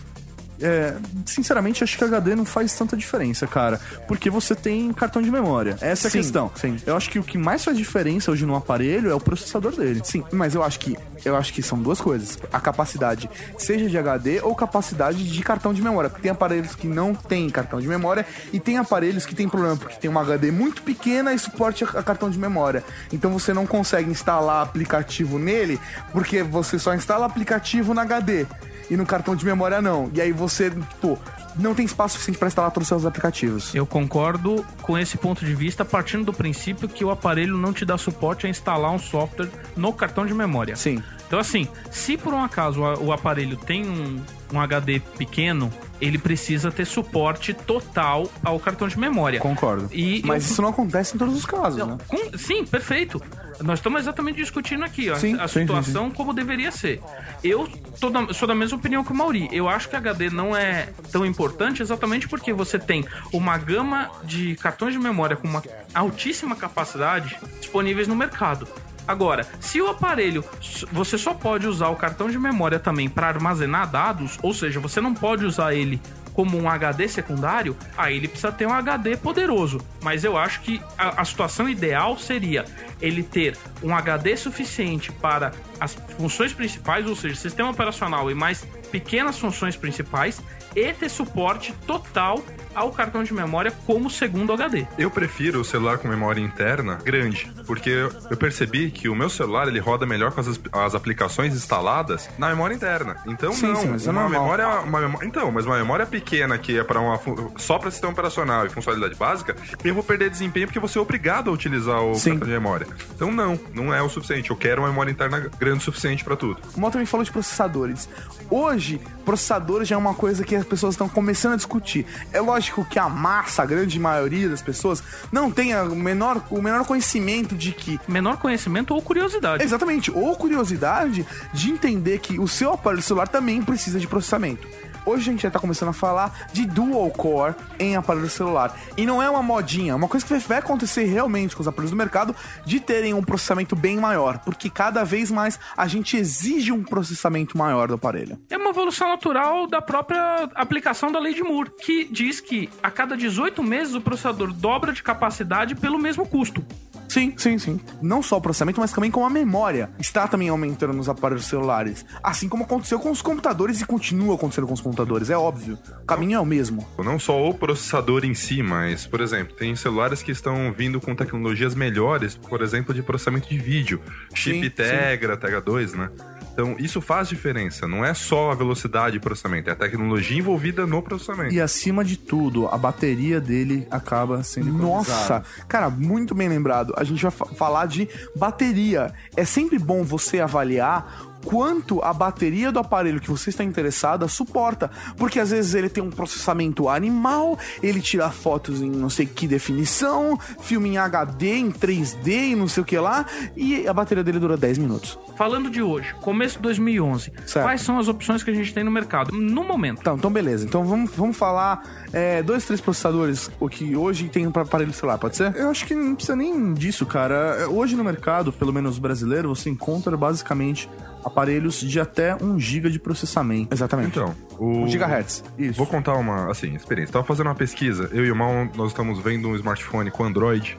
É, 0.61 0.95
sinceramente, 1.25 1.83
acho 1.83 1.97
que 1.97 2.03
HD 2.03 2.35
não 2.35 2.45
faz 2.45 2.73
tanta 2.75 2.95
diferença, 2.95 3.45
cara. 3.47 3.79
Porque 4.07 4.29
você 4.29 4.55
tem 4.55 4.91
cartão 4.93 5.21
de 5.21 5.29
memória. 5.31 5.77
Essa 5.81 6.07
é 6.07 6.09
a 6.09 6.11
Sim, 6.11 6.17
questão. 6.19 6.51
sim. 6.55 6.77
Eu 6.85 6.95
acho 6.95 7.09
que 7.09 7.19
o 7.19 7.23
que 7.23 7.37
mais 7.37 7.63
faz 7.63 7.77
diferença 7.77 8.31
hoje 8.31 8.45
no 8.45 8.55
aparelho 8.55 9.09
é 9.09 9.15
o 9.15 9.19
processador 9.19 9.75
dele. 9.75 10.01
Sim, 10.03 10.23
mas 10.31 10.55
eu 10.55 10.63
acho 10.63 10.79
que 10.79 10.97
eu 11.23 11.35
acho 11.35 11.51
que 11.53 11.61
são 11.63 11.79
duas 11.81 11.99
coisas. 11.99 12.37
A 12.53 12.59
capacidade, 12.59 13.29
seja 13.57 13.89
de 13.89 13.97
HD 13.97 14.41
ou 14.41 14.55
capacidade 14.55 15.23
de 15.23 15.43
cartão 15.43 15.73
de 15.73 15.81
memória. 15.81 16.09
Porque 16.09 16.21
tem 16.21 16.31
aparelhos 16.31 16.75
que 16.75 16.87
não 16.87 17.15
têm 17.15 17.49
cartão 17.49 17.81
de 17.81 17.87
memória 17.87 18.25
e 18.53 18.59
tem 18.59 18.77
aparelhos 18.77 19.25
que 19.25 19.33
tem 19.33 19.49
problema 19.49 19.75
porque 19.75 19.95
tem 19.95 20.09
uma 20.09 20.21
HD 20.21 20.51
muito 20.51 20.83
pequena 20.83 21.33
e 21.33 21.39
suporte 21.39 21.83
a 21.83 22.03
cartão 22.03 22.29
de 22.29 22.37
memória. 22.37 22.83
Então 23.11 23.31
você 23.31 23.53
não 23.53 23.65
consegue 23.65 24.09
instalar 24.09 24.61
aplicativo 24.61 25.39
nele 25.39 25.79
porque 26.11 26.43
você 26.43 26.77
só 26.77 26.93
instala 26.93 27.25
aplicativo 27.25 27.93
na 27.93 28.03
HD 28.03 28.45
e 28.89 28.95
no 28.97 29.05
cartão 29.05 29.35
de 29.35 29.45
memória 29.45 29.81
não. 29.81 30.09
E 30.13 30.21
aí 30.21 30.31
você, 30.31 30.69
tipo, 30.69 31.17
não 31.55 31.73
tem 31.73 31.85
espaço 31.85 32.13
suficiente 32.13 32.37
para 32.37 32.47
instalar 32.47 32.71
todos 32.71 32.85
os 32.85 32.89
seus 32.89 33.05
aplicativos. 33.05 33.73
Eu 33.73 33.85
concordo 33.85 34.65
com 34.81 34.97
esse 34.97 35.17
ponto 35.17 35.45
de 35.45 35.53
vista, 35.55 35.83
partindo 35.85 36.25
do 36.25 36.33
princípio 36.33 36.87
que 36.87 37.03
o 37.05 37.09
aparelho 37.11 37.57
não 37.57 37.71
te 37.73 37.85
dá 37.85 37.97
suporte 37.97 38.45
a 38.45 38.49
instalar 38.49 38.91
um 38.91 38.99
software 38.99 39.49
no 39.75 39.91
cartão 39.93 40.25
de 40.25 40.33
memória. 40.33 40.75
Sim. 40.75 41.01
Então, 41.27 41.39
assim, 41.39 41.67
se 41.89 42.17
por 42.17 42.33
um 42.33 42.43
acaso 42.43 42.81
o 42.81 43.11
aparelho 43.11 43.57
tem 43.57 43.87
um, 43.89 44.21
um 44.53 44.59
HD 44.59 44.99
pequeno, 45.17 45.71
ele 45.99 46.17
precisa 46.19 46.69
ter 46.71 46.85
suporte 46.85 47.51
total 47.53 48.29
ao 48.43 48.59
cartão 48.59 48.87
de 48.87 48.99
memória. 48.99 49.39
Concordo. 49.39 49.89
E 49.91 50.21
Mas 50.23 50.45
eu- 50.45 50.51
isso 50.51 50.61
não 50.61 50.69
acontece 50.69 51.15
em 51.15 51.17
todos 51.17 51.35
os 51.35 51.45
casos, 51.45 51.85
né? 51.87 51.97
sim, 52.37 52.63
perfeito. 52.65 53.19
Nós 53.61 53.79
estamos 53.79 54.01
exatamente 54.01 54.37
discutindo 54.37 54.83
aqui 54.83 55.09
ó, 55.09 55.15
Sim, 55.15 55.39
a 55.39 55.47
sim, 55.47 55.61
situação 55.61 56.09
como 56.11 56.33
deveria 56.33 56.71
ser. 56.71 57.01
Eu 57.43 57.67
da- 58.11 58.33
sou 58.33 58.47
da 58.47 58.55
mesma 58.55 58.77
opinião 58.77 59.03
que 59.03 59.11
o 59.11 59.15
Mauri. 59.15 59.47
Eu 59.51 59.69
acho 59.69 59.89
que 59.89 59.95
HD 59.95 60.29
não 60.29 60.55
é 60.55 60.89
tão 61.11 61.25
importante 61.25 61.81
exatamente 61.81 62.27
porque 62.27 62.51
você 62.53 62.77
tem 62.77 63.05
uma 63.31 63.57
gama 63.57 64.11
de 64.23 64.55
cartões 64.55 64.93
de 64.93 64.99
memória 64.99 65.35
com 65.35 65.47
uma 65.47 65.63
altíssima 65.93 66.55
capacidade 66.55 67.37
disponíveis 67.59 68.07
no 68.07 68.15
mercado. 68.15 68.67
Agora, 69.07 69.47
se 69.59 69.79
o 69.79 69.87
aparelho 69.87 70.43
você 70.91 71.17
só 71.17 71.33
pode 71.33 71.67
usar 71.67 71.89
o 71.89 71.95
cartão 71.95 72.27
de 72.29 72.39
memória 72.39 72.79
também 72.79 73.07
para 73.07 73.27
armazenar 73.27 73.87
dados, 73.89 74.37
ou 74.41 74.51
seja, 74.53 74.79
você 74.79 74.99
não 74.99 75.13
pode 75.13 75.45
usar 75.45 75.75
ele 75.75 76.01
como 76.35 76.57
um 76.57 76.69
HD 76.69 77.07
secundário, 77.07 77.75
aí 77.97 78.17
ele 78.17 78.27
precisa 78.27 78.51
ter 78.51 78.67
um 78.67 78.73
HD 78.73 79.15
poderoso. 79.15 79.79
Mas 80.03 80.23
eu 80.23 80.37
acho 80.37 80.61
que 80.61 80.81
a, 80.97 81.21
a 81.21 81.25
situação 81.25 81.67
ideal 81.67 82.17
seria 82.17 82.65
ele 83.01 83.23
ter 83.23 83.57
um 83.81 83.95
HD 83.95 84.35
suficiente 84.35 85.11
para 85.11 85.53
as 85.79 85.95
funções 86.17 86.53
principais, 86.53 87.05
ou 87.07 87.15
seja, 87.15 87.35
sistema 87.35 87.69
operacional 87.69 88.29
e 88.31 88.35
mais 88.35 88.65
pequenas 88.91 89.37
funções 89.37 89.75
principais, 89.75 90.41
e 90.75 90.91
ter 90.93 91.09
suporte 91.09 91.73
total 91.87 92.43
ao 92.73 92.91
cartão 92.91 93.23
de 93.23 93.33
memória 93.33 93.71
como 93.85 94.09
segundo 94.09 94.51
HD. 94.51 94.85
Eu 94.97 95.09
prefiro 95.09 95.61
o 95.61 95.63
celular 95.65 95.97
com 95.97 96.09
memória 96.09 96.41
interna 96.41 96.95
grande, 97.03 97.49
porque 97.65 97.89
eu 98.29 98.35
percebi 98.37 98.91
que 98.91 99.07
o 99.07 99.15
meu 99.15 99.29
celular 99.29 99.69
ele 99.69 99.79
roda 99.79 100.05
melhor 100.05 100.31
com 100.33 100.41
as, 100.41 100.59
as 100.73 100.93
aplicações 100.93 101.53
instaladas 101.53 102.29
na 102.37 102.49
memória 102.49 102.73
interna. 102.75 103.15
Então 103.25 103.53
Sim, 103.53 103.67
não, 103.67 103.75
sim, 103.77 103.87
mas 103.87 104.05
é 104.05 104.11
uma 104.11 104.23
normal. 104.23 104.41
memória, 104.41 104.67
uma 104.81 104.99
memória, 104.99 105.25
então, 105.25 105.49
mas 105.49 105.65
uma 105.65 105.77
memória 105.77 106.05
pequena 106.05 106.57
que 106.57 106.77
é 106.77 106.83
para 106.83 106.99
uma 106.99 107.17
fu- 107.17 107.53
só 107.57 107.79
para 107.79 107.89
sistema 107.89 108.11
operacional 108.11 108.65
e 108.65 108.69
funcionalidade 108.69 109.15
básica, 109.15 109.55
eu 109.81 109.93
vou 109.93 110.03
perder 110.03 110.29
desempenho 110.29 110.67
porque 110.67 110.79
você 110.79 110.97
é 110.97 111.01
obrigado 111.01 111.49
a 111.49 111.53
utilizar 111.53 112.01
o 112.01 112.15
Sim. 112.15 112.31
cartão 112.31 112.47
de 112.49 112.53
memória. 112.53 112.87
Então 113.15 113.31
não, 113.31 113.57
não 113.73 113.93
é 113.93 114.01
o 114.01 114.09
suficiente. 114.09 114.49
Eu 114.51 114.57
quero 114.57 114.81
uma 114.81 114.89
memória 114.89 115.09
interna 115.11 115.39
grande 115.57 115.64
o 115.73 115.79
suficiente 115.81 116.23
para 116.23 116.35
tudo. 116.35 116.59
O 116.75 116.79
Mal 116.79 116.91
também 116.91 117.05
falou 117.05 117.23
de 117.23 117.31
processadores. 117.31 118.07
Hoje, 118.49 119.01
processadores 119.23 119.87
já 119.87 119.95
é 119.95 119.97
uma 119.97 120.13
coisa 120.13 120.43
que 120.43 120.55
as 120.55 120.65
pessoas 120.65 120.93
estão 120.93 121.09
começando 121.09 121.53
a 121.53 121.55
discutir. 121.55 122.05
É 122.31 122.39
lógico 122.39 122.85
que 122.85 122.99
a 122.99 123.09
massa, 123.09 123.63
a 123.63 123.65
grande 123.65 123.99
maioria 123.99 124.49
das 124.49 124.61
pessoas, 124.61 125.03
não 125.31 125.49
tem 125.49 125.75
o 125.75 125.95
menor, 125.95 126.43
o 126.49 126.61
menor 126.61 126.85
conhecimento 126.85 127.55
de 127.55 127.71
que 127.71 127.99
Menor 128.07 128.37
conhecimento 128.37 128.93
ou 128.93 129.01
curiosidade. 129.01 129.63
Exatamente, 129.63 130.11
ou 130.11 130.35
curiosidade 130.35 131.25
de 131.53 131.71
entender 131.71 132.19
que 132.19 132.39
o 132.39 132.47
seu 132.47 132.73
aparelho 132.73 133.01
celular 133.01 133.27
também 133.27 133.61
precisa 133.61 133.99
de 133.99 134.07
processamento. 134.07 134.67
Hoje 135.05 135.29
a 135.29 135.31
gente 135.31 135.43
já 135.43 135.51
tá 135.51 135.59
começando 135.59 135.89
a 135.89 135.93
falar 135.93 136.47
de 136.51 136.65
dual 136.65 137.11
core 137.11 137.53
em 137.77 137.95
aparelho 137.95 138.27
celular. 138.27 138.75
E 138.97 139.05
não 139.05 139.21
é 139.21 139.29
uma 139.29 139.43
modinha, 139.43 139.91
é 139.91 139.95
uma 139.95 140.07
coisa 140.07 140.25
que 140.25 140.33
vai 140.47 140.57
acontecer 140.57 141.03
realmente 141.03 141.55
com 141.55 141.61
os 141.61 141.67
aparelhos 141.67 141.91
do 141.91 141.97
mercado 141.97 142.35
de 142.65 142.79
terem 142.79 143.13
um 143.13 143.21
processamento 143.21 143.75
bem 143.75 143.97
maior, 143.97 144.39
porque 144.39 144.67
cada 144.67 145.03
vez 145.03 145.29
mais 145.29 145.59
a 145.77 145.87
gente 145.87 146.17
exige 146.17 146.71
um 146.71 146.83
processamento 146.83 147.55
maior 147.55 147.87
do 147.87 147.93
aparelho. 147.93 148.39
É 148.49 148.57
uma 148.57 148.71
evolução 148.71 149.09
natural 149.09 149.67
da 149.67 149.79
própria 149.79 150.49
aplicação 150.55 151.11
da 151.11 151.19
lei 151.19 151.35
de 151.35 151.43
Moore, 151.43 151.71
que 151.81 152.05
diz 152.05 152.41
que 152.41 152.67
a 152.81 152.89
cada 152.89 153.15
18 153.15 153.61
meses 153.61 153.93
o 153.93 154.01
processador 154.01 154.51
dobra 154.51 154.91
de 154.91 155.03
capacidade 155.03 155.75
pelo 155.75 155.99
mesmo 155.99 156.27
custo. 156.27 156.65
Sim, 157.07 157.33
sim, 157.37 157.57
sim. 157.57 157.79
Não 158.01 158.21
só 158.21 158.37
o 158.37 158.41
processamento, 158.41 158.79
mas 158.79 158.91
também 158.91 159.11
como 159.11 159.25
a 159.25 159.29
memória 159.29 159.89
está 159.99 160.27
também 160.27 160.49
aumentando 160.49 160.93
nos 160.93 161.07
aparelhos 161.07 161.45
celulares. 161.45 162.05
Assim 162.23 162.49
como 162.49 162.63
aconteceu 162.63 162.99
com 162.99 163.11
os 163.11 163.21
computadores 163.21 163.81
e 163.81 163.85
continua 163.85 164.35
acontecendo 164.35 164.67
com 164.67 164.73
os 164.73 164.81
computadores, 164.81 165.29
é 165.29 165.37
óbvio. 165.37 165.77
O 166.03 166.05
caminho 166.05 166.37
é 166.37 166.39
o 166.39 166.45
mesmo. 166.45 166.85
Não 166.97 167.19
só 167.19 167.47
o 167.47 167.53
processador 167.53 168.25
em 168.25 168.33
si, 168.33 168.61
mas, 168.61 169.05
por 169.05 169.21
exemplo, 169.21 169.55
tem 169.55 169.75
celulares 169.75 170.21
que 170.21 170.31
estão 170.31 170.73
vindo 170.73 170.99
com 170.99 171.15
tecnologias 171.15 171.75
melhores, 171.75 172.35
por 172.35 172.61
exemplo, 172.61 172.93
de 172.93 173.01
processamento 173.01 173.47
de 173.49 173.57
vídeo. 173.57 174.01
Chip 174.33 174.63
Sim, 174.63 174.69
Tegra, 174.69 175.37
Tegra 175.37 175.61
2, 175.61 175.93
né? 175.93 176.09
Então, 176.55 176.77
isso 176.79 177.01
faz 177.01 177.27
diferença. 177.27 177.85
Não 177.85 178.03
é 178.05 178.13
só 178.13 178.49
a 178.51 178.55
velocidade 178.55 179.11
de 179.13 179.19
processamento, 179.19 179.69
é 179.69 179.73
a 179.73 179.75
tecnologia 179.75 180.37
envolvida 180.39 180.87
no 180.87 181.01
processamento. 181.01 181.53
E 181.53 181.59
acima 181.59 182.01
de 182.01 182.15
tudo, 182.15 182.65
a 182.69 182.77
bateria 182.77 183.41
dele 183.41 183.85
acaba 183.91 184.41
sendo 184.41 184.71
Nossa, 184.71 185.11
economizada. 185.11 185.45
cara, 185.67 185.89
muito 185.89 186.33
bem 186.33 186.47
lembrado. 186.47 186.93
A 186.95 187.03
gente 187.03 187.21
vai 187.21 187.31
fa- 187.31 187.45
falar 187.47 187.87
de 187.87 188.07
bateria. 188.37 189.13
É 189.35 189.43
sempre 189.43 189.77
bom 189.77 190.01
você 190.01 190.39
avaliar 190.39 191.34
quanto 191.45 192.01
a 192.01 192.11
bateria 192.11 192.71
do 192.71 192.79
aparelho 192.79 193.21
que 193.21 193.29
você 193.29 193.49
está 193.49 193.63
interessada 193.63 194.27
suporta, 194.27 194.89
porque 195.15 195.39
às 195.39 195.51
vezes 195.51 195.75
ele 195.75 195.87
tem 195.87 196.03
um 196.03 196.09
processamento 196.09 196.89
animal, 196.89 197.57
ele 197.81 198.01
tira 198.01 198.29
fotos 198.29 198.81
em 198.81 198.89
não 198.89 199.09
sei 199.09 199.25
que 199.25 199.47
definição, 199.47 200.37
filme 200.59 200.89
em 200.89 200.97
HD, 200.97 201.55
em 201.57 201.71
3D 201.71 202.51
e 202.51 202.55
não 202.55 202.67
sei 202.67 202.81
o 202.83 202.85
que 202.85 202.97
lá, 202.97 203.25
e 203.55 203.87
a 203.87 203.93
bateria 203.93 204.23
dele 204.23 204.39
dura 204.39 204.57
10 204.57 204.79
minutos. 204.79 205.17
Falando 205.37 205.69
de 205.69 205.81
hoje, 205.81 206.13
começo 206.21 206.55
de 206.55 206.63
2011, 206.63 207.31
Certo. 207.45 207.65
quais 207.65 207.81
são 207.81 207.99
as 207.99 208.07
opções 208.07 208.41
que 208.41 208.49
a 208.49 208.53
gente 208.53 208.73
tem 208.73 208.83
no 208.83 208.91
mercado? 208.91 209.31
No 209.33 209.63
momento. 209.63 209.99
Então, 209.99 210.15
então 210.15 210.31
beleza. 210.31 210.65
Então 210.65 210.83
vamos, 210.85 211.11
vamos 211.15 211.37
falar 211.37 211.83
é, 212.11 212.41
dois, 212.41 212.65
três 212.65 212.81
processadores 212.81 213.51
o 213.59 213.69
que 213.69 213.95
hoje 213.95 214.29
tem 214.29 214.49
para 214.49 214.63
aparelho 214.63 214.93
celular, 214.93 215.17
pode 215.17 215.35
ser? 215.35 215.55
Eu 215.55 215.69
acho 215.69 215.85
que 215.85 215.93
não 215.93 216.15
precisa 216.15 216.35
nem 216.35 216.73
disso, 216.73 217.05
cara. 217.05 217.67
Hoje 217.69 217.95
no 217.95 218.03
mercado, 218.03 218.51
pelo 218.51 218.73
menos 218.73 218.97
brasileiro, 218.97 219.53
você 219.53 219.69
encontra 219.69 220.15
basicamente 220.17 220.89
aparelhos 221.25 221.79
de 221.79 221.99
até 221.99 222.35
1 222.35 222.59
GB 222.59 222.89
de 222.89 222.99
processamento. 222.99 223.73
Exatamente. 223.73 224.09
Então, 224.09 224.35
o... 224.59 224.83
Um 224.83 224.87
gigahertz. 224.87 225.43
Isso. 225.57 225.77
Vou 225.77 225.87
contar 225.87 226.13
uma, 226.15 226.51
assim, 226.51 226.75
experiência. 226.75 227.13
Tava 227.13 227.25
fazendo 227.25 227.47
uma 227.47 227.55
pesquisa, 227.55 228.09
eu 228.13 228.25
e 228.25 228.31
o 228.31 228.35
Mal, 228.35 228.69
nós 228.75 228.89
estamos 228.91 229.19
vendo 229.19 229.49
um 229.49 229.55
smartphone 229.55 230.11
com 230.11 230.23
Android 230.23 230.77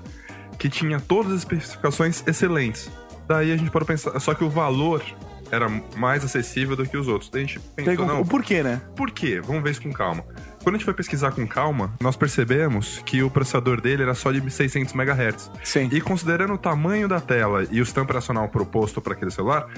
que 0.58 0.68
tinha 0.70 0.98
todas 0.98 1.32
as 1.32 1.38
especificações 1.40 2.22
excelentes. 2.26 2.90
Daí 3.28 3.52
a 3.52 3.56
gente 3.56 3.70
pode 3.70 3.84
pensar, 3.84 4.18
só 4.20 4.32
que 4.34 4.44
o 4.44 4.48
valor 4.48 5.02
era 5.50 5.68
mais 5.96 6.24
acessível 6.24 6.76
do 6.76 6.86
que 6.86 6.96
os 6.96 7.08
outros. 7.08 7.30
Daí 7.30 7.42
a 7.42 7.46
gente 7.46 7.60
pensou, 7.60 7.96
Tem- 7.96 8.06
não, 8.06 8.20
o 8.20 8.26
porquê, 8.26 8.62
né? 8.62 8.80
por 8.94 9.10
quê? 9.10 9.40
Vamos 9.40 9.62
ver 9.62 9.70
isso 9.70 9.82
com 9.82 9.92
calma. 9.92 10.24
Quando 10.62 10.74
a 10.74 10.78
gente 10.78 10.84
foi 10.84 10.94
pesquisar 10.94 11.30
com 11.30 11.46
calma, 11.46 11.94
nós 12.00 12.16
percebemos 12.16 13.00
que 13.06 13.22
o 13.22 13.30
processador 13.30 13.80
dele 13.80 14.02
era 14.02 14.14
só 14.14 14.32
de 14.32 14.50
600 14.50 14.92
MHz. 14.94 15.50
Sim. 15.62 15.88
E 15.92 16.00
considerando 16.00 16.54
o 16.54 16.58
tamanho 16.58 17.06
da 17.06 17.20
tela 17.20 17.64
e 17.70 17.80
o 17.80 17.84
sistema 17.84 18.04
operacional 18.04 18.48
proposto 18.48 19.00
para 19.00 19.12
aquele 19.12 19.30
celular, 19.30 19.68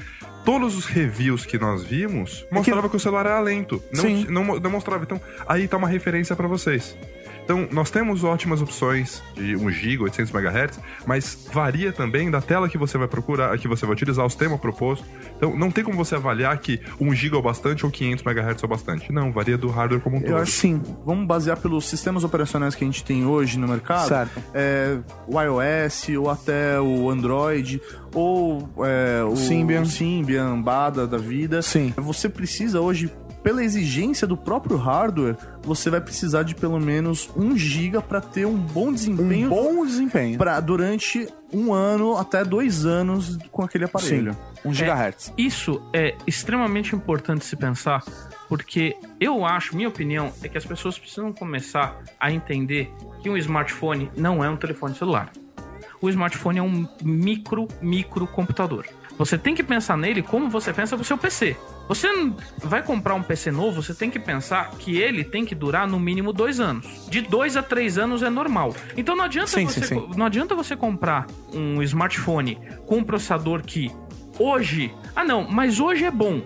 todos 0.48 0.78
os 0.78 0.86
reviews 0.86 1.44
que 1.44 1.58
nós 1.58 1.84
vimos 1.84 2.46
mostravam 2.50 2.88
que... 2.88 2.96
o 2.96 2.98
celular 2.98 3.26
era 3.26 3.38
lento. 3.38 3.84
Não, 3.92 4.44
não, 4.44 4.58
não 4.58 4.70
mostrava. 4.70 5.04
Então, 5.04 5.20
aí 5.46 5.68
tá 5.68 5.76
uma 5.76 5.86
referência 5.86 6.34
para 6.34 6.48
vocês. 6.48 6.96
Então, 7.48 7.66
nós 7.72 7.90
temos 7.90 8.24
ótimas 8.24 8.60
opções 8.60 9.22
de 9.34 9.56
1 9.56 9.70
GB, 9.70 10.02
800 10.02 10.34
MHz, 10.34 10.78
mas 11.06 11.48
varia 11.50 11.90
também 11.90 12.30
da 12.30 12.42
tela 12.42 12.68
que 12.68 12.76
você 12.76 12.98
vai 12.98 13.08
procurar, 13.08 13.56
que 13.56 13.66
você 13.66 13.86
vai 13.86 13.94
utilizar, 13.94 14.26
o 14.26 14.28
sistema 14.28 14.58
proposto. 14.58 15.02
Então, 15.34 15.56
não 15.56 15.70
tem 15.70 15.82
como 15.82 15.96
você 15.96 16.14
avaliar 16.14 16.58
que 16.58 16.78
1 17.00 17.14
GB 17.14 17.36
é 17.36 17.38
o 17.38 17.42
bastante 17.42 17.86
ou 17.86 17.90
500 17.90 18.22
MHz 18.22 18.62
é 18.62 18.66
o 18.66 18.68
bastante. 18.68 19.10
Não, 19.10 19.32
varia 19.32 19.56
do 19.56 19.68
hardware 19.70 20.02
como 20.02 20.18
um 20.18 20.20
todo. 20.20 20.30
Eu 20.30 20.36
acho 20.36 20.52
sim. 20.52 20.82
Vamos 21.06 21.26
basear 21.26 21.56
pelos 21.56 21.86
sistemas 21.86 22.22
operacionais 22.22 22.74
que 22.74 22.84
a 22.84 22.86
gente 22.86 23.02
tem 23.02 23.24
hoje 23.24 23.58
no 23.58 23.66
mercado. 23.66 24.08
Certo. 24.08 24.42
É, 24.52 24.98
o 25.26 25.40
iOS, 25.40 26.10
ou 26.18 26.28
até 26.28 26.78
o 26.78 27.08
Android, 27.08 27.80
ou 28.14 28.68
é, 28.80 29.24
o 29.24 29.36
Symbian. 29.36 29.80
o 29.80 29.86
Symbian, 29.86 30.60
Bada 30.60 31.06
da 31.06 31.16
vida. 31.16 31.62
Sim. 31.62 31.94
Você 31.96 32.28
precisa 32.28 32.78
hoje, 32.78 33.10
pela 33.42 33.62
exigência 33.64 34.26
do 34.26 34.36
próprio 34.36 34.76
hardware, 34.76 35.36
você 35.62 35.90
vai 35.90 36.00
precisar 36.00 36.42
de 36.42 36.54
pelo 36.54 36.80
menos 36.80 37.30
1 37.36 37.56
GB 37.56 38.00
para 38.02 38.20
ter 38.20 38.46
um 38.46 38.56
bom 38.56 38.88
Um 38.88 38.92
desempenho 38.92 39.48
bom 39.48 39.86
desempenho. 39.86 40.36
pra, 40.38 40.58
durante 40.60 41.28
um 41.52 41.72
ano 41.72 42.16
até 42.16 42.44
dois 42.44 42.84
anos 42.84 43.38
com 43.50 43.62
aquele 43.62 43.84
aparelho. 43.84 44.36
Um 44.64 44.72
gigahertz. 44.74 45.32
Isso 45.36 45.80
é 45.92 46.14
extremamente 46.26 46.94
importante 46.94 47.44
se 47.44 47.56
pensar, 47.56 48.02
porque 48.48 48.96
eu 49.20 49.44
acho, 49.44 49.76
minha 49.76 49.88
opinião, 49.88 50.32
é 50.42 50.48
que 50.48 50.58
as 50.58 50.64
pessoas 50.66 50.98
precisam 50.98 51.32
começar 51.32 51.96
a 52.18 52.32
entender 52.32 52.92
que 53.22 53.30
um 53.30 53.36
smartphone 53.36 54.10
não 54.16 54.42
é 54.44 54.50
um 54.50 54.56
telefone 54.56 54.94
celular. 54.94 55.30
O 56.00 56.08
smartphone 56.08 56.58
é 56.58 56.62
um 56.62 56.86
micro, 57.02 57.66
micro 57.82 58.26
computador. 58.26 58.86
Você 59.16 59.36
tem 59.36 59.54
que 59.54 59.62
pensar 59.64 59.96
nele 59.96 60.22
como 60.22 60.48
você 60.48 60.72
pensa 60.72 60.96
no 60.96 61.02
seu 61.02 61.18
PC. 61.18 61.56
Você 61.88 62.08
vai 62.58 62.82
comprar 62.82 63.14
um 63.14 63.22
PC 63.22 63.50
novo, 63.50 63.82
você 63.82 63.94
tem 63.94 64.10
que 64.10 64.18
pensar 64.18 64.70
que 64.78 64.98
ele 64.98 65.24
tem 65.24 65.44
que 65.44 65.54
durar 65.54 65.88
no 65.88 65.98
mínimo 65.98 66.32
dois 66.32 66.60
anos. 66.60 66.86
De 67.08 67.20
dois 67.22 67.56
a 67.56 67.62
três 67.62 67.96
anos 67.96 68.22
é 68.22 68.28
normal. 68.30 68.74
Então 68.96 69.16
não 69.16 69.24
adianta, 69.24 69.48
Sim, 69.48 69.64
você, 69.66 69.80
sim, 69.80 69.94
sim. 70.00 70.10
não 70.16 70.26
adianta 70.26 70.54
você 70.54 70.76
comprar 70.76 71.26
um 71.52 71.82
smartphone 71.82 72.58
com 72.86 72.98
um 72.98 73.04
processador 73.04 73.62
que 73.62 73.90
hoje. 74.38 74.94
Ah, 75.16 75.24
não, 75.24 75.48
mas 75.50 75.80
hoje 75.80 76.04
é 76.04 76.10
bom. 76.10 76.42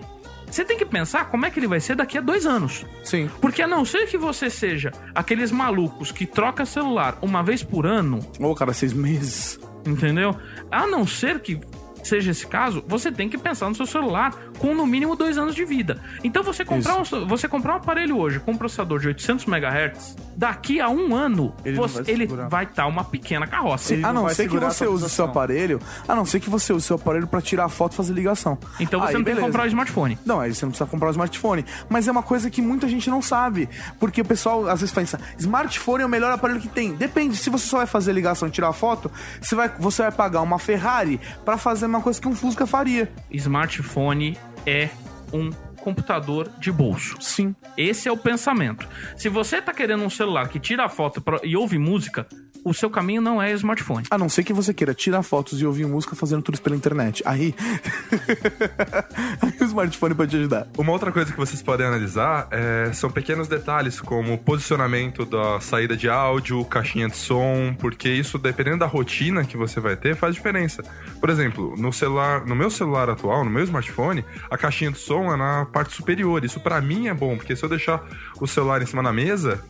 Você 0.49 0.63
tem 0.63 0.77
que 0.77 0.85
pensar 0.85 1.29
como 1.31 1.45
é 1.45 1.49
que 1.49 1.59
ele 1.59 1.67
vai 1.67 1.79
ser 1.79 1.95
daqui 1.95 2.15
a 2.17 2.21
dois 2.21 2.45
anos. 2.45 2.85
Sim. 3.03 3.27
Porque 3.41 3.61
a 3.61 3.67
não 3.67 3.83
ser 3.83 4.05
que 4.07 4.17
você 4.17 4.49
seja 4.51 4.91
aqueles 5.15 5.51
malucos 5.51 6.11
que 6.11 6.25
troca 6.27 6.63
celular 6.65 7.17
uma 7.23 7.41
vez 7.43 7.63
por 7.63 7.85
ano, 7.87 8.19
Ou 8.39 8.53
cada 8.55 8.71
seis 8.71 8.93
meses. 8.93 9.59
entendeu? 9.85 10.37
A 10.71 10.85
não 10.85 11.07
ser 11.07 11.39
que 11.39 11.59
seja 12.03 12.29
esse 12.31 12.45
caso, 12.45 12.83
você 12.87 13.11
tem 13.11 13.27
que 13.29 13.37
pensar 13.37 13.67
no 13.69 13.73
seu 13.75 13.85
celular 13.87 14.35
com 14.59 14.73
no 14.75 14.85
mínimo 14.85 15.15
dois 15.15 15.37
anos 15.37 15.55
de 15.55 15.65
vida. 15.65 15.99
Então 16.23 16.43
você 16.43 16.63
comprar, 16.65 16.97
um, 16.97 17.25
você 17.27 17.47
comprar 17.47 17.73
um 17.73 17.77
aparelho 17.77 18.17
hoje 18.17 18.39
com 18.39 18.51
um 18.51 18.57
processador 18.57 18.99
de 18.99 19.07
800 19.07 19.45
MHz, 19.47 20.15
daqui 20.35 20.79
a 20.79 20.89
um 20.89 21.15
ano 21.15 21.53
Ele 21.63 21.75
você- 21.77 22.03
vai 22.49 22.63
estar 22.65 22.87
uma 22.87 23.03
pequena 23.03 23.45
carroça. 23.47 23.93
Ele 23.93 24.03
A 24.05 24.11
não 24.13 24.23
não 24.23 24.29
ser 24.29 24.47
que 24.49 24.57
você 24.57 24.87
use 24.87 25.05
o 25.05 25.09
seu 25.09 25.25
aparelho. 25.25 25.79
A 26.07 26.15
não 26.15 26.25
ser 26.25 26.39
que 26.39 26.49
você 26.49 26.71
use 26.73 26.83
o 26.83 26.87
seu 26.87 26.95
aparelho 26.95 27.27
pra 27.27 27.41
tirar 27.41 27.67
foto 27.69 27.93
e 27.93 27.95
fazer 27.95 28.13
ligação. 28.13 28.57
Então 28.79 28.99
você 28.99 29.07
Aí, 29.09 29.13
não 29.13 29.23
tem 29.23 29.23
que 29.23 29.29
beleza. 29.31 29.45
comprar 29.47 29.63
o 29.63 29.67
smartphone. 29.67 30.17
Não, 30.25 30.39
aí 30.39 30.53
você 30.53 30.65
não 30.65 30.71
precisa 30.71 30.89
comprar 30.89 31.07
o 31.07 31.11
smartphone. 31.11 31.65
Mas 31.89 32.07
é 32.07 32.11
uma 32.11 32.23
coisa 32.23 32.49
que 32.49 32.61
muita 32.61 32.87
gente 32.87 33.09
não 33.09 33.21
sabe. 33.21 33.67
Porque 33.99 34.21
o 34.21 34.25
pessoal 34.25 34.67
às 34.69 34.79
vezes 34.81 34.93
pensa, 34.93 35.19
smartphone 35.37 36.03
é 36.03 36.05
o 36.05 36.09
melhor 36.09 36.31
aparelho 36.31 36.59
que 36.59 36.67
tem. 36.69 36.93
Depende, 36.93 37.35
se 37.37 37.49
você 37.49 37.65
só 37.67 37.77
vai 37.77 37.85
fazer 37.87 38.13
ligação 38.13 38.47
e 38.47 38.51
tirar 38.51 38.71
foto, 38.73 39.11
você 39.41 39.55
vai, 39.55 39.69
você 39.79 40.01
vai 40.03 40.11
pagar 40.11 40.41
uma 40.41 40.57
Ferrari 40.59 41.19
pra 41.45 41.57
fazer 41.57 41.85
uma 41.85 42.01
coisa 42.01 42.19
que 42.21 42.27
um 42.27 42.35
Fusca 42.35 42.65
faria. 42.65 43.11
Smartphone 43.31 44.37
é 44.65 44.89
um 45.31 45.49
computador 45.81 46.49
de 46.59 46.71
bolso. 46.71 47.17
Sim. 47.19 47.55
Esse 47.77 48.07
é 48.07 48.11
o 48.11 48.17
pensamento. 48.17 48.87
Se 49.17 49.27
você 49.29 49.61
tá 49.61 49.73
querendo 49.73 50.03
um 50.03 50.09
celular 50.09 50.47
que 50.47 50.59
tira 50.59 50.87
foto 50.87 51.21
pra- 51.21 51.41
e 51.43 51.57
ouve 51.57 51.77
música, 51.77 52.25
o 52.63 52.73
seu 52.73 52.89
caminho 52.89 53.21
não 53.21 53.41
é 53.41 53.51
smartphone. 53.53 54.05
A 54.09 54.17
não 54.17 54.29
ser 54.29 54.43
que 54.43 54.53
você 54.53 54.73
queira 54.73 54.93
tirar 54.93 55.21
fotos 55.23 55.59
e 55.61 55.65
ouvir 55.65 55.85
música 55.85 56.15
fazendo 56.15 56.41
tudo 56.41 56.55
isso 56.55 56.63
pela 56.63 56.75
internet. 56.75 57.21
Aí. 57.25 57.53
aí 59.41 59.53
o 59.59 59.63
smartphone 59.65 60.15
pode 60.15 60.31
te 60.31 60.37
ajudar. 60.37 60.67
Uma 60.77 60.91
outra 60.91 61.11
coisa 61.11 61.31
que 61.31 61.37
vocês 61.37 61.61
podem 61.61 61.85
analisar 61.85 62.47
é, 62.51 62.91
são 62.93 63.11
pequenos 63.11 63.47
detalhes, 63.47 63.99
como 63.99 64.33
o 64.33 64.37
posicionamento 64.37 65.25
da 65.25 65.59
saída 65.59 65.95
de 65.97 66.09
áudio, 66.09 66.63
caixinha 66.65 67.07
de 67.07 67.17
som, 67.17 67.75
porque 67.77 68.09
isso, 68.09 68.37
dependendo 68.37 68.79
da 68.79 68.85
rotina 68.85 69.43
que 69.43 69.57
você 69.57 69.79
vai 69.79 69.95
ter, 69.95 70.15
faz 70.15 70.35
diferença. 70.35 70.83
Por 71.19 71.29
exemplo, 71.29 71.75
no 71.77 71.91
celular, 71.91 72.45
no 72.45 72.55
meu 72.55 72.69
celular 72.69 73.09
atual, 73.09 73.43
no 73.43 73.51
meu 73.51 73.63
smartphone, 73.63 74.23
a 74.49 74.57
caixinha 74.57 74.91
de 74.91 74.99
som 74.99 75.33
é 75.33 75.37
na 75.37 75.65
parte 75.65 75.93
superior. 75.93 76.43
Isso 76.43 76.59
pra 76.59 76.81
mim 76.81 77.07
é 77.07 77.13
bom, 77.13 77.37
porque 77.37 77.55
se 77.55 77.63
eu 77.63 77.69
deixar 77.69 78.03
o 78.39 78.47
celular 78.47 78.81
em 78.81 78.85
cima 78.85 79.03
da 79.03 79.11
mesa, 79.11 79.63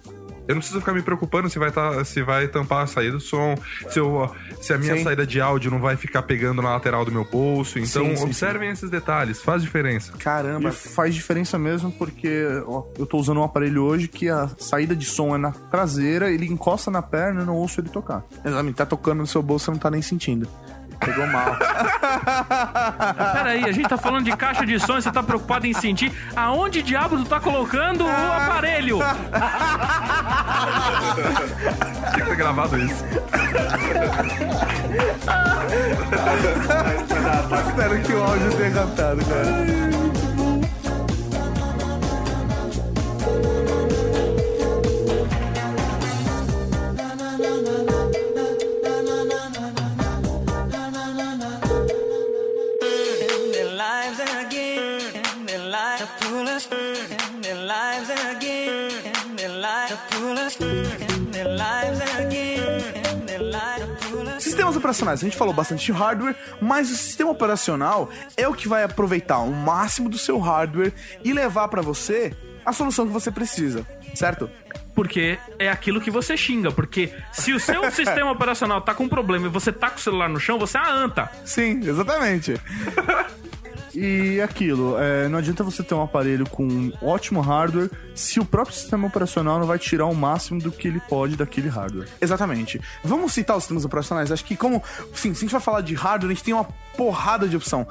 eu 0.48 0.56
não 0.56 0.60
preciso 0.60 0.80
ficar 0.80 0.94
me 0.94 1.02
preocupando 1.02 1.50
se 1.50 1.58
vai, 1.58 1.72
tá, 1.72 2.04
se 2.04 2.22
vai 2.22 2.48
tampar 2.48 2.84
a 2.84 2.88
saída 2.88 3.14
do 3.14 3.20
som, 3.20 3.56
se, 3.89 4.00
eu, 4.00 4.30
se 4.62 4.74
a 4.74 4.78
minha 4.78 4.98
Sim. 4.98 5.04
saída 5.04 5.26
de 5.26 5.39
áudio 5.39 5.72
não 5.72 5.80
vai 5.80 5.96
ficar 5.96 6.24
pegando 6.24 6.62
na 6.62 6.72
lateral 6.72 7.06
do 7.06 7.12
meu 7.12 7.24
bolso. 7.24 7.80
Então, 7.80 8.06
Sim, 8.06 8.16
sim, 8.16 8.24
observem 8.24 8.70
esses 8.70 8.89
detalhes, 8.89 9.41
faz 9.41 9.62
diferença. 9.62 10.14
Caramba. 10.18 10.70
E 10.70 10.72
faz 10.72 11.16
diferença 11.16 11.58
mesmo 11.58 11.91
porque 11.91 12.46
ó, 12.68 12.84
eu 12.98 13.06
tô 13.06 13.18
usando 13.18 13.39
um 13.39 13.44
aparelho 13.44 13.84
hoje 13.84 14.08
que 14.08 14.30
a 14.30 14.50
saída 14.58 14.96
de 14.96 15.06
som 15.06 15.36
é 15.36 15.38
na 15.38 15.52
traseira, 15.52 16.32
ele 16.32 16.46
encosta 16.46 16.91
na 16.91 17.02
perna 17.02 17.39
e 17.39 17.44
eu 17.44 17.48
não 17.48 17.56
ouço 17.56 17.80
ele 17.80 17.89
tocar. 17.89 18.24
Exatamente, 18.44 18.76
tá 18.76 18.86
tocando 18.86 19.20
no 19.20 19.28
seu 19.28 19.41
bolso, 19.41 19.66
você 19.66 19.72
não 19.72 19.78
tá 19.78 19.89
nem 19.89 20.02
sentindo. 20.02 20.48
Pegou 21.06 21.28
mal. 21.28 21.58
Peraí, 23.34 23.66
a 23.66 23.72
gente 23.72 23.88
tá 23.88 23.97
falando 23.97 24.26
de 24.26 24.36
caixa 24.36 24.66
de 24.66 24.80
som 24.80 24.95
você 24.95 25.12
tá 25.12 25.22
preocupado 25.24 25.66
em 25.68 25.74
sentir 25.74 26.12
aonde 26.36 26.82
diabo 26.82 27.18
tu 27.18 27.26
tá 27.26 27.39
colocando 27.39 28.06
o 28.06 28.32
aparelho? 28.32 28.99
Tinha 32.14 32.26
que 32.26 32.30
ter 32.30 32.36
gravado 32.36 32.78
isso. 32.80 33.04
Espero 37.68 38.01
que 38.01 38.14
o 38.14 38.24
áudio 38.24 38.58
tenha 38.58 38.72
captado, 38.72 39.26
cara. 39.26 40.03
Operacionais, 64.94 65.20
a 65.22 65.24
gente 65.24 65.38
falou 65.38 65.54
bastante 65.54 65.86
de 65.86 65.91
hardware, 65.91 66.36
mas 66.62 66.91
o 66.91 66.96
sistema 66.96 67.32
operacional 67.32 68.10
é 68.38 68.48
o 68.48 68.54
que 68.54 68.68
vai 68.68 68.84
aproveitar 68.84 69.39
o 69.39 69.52
máximo 69.52 70.10
do 70.10 70.18
seu 70.18 70.39
hardware 70.39 70.94
e 71.24 71.34
levar 71.34 71.68
pra 71.68 71.82
você 71.82 72.36
a 72.66 72.72
solução 72.72 73.06
que 73.08 73.12
você 73.12 73.32
precisa, 73.32 73.86
certo? 74.14 74.50
Porque 74.96 75.39
é 75.58 75.70
aquilo 75.70 76.00
que 76.00 76.12
você 76.12 76.38
xinga. 76.38 76.72
Porque 76.72 77.12
se 77.32 77.52
o 77.52 77.60
seu 77.60 77.89
sistema 77.91 78.32
operacional 78.32 78.80
tá 78.82 78.94
com 78.94 79.10
problema 79.10 79.48
e 79.48 79.50
você 79.50 79.72
tá 79.72 79.89
com 79.89 79.98
o 79.98 80.02
celular 80.02 80.30
no 80.30 80.39
chão, 80.39 80.60
você 80.60 80.78
é 80.78 80.82
a 80.82 80.91
anta. 80.91 81.30
Sim, 81.44 81.80
exatamente. 81.84 82.54
E 83.96 84.41
aquilo, 84.41 84.98
é, 84.98 85.28
não 85.28 85.38
adianta 85.38 85.64
você 85.64 85.84
ter 85.84 85.94
um 85.94 86.02
aparelho 86.02 86.50
com 86.50 86.64
um 86.66 86.91
ótimo 87.02 87.41
hardware 87.41 87.89
se 88.16 88.39
o 88.39 88.46
próprio 88.46 88.76
sistema 88.76 89.08
operacional 89.08 89.60
não 89.60 89.68
vai 89.68 89.78
tirar 89.78 90.06
o 90.06 90.16
máximo 90.16 90.60
do 90.60 90.72
que 90.72 90.88
ele 90.88 91.00
pode 91.02 91.36
daquele 91.36 91.70
hardware. 91.70 92.08
Exatamente. 92.20 92.82
Vamos 93.04 93.34
citar 93.34 93.56
os 93.56 93.64
sistemas 93.64 93.86
operacionais. 93.86 94.32
Acho 94.32 94.46
que 94.46 94.56
como, 94.56 94.82
sim, 95.14 95.34
se 95.34 95.39
a 95.39 95.41
gente 95.41 95.52
vai 95.52 95.62
falar 95.62 95.82
de 95.82 95.94
hardware, 95.94 96.32
a 96.32 96.34
gente 96.34 96.44
tem 96.44 96.54
uma 96.54 96.68
porrada 96.98 97.48
de 97.48 97.56
opção. 97.56 97.88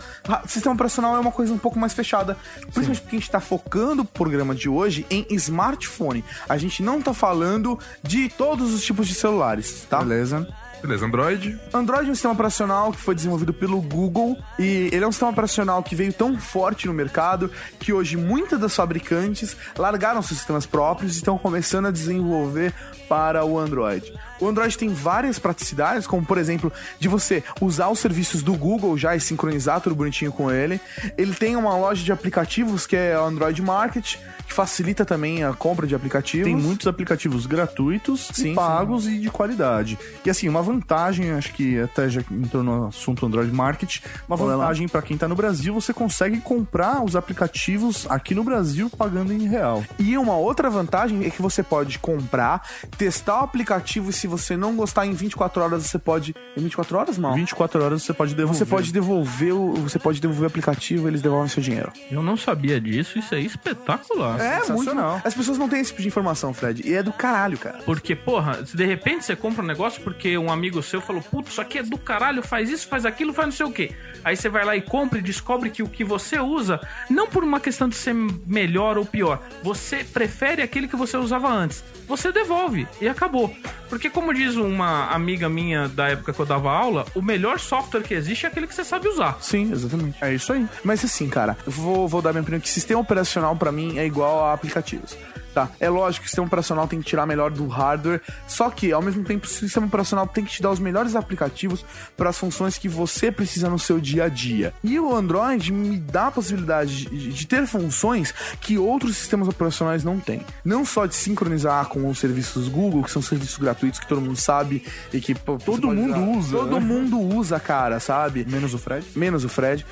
Sistema 0.47 0.75
operacional 0.75 1.17
é 1.17 1.21
uma 1.21 1.33
coisa 1.33 1.53
um 1.53 1.59
pouco 1.59 1.79
mais 1.79 1.93
fechada, 1.93 2.37
principalmente 2.61 3.01
porque 3.01 3.17
a 3.17 3.19
gente 3.19 3.31
tá 3.31 3.41
focando 3.41 4.03
o 4.03 4.05
programa 4.05 4.55
de 4.55 4.69
hoje 4.69 5.07
em 5.11 5.27
smartphone. 5.31 6.25
A 6.49 6.57
gente 6.57 6.83
não 6.83 7.01
tá 7.01 7.13
falando 7.13 7.79
de 8.03 8.29
todos 8.29 8.73
os 8.73 8.83
tipos 8.83 9.09
de 9.09 9.15
celulares, 9.15 9.87
tá? 9.89 9.99
Beleza? 9.99 10.49
Beleza, 10.83 11.07
Android. 11.07 11.59
Android 11.73 12.09
é 12.09 12.11
um 12.11 12.15
sistema 12.15 12.35
operacional 12.35 12.91
que 12.91 12.99
foi 12.99 13.15
desenvolvido 13.15 13.55
pelo 13.55 13.81
Google 13.81 14.37
e 14.59 14.91
ele 14.93 15.05
é 15.05 15.07
um 15.07 15.13
sistema 15.13 15.31
operacional 15.31 15.81
que 15.81 15.95
veio 15.95 16.13
tão 16.13 16.37
forte 16.37 16.89
no 16.89 16.93
mercado 16.93 17.49
que 17.79 17.93
hoje 17.93 18.17
muitas 18.17 18.59
das 18.59 18.75
fabricantes 18.75 19.57
largaram 19.79 20.21
seus 20.23 20.39
sistemas 20.39 20.67
próprios 20.67 21.15
e 21.15 21.19
estão 21.19 21.39
começando 21.39 21.87
a 21.87 21.91
desenvolver 21.93 22.75
para 23.09 23.45
o 23.45 23.59
Android. 23.59 24.13
O 24.43 24.49
Android 24.49 24.77
tem 24.77 24.89
várias 24.89 25.39
praticidades, 25.39 26.05
como 26.05 26.27
por 26.27 26.37
exemplo, 26.37 26.73
de 26.99 27.07
você 27.07 27.45
usar 27.61 27.91
os 27.91 28.01
serviços 28.01 28.43
do 28.43 28.55
Google 28.55 28.99
já 28.99 29.15
e 29.15 29.21
sincronizar 29.21 29.81
tudo 29.81 29.95
bonitinho 29.95 30.33
com 30.33 30.51
ele. 30.51 30.81
Ele 31.17 31.33
tem 31.33 31.55
uma 31.55 31.77
loja 31.77 32.03
de 32.03 32.11
aplicativos 32.11 32.85
que 32.85 32.97
é 32.97 33.17
o 33.17 33.25
Android 33.25 33.63
Market, 33.63 34.17
que 34.45 34.53
facilita 34.53 35.05
também 35.05 35.45
a 35.45 35.53
compra 35.53 35.87
de 35.87 35.95
aplicativos. 35.95 36.47
Tem 36.47 36.57
muitos 36.57 36.89
aplicativos 36.89 37.47
gratuitos 37.47 38.31
Sim, 38.33 38.51
e 38.51 38.55
pagos 38.57 39.07
e 39.07 39.21
de 39.21 39.31
qualidade. 39.31 39.97
E 40.25 40.31
assim, 40.31 40.49
uma 40.49 40.61
vantagem, 40.61 41.31
acho 41.31 41.53
que 41.53 41.79
até 41.79 42.09
já 42.09 42.21
entrou 42.29 42.65
no 42.65 42.89
assunto 42.89 43.25
Android 43.25 43.53
Market, 43.53 44.01
uma 44.29 44.37
Olha 44.37 44.57
vantagem 44.57 44.89
para 44.89 45.03
quem 45.03 45.17
tá 45.17 45.29
no 45.29 45.37
Brasil, 45.37 45.73
você 45.73 45.95
consegue 45.95 46.41
comprar 46.41 47.05
os 47.05 47.15
aplicativos 47.15 48.07
aqui 48.11 48.35
no 48.35 48.43
Brasil 48.43 48.91
pagando 48.91 49.33
em 49.33 49.47
real. 49.47 49.85
E 50.01 50.19
uma 50.19 50.35
outra 50.35 50.69
vantagem 50.69 51.25
é 51.25 51.31
que 51.31 51.41
você 51.41 51.63
pode 51.63 52.01
comprar, 52.01 52.67
testar 52.99 53.41
o 53.41 53.45
aplicativo 53.45 54.11
e 54.11 54.13
se 54.13 54.32
você 54.33 54.57
não 54.57 54.75
gostar 54.75 55.07
em 55.07 55.13
24 55.13 55.63
horas, 55.63 55.87
você 55.87 55.99
pode. 55.99 56.35
Em 56.57 56.63
24 56.63 56.99
horas, 56.99 57.19
mal? 57.19 57.35
24 57.35 57.85
horas 57.85 58.03
você 58.03 58.15
pode 58.15 58.35
devolver. 58.35 58.59
Você 58.59 58.67
pode 58.67 58.93
devolver 58.93 59.55
o. 59.55 59.75
Você 59.75 59.99
pode 59.99 60.21
devolver 60.21 60.45
o 60.45 60.47
aplicativo 60.47 61.07
e 61.07 61.11
eles 61.11 61.21
devolvem 61.23 61.49
seu 61.49 61.63
dinheiro. 61.63 61.93
Eu 62.11 62.23
não 62.23 62.37
sabia 62.37 62.81
disso, 62.81 63.19
isso 63.19 63.35
é 63.35 63.41
espetacular. 63.41 64.41
É, 64.41 64.55
muito. 64.55 64.67
sensacional. 64.67 65.21
As 65.25 65.35
pessoas 65.35 65.59
não 65.59 65.69
têm 65.69 65.81
esse 65.81 65.91
tipo 65.91 66.03
de 66.03 66.09
informação, 66.09 66.55
Fred. 66.55 66.83
E 66.85 66.95
é 66.95 67.03
do 67.03 67.13
caralho, 67.13 67.59
cara. 67.59 67.79
Porque, 67.85 68.17
porra, 68.17 68.65
se 68.65 68.77
de 68.77 68.85
repente 68.85 69.25
você 69.25 69.37
compra 69.37 69.63
um 69.63 69.67
negócio 69.67 70.03
porque 70.03 70.37
um 70.39 70.51
amigo 70.51 70.83
seu 70.83 71.01
falou, 71.01 71.23
putz, 71.23 71.53
isso 71.53 71.61
aqui 71.61 71.79
é 71.79 71.83
do 71.83 71.99
caralho, 71.99 72.43
faz 72.43 72.71
isso, 72.71 72.89
faz 72.89 73.05
aquilo, 73.05 73.33
faz 73.33 73.49
não 73.49 73.53
sei 73.53 73.67
o 73.67 73.73
quê. 73.73 73.93
Aí 74.25 74.37
você 74.37 74.49
vai 74.49 74.65
lá 74.65 74.77
e 74.77 74.83
compra 74.83 75.19
e 75.19 75.23
descobre 75.23 75.71
que 75.71 75.83
o 75.83 75.89
que 75.89 76.05
você 76.05 76.39
usa, 76.39 76.81
não 77.11 77.27
por 77.27 77.43
uma 77.45 77.61
questão 77.61 77.89
de 77.89 77.97
ser 77.97 78.15
melhor 78.47 78.99
ou 78.99 79.05
pior, 79.05 79.43
você 79.63 80.05
prefere 80.05 80.63
aquele 80.63 80.89
que 80.89 80.97
você 80.97 81.17
usava 81.17 81.51
antes. 81.51 81.83
Você 82.07 82.31
devolve 82.31 82.87
e 83.01 83.09
acabou. 83.09 83.55
Porque, 83.89 84.09
como 84.09 84.33
diz 84.33 84.57
uma 84.57 85.07
amiga 85.09 85.49
minha 85.49 85.89
da 85.89 86.09
época 86.09 86.33
que 86.33 86.41
eu 86.41 86.47
dava 86.47 86.71
aula, 86.71 87.05
o 87.15 87.23
melhor 87.23 87.59
software 87.59 88.03
que 88.03 88.15
existe 88.15 88.47
é 88.47 88.49
aquele 88.49 88.67
que 88.67 88.75
você 88.75 88.85
sabe 88.85 89.09
usar. 89.09 89.39
Sim, 89.41 89.71
exatamente. 89.73 90.17
É 90.21 90.33
isso 90.33 90.53
aí. 90.53 90.67
Mas 90.83 91.05
assim, 91.05 91.29
cara, 91.29 91.57
vou, 91.67 92.09
vou 92.09 92.23
dar 92.23 92.33
minha 92.33 92.43
opinião 92.43 92.61
que 92.61 92.69
sistema 92.69 93.01
operacional 93.01 93.57
pra 93.57 93.73
mim 93.73 93.99
é 93.99 94.07
igual 94.07 94.45
a 94.45 94.53
aplicativos. 94.53 95.17
Tá, 95.55 95.69
é 95.79 95.89
lógico 95.91 96.23
que 96.23 96.27
o 96.27 96.31
sistema 96.31 96.47
operacional 96.47 96.89
tem 96.89 97.01
que 97.01 97.07
tirar 97.07 97.27
melhor 97.27 97.51
do 97.51 97.67
hardware, 97.67 98.23
só 98.49 98.71
que 98.71 98.91
ao 98.91 99.03
mesmo 99.03 99.23
tempo 99.23 99.45
o 99.47 99.49
sistema 99.49 99.87
operacional 99.87 100.27
tem 100.27 100.45
que 100.45 100.51
te 100.51 100.63
dar 100.63 100.71
os 100.71 100.79
melhores 100.79 101.15
aplicativos 101.15 101.85
para 102.17 102.31
as 102.31 102.39
funções 102.39 102.79
que 102.79 102.89
você 102.89 103.31
precisa 103.31 103.69
no 103.69 103.79
seu 103.79 104.01
dia 104.01 104.25
a 104.25 104.29
dia. 104.29 104.73
E 104.83 104.99
o 104.99 105.15
Android 105.15 105.71
me 105.71 105.99
dá 105.99 106.29
a 106.29 106.31
possibilidade 106.31 107.05
de, 107.07 107.33
de 107.33 107.47
ter 107.47 107.67
funções 107.67 108.33
que 108.63 108.79
outros 108.79 109.17
sistemas 109.17 109.47
operacionais 109.47 110.03
não 110.03 110.19
têm. 110.19 110.41
Não 110.65 110.85
só 110.87 111.05
de 111.05 111.15
sincronizar 111.15 111.85
com 111.87 112.09
os 112.09 112.19
serviços 112.19 112.67
Google, 112.69 113.03
que 113.03 113.11
são 113.11 113.21
serviços 113.21 113.59
gratuitos 113.59 114.01
que 114.01 114.07
todo 114.09 114.21
mundo 114.23 114.37
sabe 114.37 114.85
e 115.13 115.21
que 115.21 115.35
pô, 115.35 115.59
Todo 115.59 115.89
mundo 115.89 116.13
usar. 116.19 116.39
usa, 116.39 116.57
Todo 116.57 116.81
né? 116.81 116.87
mundo 116.87 117.21
usa, 117.21 117.61
cara, 117.61 118.01
sabe? 118.01 118.47
Menos 118.49 118.73
o 118.73 118.79
Fred. 118.79 119.07
Menos 119.15 119.45
o 119.45 119.49
Fred. 119.51 119.85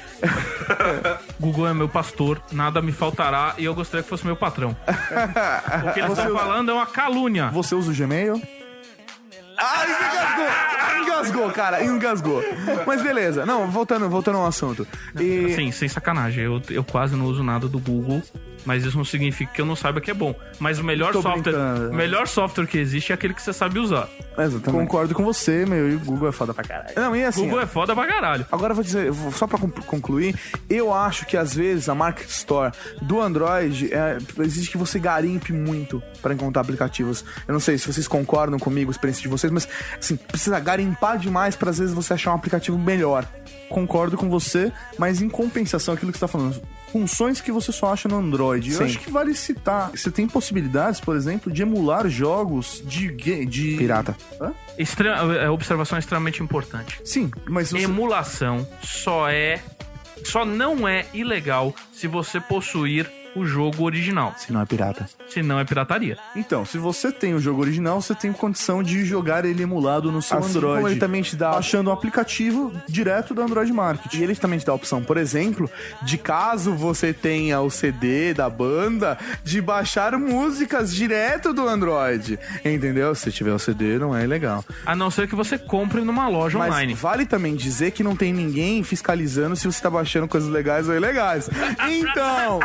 Google 1.38 1.68
é 1.68 1.74
meu 1.74 1.88
pastor, 1.88 2.40
nada 2.50 2.80
me 2.80 2.92
faltará 2.92 3.54
e 3.58 3.64
eu 3.64 3.74
gostaria 3.74 4.02
que 4.02 4.08
fosse 4.08 4.24
meu 4.24 4.36
patrão. 4.36 4.74
O 5.88 5.92
que 5.92 6.00
ele 6.00 6.08
está 6.08 6.28
falando 6.30 6.70
é 6.70 6.74
uma 6.74 6.86
calúnia. 6.86 7.48
Você 7.50 7.74
usa 7.74 7.90
o 7.90 7.94
Gmail? 7.94 8.40
Ai, 9.60 9.86
engasgou! 9.88 10.44
Engasgou, 10.44 11.04
engasgou, 11.04 11.50
cara, 11.50 11.84
engasgou. 11.84 12.44
Mas 12.86 13.02
beleza, 13.02 13.44
não, 13.44 13.70
voltando, 13.70 14.08
voltando 14.08 14.38
ao 14.38 14.46
assunto. 14.46 14.86
E... 15.18 15.52
Sim, 15.54 15.70
sem 15.72 15.88
sacanagem. 15.88 16.44
Eu, 16.44 16.62
eu 16.70 16.82
quase 16.84 17.14
não 17.14 17.26
uso 17.26 17.42
nada 17.42 17.68
do 17.68 17.78
Google, 17.78 18.22
mas 18.64 18.84
isso 18.84 18.96
não 18.96 19.04
significa 19.04 19.52
que 19.52 19.60
eu 19.60 19.66
não 19.66 19.76
saiba 19.76 20.00
que 20.00 20.10
é 20.10 20.14
bom. 20.14 20.34
Mas 20.58 20.78
o 20.78 20.84
melhor 20.84 21.12
Tô 21.12 21.20
software, 21.22 21.42
brincando. 21.52 21.90
o 21.90 21.94
melhor 21.94 22.26
software 22.28 22.66
que 22.66 22.78
existe 22.78 23.12
é 23.12 23.14
aquele 23.14 23.34
que 23.34 23.42
você 23.42 23.52
sabe 23.52 23.78
usar. 23.78 24.08
Exatamente. 24.38 24.70
Concordo 24.70 25.14
com 25.14 25.22
você, 25.24 25.66
meu, 25.66 25.90
e 25.90 25.94
o 25.96 25.98
Google 26.00 26.28
é 26.28 26.32
foda 26.32 26.54
pra 26.54 26.64
caralho. 26.64 26.94
Não, 26.96 27.14
e 27.14 27.24
assim, 27.24 27.42
Google 27.44 27.60
é 27.60 27.66
foda 27.66 27.94
pra 27.94 28.06
caralho. 28.06 28.46
Agora 28.50 28.70
eu 28.72 28.74
vou 28.76 28.84
dizer, 28.84 29.12
só 29.34 29.46
pra 29.46 29.58
con- 29.58 29.70
concluir, 29.86 30.34
eu 30.68 30.92
acho 30.94 31.26
que 31.26 31.36
às 31.36 31.54
vezes 31.54 31.88
a 31.88 31.94
Market 31.94 32.28
Store 32.28 32.72
do 33.02 33.20
Android 33.20 33.92
é, 33.92 34.16
exige 34.42 34.70
que 34.70 34.78
você 34.78 34.98
garimpe 34.98 35.52
muito 35.52 36.02
pra 36.22 36.32
encontrar 36.32 36.62
aplicativos. 36.62 37.24
Eu 37.46 37.52
não 37.52 37.60
sei 37.60 37.76
se 37.76 37.90
vocês 37.92 38.08
concordam 38.08 38.58
comigo, 38.58 38.90
a 38.90 38.92
experiência 38.92 39.22
de 39.22 39.28
vocês, 39.28 39.49
mas 39.52 39.68
assim, 39.98 40.16
precisa 40.16 40.58
garimpar 40.60 41.18
demais 41.18 41.56
pra 41.56 41.70
às 41.70 41.78
vezes 41.78 41.94
você 41.94 42.14
achar 42.14 42.32
um 42.32 42.34
aplicativo 42.34 42.78
melhor. 42.78 43.26
Concordo 43.68 44.16
com 44.16 44.28
você, 44.28 44.72
mas 44.98 45.22
em 45.22 45.28
compensação, 45.28 45.94
aquilo 45.94 46.10
que 46.10 46.18
você 46.18 46.26
tá 46.26 46.28
falando, 46.28 46.60
funções 46.90 47.40
que 47.40 47.52
você 47.52 47.70
só 47.70 47.92
acha 47.92 48.08
no 48.08 48.16
Android. 48.16 48.72
Eu 48.72 48.78
Sim. 48.78 48.84
acho 48.84 48.98
que 48.98 49.10
vale 49.10 49.34
citar. 49.34 49.90
Você 49.90 50.10
tem 50.10 50.26
possibilidades, 50.26 51.00
por 51.00 51.16
exemplo, 51.16 51.52
de 51.52 51.62
emular 51.62 52.08
jogos 52.08 52.82
de. 52.84 53.10
de... 53.46 53.76
Pirata. 53.76 54.16
Hã? 54.40 54.52
Extra, 54.76 55.46
a 55.46 55.52
observação 55.52 55.96
é 55.96 56.00
extremamente 56.00 56.42
importante. 56.42 57.00
Sim, 57.04 57.30
mas 57.48 57.70
você... 57.70 57.84
Emulação 57.84 58.66
só 58.82 59.28
é. 59.28 59.62
Só 60.24 60.44
não 60.44 60.86
é 60.86 61.06
ilegal 61.14 61.74
se 61.92 62.06
você 62.06 62.40
possuir 62.40 63.10
o 63.34 63.44
jogo 63.44 63.84
original. 63.84 64.34
Se 64.36 64.52
não 64.52 64.60
é 64.60 64.66
pirata. 64.66 65.08
Se 65.28 65.42
não 65.42 65.58
é 65.58 65.64
pirataria. 65.64 66.16
Então, 66.34 66.64
se 66.64 66.78
você 66.78 67.12
tem 67.12 67.34
o 67.34 67.38
jogo 67.40 67.60
original, 67.60 68.00
você 68.00 68.14
tem 68.14 68.32
condição 68.32 68.82
de 68.82 69.04
jogar 69.04 69.44
ele 69.44 69.62
emulado 69.62 70.10
no 70.10 70.20
seu 70.20 70.38
Assim 70.38 70.50
Android. 70.50 70.74
como 70.76 70.88
ele 70.88 71.00
também 71.00 71.22
te 71.22 71.36
dá 71.36 71.50
Baixando 71.52 71.90
um 71.90 71.92
aplicativo 71.92 72.72
direto 72.88 73.34
do 73.34 73.42
Android 73.42 73.72
Market. 73.72 74.14
E 74.14 74.22
ele 74.22 74.34
também 74.34 74.58
te 74.58 74.66
dá 74.66 74.72
a 74.72 74.74
opção, 74.74 75.02
por 75.02 75.16
exemplo, 75.16 75.70
de 76.02 76.18
caso 76.18 76.72
você 76.74 77.12
tenha 77.12 77.60
o 77.60 77.70
CD 77.70 78.34
da 78.34 78.48
banda, 78.48 79.18
de 79.44 79.60
baixar 79.60 80.16
músicas 80.18 80.92
direto 80.94 81.52
do 81.52 81.68
Android. 81.68 82.38
Entendeu? 82.64 83.14
Se 83.14 83.30
tiver 83.30 83.52
o 83.52 83.58
CD, 83.58 83.98
não 83.98 84.16
é 84.16 84.24
ilegal. 84.24 84.64
A 84.84 84.96
não 84.96 85.10
ser 85.10 85.28
que 85.28 85.34
você 85.34 85.56
compre 85.58 86.00
numa 86.02 86.28
loja 86.28 86.58
Mas 86.58 86.70
online. 86.72 86.94
vale 86.94 87.26
também 87.26 87.54
dizer 87.54 87.90
que 87.92 88.02
não 88.02 88.16
tem 88.16 88.32
ninguém 88.32 88.82
fiscalizando 88.82 89.54
se 89.56 89.66
você 89.66 89.80
tá 89.80 89.90
baixando 89.90 90.26
coisas 90.28 90.48
legais 90.50 90.88
ou 90.88 90.94
ilegais. 90.96 91.48
Então, 91.90 92.60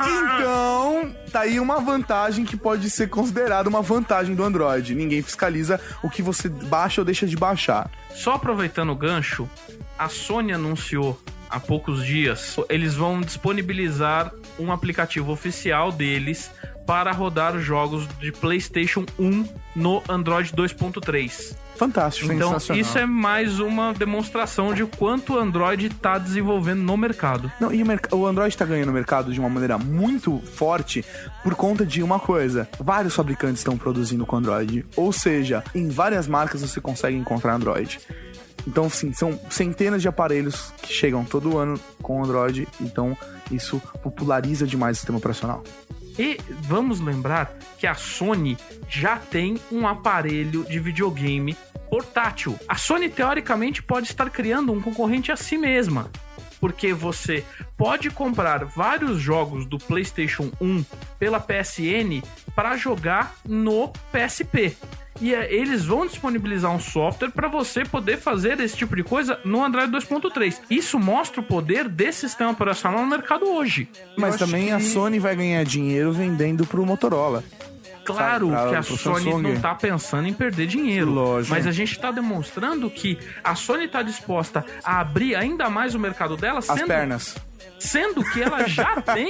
então, 0.00 1.14
tá 1.30 1.40
aí 1.40 1.60
uma 1.60 1.80
vantagem 1.80 2.44
que 2.44 2.56
pode 2.56 2.90
ser 2.90 3.08
considerada 3.08 3.68
uma 3.68 3.82
vantagem 3.82 4.34
do 4.34 4.42
Android. 4.42 4.94
Ninguém 4.94 5.22
fiscaliza 5.22 5.80
o 6.02 6.10
que 6.10 6.22
você 6.22 6.48
baixa 6.48 7.00
ou 7.00 7.04
deixa 7.04 7.26
de 7.26 7.36
baixar. 7.36 7.90
Só 8.14 8.34
aproveitando 8.34 8.90
o 8.90 8.96
gancho, 8.96 9.48
a 9.98 10.08
Sony 10.08 10.52
anunciou 10.52 11.20
há 11.48 11.58
poucos 11.58 12.04
dias, 12.04 12.56
eles 12.68 12.94
vão 12.94 13.20
disponibilizar 13.20 14.32
um 14.58 14.70
aplicativo 14.70 15.32
oficial 15.32 15.90
deles 15.90 16.50
para 16.86 17.12
rodar 17.12 17.54
os 17.54 17.64
jogos 17.64 18.06
de 18.18 18.32
PlayStation 18.32 19.04
1 19.18 19.46
no 19.76 20.02
Android 20.08 20.52
2.3. 20.52 21.56
Fantástico. 21.78 22.32
Então, 22.32 22.48
sensacional. 22.50 22.80
isso 22.82 22.98
é 22.98 23.06
mais 23.06 23.60
uma 23.60 23.94
demonstração 23.94 24.74
de 24.74 24.84
quanto 24.84 25.34
o 25.34 25.38
Android 25.38 25.86
está 25.86 26.18
desenvolvendo 26.18 26.80
no 26.82 26.96
mercado. 26.96 27.50
Não, 27.60 27.72
e 27.72 27.82
o, 27.82 27.86
merc- 27.86 28.12
o 28.12 28.26
Android 28.26 28.56
tá 28.56 28.64
ganhando 28.64 28.88
o 28.88 28.92
mercado 28.92 29.32
de 29.32 29.38
uma 29.38 29.48
maneira 29.48 29.78
muito 29.78 30.38
forte 30.40 31.04
por 31.42 31.54
conta 31.54 31.86
de 31.86 32.02
uma 32.02 32.18
coisa. 32.18 32.68
Vários 32.80 33.14
fabricantes 33.14 33.60
estão 33.60 33.78
produzindo 33.78 34.26
com 34.26 34.36
Android. 34.36 34.84
Ou 34.96 35.12
seja, 35.12 35.62
em 35.74 35.88
várias 35.88 36.26
marcas 36.26 36.60
você 36.62 36.80
consegue 36.80 37.16
encontrar 37.16 37.54
Android. 37.54 38.00
Então, 38.66 38.90
sim, 38.90 39.12
são 39.12 39.38
centenas 39.48 40.02
de 40.02 40.08
aparelhos 40.08 40.72
que 40.82 40.92
chegam 40.92 41.24
todo 41.24 41.56
ano 41.56 41.78
com 42.02 42.22
Android. 42.22 42.66
Então, 42.80 43.16
isso 43.50 43.80
populariza 44.02 44.66
demais 44.66 44.96
o 44.96 45.00
sistema 45.00 45.16
operacional. 45.18 45.62
E 46.18 46.38
vamos 46.62 46.98
lembrar 46.98 47.56
que 47.78 47.86
a 47.86 47.94
Sony 47.94 48.56
já 48.88 49.16
tem 49.16 49.56
um 49.70 49.86
aparelho 49.86 50.64
de 50.64 50.80
videogame 50.80 51.56
portátil. 51.88 52.58
A 52.68 52.74
Sony, 52.74 53.08
teoricamente, 53.08 53.82
pode 53.82 54.08
estar 54.08 54.28
criando 54.28 54.72
um 54.72 54.80
concorrente 54.80 55.30
a 55.30 55.36
si 55.36 55.56
mesma. 55.56 56.10
Porque 56.60 56.92
você 56.92 57.44
pode 57.76 58.10
comprar 58.10 58.64
vários 58.64 59.20
jogos 59.20 59.64
do 59.64 59.78
PlayStation 59.78 60.50
1 60.60 60.84
pela 61.18 61.38
PSN 61.38 62.20
para 62.54 62.76
jogar 62.76 63.36
no 63.46 63.92
PSP. 64.12 64.76
E 65.20 65.34
eh, 65.34 65.52
eles 65.52 65.84
vão 65.84 66.06
disponibilizar 66.06 66.70
um 66.70 66.78
software 66.78 67.30
para 67.30 67.48
você 67.48 67.84
poder 67.84 68.18
fazer 68.18 68.60
esse 68.60 68.76
tipo 68.76 68.94
de 68.94 69.02
coisa 69.02 69.38
no 69.44 69.64
Android 69.64 69.90
2.3. 69.92 70.58
Isso 70.70 70.98
mostra 70.98 71.40
o 71.40 71.44
poder 71.44 71.88
desse 71.88 72.20
sistema 72.20 72.50
operacional 72.52 73.00
no 73.02 73.06
mercado 73.08 73.46
hoje. 73.46 73.88
Mas 74.16 74.36
também 74.36 74.72
a 74.72 74.76
que- 74.78 74.84
Sony 74.84 75.18
vai 75.18 75.34
ganhar 75.34 75.64
dinheiro 75.64 76.12
vendendo 76.12 76.64
pro 76.66 76.86
Motorola. 76.86 77.42
Claro 78.04 78.48
Sabe, 78.48 78.60
pra- 78.62 78.68
que 78.70 78.74
a 78.76 78.82
Sony 78.82 79.24
Samsung. 79.24 79.42
não 79.42 79.60
tá 79.60 79.74
pensando 79.74 80.28
em 80.28 80.32
perder 80.32 80.66
dinheiro. 80.66 81.10
Lógico. 81.10 81.54
Mas 81.54 81.66
a 81.66 81.72
gente 81.72 81.98
tá 81.98 82.10
demonstrando 82.10 82.88
que 82.88 83.18
a 83.44 83.54
Sony 83.54 83.86
tá 83.86 84.00
disposta 84.02 84.64
a 84.82 85.00
abrir 85.00 85.34
ainda 85.34 85.68
mais 85.68 85.94
o 85.94 85.98
mercado 85.98 86.34
dela, 86.36 86.60
As 86.60 86.64
sendo, 86.66 86.86
pernas. 86.86 87.36
sendo 87.78 88.24
que 88.32 88.40
ela 88.40 88.66
já 88.66 88.96
tem 89.02 89.28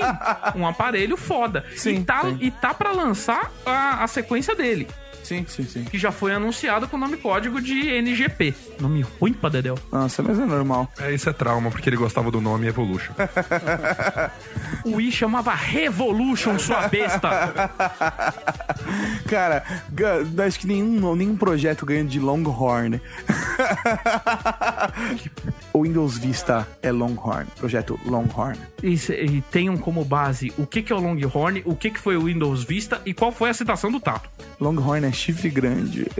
um 0.54 0.64
aparelho 0.64 1.16
foda. 1.16 1.64
Sim, 1.74 1.96
e 1.96 2.04
tá, 2.04 2.22
e 2.40 2.50
tá 2.52 2.72
pra 2.72 2.92
lançar 2.92 3.50
a, 3.66 4.04
a 4.04 4.06
sequência 4.06 4.54
dele, 4.54 4.86
Sim, 5.28 5.44
sim, 5.46 5.64
sim. 5.64 5.84
que 5.84 5.98
já 5.98 6.10
foi 6.10 6.32
anunciado 6.32 6.88
com 6.88 6.96
o 6.96 7.00
nome 7.00 7.16
código 7.18 7.60
de 7.60 7.86
NGP. 7.88 8.54
Nome 8.80 9.04
ruim 9.20 9.32
pra 9.34 9.50
Dedel. 9.50 9.76
Nossa, 9.92 10.22
mas 10.22 10.38
é 10.38 10.44
normal. 10.46 10.90
É, 10.98 11.12
isso 11.12 11.28
é 11.28 11.32
trauma, 11.32 11.70
porque 11.70 11.88
ele 11.90 11.96
gostava 11.96 12.30
do 12.30 12.40
nome 12.40 12.66
Evolution. 12.66 13.12
O 14.84 14.96
Wii 14.96 15.12
chamava 15.12 15.52
Revolution, 15.54 16.58
sua 16.58 16.88
besta. 16.88 17.28
Cara, 19.28 19.62
acho 20.46 20.58
que 20.60 20.66
nenhum, 20.66 21.14
nenhum 21.14 21.36
projeto 21.36 21.84
ganha 21.84 22.04
de 22.04 22.18
Longhorn. 22.18 23.00
o 25.72 25.82
Windows 25.82 26.18
Vista 26.18 26.66
é 26.82 26.90
Longhorn, 26.90 27.46
projeto 27.56 27.98
Longhorn. 28.06 28.58
E, 28.82 28.96
se- 28.96 29.14
e 29.14 29.40
tenham 29.42 29.76
como 29.76 30.04
base 30.04 30.52
o 30.56 30.66
que, 30.66 30.82
que 30.82 30.92
é 30.92 30.96
o 30.96 31.00
Longhorn, 31.00 31.62
o 31.64 31.74
que, 31.76 31.90
que 31.90 31.98
foi 32.00 32.16
o 32.16 32.22
Windows 32.24 32.64
Vista 32.64 33.00
e 33.04 33.12
qual 33.12 33.30
foi 33.32 33.50
a 33.50 33.54
citação 33.54 33.90
do 33.90 34.00
Tato. 34.00 34.28
Longhorn 34.60 35.06
é 35.06 35.12
chifre 35.18 35.50
grande. 35.50 36.06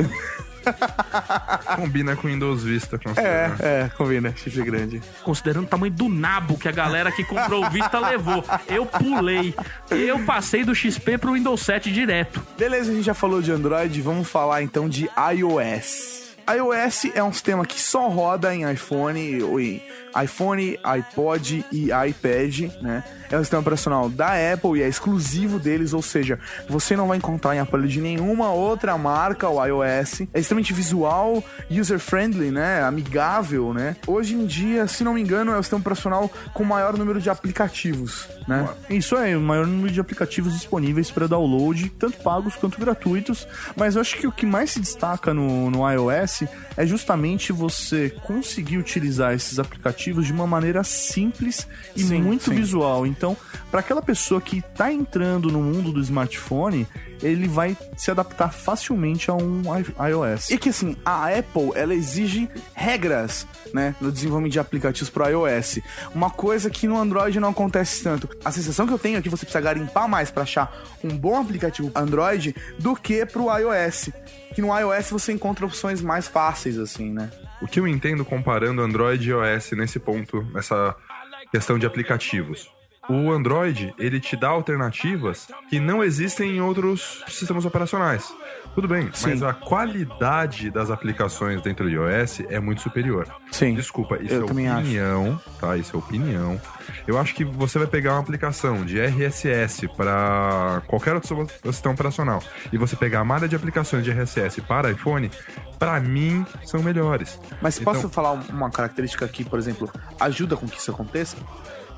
Combina 1.77 2.15
com 2.17 2.29
Windows 2.29 2.63
Vista, 2.63 2.99
com 2.99 3.11
É, 3.11 3.15
certeza. 3.15 3.63
é, 3.67 3.89
combina, 3.97 4.35
chifre 4.37 4.63
grande. 4.63 5.01
considerando 5.23 5.65
o 5.65 5.69
tamanho 5.69 5.93
do 5.93 6.09
nabo 6.09 6.59
que 6.59 6.69
a 6.69 6.73
galera 6.73 7.11
que 7.11 7.25
comprou 7.25 7.65
o 7.65 7.71
Vista 7.71 7.99
levou. 7.99 8.45
Eu 8.67 8.85
pulei. 8.85 9.55
Eu 9.91 10.19
passei 10.25 10.65
do 10.65 10.75
XP 10.75 11.17
pro 11.19 11.33
Windows 11.33 11.61
7 11.63 11.91
direto. 11.93 12.45
Beleza, 12.59 12.91
a 12.91 12.95
gente 12.95 13.05
já 13.05 13.15
falou 13.15 13.41
de 13.41 13.51
Android, 13.53 14.01
vamos 14.03 14.29
falar 14.29 14.63
então 14.63 14.89
de 14.89 15.09
iOS. 15.35 16.35
iOS 16.55 17.07
é 17.15 17.23
um 17.23 17.33
sistema 17.33 17.65
que 17.65 17.81
só 17.81 18.09
roda 18.09 18.55
em 18.55 18.71
iPhone, 18.71 19.43
ou 19.43 19.59
em 19.61 19.83
iPhone, 20.23 20.79
iPod 20.83 21.65
e 21.73 21.91
iPad, 21.91 22.71
né? 22.81 23.05
É 23.31 23.37
um 23.37 23.41
sistema 23.41 23.61
operacional 23.61 24.09
da 24.09 24.31
Apple 24.53 24.79
e 24.79 24.83
é 24.83 24.89
exclusivo 24.89 25.59
deles, 25.59 25.93
ou 25.93 26.01
seja, 26.01 26.39
você 26.67 26.97
não 26.97 27.09
vai 27.09 27.19
encontrar 27.19 27.55
em 27.55 27.59
aparelho 27.59 27.89
de 27.89 28.01
nenhuma 28.01 28.51
outra 28.53 28.97
marca 28.97 29.49
o 29.49 29.63
iOS. 29.65 30.23
É 30.33 30.41
extremamente 30.41 30.73
visual, 30.73 31.45
user-friendly, 31.71 32.51
né? 32.51 32.83
Amigável, 32.83 33.75
né? 33.75 33.97
Hoje 34.07 34.35
em 34.35 34.47
dia, 34.47 34.87
se 34.87 35.05
não 35.05 35.15
me 35.15 35.21
engano, 35.21 35.53
é 35.53 35.59
o 35.59 35.63
sistema 35.63 35.81
operacional 35.81 36.31
com 36.55 36.63
o 36.63 36.67
maior 36.67 36.97
número 36.97 37.21
de 37.21 37.29
aplicativos, 37.29 38.27
né? 38.47 38.67
Isso 38.89 39.15
é, 39.17 39.37
o 39.37 39.41
maior 39.41 39.67
número 39.67 39.93
de 39.93 40.01
aplicativos 40.01 40.55
disponíveis 40.55 41.11
para 41.11 41.27
download, 41.27 41.91
tanto 41.91 42.17
pagos 42.19 42.57
quanto 42.57 42.81
gratuitos. 42.81 43.47
Mas 43.77 43.95
eu 43.95 44.01
acho 44.01 44.17
que 44.17 44.27
o 44.27 44.33
que 44.33 44.47
mais 44.47 44.71
se 44.71 44.81
destaca 44.81 45.35
no, 45.35 45.71
no 45.71 45.89
iOS 45.91 46.45
é 46.77 46.87
justamente 46.87 47.53
você 47.53 48.11
conseguir 48.23 48.79
utilizar 48.79 49.35
esses 49.35 49.59
aplicativos 49.59 49.98
de 49.99 50.33
uma 50.33 50.47
maneira 50.47 50.85
simples 50.85 51.67
e 51.97 52.03
Sim, 52.03 52.23
muito 52.23 52.45
sim. 52.45 52.55
visual. 52.55 53.07
Então, 53.07 53.37
para 53.71 53.81
aquela 53.81 54.01
pessoa 54.01 54.41
que 54.41 54.59
está 54.59 54.93
entrando 54.93 55.51
no 55.51 55.61
mundo 55.61 55.93
do 55.93 56.01
smartphone, 56.01 56.87
ele 57.23 57.49
vai 57.49 57.77
se 57.97 58.11
adaptar 58.11 58.53
facilmente 58.53 59.31
a 59.31 59.35
um 59.35 59.63
iOS. 59.77 60.51
E 60.51 60.59
que 60.59 60.69
assim, 60.69 60.97
a 61.05 61.29
Apple, 61.29 61.73
ela 61.75 61.95
exige 61.95 62.49
regras, 62.75 63.47
né, 63.73 63.95
no 64.01 64.11
desenvolvimento 64.11 64.53
de 64.53 64.61
aplicativos 64.61 65.11
pro 65.11 65.29
iOS. 65.29 65.81
Uma 66.15 66.31
coisa 66.31 66.71
que 66.71 66.87
no 66.87 66.99
Android 66.99 67.39
não 67.41 67.51
acontece 67.51 68.03
tanto. 68.03 68.29
A 68.45 68.51
sensação 68.51 68.87
que 68.87 68.93
eu 68.93 68.99
tenho 68.99 69.19
é 69.19 69.23
que 69.23 69.29
você 69.29 69.45
precisa 69.45 69.61
garimpar 69.61 70.09
mais 70.09 70.31
pra 70.31 70.43
achar 70.43 70.73
um 71.03 71.17
bom 71.17 71.41
aplicativo 71.41 71.91
Android 71.95 72.55
do 72.79 72.95
que 72.95 73.25
pro 73.27 73.47
iOS. 73.57 74.11
Que 74.55 74.63
no 74.63 74.77
iOS 74.77 75.11
você 75.11 75.33
encontra 75.33 75.67
opções 75.67 76.01
mais 76.01 76.27
fáceis, 76.29 76.79
assim, 76.79 77.13
né? 77.13 77.31
O 77.61 77.67
que 77.67 77.81
eu 77.81 77.89
entendo 77.89 78.25
comparando 78.25 78.83
Android 78.83 79.29
e 79.29 79.33
iOS 79.33 79.73
nesse 79.73 79.99
ponto, 79.99 80.43
nessa 80.53 80.95
questão 81.51 81.79
de 81.79 81.87
aplicativos. 81.87 82.71
O 83.09 83.33
Android, 83.33 83.95
ele 83.99 84.21
te 84.21 84.37
dá 84.37 84.49
alternativas 84.49 85.49
que 85.71 85.81
não 85.81 86.05
existem 86.05 86.57
em 86.57 86.61
outros 86.61 87.25
sistemas 87.29 87.65
operacionais. 87.65 88.31
Tudo 88.75 88.87
bem, 88.87 89.11
mas 89.23 89.43
a 89.43 89.53
qualidade 89.55 90.71
das 90.71 90.91
aplicações 90.91 91.61
dentro 91.63 91.85
do 91.87 91.91
iOS 91.91 92.41
é 92.49 92.61
muito 92.61 92.81
superior. 92.83 93.27
Sim. 93.51 93.75
Desculpa, 93.75 94.19
isso 94.23 94.35
Eu 94.35 94.45
é 94.45 94.47
também 94.47 94.69
acho. 94.69 94.81
opinião, 94.81 95.41
tá? 95.59 95.77
Isso 95.77 95.97
é 95.97 95.99
opinião. 95.99 96.61
Eu 97.07 97.19
acho 97.19 97.35
que 97.35 97.45
você 97.45 97.79
vai 97.79 97.89
pegar 97.89 98.13
uma 98.13 98.21
aplicação 98.21 98.85
de 98.85 99.01
RSS 99.01 99.89
para 99.97 100.83
qualquer 100.87 101.15
outro 101.15 101.47
sistema 101.65 101.95
operacional 101.95 102.43
e 102.73 102.77
você 102.79 102.95
pegar 102.95 103.21
a 103.21 103.25
malha 103.25 103.49
de 103.49 103.57
aplicações 103.57 104.05
de 104.05 104.11
RSS 104.13 104.61
para 104.61 104.91
iPhone, 104.91 105.31
para 105.79 105.99
mim 105.99 106.45
são 106.65 106.83
melhores. 106.83 107.41
Mas 107.63 107.81
Então- 107.81 107.93
posso 107.95 108.09
falar 108.09 108.33
uma 108.33 108.71
característica 108.71 109.27
que, 109.27 109.45
por 109.45 109.59
exemplo, 109.59 109.91
ajuda 110.21 110.57
com 110.57 110.69
que 110.69 110.79
isso 110.79 110.91
aconteça? 110.91 111.37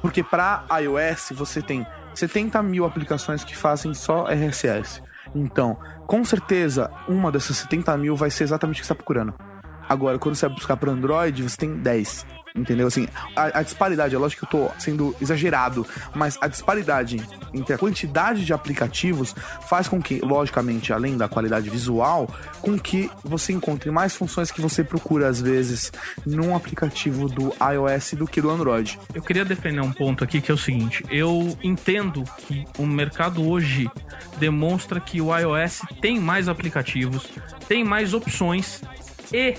Porque 0.01 0.23
para 0.23 0.65
iOS 0.81 1.33
você 1.33 1.61
tem 1.61 1.87
70 2.15 2.63
mil 2.63 2.85
aplicações 2.85 3.45
que 3.45 3.57
fazem 3.57 3.95
só 3.95 4.27
RSS. 4.27 5.03
Então, 5.35 5.79
com 6.07 6.25
certeza, 6.25 6.91
uma 7.09 7.31
dessas 7.31 7.57
70 7.59 7.97
mil 7.97 8.17
vai 8.17 8.31
ser 8.31 8.45
exatamente 8.45 8.79
o 8.79 8.81
que 8.81 8.87
você 8.87 8.93
está 8.93 8.95
procurando. 8.95 9.35
Agora, 9.89 10.19
quando 10.19 10.35
você 10.35 10.47
vai 10.47 10.55
buscar 10.55 10.77
para 10.77 10.93
Android, 10.93 11.43
você 11.43 11.57
tem 11.57 11.77
10. 11.77 12.27
Entendeu? 12.55 12.87
Assim, 12.87 13.07
a, 13.37 13.61
a 13.61 13.63
disparidade, 13.63 14.15
é 14.15 14.19
lógico 14.19 14.47
que 14.47 14.57
eu 14.57 14.67
tô 14.67 14.71
sendo 14.79 15.15
exagerado, 15.21 15.87
mas 16.15 16.37
a 16.41 16.49
disparidade 16.49 17.25
entre 17.55 17.75
a 17.75 17.79
quantidade 17.79 18.45
de 18.45 18.53
aplicativos 18.53 19.35
faz 19.69 19.89
com 19.89 20.01
que, 20.01 20.21
logicamente, 20.21 20.93
além 20.93 21.17
da 21.17 21.29
qualidade 21.29 21.71
visual, 21.71 22.33
com 22.61 22.79
que 22.79 23.11
você 23.25 23.53
encontre 23.53 23.91
mais 23.91 24.15
funções 24.15 24.51
que 24.51 24.61
você 24.61 24.83
procura, 24.83 25.29
às 25.29 25.41
vezes, 25.41 25.93
num 26.27 26.55
aplicativo 26.55 27.29
do 27.29 27.53
iOS 27.61 28.15
do 28.15 28.27
que 28.27 28.41
do 28.41 28.51
Android. 28.51 28.99
Eu 29.15 29.23
queria 29.23 29.45
defender 29.45 29.81
um 29.81 29.93
ponto 29.93 30.25
aqui 30.25 30.41
que 30.41 30.51
é 30.51 30.55
o 30.55 30.59
seguinte: 30.59 31.05
eu 31.11 31.57
entendo 31.63 32.25
que 32.39 32.65
o 32.79 32.87
mercado 32.87 33.49
hoje 33.49 33.89
demonstra 34.39 35.01
que 35.01 35.21
o 35.21 35.37
iOS 35.37 35.83
tem 36.01 36.19
mais 36.19 36.49
aplicativos, 36.49 37.29
tem 37.69 37.85
mais 37.85 38.15
opções 38.15 38.83
e 39.33 39.57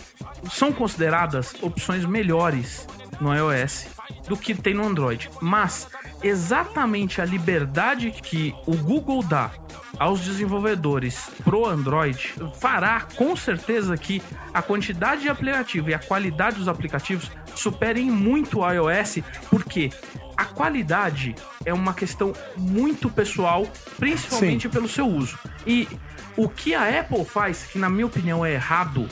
são 0.52 0.72
consideradas 0.72 1.54
opções 1.62 2.06
melhores 2.06 2.88
no 3.20 3.34
iOS 3.34 3.88
do 4.28 4.36
que 4.36 4.54
tem 4.54 4.74
no 4.74 4.86
Android. 4.86 5.30
Mas 5.42 5.88
exatamente 6.24 7.22
a 7.22 7.26
liberdade 7.26 8.12
que 8.12 8.54
o 8.66 8.76
Google 8.76 9.24
dá 9.24 9.52
aos 10.00 10.22
desenvolvedores 10.22 11.30
pro 11.44 11.68
Android 11.68 12.34
fará 12.60 13.02
com 13.16 13.36
certeza 13.36 13.96
que 13.98 14.22
a 14.54 14.62
quantidade 14.62 15.22
de 15.22 15.30
aplicativo 15.30 15.90
e 15.90 15.94
a 15.94 16.00
qualidade 16.00 16.58
dos 16.58 16.68
aplicativos 16.68 17.30
superem 17.56 18.10
muito 18.10 18.62
o 18.62 18.72
iOS, 18.72 19.20
porque 19.50 19.92
a 20.36 20.46
qualidade 20.46 21.36
é 21.66 21.74
uma 21.74 21.94
questão 21.94 22.34
muito 22.58 23.10
pessoal, 23.10 23.68
principalmente 24.00 24.68
pelo 24.68 24.88
seu 24.88 25.06
uso. 25.06 25.38
E 25.68 25.88
o 26.36 26.50
que 26.50 26.74
a 26.74 27.00
Apple 27.00 27.26
faz, 27.26 27.68
que 27.68 27.78
na 27.78 27.90
minha 27.90 28.08
opinião 28.08 28.44
é 28.44 28.54
errado, 28.54 29.08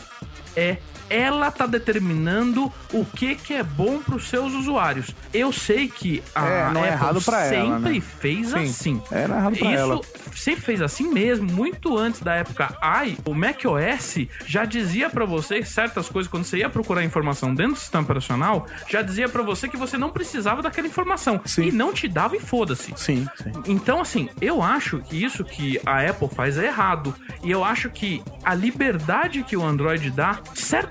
é 0.59 0.77
ela 1.09 1.51
tá 1.51 1.65
determinando 1.65 2.71
o 2.93 3.05
que 3.05 3.35
que 3.35 3.53
é 3.53 3.63
bom 3.63 3.99
para 3.99 4.15
os 4.15 4.27
seus 4.29 4.53
usuários. 4.53 5.13
Eu 5.33 5.51
sei 5.51 5.87
que 5.87 6.23
a 6.33 6.47
É, 6.47 6.51
é 6.59 6.63
Apple 6.65 6.81
errado 6.83 7.21
pra 7.21 7.41
sempre 7.43 7.57
ela, 7.57 7.79
né? 7.79 8.01
fez 8.01 8.47
Sim, 8.49 8.55
assim. 8.63 9.01
é, 9.11 9.27
não 9.27 9.35
é 9.35 9.39
errado 9.39 9.57
pra 9.57 9.67
Isso 9.71 9.77
ela. 9.79 10.01
sempre 10.35 10.61
fez 10.61 10.81
assim 10.81 11.07
mesmo, 11.11 11.51
muito 11.51 11.97
antes 11.97 12.21
da 12.21 12.35
época 12.35 12.75
i, 13.05 13.17
o 13.25 13.33
macOS 13.33 14.27
já 14.45 14.65
dizia 14.65 15.09
pra 15.09 15.25
você 15.25 15.63
certas 15.63 16.09
coisas 16.09 16.29
quando 16.29 16.43
você 16.43 16.57
ia 16.57 16.69
procurar 16.69 17.03
informação 17.03 17.53
dentro 17.53 17.73
do 17.73 17.79
sistema 17.79 18.03
operacional, 18.03 18.65
já 18.87 19.01
dizia 19.01 19.27
pra 19.29 19.41
você 19.43 19.67
que 19.67 19.77
você 19.77 19.97
não 19.97 20.09
precisava 20.09 20.61
daquela 20.61 20.87
informação 20.87 21.39
Sim. 21.45 21.67
e 21.67 21.71
não 21.71 21.93
te 21.93 22.07
dava 22.07 22.35
e 22.35 22.39
foda-se. 22.39 22.93
Sim, 22.95 23.27
sim. 23.35 23.51
Então, 23.67 23.99
assim, 24.01 24.29
eu 24.41 24.61
acho 24.61 24.99
que 24.99 25.23
isso 25.23 25.43
que 25.43 25.79
a 25.85 26.01
Apple 26.09 26.29
faz 26.35 26.57
é 26.57 26.65
errado. 26.67 27.13
E 27.43 27.51
eu 27.51 27.63
acho 27.63 27.89
que 27.89 28.21
a 28.43 28.53
liberdade 28.53 29.43
que 29.43 29.55
o 29.57 29.63
Android 29.65 30.09
dá 30.11 30.39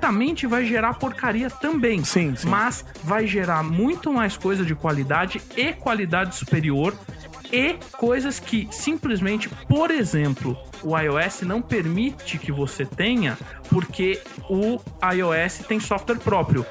certamente 0.08 0.46
vai 0.46 0.64
gerar 0.64 0.94
porcaria 0.94 1.50
também. 1.50 2.02
Sim, 2.02 2.34
sim. 2.34 2.48
Mas 2.48 2.84
vai 3.04 3.26
gerar 3.26 3.62
muito 3.62 4.10
mais 4.12 4.36
coisa 4.36 4.64
de 4.64 4.74
qualidade 4.74 5.40
e 5.56 5.72
qualidade 5.74 6.34
superior. 6.34 6.94
E 7.52 7.76
coisas 7.92 8.38
que 8.38 8.68
simplesmente, 8.70 9.48
por 9.68 9.90
exemplo, 9.90 10.56
o 10.82 10.98
iOS 10.98 11.42
não 11.42 11.62
permite 11.62 12.38
que 12.38 12.52
você 12.52 12.84
tenha, 12.84 13.38
porque 13.70 14.20
o 14.50 14.78
iOS 15.14 15.58
tem 15.66 15.80
software 15.80 16.18
próprio. 16.18 16.64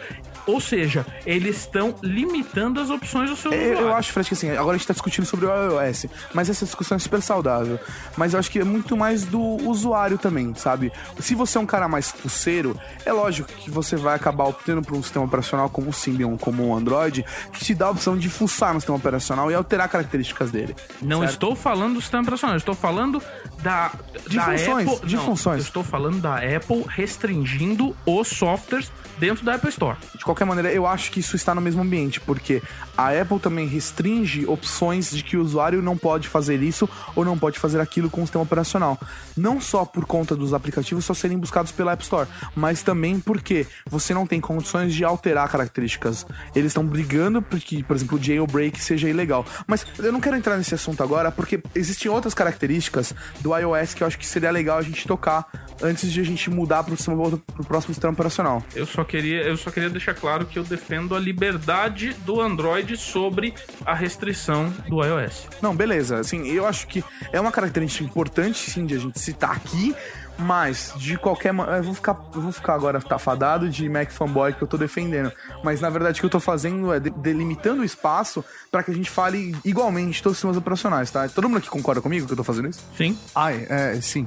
Ou 0.47 0.59
seja, 0.61 1.05
eles 1.25 1.57
estão 1.57 1.93
limitando 2.01 2.79
as 2.79 2.89
opções 2.89 3.29
do 3.29 3.35
seu 3.35 3.51
Eu, 3.51 3.59
usuário. 3.73 3.87
eu 3.89 3.93
acho, 3.95 4.13
Fred, 4.13 4.27
que 4.29 4.33
assim, 4.33 4.49
agora 4.51 4.75
a 4.75 4.77
gente 4.77 4.87
tá 4.87 4.93
discutindo 4.93 5.25
sobre 5.25 5.45
o 5.45 5.49
iOS, 5.49 6.05
mas 6.33 6.49
essa 6.49 6.65
discussão 6.65 6.95
é 6.95 6.99
super 6.99 7.21
saudável. 7.21 7.77
Mas 8.15 8.33
eu 8.33 8.39
acho 8.39 8.49
que 8.49 8.59
é 8.59 8.63
muito 8.63 8.95
mais 8.95 9.23
do 9.25 9.39
usuário 9.41 10.17
também, 10.17 10.55
sabe? 10.55 10.91
Se 11.19 11.35
você 11.35 11.57
é 11.57 11.61
um 11.61 11.65
cara 11.65 11.87
mais 11.87 12.09
fuceiro, 12.11 12.79
é 13.05 13.11
lógico 13.11 13.49
que 13.51 13.69
você 13.69 13.95
vai 13.97 14.15
acabar 14.15 14.45
optando 14.45 14.81
por 14.81 14.95
um 14.95 15.03
sistema 15.03 15.25
operacional 15.25 15.69
como 15.69 15.89
o 15.89 15.93
Symbian, 15.93 16.37
como 16.37 16.67
o 16.67 16.75
Android, 16.75 17.25
que 17.51 17.65
te 17.65 17.73
dá 17.75 17.87
a 17.87 17.91
opção 17.91 18.17
de 18.17 18.29
fuçar 18.29 18.73
no 18.73 18.79
sistema 18.79 18.97
operacional 18.97 19.51
e 19.51 19.53
alterar 19.53 19.89
características 19.89 20.49
dele. 20.49 20.75
Não 21.01 21.19
certo? 21.19 21.31
estou 21.33 21.55
falando 21.55 21.95
do 21.95 22.01
sistema 22.01 22.23
operacional, 22.23 22.55
estou 22.57 22.75
falando 22.75 23.21
da, 23.61 23.91
De 24.27 24.37
da 24.37 24.43
funções, 24.45 24.87
Apple. 24.87 25.07
de 25.07 25.15
não, 25.17 25.25
funções. 25.25 25.57
Eu 25.57 25.63
estou 25.67 25.83
falando 25.83 26.21
da 26.21 26.35
Apple 26.35 26.85
restringindo 26.87 27.95
os 28.05 28.27
softwares 28.27 28.91
dentro 29.17 29.43
da 29.43 29.55
Apple 29.55 29.69
Store. 29.69 29.97
De 30.15 30.23
qualquer 30.23 30.36
maneira, 30.45 30.71
eu 30.71 30.85
acho 30.85 31.11
que 31.11 31.19
isso 31.19 31.35
está 31.35 31.53
no 31.55 31.61
mesmo 31.61 31.81
ambiente, 31.81 32.19
porque 32.19 32.61
a 32.97 33.09
Apple 33.09 33.39
também 33.39 33.67
restringe 33.67 34.45
opções 34.45 35.11
de 35.11 35.23
que 35.23 35.37
o 35.37 35.41
usuário 35.41 35.81
não 35.81 35.97
pode 35.97 36.27
fazer 36.27 36.61
isso 36.61 36.89
ou 37.15 37.23
não 37.23 37.37
pode 37.37 37.59
fazer 37.59 37.79
aquilo 37.79 38.09
com 38.09 38.21
o 38.21 38.25
sistema 38.25 38.43
operacional. 38.43 38.99
Não 39.35 39.59
só 39.61 39.85
por 39.85 40.05
conta 40.05 40.35
dos 40.35 40.53
aplicativos 40.53 41.05
só 41.05 41.13
serem 41.13 41.37
buscados 41.37 41.71
pela 41.71 41.93
App 41.93 42.03
Store, 42.03 42.27
mas 42.55 42.81
também 42.81 43.19
porque 43.19 43.67
você 43.85 44.13
não 44.13 44.25
tem 44.25 44.39
condições 44.39 44.93
de 44.93 45.03
alterar 45.03 45.49
características. 45.49 46.25
Eles 46.55 46.71
estão 46.71 46.85
brigando 46.85 47.41
porque, 47.41 47.83
por 47.83 47.95
exemplo, 47.95 48.17
o 48.17 48.23
jailbreak 48.23 48.81
seja 48.81 49.09
ilegal. 49.09 49.45
Mas 49.65 49.85
eu 49.99 50.11
não 50.11 50.19
quero 50.19 50.35
entrar 50.35 50.57
nesse 50.57 50.75
assunto 50.75 51.01
agora, 51.03 51.31
porque 51.31 51.61
existem 51.75 52.09
outras 52.11 52.33
características 52.33 53.13
do 53.41 53.55
iOS 53.55 53.93
que 53.93 54.03
eu 54.03 54.07
acho 54.07 54.17
que 54.17 54.25
seria 54.25 54.51
legal 54.51 54.77
a 54.77 54.81
gente 54.81 55.07
tocar 55.07 55.47
antes 55.81 56.11
de 56.11 56.19
a 56.19 56.23
gente 56.23 56.49
mudar 56.49 56.83
para 56.83 56.93
o 56.93 57.65
próximo 57.65 57.93
sistema 57.93 58.13
operacional. 58.13 58.63
Eu 58.75 58.85
só 58.85 59.03
queria, 59.03 59.43
eu 59.43 59.57
só 59.57 59.71
queria 59.71 59.89
deixar 59.89 60.13
claro 60.13 60.26
que 60.45 60.59
eu 60.59 60.63
defendo 60.63 61.15
a 61.15 61.19
liberdade 61.19 62.13
do 62.25 62.41
Android 62.41 62.97
sobre 62.97 63.53
a 63.85 63.93
restrição 63.93 64.73
do 64.87 65.03
iOS. 65.03 65.47
Não, 65.61 65.75
beleza. 65.75 66.19
Assim, 66.19 66.47
eu 66.47 66.65
acho 66.65 66.87
que 66.87 67.03
é 67.31 67.39
uma 67.39 67.51
característica 67.51 68.03
importante, 68.03 68.69
sim, 68.69 68.85
de 68.85 68.95
a 68.95 68.99
gente 68.99 69.19
citar 69.19 69.51
aqui. 69.51 69.95
Mas, 70.39 70.93
de 70.97 71.17
qualquer 71.17 71.51
maneira. 71.51 71.79
Eu 71.79 71.83
vou 71.83 71.93
ficar, 71.93 72.15
eu 72.35 72.41
vou 72.41 72.51
ficar 72.51 72.73
agora 72.75 73.01
tafadado 73.01 73.69
de 73.69 73.89
Mac 73.89 74.11
fanboy 74.11 74.53
que 74.53 74.61
eu 74.61 74.67
tô 74.67 74.77
defendendo. 74.77 75.31
Mas, 75.63 75.81
na 75.81 75.89
verdade, 75.89 76.17
o 76.17 76.21
que 76.21 76.25
eu 76.25 76.29
tô 76.29 76.39
fazendo 76.39 76.93
é 76.93 76.99
de- 76.99 77.09
delimitando 77.09 77.81
o 77.81 77.85
espaço 77.85 78.43
pra 78.71 78.83
que 78.83 78.91
a 78.91 78.93
gente 78.93 79.09
fale 79.09 79.55
igualmente 79.65 80.21
todos 80.21 80.33
os 80.33 80.37
sistemas 80.37 80.57
operacionais, 80.57 81.09
tá? 81.09 81.27
Todo 81.27 81.47
mundo 81.49 81.57
aqui 81.57 81.69
concorda 81.69 82.01
comigo 82.01 82.27
que 82.27 82.33
eu 82.33 82.37
tô 82.37 82.43
fazendo 82.43 82.67
isso? 82.69 82.81
Sim. 82.95 83.17
Ai, 83.35 83.65
é, 83.69 83.99
sim. 84.01 84.25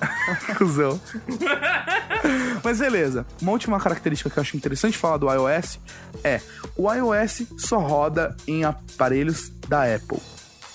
Cusão. 0.56 1.00
Mas 2.62 2.78
beleza. 2.78 3.26
Uma 3.40 3.52
última 3.52 3.78
característica 3.80 4.30
que 4.30 4.38
eu 4.38 4.42
acho 4.42 4.56
interessante 4.56 4.96
falar 4.96 5.16
do 5.16 5.30
iOS 5.32 5.78
é 6.22 6.40
o 6.76 6.92
iOS 6.92 7.42
só 7.58 7.78
roda 7.78 8.36
em 8.46 8.64
aparelhos 8.64 9.50
da 9.68 9.82
Apple. 9.94 10.18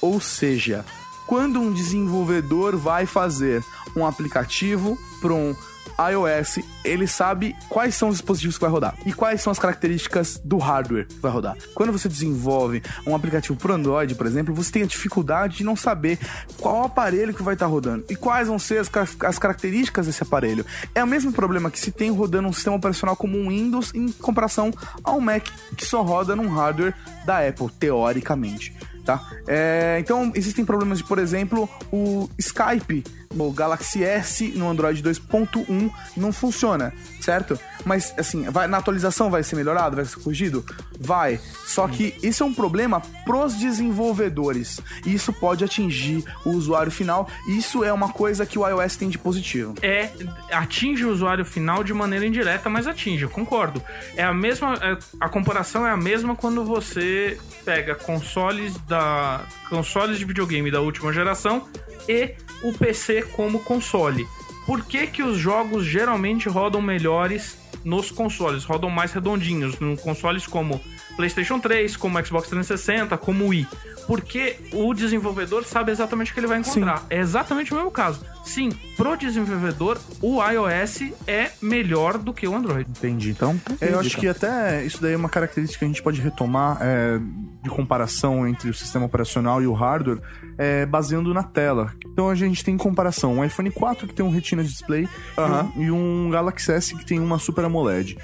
Ou 0.01 0.19
seja, 0.19 0.83
quando 1.27 1.59
um 1.59 1.71
desenvolvedor 1.71 2.75
vai 2.77 3.05
fazer 3.05 3.63
um 3.95 4.05
aplicativo 4.05 4.97
para 5.21 5.33
um 5.33 5.55
iOS, 5.97 6.59
ele 6.83 7.07
sabe 7.07 7.55
quais 7.69 7.95
são 7.95 8.09
os 8.09 8.15
dispositivos 8.15 8.57
que 8.57 8.61
vai 8.61 8.69
rodar 8.69 8.95
e 9.05 9.13
quais 9.13 9.41
são 9.41 9.51
as 9.51 9.59
características 9.59 10.39
do 10.43 10.57
hardware 10.57 11.07
que 11.07 11.19
vai 11.19 11.31
rodar. 11.31 11.55
Quando 11.73 11.91
você 11.91 12.09
desenvolve 12.09 12.83
um 13.07 13.15
aplicativo 13.15 13.57
para 13.57 13.73
Android, 13.73 14.13
por 14.15 14.25
exemplo, 14.25 14.53
você 14.53 14.71
tem 14.71 14.83
a 14.83 14.87
dificuldade 14.87 15.57
de 15.57 15.63
não 15.63 15.75
saber 15.75 16.19
qual 16.59 16.83
aparelho 16.83 17.33
que 17.33 17.43
vai 17.43 17.53
estar 17.53 17.67
rodando 17.67 18.05
e 18.09 18.15
quais 18.15 18.47
vão 18.47 18.59
ser 18.59 18.79
as, 18.79 18.91
as 19.21 19.39
características 19.39 20.05
desse 20.05 20.21
aparelho. 20.21 20.65
É 20.93 21.03
o 21.03 21.07
mesmo 21.07 21.31
problema 21.31 21.71
que 21.71 21.79
se 21.79 21.91
tem 21.91 22.11
rodando 22.11 22.47
um 22.47 22.53
sistema 22.53 22.75
operacional 22.75 23.15
como 23.15 23.37
um 23.37 23.49
Windows 23.49 23.93
em 23.93 24.11
comparação 24.11 24.73
ao 25.03 25.21
Mac 25.21 25.47
que 25.77 25.85
só 25.85 26.01
roda 26.01 26.35
num 26.35 26.49
hardware 26.49 26.93
da 27.25 27.47
Apple, 27.47 27.69
teoricamente. 27.79 28.75
Tá? 29.05 29.21
É, 29.47 29.97
então 29.99 30.31
existem 30.33 30.65
problemas 30.65 30.97
de, 30.97 31.03
por 31.03 31.19
exemplo, 31.19 31.69
o 31.91 32.27
Skype 32.39 33.03
o 33.37 33.51
Galaxy 33.51 34.03
S 34.03 34.47
no 34.55 34.69
Android 34.69 35.01
2.1 35.03 35.91
não 36.15 36.31
funciona, 36.31 36.93
certo? 37.19 37.59
Mas, 37.83 38.13
assim, 38.17 38.49
vai, 38.49 38.67
na 38.67 38.77
atualização 38.77 39.29
vai 39.29 39.43
ser 39.43 39.55
melhorado, 39.55 39.95
vai 39.95 40.05
ser 40.05 40.15
corrigido? 40.19 40.65
Vai. 40.99 41.39
Só 41.65 41.87
que 41.87 42.15
isso 42.23 42.41
é 42.43 42.45
um 42.45 42.53
problema 42.53 43.01
pros 43.25 43.55
desenvolvedores. 43.55 44.81
E 45.05 45.13
isso 45.13 45.31
pode 45.33 45.63
atingir 45.63 46.23
o 46.45 46.49
usuário 46.51 46.91
final. 46.91 47.27
Isso 47.47 47.83
é 47.83 47.91
uma 47.91 48.09
coisa 48.09 48.45
que 48.45 48.57
o 48.57 48.67
iOS 48.67 48.95
tem 48.95 49.09
de 49.09 49.17
positivo. 49.17 49.75
é 49.81 50.09
atinge 50.51 51.05
o 51.05 51.11
usuário 51.11 51.45
final 51.45 51.83
de 51.83 51.93
maneira 51.93 52.25
indireta, 52.25 52.69
mas 52.69 52.87
atinge, 52.87 53.23
eu 53.23 53.29
concordo. 53.29 53.81
É 54.15 54.23
a 54.23 54.33
mesma 54.33 54.73
é- 54.81 54.97
a 55.19 55.29
comparação 55.29 55.85
é 55.85 55.91
a 55.91 55.97
mesma 55.97 56.35
quando 56.35 56.63
você 56.63 57.37
pega 57.63 57.95
consoles 57.95 58.75
da 58.87 59.41
consoles 59.69 60.17
de 60.17 60.25
videogame 60.25 60.69
da 60.71 60.81
última 60.81 61.11
geração 61.11 61.67
e 62.07 62.33
o 62.63 62.73
PC 62.73 63.23
como 63.33 63.59
console. 63.59 64.27
Por 64.65 64.83
que 64.85 65.07
que 65.07 65.21
os 65.21 65.37
jogos 65.37 65.85
geralmente 65.85 66.49
rodam 66.49 66.81
melhores 66.81 67.57
nos 67.83 68.09
consoles, 68.09 68.63
rodam 68.63 68.89
mais 68.89 69.13
redondinhos, 69.13 69.79
em 69.79 69.95
consoles 69.95 70.47
como 70.47 70.81
PlayStation 71.15 71.59
3, 71.59 71.95
como 71.95 72.23
Xbox 72.23 72.49
360, 72.49 73.17
como 73.17 73.47
Wii? 73.47 73.67
Porque 74.07 74.57
o 74.71 74.93
desenvolvedor 74.93 75.63
sabe 75.63 75.91
exatamente 75.91 76.31
o 76.31 76.33
que 76.33 76.39
ele 76.39 76.47
vai 76.47 76.59
encontrar. 76.59 77.03
É 77.09 77.19
exatamente 77.19 77.73
o 77.73 77.75
mesmo 77.75 77.89
caso. 77.91 78.23
Sim, 78.43 78.69
pro 78.95 79.15
desenvolvedor, 79.17 79.97
o 80.21 80.39
iOS 80.43 81.11
é 81.25 81.49
melhor 81.59 82.17
do 82.19 82.31
que 82.31 82.47
o 82.47 82.55
Android. 82.55 82.87
Entendi. 82.87 83.31
Então, 83.31 83.59
eu 83.81 83.99
acho 83.99 84.17
que 84.17 84.27
até 84.27 84.85
isso 84.85 85.01
daí 85.01 85.13
é 85.13 85.17
uma 85.17 85.29
característica 85.29 85.79
que 85.79 85.85
a 85.85 85.87
gente 85.87 86.03
pode 86.03 86.21
retomar 86.21 86.77
é, 86.79 87.19
de 87.63 87.69
comparação 87.71 88.47
entre 88.47 88.69
o 88.69 88.73
sistema 88.73 89.05
operacional 89.05 89.61
e 89.63 89.67
o 89.67 89.73
hardware, 89.73 90.19
é, 90.59 90.85
baseando 90.85 91.33
na 91.33 91.41
tela. 91.41 91.91
Então 92.05 92.29
a 92.29 92.35
gente 92.35 92.63
tem 92.63 92.77
comparação: 92.77 93.33
um 93.39 93.43
iPhone 93.43 93.71
4 93.71 94.07
que 94.07 94.13
tem 94.13 94.23
um 94.23 94.29
Retina 94.29 94.63
Display 94.63 95.09
e 95.35 95.41
um- 95.41 95.83
e 95.83 95.91
um 95.91 96.29
Galaxy 96.29 96.71
S 96.71 96.95
que 96.95 97.03
tem 97.05 97.19
uma 97.19 97.39
Super 97.39 97.65
AMOLED. 97.65 98.15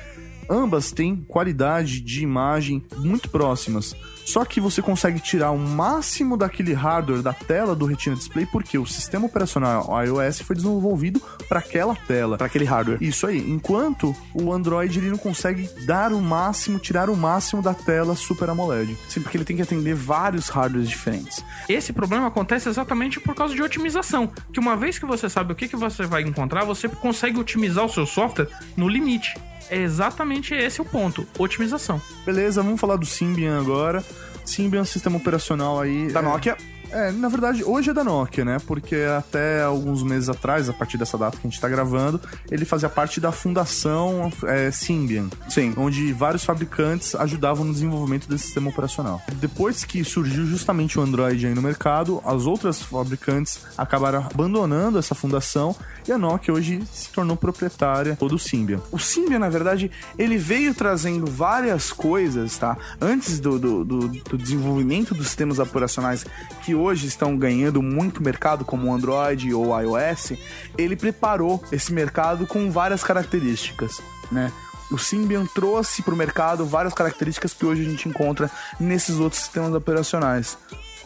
Ambas 0.52 0.92
têm 0.92 1.16
qualidade 1.16 2.02
de 2.02 2.22
imagem 2.22 2.84
muito 2.98 3.30
próximas. 3.30 3.96
Só 4.26 4.44
que 4.44 4.60
você 4.60 4.82
consegue 4.82 5.22
tirar 5.22 5.52
o 5.52 5.58
máximo 5.58 6.36
daquele 6.36 6.74
hardware 6.74 7.22
da 7.22 7.32
tela 7.32 7.74
do 7.74 7.86
Retina 7.86 8.18
Display 8.18 8.46
porque 8.46 8.78
o 8.78 8.86
sistema 8.86 9.28
operacional 9.28 9.88
iOS 10.04 10.42
foi 10.42 10.58
desenvolvido 10.58 11.22
para 11.48 11.60
aquela 11.60 11.96
tela. 11.96 12.38
Para 12.38 12.48
aquele 12.48 12.66
hardware. 12.66 13.02
Isso 13.02 13.26
aí. 13.26 13.40
Enquanto 13.50 14.14
o 14.34 14.52
Android 14.52 15.00
ele 15.00 15.10
não 15.10 15.18
consegue 15.18 15.70
dar 15.86 16.12
o 16.12 16.22
máximo, 16.22 16.80
tirar 16.80 17.10
o 17.10 17.16
máximo 17.16 17.62
da 17.62 17.74
tela 17.74 18.14
Super 18.14 18.50
AMOLED. 18.50 18.98
Sim, 19.08 19.22
porque 19.22 19.38
ele 19.38 19.46
tem 19.46 19.56
que 19.56 19.62
atender 19.62 19.96
vários 19.96 20.50
hardwares 20.50 20.90
diferentes. 20.90 21.42
Esse 21.70 21.94
problema 21.94 22.28
acontece 22.28 22.68
exatamente 22.68 23.22
por 23.22 23.34
causa 23.34 23.56
de 23.56 23.64
otimização. 23.64 24.30
Que 24.52 24.60
uma 24.60 24.76
vez 24.76 25.00
que 25.00 25.06
você 25.06 25.30
sabe 25.30 25.54
o 25.54 25.56
que, 25.56 25.70
que 25.70 25.78
você 25.78 26.06
vai 26.06 26.24
encontrar, 26.24 26.66
você 26.66 26.90
consegue 26.90 27.40
otimizar 27.40 27.86
o 27.86 27.90
seu 27.90 28.06
software 28.06 28.50
no 28.76 28.90
limite. 28.90 29.34
É 29.70 29.78
exatamente 29.78 30.54
esse 30.54 30.82
o 30.82 30.86
ponto, 30.86 31.28
otimização. 31.38 32.02
Beleza, 32.26 32.62
vamos 32.62 32.80
falar 32.80 32.98
do 32.98 33.06
Symbian 33.06 33.60
agora. 33.60 34.04
Symbian 34.46 34.80
é 34.80 34.82
um 34.82 34.86
sistema 34.86 35.18
operacional 35.18 35.80
aí 35.80 36.08
Da 36.12 36.20
é, 36.20 36.24
Nokia. 36.24 36.58
É, 36.92 37.12
na 37.12 37.30
verdade, 37.30 37.64
hoje 37.64 37.90
é 37.90 37.94
da 37.94 38.04
Nokia, 38.04 38.44
né? 38.44 38.58
Porque 38.68 38.96
até 39.18 39.64
alguns 39.64 40.04
meses 40.04 40.28
atrás, 40.28 40.68
a 40.70 40.74
partir 40.74 40.98
dessa 40.98 41.18
data 41.18 41.38
que 41.38 41.48
a 41.48 41.50
gente 41.50 41.60
tá 41.60 41.70
gravando, 41.70 42.20
ele 42.50 42.66
fazia 42.66 42.90
parte 42.90 43.20
da 43.22 43.32
fundação 43.32 44.32
é, 44.44 44.70
Symbian. 44.72 45.30
Sim. 45.50 45.74
Onde 45.78 46.12
vários 46.12 46.44
fabricantes 46.44 47.16
ajudavam 47.16 47.66
no 47.66 47.72
desenvolvimento 47.74 48.28
desse 48.28 48.46
sistema 48.46 48.70
operacional. 48.70 49.22
Depois 49.36 49.86
que 49.86 50.04
surgiu 50.04 50.46
justamente 50.46 51.00
o 51.00 51.02
Android 51.02 51.48
aí 51.48 51.54
no 51.54 51.62
mercado, 51.62 52.22
as 52.26 52.46
outras 52.46 52.82
fabricantes 52.82 53.60
acabaram 53.78 54.20
abandonando 54.20 55.00
essa 55.00 55.16
fundação 55.16 55.76
e 56.08 56.12
a 56.12 56.18
Nokia 56.18 56.54
hoje 56.54 56.84
se 56.92 57.10
tornou 57.10 57.38
proprietária 57.38 58.18
do 58.20 58.38
Symbian. 58.38 58.80
O 58.92 59.00
Symbian, 59.00 59.40
na 59.40 59.50
verdade, 59.50 59.90
ele 60.18 60.38
veio 60.38 60.74
trazendo 60.74 61.26
várias 61.28 61.92
coisas, 61.94 62.58
tá? 62.58 62.76
Antes 63.00 63.40
do, 63.40 63.58
do, 63.58 63.86
do- 63.86 64.08
do 64.10 64.38
desenvolvimento 64.38 65.14
dos 65.14 65.28
sistemas 65.28 65.58
operacionais 65.60 66.26
que 66.64 66.74
hoje 66.82 67.08
estão 67.08 67.38
ganhando 67.38 67.82
muito 67.82 68.24
mercado, 68.24 68.66
como 68.66 68.88
o 68.88 68.94
Android 68.94 69.54
ou 69.54 69.68
o 69.68 69.80
iOS, 69.80 70.34
ele 70.78 70.96
preparou 70.96 71.64
esse 71.72 71.94
mercado 71.94 72.48
com 72.48 72.72
várias 72.72 73.04
características, 73.04 74.02
né? 74.32 74.52
O 74.90 74.98
Symbian 74.98 75.46
trouxe 75.46 76.02
para 76.02 76.14
o 76.14 76.18
mercado 76.18 76.66
várias 76.66 76.94
características 76.94 77.54
que 77.54 77.66
hoje 77.66 77.86
a 77.86 77.90
gente 77.90 78.10
encontra 78.10 78.52
nesses 78.78 79.20
outros 79.20 79.42
sistemas 79.42 79.74
operacionais. 79.74 80.58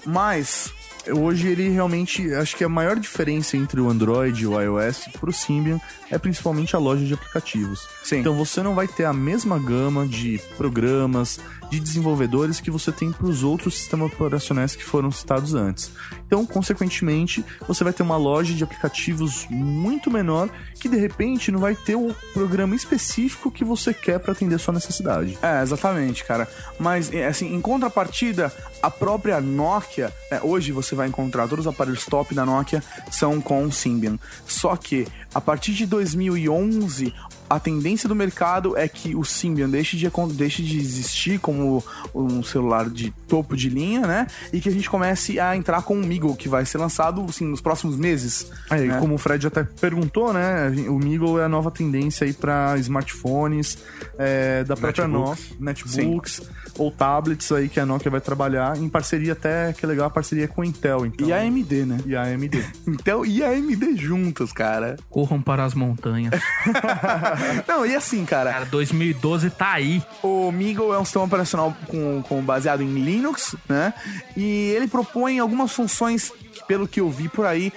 Mas 0.05 0.73
Hoje 1.07 1.49
ele 1.49 1.69
realmente, 1.69 2.33
acho 2.33 2.55
que 2.55 2.63
a 2.63 2.69
maior 2.69 2.95
diferença 2.99 3.55
entre 3.55 3.79
o 3.79 3.89
Android 3.89 4.41
e 4.41 4.47
o 4.47 4.59
iOS 4.59 5.07
pro 5.19 5.31
Symbian 5.31 5.79
é 6.15 6.17
principalmente 6.17 6.75
a 6.75 6.79
loja 6.79 7.05
de 7.05 7.13
aplicativos. 7.13 7.87
Sim. 8.03 8.19
Então 8.19 8.33
você 8.33 8.63
não 8.63 8.73
vai 8.73 8.87
ter 8.87 9.03
a 9.03 9.13
mesma 9.13 9.59
gama 9.59 10.07
de 10.07 10.39
programas, 10.57 11.39
de 11.69 11.79
desenvolvedores 11.79 12.59
que 12.59 12.71
você 12.71 12.91
tem 12.91 13.11
para 13.11 13.27
os 13.27 13.43
outros 13.43 13.75
sistemas 13.75 14.11
operacionais 14.11 14.75
que 14.75 14.83
foram 14.83 15.11
citados 15.11 15.53
antes. 15.53 15.91
Então, 16.25 16.45
consequentemente, 16.45 17.43
você 17.67 17.83
vai 17.83 17.93
ter 17.93 18.03
uma 18.03 18.17
loja 18.17 18.53
de 18.53 18.63
aplicativos 18.63 19.45
muito 19.49 20.09
menor 20.09 20.49
que 20.79 20.89
de 20.89 20.97
repente 20.97 21.51
não 21.51 21.59
vai 21.59 21.75
ter 21.75 21.95
o 21.95 22.15
programa 22.33 22.75
específico 22.75 23.51
que 23.51 23.63
você 23.63 23.93
quer 23.93 24.19
para 24.19 24.31
atender 24.31 24.55
a 24.55 24.59
sua 24.59 24.73
necessidade. 24.73 25.37
É, 25.41 25.61
exatamente, 25.61 26.23
cara. 26.23 26.47
Mas, 26.79 27.13
é, 27.13 27.27
assim, 27.27 27.53
em 27.53 27.61
contrapartida, 27.61 28.51
a 28.81 28.89
própria 28.89 29.41
Nokia, 29.41 30.13
é, 30.31 30.39
hoje 30.41 30.71
você 30.71 30.95
vai 30.95 31.07
encontrar 31.07 31.47
todos 31.47 31.65
os 31.65 31.73
aparelhos 31.73 32.05
top 32.05 32.33
da 32.33 32.45
Nokia 32.45 32.83
são 33.11 33.41
com 33.41 33.69
Symbian. 33.71 34.17
Só 34.45 34.75
que, 34.75 35.07
a 35.33 35.41
partir 35.41 35.73
de 35.73 35.85
2011, 36.05 37.13
a 37.49 37.59
tendência 37.59 38.07
do 38.07 38.15
mercado 38.15 38.77
é 38.77 38.87
que 38.87 39.15
o 39.15 39.23
Symbian 39.23 39.69
deixe 39.69 39.97
de, 39.97 40.09
deixe 40.33 40.61
de 40.61 40.77
existir 40.77 41.39
como 41.39 41.83
um 42.13 42.43
celular 42.43 42.89
de 42.89 43.11
topo 43.27 43.55
de 43.55 43.69
linha, 43.69 44.01
né? 44.01 44.27
E 44.53 44.59
que 44.59 44.69
a 44.69 44.71
gente 44.71 44.89
comece 44.89 45.39
a 45.39 45.55
entrar 45.55 45.81
com 45.81 45.95
o 45.95 46.05
Migo, 46.05 46.35
que 46.35 46.47
vai 46.47 46.65
ser 46.65 46.77
lançado, 46.77 47.25
assim, 47.27 47.45
nos 47.45 47.61
próximos 47.61 47.97
meses. 47.97 48.51
Aí, 48.69 48.87
né? 48.87 48.99
como 48.99 49.15
o 49.15 49.17
Fred 49.17 49.47
até 49.47 49.63
perguntou, 49.63 50.31
né? 50.31 50.69
O 50.87 50.99
Migo 50.99 51.39
é 51.39 51.45
a 51.45 51.49
nova 51.49 51.71
tendência 51.71 52.25
aí 52.25 52.33
para 52.33 52.77
smartphones 52.77 53.77
é, 54.17 54.63
da 54.63 54.75
própria 54.75 55.07
Netbooks. 55.07 55.49
Nokia, 55.49 55.57
netbooks 55.59 56.41
ou 56.77 56.91
tablets 56.91 57.51
aí 57.51 57.69
que 57.69 57.79
a 57.79 57.85
Nokia 57.85 58.11
vai 58.11 58.21
trabalhar 58.21 58.77
em 58.77 58.89
parceria 58.89 59.33
até 59.33 59.73
que 59.73 59.85
é 59.85 59.87
legal 59.87 60.07
a 60.07 60.09
parceria 60.09 60.47
com 60.47 60.61
a 60.61 60.65
Intel, 60.65 61.05
então. 61.05 61.27
E 61.27 61.33
a 61.33 61.37
AMD, 61.37 61.85
né? 61.85 61.97
e 62.05 62.15
a 62.15 62.23
AMD. 62.23 62.65
Intel 62.87 63.25
e 63.25 63.43
a 63.43 63.49
AMD 63.49 63.95
juntos, 63.97 64.51
cara. 64.51 64.97
Corram 65.09 65.41
para 65.41 65.63
as 65.63 65.73
montanhas. 65.73 66.33
Não, 67.67 67.85
e 67.85 67.95
assim, 67.95 68.25
cara, 68.25 68.51
Cara, 68.51 68.65
2012 68.65 69.49
tá 69.49 69.71
aí. 69.73 70.01
O 70.23 70.51
Migo 70.51 70.93
é 70.93 70.99
um 70.99 71.05
sistema 71.05 71.25
operacional 71.25 71.75
com, 71.87 72.21
com- 72.23 72.41
baseado 72.41 72.81
em 72.81 72.93
Linux, 72.93 73.55
né? 73.67 73.93
E 74.37 74.69
ele 74.75 74.87
propõe 74.87 75.39
algumas 75.39 75.71
funções, 75.71 76.31
que, 76.53 76.63
pelo 76.67 76.87
que 76.87 76.99
eu 76.99 77.09
vi 77.09 77.27
por 77.27 77.45
aí, 77.45 77.71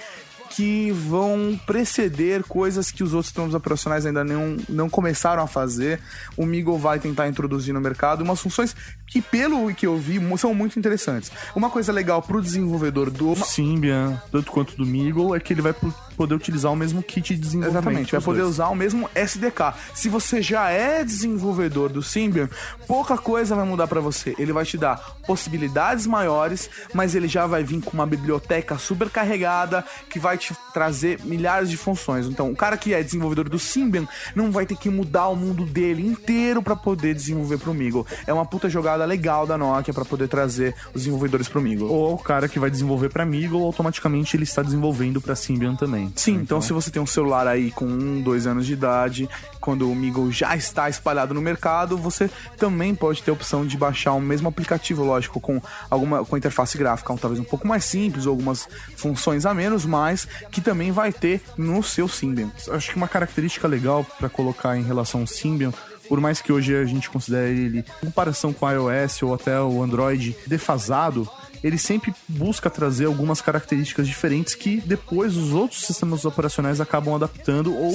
que 0.59 0.91
vão 0.91 1.57
preceder 1.65 2.43
coisas 2.43 2.91
que 2.91 3.01
os 3.01 3.13
outros 3.13 3.27
sistemas 3.27 3.53
operacionais 3.53 4.05
ainda 4.05 4.25
não, 4.25 4.57
não 4.67 4.89
começaram 4.89 5.41
a 5.41 5.47
fazer. 5.47 6.01
O 6.35 6.45
Migo 6.45 6.77
vai 6.77 6.99
tentar 6.99 7.29
introduzir 7.29 7.73
no 7.73 7.79
mercado 7.79 8.25
umas 8.25 8.41
funções 8.41 8.75
que, 9.07 9.21
pelo 9.21 9.73
que 9.73 9.87
eu 9.87 9.97
vi, 9.97 10.19
são 10.37 10.53
muito 10.53 10.77
interessantes. 10.77 11.31
Uma 11.55 11.69
coisa 11.69 11.93
legal 11.93 12.21
pro 12.21 12.41
desenvolvedor 12.41 13.09
do. 13.09 13.37
Symbian, 13.37 14.21
tanto 14.33 14.51
quanto 14.51 14.75
do 14.75 14.85
Migo, 14.85 15.33
é 15.33 15.39
que 15.39 15.53
ele 15.53 15.61
vai 15.61 15.71
po- 15.71 15.93
poder 16.19 16.35
utilizar 16.35 16.69
o 16.69 16.75
mesmo 16.75 17.01
kit 17.01 17.33
de 17.33 17.39
desenvolvimento. 17.39 17.79
Exatamente, 17.79 18.11
vai 18.11 18.19
poder 18.19 18.41
dois. 18.41 18.51
usar 18.51 18.67
o 18.67 18.75
mesmo 18.75 19.09
SDK. 19.15 19.73
Se 19.93 20.09
você 20.09 20.41
já 20.41 20.69
é 20.69 21.01
desenvolvedor 21.01 21.87
do 21.87 22.03
Symbian, 22.03 22.49
pouca 22.85 23.17
coisa 23.17 23.55
vai 23.55 23.63
mudar 23.63 23.87
para 23.87 24.01
você. 24.01 24.35
Ele 24.37 24.51
vai 24.51 24.65
te 24.65 24.77
dar 24.77 24.97
possibilidades 25.25 26.05
maiores, 26.05 26.69
mas 26.93 27.15
ele 27.15 27.29
já 27.29 27.47
vai 27.47 27.63
vir 27.63 27.81
com 27.81 27.91
uma 27.91 28.05
biblioteca 28.05 28.77
super 28.77 29.09
carregada 29.09 29.85
que 30.09 30.19
vai 30.19 30.37
te 30.37 30.53
trazer 30.73 31.19
milhares 31.23 31.69
de 31.69 31.77
funções. 31.77 32.25
Então, 32.25 32.51
o 32.51 32.55
cara 32.55 32.77
que 32.77 32.93
é 32.93 33.01
desenvolvedor 33.03 33.49
do 33.49 33.59
Symbian 33.59 34.07
não 34.35 34.51
vai 34.51 34.65
ter 34.65 34.75
que 34.75 34.89
mudar 34.89 35.27
o 35.27 35.35
mundo 35.35 35.65
dele 35.65 36.05
inteiro 36.05 36.61
para 36.61 36.75
poder 36.75 37.13
desenvolver 37.13 37.57
pro 37.57 37.73
Migo. 37.73 38.05
É 38.25 38.33
uma 38.33 38.45
puta 38.45 38.69
jogada 38.69 39.05
legal 39.05 39.45
da 39.45 39.57
Nokia 39.57 39.93
para 39.93 40.05
poder 40.05 40.27
trazer 40.27 40.75
os 40.93 41.01
desenvolvedores 41.01 41.47
pro 41.47 41.61
Migo. 41.61 41.85
Ou 41.85 42.15
o 42.15 42.17
cara 42.17 42.47
que 42.47 42.59
vai 42.59 42.69
desenvolver 42.69 43.09
para 43.09 43.25
Migo, 43.25 43.63
automaticamente 43.63 44.35
ele 44.35 44.43
está 44.43 44.61
desenvolvendo 44.61 45.21
para 45.21 45.35
Symbian 45.35 45.75
também. 45.75 46.11
Sim, 46.15 46.35
então 46.35 46.61
se 46.61 46.73
você 46.73 46.89
tem 46.89 47.01
um 47.01 47.07
celular 47.07 47.47
aí 47.47 47.71
com 47.71 47.85
um, 47.85 48.21
dois 48.21 48.45
anos 48.47 48.65
de 48.65 48.73
idade, 48.73 49.29
quando 49.59 49.89
o 49.89 49.95
Migo 49.95 50.31
já 50.31 50.55
está 50.55 50.89
espalhado 50.89 51.33
no 51.33 51.41
mercado, 51.41 51.97
você 51.97 52.29
também 52.57 52.95
pode 52.95 53.23
ter 53.23 53.31
a 53.31 53.33
opção 53.33 53.65
de 53.65 53.77
baixar 53.77 54.13
o 54.13 54.21
mesmo 54.21 54.47
aplicativo, 54.47 55.03
lógico, 55.03 55.39
com 55.39 55.61
alguma 55.89 56.23
com 56.25 56.37
interface 56.37 56.77
gráfica, 56.77 57.15
talvez 57.17 57.39
um 57.39 57.43
pouco 57.43 57.67
mais 57.67 57.85
simples, 57.85 58.25
ou 58.25 58.31
algumas 58.31 58.67
funções 58.95 59.45
a 59.45 59.53
menos, 59.53 59.85
mas 59.85 60.27
que 60.51 60.61
também 60.69 60.91
vai 60.91 61.11
ter 61.11 61.41
no 61.57 61.81
seu 61.81 62.07
Symbian. 62.07 62.51
acho 62.69 62.91
que 62.91 62.95
uma 62.95 63.07
característica 63.07 63.67
legal 63.67 64.05
para 64.19 64.29
colocar 64.29 64.77
em 64.77 64.83
relação 64.83 65.21
ao 65.21 65.27
Symbian, 65.27 65.73
por 66.07 66.21
mais 66.21 66.43
que 66.43 66.51
hoje 66.51 66.75
a 66.75 66.85
gente 66.85 67.09
considere 67.09 67.59
ele, 67.59 67.79
em 67.79 68.05
comparação 68.05 68.53
com 68.53 68.67
o 68.67 68.69
iOS 68.69 69.23
ou 69.23 69.33
até 69.33 69.59
o 69.59 69.81
Android 69.81 70.37
defasado, 70.45 71.27
ele 71.63 71.79
sempre 71.79 72.13
busca 72.27 72.69
trazer 72.69 73.05
algumas 73.05 73.41
características 73.41 74.07
diferentes 74.07 74.53
que 74.53 74.79
depois 74.81 75.35
os 75.35 75.53
outros 75.53 75.81
sistemas 75.81 76.23
operacionais 76.23 76.79
acabam 76.79 77.15
adaptando 77.15 77.75
ou 77.75 77.91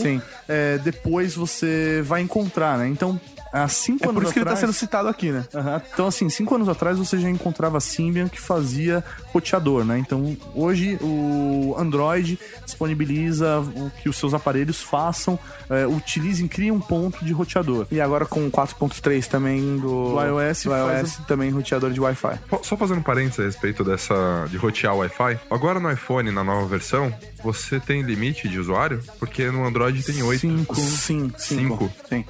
é, 0.49 0.77
depois 0.79 1.37
você 1.37 2.03
vai 2.05 2.23
encontrar, 2.23 2.77
né? 2.77 2.89
Então, 2.89 3.21
há 3.55 3.69
cinco 3.69 4.05
É 4.05 4.09
anos 4.09 4.15
por 4.15 4.23
isso 4.25 4.33
que 4.33 4.39
ele 4.41 4.45
tá 4.45 4.53
atrás... 4.53 4.61
sendo 4.61 4.73
citado 4.73 5.09
aqui, 5.09 5.31
né? 5.31 5.45
Aham. 5.55 5.83
Então, 5.93 6.07
assim, 6.07 6.29
cinco 6.29 6.55
anos 6.55 6.69
atrás 6.69 6.99
você 6.99 7.19
já 7.19 7.31
encontrava 7.31 7.79
Symbian 7.81 8.29
que 8.29 8.41
fazia 8.41 9.05
roteador, 9.33 9.85
né? 9.85 9.99
Então, 9.99 10.37
hoje 10.55 10.99
o 11.01 11.75
Android 11.79 12.39
disponibiliza 12.65 13.61
o 13.61 13.91
que 14.03 14.09
os 14.09 14.17
seus 14.17 14.35
aparelhos 14.35 14.83
façam, 14.83 15.39
é, 15.71 15.87
utilizem, 15.87 16.49
criem 16.49 16.71
um 16.71 16.81
ponto 16.81 17.25
de 17.25 17.33
roteador. 17.33 17.87
E 17.91 18.01
agora 18.01 18.27
com 18.27 18.51
4.3 18.51 19.27
também 19.27 19.79
do, 19.79 20.15
Do 20.15 20.21
iOS 20.21 20.65
do 20.65 20.71
faz 20.71 21.01
iOS 21.03 21.17
também 21.27 21.51
roteador 21.51 21.91
de 21.93 22.01
Wi-Fi. 22.01 22.39
Só 22.63 22.77
fazendo 22.77 22.99
um 22.99 23.03
parênteses 23.03 23.41
a 23.41 23.45
respeito 23.45 23.85
dessa 23.85 24.47
de 24.51 24.57
rotear 24.57 24.95
o 24.95 24.99
Wi-Fi. 24.99 25.39
Agora 25.51 25.79
no 25.79 25.91
iPhone, 25.91 26.31
na 26.31 26.43
nova 26.43 26.67
versão, 26.67 27.15
você 27.43 27.79
tem 27.79 28.03
limite 28.03 28.49
de 28.49 28.59
usuário? 28.59 29.01
Porque 29.19 29.51
no 29.51 29.65
Android 29.65 30.03
tem 30.03 30.23
8. 30.23 30.41
Cinco. 30.41 30.75
Sim, 30.77 31.33
Cinco? 31.37 31.91
Sim. 32.09 32.25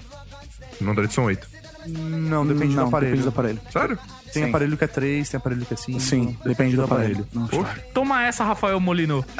No 0.81 0.91
Android 0.91 1.13
são 1.13 1.25
8. 1.25 1.47
Não, 1.87 2.47
depende 2.47 2.75
Não, 2.75 2.85
do 2.85 2.89
aparelho. 2.89 3.11
Depende 3.17 3.23
do 3.23 3.29
aparelho. 3.29 3.61
Sério? 3.71 3.99
Tem 4.33 4.43
Sim. 4.45 4.49
aparelho 4.49 4.77
que 4.77 4.85
é 4.85 4.87
3, 4.87 5.29
tem 5.29 5.39
aparelho 5.39 5.67
que 5.67 5.75
é 5.75 5.77
5. 5.77 6.01
Sim, 6.01 6.37
depende 6.45 6.77
do 6.77 6.85
aparelho. 6.85 7.27
Poxa. 7.51 7.79
Toma 7.93 8.25
essa, 8.25 8.43
Rafael 8.45 8.81
Molino. 8.81 9.25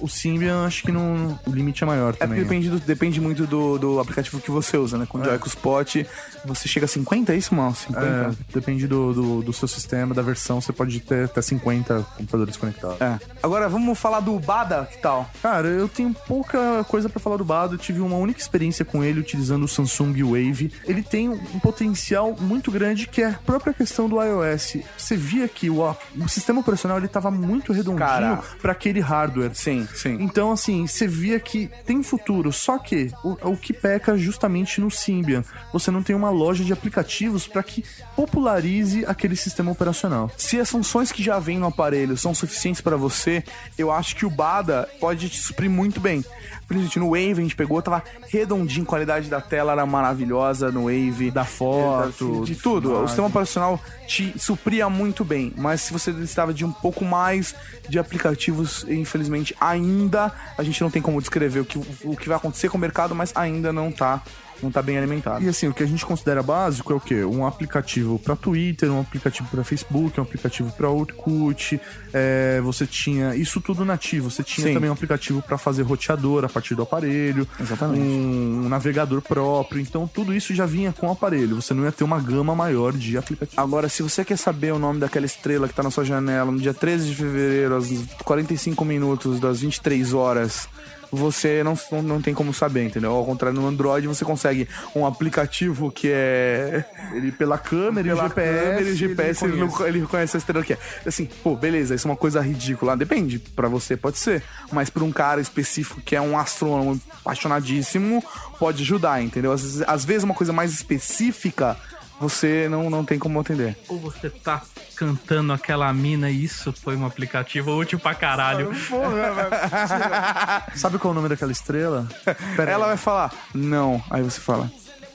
O 0.00 0.08
Symbian, 0.08 0.64
acho 0.64 0.84
que 0.84 0.92
não, 0.92 1.36
o 1.44 1.50
limite 1.50 1.82
é 1.82 1.86
maior 1.86 2.10
É 2.10 2.12
porque 2.12 2.24
também. 2.26 2.42
depende, 2.44 2.70
do- 2.70 2.78
depende 2.78 3.20
muito 3.20 3.48
do, 3.48 3.76
do 3.78 3.98
aplicativo 3.98 4.38
que 4.40 4.48
você 4.48 4.76
usa, 4.76 4.96
né? 4.96 5.06
Com 5.08 5.18
o 5.18 5.22
É. 5.22 5.24
Joy 5.24 5.40
Spot, 5.46 5.96
você 6.44 6.68
chega 6.68 6.86
a 6.86 6.88
50, 6.88 7.32
é 7.32 7.36
isso, 7.36 7.54
mal? 7.54 7.74
50? 7.74 8.06
É, 8.06 8.30
depende 8.52 8.86
do, 8.86 9.12
do, 9.12 9.42
do 9.42 9.52
seu 9.52 9.68
sistema, 9.68 10.14
da 10.14 10.22
versão, 10.22 10.60
você 10.60 10.72
pode 10.72 11.00
ter 11.00 11.24
até 11.24 11.40
50 11.40 12.06
computadores 12.16 12.56
conectados. 12.56 13.00
É. 13.00 13.18
Agora 13.42 13.68
vamos 13.68 13.98
falar 13.98 14.20
do 14.20 14.38
Bada, 14.38 14.88
que 14.90 14.98
tal? 14.98 15.28
Cara, 15.42 15.68
eu 15.68 15.88
tenho 15.88 16.14
pouca 16.26 16.84
coisa 16.84 17.08
pra 17.08 17.20
falar 17.20 17.36
do 17.36 17.44
Bado. 17.44 17.74
Eu 17.74 17.78
tive 17.78 18.00
uma 18.00 18.16
única 18.16 18.40
experiência 18.40 18.84
com 18.84 19.02
ele 19.02 19.20
utilizando 19.20 19.64
o 19.64 19.68
Samsung 19.68 20.22
Wave. 20.22 20.72
Ele 20.84 21.02
tem 21.02 21.28
um 21.28 21.58
potencial 21.60 22.36
muito 22.38 22.70
grande 22.70 23.06
que 23.06 23.22
é 23.22 23.30
a 23.30 23.32
própria 23.32 23.72
questão 23.72 24.08
do 24.08 24.22
iOS. 24.22 24.78
Você 24.96 25.16
via 25.16 25.48
que 25.48 25.70
o, 25.70 25.82
o 26.16 26.28
sistema 26.28 26.60
operacional 26.60 26.98
ele 26.98 27.08
tava 27.08 27.30
muito 27.30 27.72
redondinho 27.72 28.38
pra 28.60 28.72
aquele 28.72 29.00
hardware. 29.00 29.54
Sim, 29.54 29.86
sim. 29.94 30.16
Então, 30.20 30.52
assim, 30.52 30.86
você 30.86 31.06
via 31.06 31.38
que 31.40 31.70
tem 31.84 32.02
futuro, 32.02 32.52
só 32.52 32.78
que 32.78 33.10
o, 33.24 33.50
o 33.50 33.56
que 33.56 33.72
peca 33.72 34.16
justamente 34.16 34.80
no 34.80 34.90
Symbian. 34.90 35.44
Você 35.72 35.90
não 35.90 36.02
tem 36.02 36.14
uma 36.14 36.27
loja 36.30 36.64
de 36.64 36.72
aplicativos 36.72 37.46
pra 37.46 37.62
que 37.62 37.84
popularize 38.16 39.04
aquele 39.06 39.36
sistema 39.36 39.70
operacional. 39.70 40.30
Se 40.36 40.58
as 40.58 40.70
funções 40.70 41.12
que 41.12 41.22
já 41.22 41.38
vêm 41.38 41.58
no 41.58 41.66
aparelho 41.66 42.16
são 42.16 42.34
suficientes 42.34 42.80
pra 42.80 42.96
você, 42.96 43.42
eu 43.76 43.90
acho 43.90 44.16
que 44.16 44.26
o 44.26 44.30
Bada 44.30 44.88
pode 45.00 45.28
te 45.28 45.38
suprir 45.38 45.70
muito 45.70 46.00
bem. 46.00 46.24
Principalmente 46.66 46.98
no 46.98 47.10
Wave, 47.10 47.40
a 47.40 47.42
gente 47.42 47.56
pegou, 47.56 47.80
tava 47.80 48.02
redondinho, 48.28 48.82
a 48.82 48.86
qualidade 48.86 49.28
da 49.28 49.40
tela 49.40 49.72
era 49.72 49.86
maravilhosa 49.86 50.70
no 50.70 50.84
Wave. 50.84 51.30
Da 51.30 51.44
foto, 51.44 52.44
de 52.44 52.54
tudo. 52.54 52.88
O 52.88 52.90
imagem. 52.90 53.06
sistema 53.08 53.28
operacional 53.28 53.80
te 54.06 54.34
supria 54.38 54.88
muito 54.88 55.24
bem, 55.24 55.52
mas 55.56 55.82
se 55.82 55.92
você 55.92 56.10
estava 56.10 56.52
de 56.52 56.64
um 56.64 56.72
pouco 56.72 57.04
mais 57.04 57.54
de 57.88 57.98
aplicativos, 57.98 58.84
infelizmente 58.88 59.54
ainda 59.60 60.32
a 60.56 60.62
gente 60.62 60.80
não 60.80 60.90
tem 60.90 61.00
como 61.00 61.20
descrever 61.20 61.60
o 61.60 61.64
que, 61.64 61.78
o 62.04 62.16
que 62.16 62.28
vai 62.28 62.36
acontecer 62.36 62.68
com 62.68 62.76
o 62.76 62.80
mercado, 62.80 63.14
mas 63.14 63.32
ainda 63.34 63.72
não 63.72 63.90
tá, 63.90 64.22
não 64.62 64.70
tá 64.70 64.82
bem 64.82 64.98
alimentado. 64.98 65.44
E 65.44 65.48
assim, 65.48 65.68
o 65.68 65.74
que 65.74 65.82
a 65.82 65.86
gente 65.86 66.04
considera 66.04 66.42
básico 66.42 66.92
é 66.92 66.96
o 66.96 67.00
quê? 67.00 67.24
Um 67.24 67.46
aplicativo 67.46 68.18
pra 68.18 68.36
Twitter, 68.36 68.90
um 68.90 69.00
aplicativo 69.00 69.48
pra 69.50 69.64
Facebook, 69.64 70.18
um 70.18 70.22
aplicativo 70.22 70.72
pra 70.72 70.88
Orkut. 70.90 71.80
é, 72.12 72.60
você 72.62 72.86
tinha 72.86 73.34
isso 73.34 73.60
tudo 73.60 73.84
nativo. 73.84 74.30
Você 74.30 74.42
tinha 74.42 74.66
Sim. 74.66 74.74
também 74.74 74.90
um 74.90 74.92
aplicativo 74.92 75.42
pra 75.42 75.58
fazer 75.58 75.82
roteador 75.82 76.44
a 76.44 76.48
partir 76.48 76.74
do 76.74 76.82
aparelho. 76.82 77.46
Exatamente. 77.60 78.00
Um, 78.00 78.64
um 78.64 78.68
navegador 78.68 79.20
próprio. 79.22 79.80
Então 79.80 80.06
tudo 80.06 80.34
isso 80.34 80.54
já 80.54 80.66
vinha 80.66 80.92
com 80.92 81.08
o 81.08 81.12
aparelho. 81.12 81.56
Você 81.56 81.74
não 81.74 81.84
ia 81.84 81.92
ter 81.92 82.04
uma 82.04 82.20
gama 82.20 82.54
maior 82.54 82.92
de 82.92 83.16
aplicativos. 83.16 83.58
Agora, 83.58 83.88
se 83.88 84.02
você 84.02 84.24
quer 84.24 84.36
saber 84.36 84.72
o 84.72 84.78
nome 84.78 85.00
daquela 85.00 85.26
estrela 85.26 85.68
que 85.68 85.74
tá 85.74 85.82
na 85.82 85.90
sua 85.90 86.04
janela 86.04 86.50
no 86.50 86.58
dia 86.58 86.74
13 86.74 87.08
de 87.08 87.14
fevereiro, 87.14 87.76
às 87.76 87.88
45 88.24 88.84
minutos 88.84 89.40
das 89.40 89.60
23 89.60 90.12
horas, 90.14 90.68
você 91.10 91.62
não, 91.64 91.78
não, 92.02 92.20
tem 92.20 92.34
como 92.34 92.52
saber, 92.52 92.84
entendeu? 92.84 93.12
Ao 93.12 93.24
contrário, 93.24 93.58
no 93.60 93.66
Android 93.66 94.06
você 94.06 94.24
consegue 94.24 94.68
um 94.94 95.06
aplicativo 95.06 95.90
que 95.90 96.10
é. 96.12 96.84
Ele 97.14 97.32
pela 97.32 97.56
câmera, 97.58 98.06
e 98.06 98.10
Pela 98.10 98.28
GPS, 98.28 98.60
câmera 98.64 98.80
e 98.90 98.94
GPS, 98.94 99.44
ele, 99.44 99.52
reconhece. 99.54 99.78
não- 99.80 99.86
ele 99.88 100.00
reconhece 100.00 100.36
a 100.36 100.38
estrela 100.38 100.64
que 100.64 100.72
é. 100.74 100.78
Assim, 101.06 101.28
pô, 101.42 101.54
beleza, 101.56 101.94
isso 101.94 102.06
é 102.06 102.10
uma 102.10 102.16
coisa 102.16 102.40
ridícula. 102.40 102.96
Depende, 102.96 103.38
pra 103.38 103.68
você 103.68 103.96
pode 103.96 104.18
ser. 104.18 104.42
Mas 104.72 104.90
pra 104.90 105.02
um 105.04 105.12
cara 105.12 105.40
específico 105.40 106.00
que 106.00 106.14
é 106.16 106.20
um 106.20 106.38
astrônomo 106.38 107.00
apaixonadíssimo, 107.20 108.22
pode 108.58 108.82
ajudar, 108.82 109.22
entendeu? 109.22 109.52
Às 109.52 109.82
às 109.82 110.04
vezes 110.04 110.24
uma 110.24 110.34
coisa 110.34 110.52
mais 110.52 110.72
específica, 110.72 111.76
você 112.20 112.68
não, 112.68 112.88
não 112.90 113.04
tem 113.04 113.18
como 113.18 113.40
atender. 113.40 113.76
Ou 113.88 113.98
você 113.98 114.28
tá 114.30 114.62
cantando 114.96 115.52
aquela 115.52 115.92
mina 115.92 116.30
e 116.30 116.44
isso 116.44 116.72
foi 116.72 116.96
um 116.96 117.06
aplicativo 117.06 117.72
útil 117.76 117.98
pra 117.98 118.14
caralho. 118.14 118.70
Sabe 120.74 120.98
qual 120.98 121.10
é 121.10 121.12
o 121.12 121.14
nome 121.14 121.28
daquela 121.28 121.52
estrela? 121.52 122.08
Pera 122.56 122.70
Ela 122.72 122.86
aí. 122.86 122.90
vai 122.90 122.96
falar, 122.96 123.32
não. 123.54 124.02
Aí 124.10 124.22
você 124.22 124.40
fala, 124.40 124.70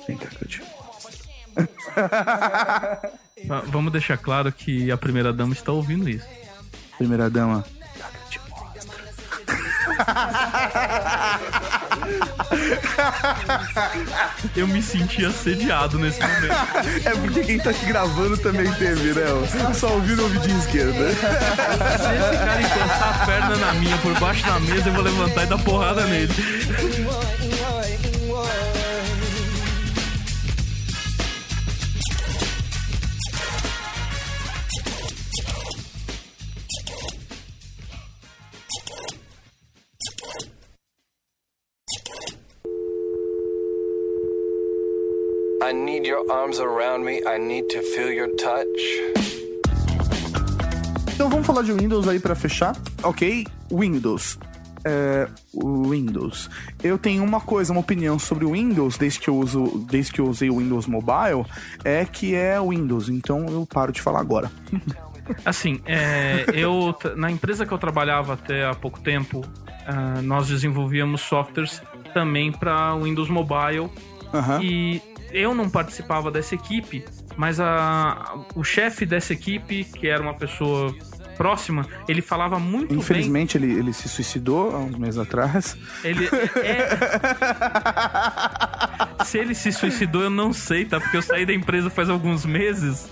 vem 0.07 0.17
cá 0.17 0.27
que 0.27 0.43
eu 0.43 0.47
te 0.47 0.61
Va- 3.47 3.61
Vamos 3.67 3.91
deixar 3.91 4.17
claro 4.17 4.51
que 4.51 4.91
a 4.91 4.97
primeira 4.97 5.33
dama 5.33 5.53
está 5.53 5.71
ouvindo 5.71 6.09
isso. 6.09 6.25
Primeira 6.97 7.29
dama. 7.29 7.63
Eu 14.55 14.67
me 14.67 14.81
senti 14.81 15.25
assediado 15.25 15.97
nesse 15.97 16.21
momento. 16.21 16.53
É 17.05 17.11
porque 17.11 17.43
quem 17.43 17.59
tá 17.59 17.73
te 17.73 17.85
gravando 17.85 18.37
também 18.37 18.71
teve, 18.73 19.13
né? 19.13 19.25
Só 19.73 19.93
ouviu 19.93 20.15
no 20.15 20.23
ouvidinho 20.23 20.57
esquerdo. 20.59 20.93
Se 20.93 21.03
esse 21.03 22.37
cara 22.37 22.61
encostar 22.61 23.21
a 23.21 23.25
perna 23.25 23.57
na 23.57 23.73
minha 23.73 23.97
por 23.97 24.17
baixo 24.19 24.45
da 24.45 24.59
mesa, 24.59 24.89
eu 24.89 24.93
vou 24.93 25.03
levantar 25.03 25.43
e 25.43 25.47
dar 25.47 25.57
porrada 25.59 26.05
nele. 26.05 26.33
I 45.63 45.71
need 45.71 46.05
your 46.05 46.29
arms 46.29 46.59
around 46.59 47.05
me. 47.05 47.21
I 47.25 47.39
need 47.39 47.69
to 47.69 47.81
feel 47.81 48.11
your 48.11 48.27
touch. 48.35 49.23
Então 51.13 51.29
vamos 51.29 51.47
falar 51.47 51.61
de 51.61 51.71
Windows 51.71 52.05
aí 52.05 52.19
pra 52.19 52.35
fechar. 52.35 52.75
Ok, 53.01 53.47
Windows. 53.71 54.37
É, 54.83 55.25
Windows. 55.53 56.49
Eu 56.83 56.97
tenho 56.97 57.23
uma 57.23 57.39
coisa, 57.39 57.71
uma 57.71 57.79
opinião 57.79 58.19
sobre 58.19 58.43
o 58.43 58.51
Windows, 58.51 58.97
desde 58.97 59.21
que 59.21 59.29
eu 59.29 59.37
uso, 59.37 59.85
desde 59.89 60.11
que 60.11 60.19
eu 60.19 60.25
usei 60.27 60.49
o 60.49 60.57
Windows 60.57 60.85
Mobile, 60.85 61.45
é 61.85 62.03
que 62.03 62.35
é 62.35 62.59
Windows. 62.59 63.07
Então 63.07 63.45
eu 63.47 63.65
paro 63.65 63.93
de 63.93 64.01
falar 64.01 64.19
agora. 64.19 64.51
Assim, 65.45 65.79
é, 65.85 66.43
eu 66.53 66.93
na 67.15 67.31
empresa 67.31 67.65
que 67.65 67.71
eu 67.73 67.77
trabalhava 67.77 68.33
até 68.33 68.65
há 68.65 68.73
pouco 68.75 68.99
tempo, 68.99 69.45
ah, 69.87 70.21
nós 70.21 70.49
desenvolvíamos 70.49 71.21
softwares 71.21 71.81
também 72.13 72.51
para 72.51 72.93
Windows 72.97 73.29
Mobile 73.29 73.89
Aham. 74.33 74.61
e 74.61 75.01
eu 75.33 75.53
não 75.53 75.69
participava 75.69 76.31
dessa 76.31 76.55
equipe, 76.55 77.03
mas 77.35 77.59
a, 77.59 78.45
o 78.55 78.63
chefe 78.63 79.05
dessa 79.05 79.33
equipe, 79.33 79.83
que 79.83 80.07
era 80.07 80.21
uma 80.21 80.35
pessoa 80.35 80.95
próxima, 81.35 81.85
ele 82.07 82.21
falava 82.21 82.59
muito 82.59 82.89
bem. 82.89 82.99
Infelizmente 82.99 83.57
ele, 83.57 83.71
ele 83.73 83.91
se 83.91 84.07
suicidou 84.07 84.75
há 84.75 84.79
uns 84.79 84.95
meses 84.97 85.17
atrás. 85.17 85.75
Ele 86.03 86.29
é... 86.63 86.89
Se 89.25 89.39
ele 89.39 89.55
se 89.55 89.71
suicidou, 89.71 90.21
eu 90.23 90.29
não 90.29 90.53
sei, 90.53 90.85
tá? 90.85 90.99
Porque 90.99 91.17
eu 91.17 91.21
saí 91.21 91.45
da 91.45 91.53
empresa 91.53 91.89
faz 91.89 92.09
alguns 92.09 92.45
meses. 92.45 93.09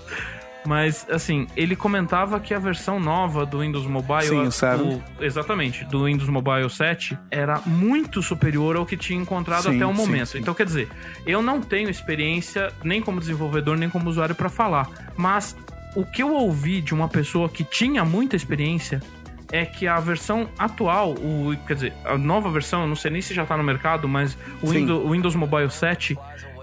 Mas, 0.64 1.06
assim, 1.10 1.46
ele 1.56 1.74
comentava 1.74 2.38
que 2.38 2.54
a 2.54 2.58
versão 2.58 3.00
nova 3.00 3.44
do 3.44 3.60
Windows 3.60 3.86
Mobile. 3.86 4.28
Sim, 4.28 4.46
o 4.46 4.52
7. 4.52 4.82
o- 4.82 5.02
exatamente, 5.20 5.84
do 5.86 6.04
Windows 6.04 6.28
Mobile 6.30 6.70
7, 6.70 7.18
era 7.30 7.60
muito 7.66 8.22
superior 8.22 8.76
ao 8.76 8.86
que 8.86 8.96
tinha 8.96 9.20
encontrado 9.20 9.64
Sim, 9.64 9.76
até 9.76 9.84
o 9.86 9.90
sim, 9.90 9.96
momento. 9.96 10.26
sim. 10.28 10.38
Então, 10.38 10.54
quer 10.54 10.66
dizer, 10.66 10.88
eu 11.26 11.42
não 11.42 11.60
tenho 11.60 11.90
experiência 11.90 12.72
nem 12.84 13.00
como 13.00 13.18
desenvolvedor, 13.18 13.76
nem 13.76 13.90
como 13.90 14.08
usuário 14.08 14.34
para 14.36 14.48
falar. 14.48 14.88
Mas 15.16 15.56
o 15.96 16.04
que 16.06 16.22
eu 16.22 16.32
ouvi 16.32 16.80
de 16.80 16.94
uma 16.94 17.08
pessoa 17.08 17.48
que 17.48 17.64
tinha 17.64 18.04
muita 18.04 18.36
experiência 18.36 19.02
é 19.50 19.66
que 19.66 19.86
a 19.86 19.98
versão 20.00 20.48
atual, 20.58 21.10
o, 21.12 21.54
quer 21.66 21.74
dizer, 21.74 21.92
a 22.06 22.16
nova 22.16 22.50
versão, 22.50 22.82
eu 22.82 22.86
não 22.88 22.96
sei 22.96 23.10
nem 23.10 23.20
se 23.20 23.34
já 23.34 23.44
tá 23.44 23.54
no 23.56 23.62
mercado, 23.62 24.08
mas 24.08 24.38
o 24.62 24.68
Sim. 24.68 24.74
Windows, 24.78 25.04
o 25.04 25.10
Windows 25.10 25.34
Mobile 25.34 25.70
7, 25.70 26.16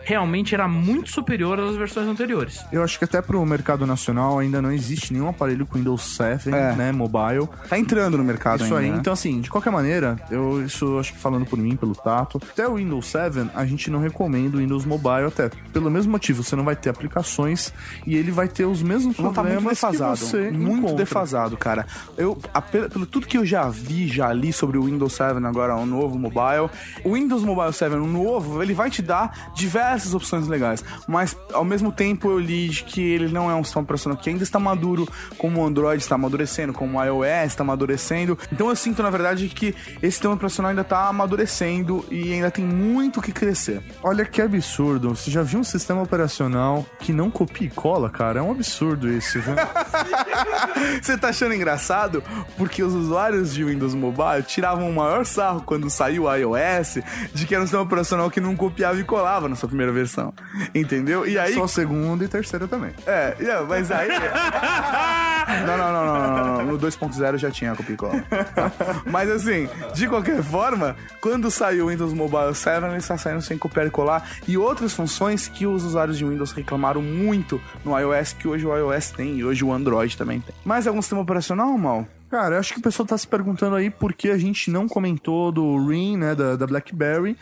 realmente 0.10 0.56
era 0.56 0.68
muito 0.68 1.12
superior 1.12 1.60
às 1.60 1.76
versões 1.76 2.08
anteriores. 2.08 2.66
Eu 2.72 2.84
acho 2.84 2.98
que 2.98 3.06
até 3.06 3.22
pro 3.22 3.46
mercado 3.46 3.86
nacional 3.86 4.40
ainda 4.40 4.60
não 4.60 4.72
existe 4.72 5.14
nenhum 5.14 5.30
aparelho 5.30 5.68
com 5.68 5.78
Windows 5.78 6.02
7, 6.16 6.50
É. 6.50 6.74
né, 6.76 6.92
mobile. 6.92 7.48
Tá 7.70 7.78
entrando 7.78 8.18
no 8.18 8.24
mercado 8.24 8.64
Isso 8.64 8.74
ainda, 8.74 8.86
aí. 8.88 8.92
né? 8.92 8.98
Então, 8.98 9.14
assim, 9.14 9.40
de 9.40 9.52
qualquer 9.52 9.70
maneira, 9.70 10.18
eu 10.32 10.66
isso 10.66 10.98
acho 10.98 11.14
que 11.14 11.20
falando 11.20 11.46
por 11.46 11.60
mim, 11.60 11.76
pelo 11.76 11.94
Tato, 11.94 12.42
até 12.52 12.68
o 12.68 12.76
Windows 12.78 13.06
7, 13.06 13.52
a 13.54 13.66
gente 13.68 13.92
não 13.92 14.00
recomenda 14.00 14.58
o 14.58 14.60
Windows 14.60 14.84
Mobile, 14.84 15.28
até 15.28 15.52
pelo 15.72 15.92
mesmo 15.92 16.12
motivo, 16.12 16.44
você 16.44 16.56
não 16.56 16.64
vai 16.64 16.76
ter 16.76 16.90
aplicações 16.90 17.72
e 18.08 18.16
ele 18.16 18.32
vai 18.32 18.48
ter 18.48 18.66
os 18.66 18.82
mesmos 18.82 19.16
Não 19.20 19.26
tá 19.32 19.42
problemas 19.44 19.64
muito 19.64 19.76
defasado. 19.76 20.14
que 20.18 20.26
você 20.26 20.50
muito 20.50 20.78
encontra. 20.80 20.96
defasado, 20.98 21.56
cara. 21.56 21.86
Eu, 22.18 22.36
a- 22.52 22.62
pelo, 22.62 22.90
pelo 22.90 23.06
tudo 23.06 23.28
que 23.28 23.38
eu 23.38 23.46
já 23.46 23.70
vi, 23.70 24.08
já 24.08 24.34
li 24.34 24.52
sobre 24.52 24.80
o 24.80 24.86
Windows 24.86 25.14
7 25.14 25.38
agora, 25.46 25.76
o 25.76 25.86
novo 25.86 26.18
mobile, 26.18 26.68
o 27.04 27.14
Windows 27.14 27.44
Mobile 27.44 27.72
7, 27.72 27.94
o 27.96 28.08
novo, 28.08 28.64
ele 28.64 28.74
vai 28.74 28.90
te 28.90 29.04
dar 29.04 29.52
diversas 30.00 30.14
opções 30.14 30.48
legais. 30.48 30.84
Mas, 31.08 31.36
ao 31.54 31.64
mesmo 31.64 31.92
tempo, 31.92 32.30
eu 32.30 32.40
li 32.40 32.70
de 32.70 32.84
que 32.84 33.02
ele 33.02 33.30
não 33.30 33.50
é 33.50 33.56
um 33.56 33.64
sistema 33.64 33.84
operacional 33.84 34.18
que 34.18 34.30
ainda 34.30 34.44
está 34.44 34.60
maduro, 34.60 35.08
como 35.38 35.62
o 35.62 35.66
Android 35.66 36.02
está 36.02 36.16
amadurecendo, 36.16 36.74
como 36.74 36.98
o 36.98 37.04
iOS 37.04 37.48
está 37.48 37.64
amadurecendo. 37.64 38.38
Então, 38.52 38.70
eu 38.70 38.76
sinto, 38.76 39.04
na 39.04 39.10
verdade, 39.10 39.48
que 39.50 39.76
esse 40.02 40.14
sistema 40.14 40.34
operacional 40.34 40.70
ainda 40.70 40.82
está 40.82 41.08
amadurecendo 41.08 42.06
e 42.10 42.34
ainda 42.34 42.50
tem 42.50 42.66
muito 42.66 43.20
o 43.20 43.22
que 43.24 43.32
crescer. 43.32 43.82
Olha 44.04 44.26
que 44.26 44.42
absurdo. 44.42 45.10
Você 45.10 45.30
já 45.30 45.44
viu 45.44 45.60
um 45.60 45.64
sistema 45.64 46.02
operacional 46.02 46.86
que 47.00 47.12
não 47.12 47.30
copia 47.30 47.68
e 47.68 47.70
cola, 47.70 48.10
cara? 48.10 48.40
É 48.40 48.42
um 48.42 48.52
absurdo 48.52 49.12
isso, 49.12 49.40
viu? 49.40 49.56
Você 51.02 51.18
tá 51.18 51.30
achando 51.30 51.54
engraçado? 51.54 52.24
Porque 52.58 52.82
os 52.84 52.94
usuários 52.94 53.54
de 53.54 53.64
Windows 53.64 53.94
Mobile 53.94 54.44
tiravam 54.46 54.90
o 54.90 54.96
maior 54.96 55.26
sarro 55.26 55.62
quando 55.66 55.90
saiu 55.90 56.24
o 56.24 56.36
iOS 56.36 57.00
de 57.34 57.46
que 57.46 57.54
era 57.54 57.64
um 57.64 57.68
sistema 57.68 57.84
operacional 57.84 58.30
que 58.30 58.40
não 58.40 58.56
copiava 58.56 59.00
e 59.00 59.04
colava 59.04 59.50
na 59.50 59.56
sua 59.56 59.68
primeira 59.68 59.89
versão. 59.92 60.34
Entendeu? 60.74 61.28
E 61.28 61.38
aí. 61.38 61.54
Só 61.54 61.68
segunda 61.68 62.24
e 62.24 62.28
terceira 62.28 62.68
também. 62.68 62.92
É, 63.06 63.36
é, 63.40 63.62
mas 63.62 63.92
aí. 63.92 64.10
Não, 65.66 65.78
não, 65.78 65.92
não, 65.92 66.06
não, 66.06 66.36
não, 66.36 66.58
não. 66.58 66.66
No 66.66 66.80
2.0 66.80 67.38
já 67.38 67.50
tinha 67.50 67.76
copia 67.76 67.96
e 67.96 67.98
cola. 67.98 68.24
Mas 69.10 69.30
assim, 69.32 69.68
de 69.96 70.08
qualquer 70.08 70.44
forma, 70.44 70.96
quando 71.20 71.50
saiu 71.50 71.86
o 71.86 71.90
Windows 71.90 72.14
Mobile 72.14 72.54
7, 72.54 72.86
ele 72.86 72.98
está 72.98 73.18
saindo 73.18 73.42
sem 73.42 73.58
copiar 73.58 73.88
e 73.88 73.90
colar. 73.90 74.30
E 74.48 74.58
outras 74.58 74.94
funções 74.94 75.48
que 75.48 75.66
os 75.66 75.84
usuários 75.84 76.20
de 76.20 76.26
Windows 76.26 76.52
reclamaram 76.52 77.02
muito 77.02 77.60
no 77.84 77.98
iOS, 77.98 78.34
que 78.34 78.48
hoje 78.48 78.66
o 78.66 78.76
iOS 78.76 79.10
tem 79.10 79.40
e 79.40 79.44
hoje 79.44 79.64
o 79.64 79.74
Android 79.74 80.16
também 80.16 80.40
tem. 80.40 80.54
Mais 80.64 80.86
algum 80.86 81.02
sistema 81.02 81.22
operacional, 81.22 81.76
mal? 81.78 82.08
Cara, 82.30 82.56
eu 82.56 82.60
acho 82.60 82.74
que 82.74 82.80
o 82.80 82.84
pessoal 82.84 83.08
tá 83.08 83.18
se 83.18 83.28
perguntando 83.28 83.76
aí 83.76 83.90
por 83.90 84.14
que 84.14 84.30
a 84.30 84.38
gente 84.38 84.70
não 84.70 84.88
comentou 84.88 85.52
do 85.52 85.84
Ring, 85.88 86.16
né, 86.16 86.36
da, 86.36 86.56
da 86.56 86.68
BlackBerry. 86.68 87.36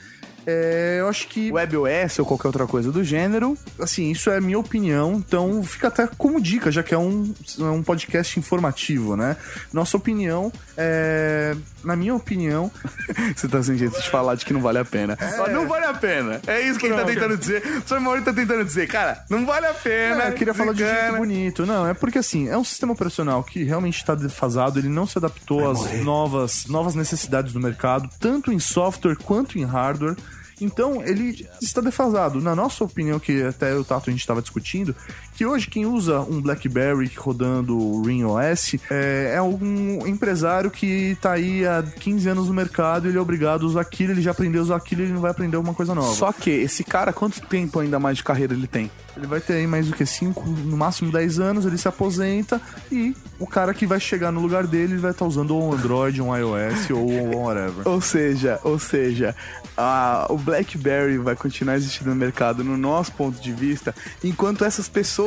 É, 0.48 0.98
eu 1.00 1.10
acho 1.10 1.28
que, 1.28 1.52
WebOS 1.52 2.20
ou 2.20 2.26
qualquer 2.26 2.48
outra 2.48 2.66
coisa 2.66 2.92
do 2.92 3.04
gênero. 3.04 3.58
assim, 3.80 4.10
isso 4.12 4.30
é 4.30 4.38
a 4.38 4.42
minha 4.42 4.58
opinião, 4.58 5.16
então 5.16 5.62
fica 5.62 5.90
até 5.90 6.08
como 6.18 6.42
dica, 6.42 6.72
já 6.72 6.82
que 6.82 6.94
é 6.94 6.98
um, 6.98 7.34
é 7.60 7.64
um 7.64 7.84
podcast 7.84 8.40
informativo, 8.40 9.18
né? 9.18 9.36
Nossa 9.74 9.98
opinião, 9.98 10.52
é, 10.78 11.56
na 11.84 11.96
minha 11.96 12.16
opinião, 12.16 12.72
Você 13.36 13.48
tá 13.48 13.62
sem 13.62 13.78
jeito 13.78 14.00
de 14.02 14.10
falar 14.10 14.36
de 14.36 14.46
que 14.46 14.54
não 14.54 14.62
vale 14.62 14.78
a 14.78 14.86
pena. 14.86 15.18
Ó, 15.40 15.50
Não 15.50 15.68
vale 15.68 15.86
a 15.86 15.94
pena. 15.94 16.42
É 16.48 16.62
isso 16.62 16.80
que 16.80 16.86
ele 16.86 16.96
tá 16.96 17.06
tentando 17.06 17.38
dizer. 17.38 17.64
O 17.84 17.88
seu 17.88 18.00
Maurício 18.00 18.26
tá 18.26 18.34
tentando 18.34 18.64
dizer, 18.64 18.88
cara, 18.88 19.24
não 19.30 19.46
vale 19.46 19.66
a 19.66 19.74
pena. 19.74 20.24
É, 20.26 20.30
eu 20.30 20.34
queria 20.34 20.54
falar 20.54 20.74
de 20.74 20.80
jeito 20.80 21.18
bonito. 21.18 21.66
Não, 21.66 21.88
é 21.88 21.94
porque 21.94 22.20
assim, 22.20 22.48
é 22.48 22.58
um 22.58 22.64
sistema 22.64 22.94
operacional 22.94 23.44
que 23.44 23.64
realmente 23.64 23.98
está 23.98 24.16
defasado, 24.16 24.80
ele 24.80 24.90
não 24.90 25.08
se 25.08 25.18
adaptou 25.18 25.70
às 25.70 26.02
novas, 26.04 26.66
novas 26.68 26.96
necessidades 26.96 27.54
do 27.54 27.60
mercado, 27.60 28.10
tanto 28.20 28.52
em 28.52 28.60
software 28.60 29.16
quanto 29.16 29.58
em 29.58 29.64
hardware. 29.66 30.16
Então, 30.60 31.04
ele 31.04 31.48
está 31.62 31.82
defasado. 31.82 32.42
Na 32.42 32.56
nossa 32.56 32.84
opinião, 32.84 33.20
que 33.20 33.44
até 33.44 33.76
o 33.76 33.84
Tato 33.84 34.10
a 34.10 34.12
gente 34.12 34.22
estava 34.22 34.42
discutindo, 34.42 34.96
que 35.38 35.46
hoje 35.46 35.68
quem 35.70 35.86
usa 35.86 36.20
um 36.22 36.42
BlackBerry 36.42 37.12
rodando 37.16 37.78
o 37.78 38.02
Ring 38.02 38.24
OS 38.24 38.76
é, 38.90 39.34
é 39.36 39.42
um 39.42 40.06
empresário 40.08 40.72
que 40.72 41.12
está 41.12 41.34
aí 41.34 41.64
há 41.66 41.84
15 41.84 42.28
anos 42.30 42.48
no 42.48 42.54
mercado, 42.56 43.08
ele 43.08 43.18
é 43.18 43.22
obrigado 43.22 43.64
a 43.64 43.68
usar 43.68 43.82
aquilo, 43.82 44.14
ele 44.14 44.22
já 44.24 44.32
aprendeu 44.32 44.62
a 44.62 44.64
usar 44.64 44.76
aquilo, 44.78 45.04
ele 45.04 45.14
não 45.14 45.22
vai 45.22 45.30
aprender 45.30 45.56
alguma 45.56 45.76
coisa 45.76 45.94
nova. 45.94 46.12
Só 46.16 46.32
que 46.34 46.50
esse 46.50 46.84
cara, 46.84 47.14
quanto 47.14 47.40
tempo 47.42 47.80
ainda 47.80 48.00
mais 48.00 48.18
de 48.18 48.24
carreira 48.24 48.54
ele 48.56 48.66
tem? 48.68 48.90
Ele 49.16 49.28
vai 49.28 49.40
ter 49.40 49.54
aí 49.54 49.68
mais 49.68 49.88
do 49.88 49.94
que 49.96 50.06
5, 50.06 50.44
no 50.48 50.78
máximo 50.78 51.12
10 51.12 51.40
anos, 51.40 51.66
ele 51.66 51.78
se 51.78 51.88
aposenta 51.88 52.60
e 52.92 53.16
o 53.40 53.46
cara 53.48 53.74
que 53.74 53.86
vai 53.86 54.00
chegar 54.00 54.32
no 54.32 54.40
lugar 54.42 54.66
dele 54.68 54.98
vai 54.98 55.12
estar 55.12 55.26
usando 55.26 55.56
um 55.56 55.72
Android, 55.74 56.22
um 56.22 56.36
iOS 56.36 56.90
ou 56.92 57.10
um 57.12 57.36
whatever. 57.46 57.88
Ou 57.88 58.00
seja, 58.02 58.60
ou 58.64 58.78
seja, 58.78 59.36
a- 59.76 60.28
o 60.30 60.38
BlackBerry 60.38 61.18
vai 61.18 61.36
continuar 61.36 61.76
existindo 61.76 62.10
no 62.12 62.16
mercado, 62.16 62.64
no 62.64 62.78
nosso 62.78 63.12
ponto 63.14 63.40
de 63.42 63.52
vista, 63.52 63.94
enquanto 64.24 64.64
essas 64.64 64.88
pessoas 64.88 65.27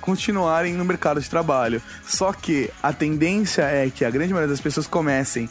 continuarem 0.00 0.74
no 0.74 0.84
mercado 0.84 1.20
de 1.20 1.28
trabalho. 1.28 1.82
Só 2.06 2.32
que 2.32 2.70
a 2.82 2.92
tendência 2.92 3.62
é 3.62 3.88
que 3.90 4.04
a 4.04 4.10
grande 4.10 4.32
maioria 4.32 4.52
das 4.52 4.60
pessoas 4.60 4.86
comecem 4.86 5.48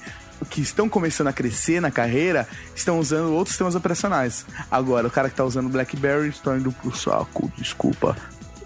que 0.49 0.61
estão 0.61 0.89
começando 0.89 1.27
a 1.27 1.33
crescer 1.33 1.79
na 1.79 1.91
carreira 1.91 2.47
estão 2.75 2.99
usando 2.99 3.31
outros 3.33 3.49
sistemas 3.49 3.75
operacionais. 3.75 4.45
Agora, 4.69 5.07
o 5.07 5.11
cara 5.11 5.29
que 5.29 5.35
tá 5.35 5.43
usando 5.43 5.69
BlackBerry 5.69 6.29
está 6.29 6.57
indo 6.57 6.71
pro 6.71 6.95
saco, 6.95 7.51
desculpa. 7.57 8.15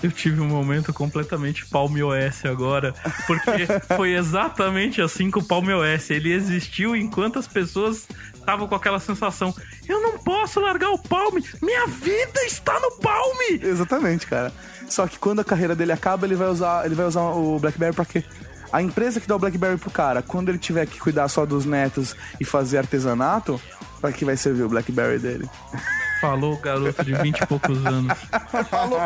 Eu 0.06 0.12
tive 0.12 0.40
um 0.40 0.48
momento 0.48 0.94
completamente 0.94 1.66
Palm 1.66 1.92
OS 2.04 2.46
agora, 2.46 2.94
porque 3.26 3.66
foi 3.98 4.14
exatamente 4.14 5.02
assim 5.02 5.32
com 5.32 5.40
o 5.40 5.44
Palm 5.44 5.66
OS. 5.70 6.12
Ele 6.12 6.32
existiu 6.32 6.96
enquanto 6.96 7.40
as 7.40 7.48
pessoas 7.48 8.08
estavam 8.36 8.68
com 8.68 8.76
aquela 8.76 9.00
sensação: 9.00 9.52
eu 9.90 10.00
não 10.00 10.20
posso 10.20 10.60
largar 10.60 10.92
o 10.92 11.00
Palm, 11.00 11.34
minha 11.60 11.88
vida 11.88 12.40
está 12.46 12.80
no 12.80 12.92
Palm. 12.98 13.36
Exatamente, 13.60 14.28
cara. 14.28 14.54
Só 14.88 15.08
que 15.08 15.18
quando 15.18 15.40
a 15.40 15.44
carreira 15.44 15.76
dele 15.76 15.92
acaba, 15.92 16.28
ele 16.28 16.36
vai 16.36 16.50
usar, 16.50 16.86
ele 16.86 16.94
vai 16.94 17.08
usar 17.08 17.22
o 17.22 17.58
BlackBerry 17.58 17.96
pra 17.96 18.06
quê? 18.06 18.24
A 18.72 18.84
empresa 18.84 19.20
que 19.20 19.28
dá 19.28 19.36
o 19.36 19.40
BlackBerry 19.40 19.80
pro 19.80 19.90
cara, 19.90 20.22
quando 20.22 20.50
ele 20.50 20.60
tiver 20.60 20.86
que 20.86 21.00
cuidar 21.00 21.28
só 21.30 21.48
dos 21.48 21.66
netos 21.66 22.16
e 22.40 22.46
fazer 22.46 22.78
artesanato, 22.78 23.60
pra 24.00 24.12
que 24.12 24.24
vai 24.24 24.38
servir 24.38 24.62
o 24.62 24.70
BlackBerry 24.70 25.18
dele? 25.18 25.50
Falou 26.22 26.54
o 26.54 26.58
garoto 26.58 27.04
de 27.04 27.14
20 27.14 27.40
e 27.40 27.46
poucos 27.46 27.86
anos. 27.86 28.18
Falou, 28.70 29.00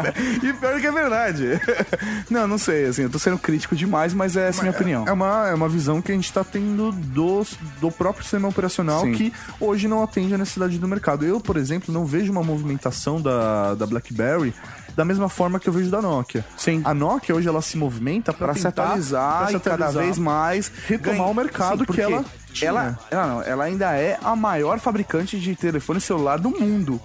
e 0.44 0.54
pior 0.54 0.80
que 0.80 0.88
é 0.88 0.92
verdade. 0.92 1.46
Não, 2.30 2.48
não 2.48 2.58
sei, 2.58 2.86
assim, 2.86 3.04
eu 3.04 3.10
tô 3.10 3.18
sendo 3.18 3.38
crítico 3.40 3.76
demais, 3.76 4.14
mas 4.14 4.38
é 4.38 4.48
essa 4.48 4.62
a 4.62 4.64
minha 4.64 4.72
opinião. 4.76 5.06
É 5.08 5.12
uma, 5.12 5.50
é 5.50 5.54
uma 5.54 5.68
visão 5.68 6.02
que 6.02 6.12
a 6.12 6.16
gente 6.16 6.32
tá 6.32 6.44
tendo 6.44 6.92
dos, 6.92 7.58
do 7.82 7.92
próprio 7.92 8.24
sistema 8.24 8.48
operacional 8.48 9.02
Sim. 9.02 9.14
que 9.14 9.34
hoje 9.60 9.88
não 9.88 10.04
atende 10.04 10.34
a 10.34 10.38
necessidade 10.38 10.78
do 10.78 10.88
mercado. 10.88 11.26
Eu, 11.26 11.40
por 11.40 11.58
exemplo, 11.58 11.94
não 11.94 12.06
vejo 12.06 12.32
uma 12.32 12.44
movimentação 12.44 13.20
da, 13.22 13.74
da 13.76 13.86
BlackBerry 13.86 14.54
da 14.96 15.06
mesma 15.06 15.30
forma 15.30 15.60
que 15.60 15.70
eu 15.70 15.74
vejo 15.74 15.90
da 15.90 16.02
Nokia. 16.02 16.44
Sim. 16.58 16.82
A 16.84 16.94
Nokia 16.94 17.34
hoje 17.34 17.48
ela 17.48 17.62
se 17.62 17.78
movimenta 17.78 18.34
para 18.34 18.48
Pra 18.48 18.56
se 18.56 18.68
atualizar 18.68 19.54
e 19.54 19.60
cada 19.60 19.90
vez 19.92 20.18
mais 20.18 20.72
retomar 20.88 21.18
ganha- 21.18 21.30
o 21.30 21.34
mercado 21.34 21.86
Sim, 21.86 21.94
que 21.94 22.02
ela. 22.02 22.26
Ela, 22.62 23.00
ela, 23.12 23.28
não, 23.28 23.42
ela 23.44 23.64
ainda 23.66 23.92
é 23.96 24.18
a 24.24 24.36
maior 24.36 24.80
fabricante 24.80 25.40
de 25.40 25.56
telefone 25.56 26.00
celular 26.02 26.38
do 26.40 26.50
mundo, 26.50 27.00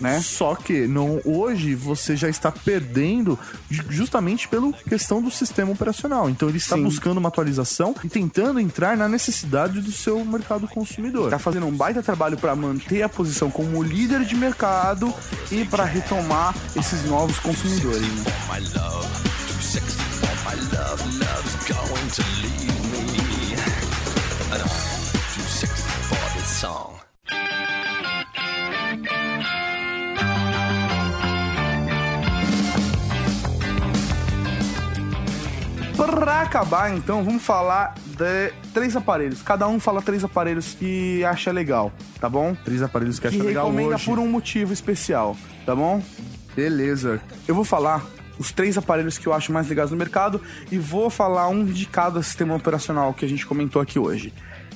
né? 0.00 0.20
Só 0.20 0.54
que 0.56 0.86
não, 0.88 1.20
hoje 1.24 1.74
você 1.74 2.16
já 2.16 2.28
está 2.28 2.50
perdendo 2.50 3.38
ju- 3.70 3.84
justamente 3.88 4.48
pela 4.48 4.72
questão 4.72 5.22
do 5.22 5.30
sistema 5.30 5.70
operacional. 5.72 6.28
Então 6.28 6.48
ele 6.48 6.58
está 6.58 6.74
Sim. 6.76 6.82
buscando 6.84 7.18
uma 7.18 7.28
atualização 7.28 7.94
e 8.02 8.08
tentando 8.08 8.58
entrar 8.58 8.96
na 8.96 9.08
necessidade 9.08 9.80
do 9.80 9.92
seu 9.92 10.24
mercado 10.24 10.66
consumidor. 10.66 11.30
Tá 11.30 11.38
fazendo 11.38 11.66
um 11.66 11.72
baita 11.72 12.02
trabalho 12.02 12.36
pra 12.36 12.56
manter 12.56 13.02
a 13.02 13.08
posição 13.08 13.50
como 13.50 13.82
líder 13.82 14.24
de 14.24 14.34
mercado 14.34 15.14
e 15.50 15.64
pra 15.64 15.84
retomar 15.84 16.54
esses 16.76 17.04
novos 17.04 17.38
consumidores, 17.38 18.02
né? 18.02 18.24
Pra 35.96 36.40
acabar, 36.42 36.94
então, 36.94 37.22
vamos 37.22 37.42
falar 37.42 37.94
de 38.06 38.52
três 38.72 38.96
aparelhos. 38.96 39.42
Cada 39.42 39.68
um 39.68 39.78
fala 39.78 40.02
três 40.02 40.24
aparelhos 40.24 40.74
que 40.74 41.24
acha 41.24 41.52
legal, 41.52 41.92
tá 42.20 42.28
bom? 42.28 42.54
Três 42.64 42.82
aparelhos 42.82 43.18
que 43.18 43.28
Que 43.28 43.36
acha 43.36 43.44
legal 43.44 43.66
recomenda 43.66 43.94
hoje. 43.94 44.04
por 44.04 44.18
um 44.18 44.26
motivo 44.28 44.72
especial, 44.72 45.36
tá 45.64 45.74
bom? 45.74 46.02
Beleza. 46.56 47.20
Eu 47.46 47.54
vou 47.54 47.64
falar 47.64 48.04
os 48.38 48.50
três 48.50 48.76
aparelhos 48.76 49.18
que 49.18 49.26
eu 49.28 49.32
acho 49.32 49.52
mais 49.52 49.68
legais 49.68 49.90
no 49.92 49.96
mercado 49.96 50.40
e 50.70 50.78
vou 50.78 51.08
falar 51.10 51.48
um 51.48 51.64
de 51.64 51.86
cada 51.86 52.20
sistema 52.22 52.54
operacional 52.56 53.14
que 53.14 53.24
a 53.24 53.28
gente 53.28 53.46
comentou 53.46 53.80
aqui 53.80 53.98
hoje. 53.98 54.32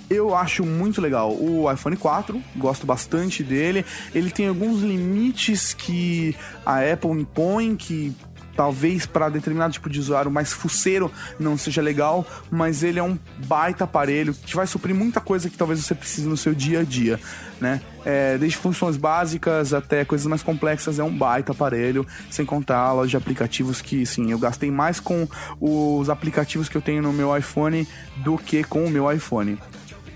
Eu 0.08 0.34
acho 0.34 0.64
muito 0.64 1.02
legal 1.02 1.32
o 1.34 1.70
iPhone 1.70 1.94
4, 1.96 2.40
gosto 2.56 2.86
bastante 2.86 3.42
dele. 3.42 3.84
Ele 4.14 4.30
tem 4.30 4.48
alguns 4.48 4.80
limites 4.80 5.74
que 5.74 6.34
a 6.64 6.78
Apple 6.80 7.10
impõe 7.10 7.76
que 7.76 8.14
talvez 8.59 9.06
para 9.06 9.28
determinado 9.28 9.72
tipo 9.72 9.89
de 9.89 10.01
usuário 10.01 10.32
mais 10.32 10.52
fuceiro 10.52 11.12
não 11.39 11.56
seja 11.56 11.80
legal, 11.80 12.26
mas 12.51 12.82
ele 12.82 12.98
é 12.98 13.02
um 13.02 13.16
baita 13.47 13.85
aparelho 13.85 14.35
que 14.35 14.56
vai 14.56 14.66
suprir 14.66 14.93
muita 14.93 15.20
coisa 15.20 15.48
que 15.48 15.56
talvez 15.56 15.78
você 15.78 15.94
precise 15.94 16.26
no 16.26 16.36
seu 16.36 16.52
dia 16.52 16.80
a 16.80 16.82
dia, 16.82 17.20
né? 17.60 17.80
É, 18.05 18.36
desde 18.36 18.59
funções 18.59 18.97
básicas 18.97 19.72
até 19.72 20.05
coisas 20.05 20.26
mais 20.26 20.43
complexas, 20.43 20.98
é 20.98 21.05
um 21.05 21.16
baita 21.16 21.52
aparelho, 21.52 22.05
sem 22.28 22.44
contar 22.44 22.78
a 22.78 22.93
loja 22.93 23.10
de 23.10 23.16
aplicativos 23.16 23.80
que, 23.80 24.05
sim, 24.05 24.32
eu 24.32 24.39
gastei 24.40 24.72
mais 24.72 24.98
com 24.98 25.28
os 25.60 26.10
aplicativos 26.10 26.68
que 26.68 26.76
eu 26.76 26.82
tenho 26.82 27.01
no 27.01 27.12
meu 27.12 27.36
iPhone 27.36 27.86
do 28.16 28.36
que 28.36 28.64
com 28.64 28.85
o 28.85 28.90
meu 28.90 29.12
iPhone. 29.12 29.56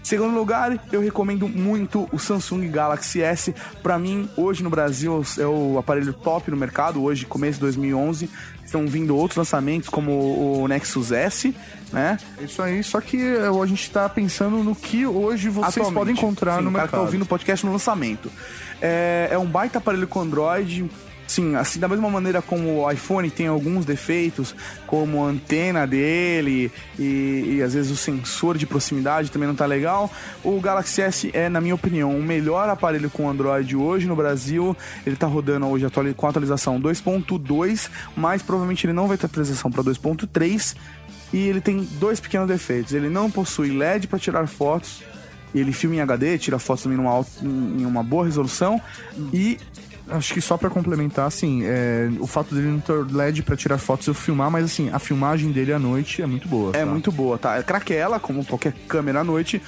Segundo 0.02 0.34
lugar, 0.34 0.78
eu 0.90 1.00
recomendo 1.00 1.48
muito 1.48 2.08
o 2.12 2.18
Samsung 2.18 2.68
Galaxy 2.68 3.22
S. 3.22 3.54
Pra 3.82 3.98
mim, 3.98 4.28
hoje 4.36 4.62
no 4.62 4.68
Brasil 4.68 5.22
é 5.38 5.46
o 5.46 5.78
aparelho 5.78 6.12
top 6.12 6.50
no 6.50 6.56
mercado. 6.56 7.02
Hoje, 7.02 7.24
começo 7.24 7.54
de 7.54 7.60
2011, 7.60 8.28
estão 8.64 8.86
vindo 8.86 9.16
outros 9.16 9.36
lançamentos 9.38 9.88
como 9.88 10.62
o 10.62 10.66
Nexus 10.66 11.12
S, 11.12 11.54
né? 11.92 12.18
Isso 12.40 12.60
aí, 12.60 12.82
só 12.82 13.00
que 13.00 13.16
eh, 13.16 13.46
a 13.46 13.66
gente 13.66 13.88
tá 13.90 14.08
pensando 14.08 14.56
no 14.64 14.74
que 14.74 15.06
hoje 15.06 15.48
vocês 15.48 15.76
Atualmente. 15.76 15.94
podem 15.94 16.14
encontrar 16.14 16.56
Sim, 16.58 16.64
no 16.64 16.70
o 16.70 16.72
cara 16.72 16.82
mercado. 16.84 17.00
tá 17.00 17.04
ouvindo 17.06 17.22
o 17.22 17.26
podcast 17.26 17.64
no 17.64 17.70
lançamento. 17.72 18.30
É, 18.80 19.28
é 19.30 19.38
um 19.38 19.46
baita 19.46 19.78
aparelho 19.78 20.08
com 20.08 20.20
Android. 20.20 20.90
Sim, 21.26 21.54
assim, 21.56 21.78
da 21.80 21.88
mesma 21.88 22.10
maneira 22.10 22.42
como 22.42 22.82
o 22.82 22.90
iPhone 22.90 23.30
tem 23.30 23.46
alguns 23.46 23.84
defeitos, 23.84 24.54
como 24.86 25.24
a 25.24 25.28
antena 25.28 25.86
dele 25.86 26.70
e, 26.98 27.56
e 27.56 27.62
às 27.62 27.74
vezes 27.74 27.90
o 27.90 27.96
sensor 27.96 28.58
de 28.58 28.66
proximidade 28.66 29.30
também 29.30 29.48
não 29.48 29.54
tá 29.54 29.64
legal, 29.64 30.10
o 30.44 30.60
Galaxy 30.60 31.00
S 31.00 31.30
é, 31.32 31.48
na 31.48 31.60
minha 31.60 31.74
opinião, 31.74 32.16
o 32.16 32.22
melhor 32.22 32.68
aparelho 32.68 33.08
com 33.08 33.28
Android 33.28 33.74
hoje 33.76 34.06
no 34.06 34.16
Brasil. 34.16 34.76
Ele 35.06 35.16
tá 35.16 35.26
rodando 35.26 35.66
hoje 35.66 35.86
com 36.16 36.26
atualização 36.26 36.80
2.2, 36.80 37.90
mas 38.16 38.42
provavelmente 38.42 38.86
ele 38.86 38.92
não 38.92 39.08
vai 39.08 39.16
ter 39.16 39.26
atualização 39.26 39.70
para 39.70 39.82
2.3. 39.82 40.76
E 41.32 41.38
ele 41.38 41.60
tem 41.60 41.88
dois 41.98 42.20
pequenos 42.20 42.46
defeitos. 42.46 42.92
Ele 42.92 43.08
não 43.08 43.30
possui 43.30 43.70
LED 43.70 44.06
para 44.06 44.18
tirar 44.18 44.46
fotos. 44.46 45.02
Ele 45.54 45.72
filma 45.72 45.96
em 45.96 46.00
HD, 46.00 46.38
tira 46.38 46.58
fotos 46.58 46.82
também 46.82 46.98
numa, 46.98 47.24
em 47.42 47.84
uma 47.84 48.02
boa 48.02 48.24
resolução. 48.24 48.80
E 49.32 49.58
Acho 50.08 50.34
que 50.34 50.40
só 50.40 50.56
pra 50.56 50.68
complementar, 50.68 51.26
assim, 51.26 51.62
é, 51.64 52.08
o 52.18 52.26
fato 52.26 52.54
dele 52.54 52.68
não 52.68 52.80
ter 52.80 52.92
LED 53.14 53.42
pra 53.42 53.56
tirar 53.56 53.78
fotos 53.78 54.06
eu 54.06 54.14
filmar, 54.14 54.50
mas 54.50 54.64
assim, 54.64 54.90
a 54.92 54.98
filmagem 54.98 55.52
dele 55.52 55.72
à 55.72 55.78
noite 55.78 56.20
é 56.20 56.26
muito 56.26 56.48
boa. 56.48 56.70
é 56.74 56.80
tá? 56.80 56.86
muito 56.86 57.10
boa, 57.12 57.38
tá? 57.38 57.56
É 57.56 57.62
craquela, 57.62 58.18
como 58.20 58.44
qualquer 58.44 58.72
câmera 58.88 59.20
à 59.20 59.24
noite. 59.24 59.62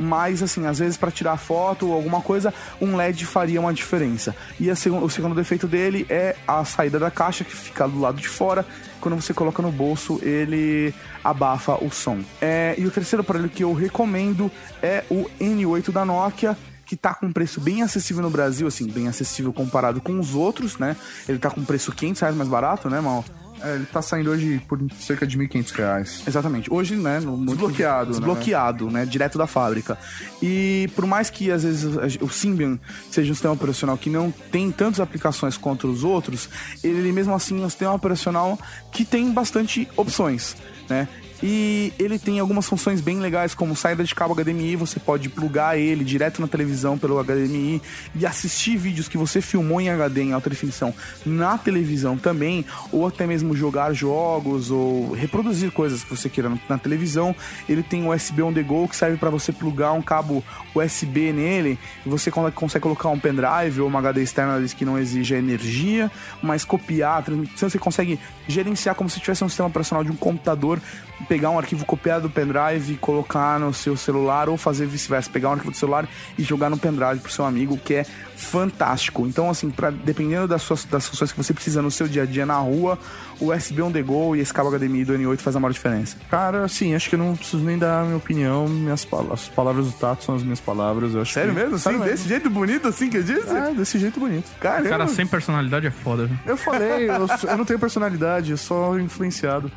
Mas, 0.00 0.44
assim, 0.44 0.64
às 0.64 0.78
vezes 0.78 0.96
para 0.96 1.10
tirar 1.10 1.36
foto 1.36 1.88
ou 1.88 1.92
alguma 1.92 2.20
coisa, 2.20 2.54
um 2.80 2.94
LED 2.94 3.26
faria 3.26 3.60
uma 3.60 3.74
diferença. 3.74 4.34
E 4.60 4.70
a 4.70 4.76
segun- 4.76 5.02
o 5.02 5.10
segundo 5.10 5.34
defeito 5.34 5.66
dele 5.66 6.06
é 6.08 6.36
a 6.46 6.64
saída 6.64 7.00
da 7.00 7.10
caixa, 7.10 7.42
que 7.42 7.52
fica 7.54 7.88
do 7.88 7.98
lado 7.98 8.20
de 8.20 8.28
fora. 8.28 8.64
Quando 9.00 9.16
você 9.20 9.34
coloca 9.34 9.60
no 9.60 9.72
bolso, 9.72 10.20
ele 10.22 10.94
abafa 11.24 11.74
o 11.84 11.90
som. 11.90 12.20
É, 12.40 12.76
e 12.78 12.86
o 12.86 12.90
terceiro 12.92 13.22
aparelho 13.22 13.48
que 13.48 13.64
eu 13.64 13.72
recomendo 13.72 14.48
é 14.80 15.02
o 15.10 15.28
N8 15.40 15.90
da 15.90 16.04
Nokia. 16.04 16.56
Que 16.88 16.96
tá 16.96 17.12
com 17.14 17.26
um 17.26 17.32
preço 17.32 17.60
bem 17.60 17.82
acessível 17.82 18.22
no 18.22 18.30
Brasil, 18.30 18.66
assim, 18.66 18.86
bem 18.88 19.08
acessível 19.08 19.52
comparado 19.52 20.00
com 20.00 20.18
os 20.18 20.34
outros, 20.34 20.78
né? 20.78 20.96
Ele 21.28 21.38
tá 21.38 21.50
com 21.50 21.60
um 21.60 21.64
preço 21.64 21.92
500 21.92 22.20
reais 22.22 22.34
mais 22.36 22.48
barato, 22.48 22.88
né, 22.88 22.98
Mal? 23.00 23.24
É, 23.60 23.74
ele 23.74 23.86
tá 23.86 24.00
saindo 24.00 24.30
hoje 24.30 24.62
por 24.68 24.78
cerca 25.00 25.26
de 25.26 25.36
1.500 25.36 25.70
reais. 25.72 26.22
Exatamente. 26.26 26.72
Hoje, 26.72 26.94
né? 26.94 27.18
No, 27.18 27.36
no- 27.36 27.46
Desbloqueado, 27.46 28.06
né? 28.12 28.16
Desbloqueado, 28.16 28.90
né? 28.90 29.04
Direto 29.04 29.36
da 29.36 29.46
fábrica. 29.48 29.98
E 30.40 30.88
por 30.94 31.04
mais 31.06 31.28
que 31.28 31.50
às 31.50 31.64
vezes 31.64 31.84
o 32.20 32.28
Symbian 32.28 32.78
seja 33.10 33.30
um 33.30 33.34
sistema 33.34 33.54
operacional 33.54 33.98
que 33.98 34.08
não 34.08 34.30
tem 34.30 34.70
tantas 34.70 35.00
aplicações 35.00 35.56
quanto 35.56 35.88
os 35.88 36.04
outros, 36.04 36.48
ele 36.84 37.10
mesmo 37.12 37.34
assim 37.34 37.60
é 37.60 37.66
um 37.66 37.68
sistema 37.68 37.92
operacional 37.92 38.56
que 38.92 39.04
tem 39.04 39.30
bastante 39.32 39.88
opções, 39.96 40.56
né? 40.88 41.08
E 41.42 41.92
ele 41.98 42.18
tem 42.18 42.40
algumas 42.40 42.66
funções 42.66 43.00
bem 43.00 43.20
legais, 43.20 43.54
como 43.54 43.76
saída 43.76 44.02
de 44.02 44.12
cabo 44.14 44.34
HDMI, 44.34 44.74
você 44.74 44.98
pode 44.98 45.28
plugar 45.28 45.78
ele 45.78 46.04
direto 46.04 46.40
na 46.40 46.48
televisão 46.48 46.98
pelo 46.98 47.22
HDMI 47.22 47.80
e 48.16 48.26
assistir 48.26 48.76
vídeos 48.76 49.06
que 49.06 49.16
você 49.16 49.40
filmou 49.40 49.80
em 49.80 49.88
HD 49.88 50.22
em 50.22 50.32
alta 50.32 50.50
definição 50.50 50.92
na 51.24 51.56
televisão 51.56 52.16
também, 52.18 52.64
ou 52.90 53.06
até 53.06 53.24
mesmo 53.26 53.54
jogar 53.54 53.92
jogos 53.92 54.70
ou 54.72 55.12
reproduzir 55.12 55.70
coisas 55.70 56.02
que 56.02 56.10
você 56.10 56.28
queira 56.28 56.52
na 56.68 56.76
televisão. 56.78 57.34
Ele 57.68 57.84
tem 57.84 58.08
USB 58.08 58.42
on 58.42 58.52
the 58.52 58.62
go 58.62 58.88
que 58.88 58.96
serve 58.96 59.16
para 59.16 59.30
você 59.30 59.52
plugar 59.52 59.92
um 59.92 60.02
cabo 60.02 60.42
USB 60.74 61.32
nele 61.32 61.78
e 62.04 62.08
você 62.08 62.30
con- 62.32 62.50
consegue 62.50 62.82
colocar 62.82 63.10
um 63.10 63.18
pendrive 63.18 63.80
ou 63.80 63.86
uma 63.86 64.00
HD 64.00 64.22
externa 64.22 64.58
que 64.76 64.84
não 64.84 64.98
exige 64.98 65.34
energia, 65.34 66.10
mas 66.42 66.64
copiar, 66.64 67.22
transmissão, 67.22 67.70
você 67.70 67.78
consegue 67.78 68.18
gerenciar 68.48 68.94
como 68.96 69.08
se 69.08 69.20
tivesse 69.20 69.44
um 69.44 69.48
sistema 69.48 69.68
operacional 69.68 70.02
de 70.02 70.10
um 70.10 70.16
computador, 70.16 70.80
pegar 71.28 71.50
um 71.50 71.58
arquivo 71.58 71.84
copiado 71.84 72.28
do 72.28 72.30
pendrive 72.30 72.94
e 72.94 72.96
colocar 72.96 73.60
no 73.60 73.72
seu 73.74 73.96
celular 73.96 74.48
ou 74.48 74.56
fazer 74.56 74.86
vice-versa, 74.86 75.28
pegar 75.30 75.50
um 75.50 75.52
arquivo 75.52 75.70
do 75.70 75.76
celular 75.76 76.08
e 76.38 76.42
jogar 76.42 76.70
no 76.70 76.78
pendrive 76.78 77.20
pro 77.20 77.30
seu 77.30 77.44
amigo, 77.44 77.76
que 77.76 77.94
é 77.94 78.04
fantástico. 78.34 79.26
Então, 79.26 79.50
assim, 79.50 79.70
pra, 79.70 79.90
dependendo 79.90 80.48
das, 80.48 80.62
suas, 80.62 80.84
das 80.84 81.06
funções 81.06 81.30
que 81.30 81.36
você 81.36 81.52
precisa 81.52 81.82
no 81.82 81.90
seu 81.90 82.08
dia 82.08 82.22
a 82.22 82.26
dia 82.26 82.46
na 82.46 82.56
rua, 82.56 82.98
USB 83.40 83.80
on 83.82 83.90
the 83.92 84.02
go 84.02 84.34
e 84.36 84.40
esse 84.40 84.52
cabo 84.52 84.70
HDMI 84.70 85.04
do 85.04 85.14
N8 85.14 85.38
faz 85.38 85.56
a 85.56 85.60
maior 85.60 85.72
diferença. 85.72 86.16
Cara, 86.30 86.64
assim, 86.64 86.94
acho 86.94 87.08
que 87.08 87.14
eu 87.14 87.18
não 87.18 87.36
preciso 87.36 87.62
nem 87.64 87.78
dar 87.78 88.00
a 88.02 88.04
minha 88.04 88.16
opinião. 88.16 88.66
Minhas 88.68 89.04
pal- 89.04 89.32
as 89.32 89.48
palavras 89.48 89.86
do 89.86 89.92
Tato 89.92 90.24
são 90.24 90.34
as 90.34 90.42
minhas 90.42 90.60
palavras. 90.60 91.14
Eu 91.14 91.22
acho 91.22 91.32
Sério 91.32 91.54
que... 91.54 91.60
mesmo? 91.60 91.74
Assim, 91.76 91.84
Sério 91.84 91.98
mesmo. 92.00 92.12
desse 92.14 92.28
jeito 92.28 92.50
bonito 92.50 92.88
assim 92.88 93.08
que 93.10 93.16
eu 93.18 93.22
disse? 93.22 93.48
É, 93.50 93.72
desse 93.74 93.98
jeito 93.98 94.18
bonito. 94.20 94.48
Caramba. 94.60 94.88
Cara, 94.88 95.06
sem 95.08 95.26
personalidade 95.26 95.86
é 95.86 95.90
foda, 95.90 96.26
viu? 96.26 96.36
Eu 96.46 96.56
falei, 96.56 97.08
eu, 97.08 97.26
eu 97.50 97.56
não 97.56 97.64
tenho 97.64 97.78
personalidade, 97.78 98.50
eu 98.50 98.56
sou 98.56 98.98
influenciado. 98.98 99.70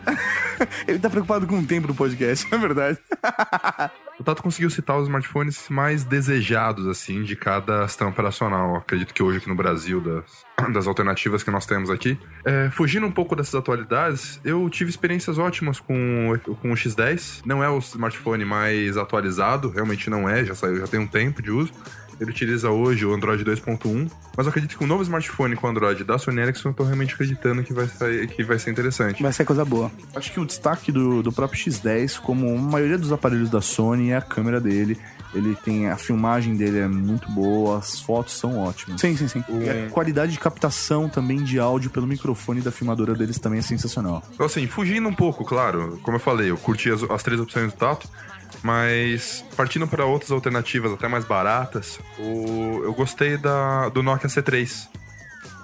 Ele 0.87 0.99
tá 0.99 1.09
preocupado 1.09 1.45
com 1.47 1.59
o 1.59 1.65
tempo 1.65 1.87
do 1.87 1.95
podcast, 1.95 2.47
é 2.53 2.57
verdade. 2.57 2.97
O 4.21 4.23
Tato 4.23 4.43
conseguiu 4.43 4.69
citar 4.69 4.99
os 4.99 5.07
smartphones 5.07 5.67
mais 5.67 6.03
desejados, 6.03 6.85
assim, 6.85 7.23
de 7.23 7.35
cada 7.35 7.87
sistema 7.87 8.11
operacional. 8.11 8.75
Acredito 8.75 9.15
que 9.15 9.23
hoje 9.23 9.39
aqui 9.39 9.49
no 9.49 9.55
Brasil, 9.55 9.99
das, 9.99 10.45
das 10.71 10.85
alternativas 10.85 11.41
que 11.41 11.49
nós 11.49 11.65
temos 11.65 11.89
aqui. 11.89 12.19
É, 12.45 12.69
fugindo 12.69 13.07
um 13.07 13.11
pouco 13.11 13.35
dessas 13.35 13.55
atualidades, 13.55 14.39
eu 14.45 14.69
tive 14.69 14.91
experiências 14.91 15.39
ótimas 15.39 15.79
com, 15.79 16.39
com 16.61 16.71
o 16.71 16.75
X10. 16.75 17.41
Não 17.43 17.63
é 17.63 17.69
o 17.69 17.79
smartphone 17.79 18.45
mais 18.45 18.95
atualizado, 18.95 19.71
realmente 19.71 20.07
não 20.07 20.29
é, 20.29 20.45
já 20.45 20.53
saiu, 20.53 20.77
já 20.77 20.87
tem 20.87 20.99
um 20.99 21.07
tempo 21.07 21.41
de 21.41 21.49
uso. 21.49 21.73
Ele 22.21 22.29
utiliza 22.29 22.69
hoje 22.69 23.03
o 23.03 23.15
Android 23.15 23.43
2.1, 23.43 24.11
mas 24.37 24.45
eu 24.45 24.51
acredito 24.51 24.77
que 24.77 24.83
um 24.83 24.87
novo 24.87 25.01
smartphone 25.01 25.55
com 25.55 25.65
Android 25.65 26.03
da 26.03 26.19
Sony 26.19 26.39
Ericsson, 26.39 26.69
eu 26.69 26.73
tô 26.75 26.83
realmente 26.83 27.15
acreditando 27.15 27.63
que 27.63 27.73
vai, 27.73 27.87
sair, 27.87 28.27
que 28.27 28.43
vai 28.43 28.59
ser 28.59 28.69
interessante. 28.69 29.23
Vai 29.23 29.33
ser 29.33 29.43
coisa 29.43 29.65
boa. 29.65 29.91
Acho 30.13 30.31
que 30.31 30.39
o 30.39 30.45
destaque 30.45 30.91
do, 30.91 31.23
do 31.23 31.31
próprio 31.31 31.59
X10, 31.59 32.19
como 32.19 32.47
a 32.55 32.61
maioria 32.61 32.99
dos 32.99 33.11
aparelhos 33.11 33.49
da 33.49 33.59
Sony, 33.59 34.11
é 34.11 34.17
a 34.17 34.21
câmera 34.21 34.61
dele. 34.61 34.99
Ele 35.33 35.55
tem. 35.55 35.89
A 35.89 35.97
filmagem 35.97 36.55
dele 36.55 36.77
é 36.77 36.87
muito 36.87 37.31
boa, 37.31 37.79
as 37.79 37.99
fotos 38.01 38.37
são 38.37 38.59
ótimas. 38.59 39.01
Sim, 39.01 39.17
sim, 39.17 39.27
sim. 39.27 39.43
E 39.49 39.69
a 39.69 39.89
qualidade 39.89 40.33
de 40.33 40.39
captação 40.39 41.09
também 41.09 41.41
de 41.43 41.57
áudio 41.57 41.89
pelo 41.89 42.05
microfone 42.05 42.61
da 42.61 42.71
filmadora 42.71 43.15
deles 43.15 43.39
também 43.39 43.57
é 43.57 43.63
sensacional. 43.63 44.21
Então, 44.31 44.45
assim, 44.45 44.67
fugindo 44.67 45.09
um 45.09 45.13
pouco, 45.13 45.43
claro, 45.43 45.99
como 46.03 46.17
eu 46.17 46.21
falei, 46.21 46.51
eu 46.51 46.57
curti 46.57 46.91
as, 46.91 47.01
as 47.01 47.23
três 47.23 47.39
opções 47.39 47.71
do 47.71 47.77
Tato, 47.77 48.07
mas 48.63 49.43
partindo 49.55 49.87
para 49.87 50.05
outras 50.05 50.31
alternativas 50.31 50.91
até 50.93 51.07
mais 51.07 51.25
baratas, 51.25 51.99
o, 52.19 52.81
eu 52.83 52.93
gostei 52.93 53.37
da, 53.37 53.89
do 53.89 54.01
Nokia 54.03 54.29
C3. 54.29 54.87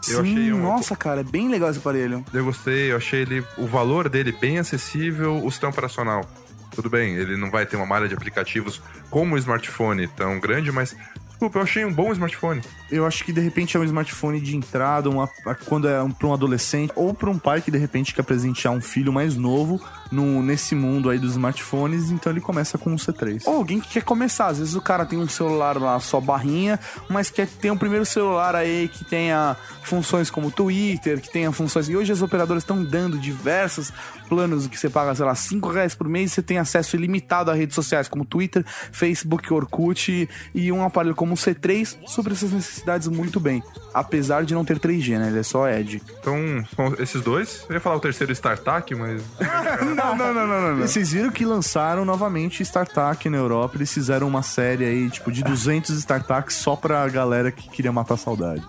Eu 0.09 0.23
Sim, 0.23 0.31
achei 0.31 0.53
um- 0.53 0.61
nossa, 0.61 0.95
cara, 0.95 1.21
é 1.21 1.23
bem 1.23 1.49
legal 1.49 1.69
esse 1.69 1.79
aparelho. 1.79 2.23
Eu 2.33 2.45
gostei, 2.45 2.91
eu 2.91 2.97
achei 2.97 3.21
ele, 3.21 3.43
o 3.57 3.67
valor 3.67 4.07
dele 4.07 4.31
bem 4.31 4.57
acessível, 4.57 5.43
o 5.43 5.51
sistema 5.51 5.71
operacional. 5.71 6.25
Tudo 6.73 6.89
bem, 6.89 7.15
ele 7.15 7.35
não 7.35 7.49
vai 7.49 7.65
ter 7.65 7.75
uma 7.75 7.85
malha 7.85 8.07
de 8.07 8.13
aplicativos 8.13 8.81
como 9.09 9.35
o 9.35 9.37
smartphone 9.37 10.07
tão 10.07 10.39
grande, 10.39 10.71
mas 10.71 10.95
desculpa, 11.37 11.59
eu 11.59 11.63
achei 11.63 11.85
um 11.85 11.93
bom 11.93 12.11
smartphone. 12.11 12.61
Eu 12.89 13.05
acho 13.05 13.23
que 13.23 13.31
de 13.31 13.39
repente 13.39 13.77
é 13.77 13.79
um 13.79 13.83
smartphone 13.83 14.41
de 14.41 14.57
entrada, 14.57 15.07
uma, 15.07 15.29
quando 15.65 15.87
é 15.87 16.01
um, 16.01 16.09
para 16.09 16.27
um 16.27 16.33
adolescente, 16.33 16.91
ou 16.95 17.13
para 17.13 17.29
um 17.29 17.37
pai 17.37 17.61
que 17.61 17.69
de 17.69 17.77
repente 17.77 18.13
quer 18.13 18.23
presentear 18.23 18.73
um 18.73 18.81
filho 18.81 19.13
mais 19.13 19.35
novo 19.35 19.79
no, 20.11 20.41
nesse 20.41 20.73
mundo 20.73 21.09
aí 21.09 21.19
dos 21.19 21.31
smartphones, 21.31 22.09
então 22.09 22.31
ele 22.31 22.41
começa 22.41 22.77
com 22.77 22.91
um 22.91 22.95
C3. 22.95 23.43
Ou 23.45 23.57
alguém 23.57 23.79
que 23.79 23.89
quer 23.89 24.03
começar. 24.03 24.47
Às 24.47 24.57
vezes 24.57 24.73
o 24.73 24.81
cara 24.81 25.05
tem 25.05 25.19
um 25.19 25.27
celular 25.27 25.77
lá 25.77 25.99
só 25.99 26.19
barrinha, 26.19 26.79
mas 27.07 27.29
quer 27.29 27.47
ter 27.47 27.69
um 27.69 27.77
primeiro 27.77 28.05
celular 28.05 28.55
aí 28.55 28.87
que 28.87 29.05
tenha 29.05 29.55
funções 29.83 30.31
como 30.31 30.49
Twitter, 30.49 31.21
que 31.21 31.29
tenha 31.29 31.51
funções. 31.51 31.87
E 31.87 31.95
hoje 31.95 32.11
as 32.11 32.21
operadoras 32.21 32.63
estão 32.63 32.83
dando 32.83 33.19
diversos 33.19 33.93
planos 34.27 34.67
que 34.67 34.77
você 34.77 34.89
paga, 34.89 35.15
sei 35.15 35.25
lá, 35.25 35.35
5 35.35 35.69
reais 35.69 35.95
por 35.95 36.07
mês 36.07 36.31
e 36.31 36.35
você 36.35 36.41
tem 36.41 36.57
acesso 36.57 36.95
ilimitado 36.95 37.51
a 37.51 37.53
redes 37.53 37.75
sociais 37.75 38.07
como 38.07 38.25
Twitter, 38.25 38.63
Facebook, 38.91 39.51
Orkut 39.53 40.29
e 40.53 40.71
um 40.71 40.83
aparelho 40.83 41.15
como 41.15 41.33
o 41.33 41.37
C3 41.37 41.97
sobre 42.05 42.33
essas 42.33 42.51
necessidades 42.51 43.07
muito 43.07 43.39
bem. 43.39 43.63
Apesar 43.93 44.43
de 44.43 44.53
não 44.53 44.63
ter 44.63 44.79
3G, 44.79 45.17
né? 45.17 45.27
Ele 45.27 45.39
é 45.39 45.43
só 45.43 45.67
Edge. 45.67 46.01
Então, 46.19 46.37
são 46.75 46.93
esses 46.99 47.21
dois. 47.21 47.65
Eu 47.67 47.75
ia 47.75 47.79
falar 47.79 47.95
o 47.95 47.99
terceiro 47.99 48.31
StarTAC, 48.31 48.93
mas 48.95 49.21
Não, 49.95 50.15
não, 50.15 50.33
não, 50.33 50.47
não, 50.47 50.75
não. 50.75 50.87
Vocês 50.87 51.11
viram 51.11 51.31
que 51.31 51.45
lançaram 51.45 52.05
novamente 52.05 52.61
StarTAC 52.63 53.29
na 53.29 53.37
Europa, 53.37 53.77
eles 53.77 53.93
fizeram 53.93 54.27
uma 54.27 54.41
série 54.41 54.85
aí, 54.85 55.09
tipo, 55.09 55.31
de 55.31 55.43
200 55.43 55.89
StarTACs 55.97 56.55
só 56.55 56.75
pra 56.75 57.07
galera 57.07 57.51
que 57.51 57.69
queria 57.69 57.91
matar 57.91 58.15
a 58.15 58.17
saudade. 58.17 58.65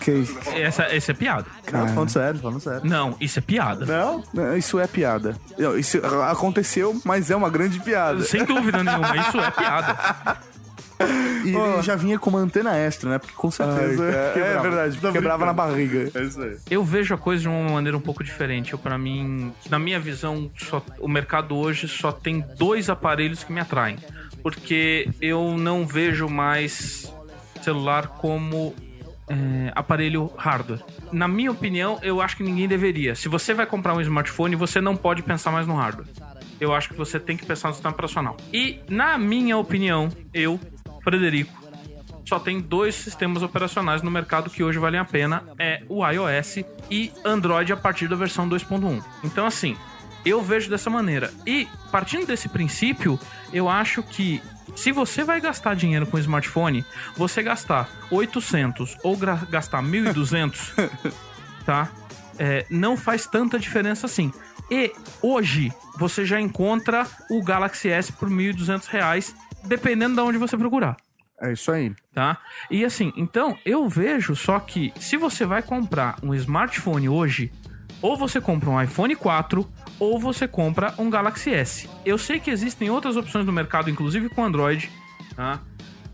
Que... 0.00 0.24
Essa, 0.56 0.82
essa 0.84 1.12
é 1.12 1.14
piada. 1.14 1.46
Não, 1.72 1.86
tô 1.86 1.92
falando 1.94 2.08
sério, 2.10 2.34
tô 2.34 2.42
falando 2.42 2.60
sério. 2.60 2.80
Não, 2.84 3.16
isso 3.20 3.38
é 3.38 3.42
piada. 3.42 3.86
Não? 3.86 4.24
Não, 4.32 4.56
Isso 4.56 4.78
é 4.80 4.86
piada. 4.86 5.36
Não, 5.58 5.78
Isso 5.78 5.98
aconteceu, 6.28 7.00
mas 7.04 7.30
é 7.30 7.36
uma 7.36 7.50
grande 7.50 7.78
piada. 7.80 8.22
Sem 8.24 8.44
dúvida 8.44 8.82
nenhuma, 8.82 9.16
isso 9.16 9.38
é 9.38 9.50
piada. 9.50 10.38
E 11.44 11.48
ele 11.54 11.82
já 11.82 11.96
vinha 11.96 12.16
com 12.18 12.30
uma 12.30 12.38
antena 12.38 12.76
extra, 12.76 13.10
né? 13.10 13.18
Porque 13.18 13.34
com 13.34 13.48
Ai, 13.48 13.52
certeza. 13.52 13.96
cara, 14.12 14.16
é 14.28 14.32
quebrava. 14.32 14.62
verdade, 14.62 14.96
Tô 14.98 15.12
quebrava 15.12 15.46
na 15.46 15.52
barriga. 15.52 16.10
É 16.14 16.22
isso 16.22 16.40
aí. 16.40 16.56
Eu 16.70 16.84
vejo 16.84 17.12
a 17.14 17.18
coisa 17.18 17.42
de 17.42 17.48
uma 17.48 17.70
maneira 17.70 17.96
um 17.96 18.00
pouco 18.00 18.22
diferente. 18.22 18.72
Eu, 18.72 18.78
para 18.78 18.96
mim, 18.96 19.52
na 19.68 19.78
minha 19.80 19.98
visão, 19.98 20.48
só- 20.56 20.82
o 21.00 21.08
mercado 21.08 21.56
hoje 21.56 21.88
só 21.88 22.12
tem 22.12 22.44
dois 22.56 22.88
aparelhos 22.88 23.42
que 23.42 23.52
me 23.52 23.60
atraem. 23.60 23.96
Porque 24.44 25.08
eu 25.20 25.56
não 25.56 25.84
vejo 25.86 26.28
mais 26.28 27.12
celular 27.62 28.06
como 28.06 28.72
é, 29.32 29.72
aparelho 29.74 30.30
hardware. 30.36 30.80
Na 31.10 31.26
minha 31.26 31.50
opinião, 31.50 31.98
eu 32.02 32.20
acho 32.20 32.36
que 32.36 32.42
ninguém 32.42 32.68
deveria. 32.68 33.14
Se 33.14 33.28
você 33.28 33.54
vai 33.54 33.64
comprar 33.64 33.94
um 33.94 34.00
smartphone, 34.02 34.54
você 34.54 34.80
não 34.80 34.94
pode 34.94 35.22
pensar 35.22 35.50
mais 35.50 35.66
no 35.66 35.74
hardware. 35.74 36.06
Eu 36.60 36.74
acho 36.74 36.90
que 36.90 36.94
você 36.94 37.18
tem 37.18 37.36
que 37.36 37.46
pensar 37.46 37.68
no 37.68 37.74
sistema 37.74 37.94
operacional. 37.94 38.36
E, 38.52 38.80
na 38.88 39.16
minha 39.16 39.56
opinião, 39.56 40.10
eu, 40.34 40.60
Frederico, 41.02 41.62
só 42.28 42.38
tem 42.38 42.60
dois 42.60 42.94
sistemas 42.94 43.42
operacionais 43.42 44.02
no 44.02 44.10
mercado 44.10 44.50
que 44.50 44.62
hoje 44.62 44.78
valem 44.78 45.00
a 45.00 45.04
pena, 45.04 45.42
é 45.58 45.82
o 45.88 46.06
iOS 46.06 46.58
e 46.90 47.10
Android 47.24 47.72
a 47.72 47.76
partir 47.76 48.06
da 48.08 48.14
versão 48.14 48.48
2.1. 48.48 49.02
Então 49.24 49.44
assim, 49.44 49.76
eu 50.24 50.40
vejo 50.40 50.70
dessa 50.70 50.88
maneira. 50.88 51.32
E 51.44 51.66
partindo 51.90 52.26
desse 52.26 52.48
princípio, 52.48 53.18
eu 53.52 53.68
acho 53.68 54.02
que 54.02 54.40
se 54.76 54.92
você 54.92 55.24
vai 55.24 55.40
gastar 55.40 55.74
dinheiro 55.74 56.06
com 56.06 56.18
smartphone, 56.18 56.84
você 57.16 57.42
gastar 57.42 57.88
800 58.10 58.96
ou 59.02 59.16
gastar 59.16 59.82
1200, 59.82 60.74
tá? 61.64 61.90
É, 62.38 62.64
não 62.70 62.96
faz 62.96 63.26
tanta 63.26 63.58
diferença 63.58 64.06
assim. 64.06 64.32
E 64.70 64.92
hoje 65.20 65.72
você 65.98 66.24
já 66.24 66.40
encontra 66.40 67.06
o 67.30 67.42
Galaxy 67.42 67.88
S 67.88 68.12
por 68.12 68.30
1.200 68.30 68.86
reais, 68.86 69.34
dependendo 69.64 70.14
de 70.14 70.20
onde 70.22 70.38
você 70.38 70.56
procurar 70.56 70.96
É 71.40 71.52
isso 71.52 71.70
aí. 71.70 71.94
tá? 72.14 72.38
E 72.70 72.84
assim, 72.84 73.12
então 73.16 73.58
eu 73.66 73.88
vejo 73.88 74.34
só 74.34 74.58
que 74.58 74.92
se 74.98 75.16
você 75.16 75.44
vai 75.44 75.62
comprar 75.62 76.16
um 76.22 76.34
smartphone 76.34 77.08
hoje, 77.08 77.52
ou 78.00 78.16
você 78.16 78.40
compra 78.40 78.70
um 78.70 78.82
iPhone 78.82 79.14
4 79.14 79.70
ou 79.98 80.18
você 80.18 80.48
compra 80.48 80.94
um 80.98 81.08
Galaxy 81.08 81.50
S. 81.50 81.88
Eu 82.04 82.18
sei 82.18 82.40
que 82.40 82.50
existem 82.50 82.90
outras 82.90 83.16
opções 83.16 83.46
no 83.46 83.52
mercado, 83.52 83.90
inclusive 83.90 84.28
com 84.28 84.44
Android, 84.44 84.90
tá? 85.34 85.60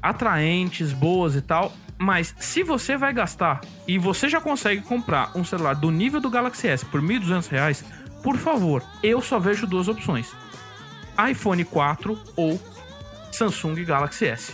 Atraentes, 0.03 0.93
boas 0.93 1.35
e 1.35 1.43
tal. 1.43 1.73
Mas 1.99 2.35
se 2.39 2.63
você 2.63 2.97
vai 2.97 3.13
gastar 3.13 3.61
e 3.87 3.99
você 3.99 4.29
já 4.29 4.41
consegue 4.41 4.83
comprar 4.83 5.37
um 5.37 5.45
celular 5.45 5.75
do 5.75 5.91
nível 5.91 6.21
do 6.21 6.31
Galaxy 6.31 6.69
S 6.69 6.85
por 6.85 7.03
1.200 7.03 7.49
reais, 7.49 7.85
por 8.23 8.37
favor, 8.37 8.85
eu 9.03 9.21
só 9.21 9.39
vejo 9.39 9.67
duas 9.67 9.89
opções: 9.89 10.33
iPhone 11.31 11.65
4 11.65 12.19
ou 12.37 12.61
Samsung 13.33 13.85
Galaxy 13.85 14.27
S. 14.27 14.53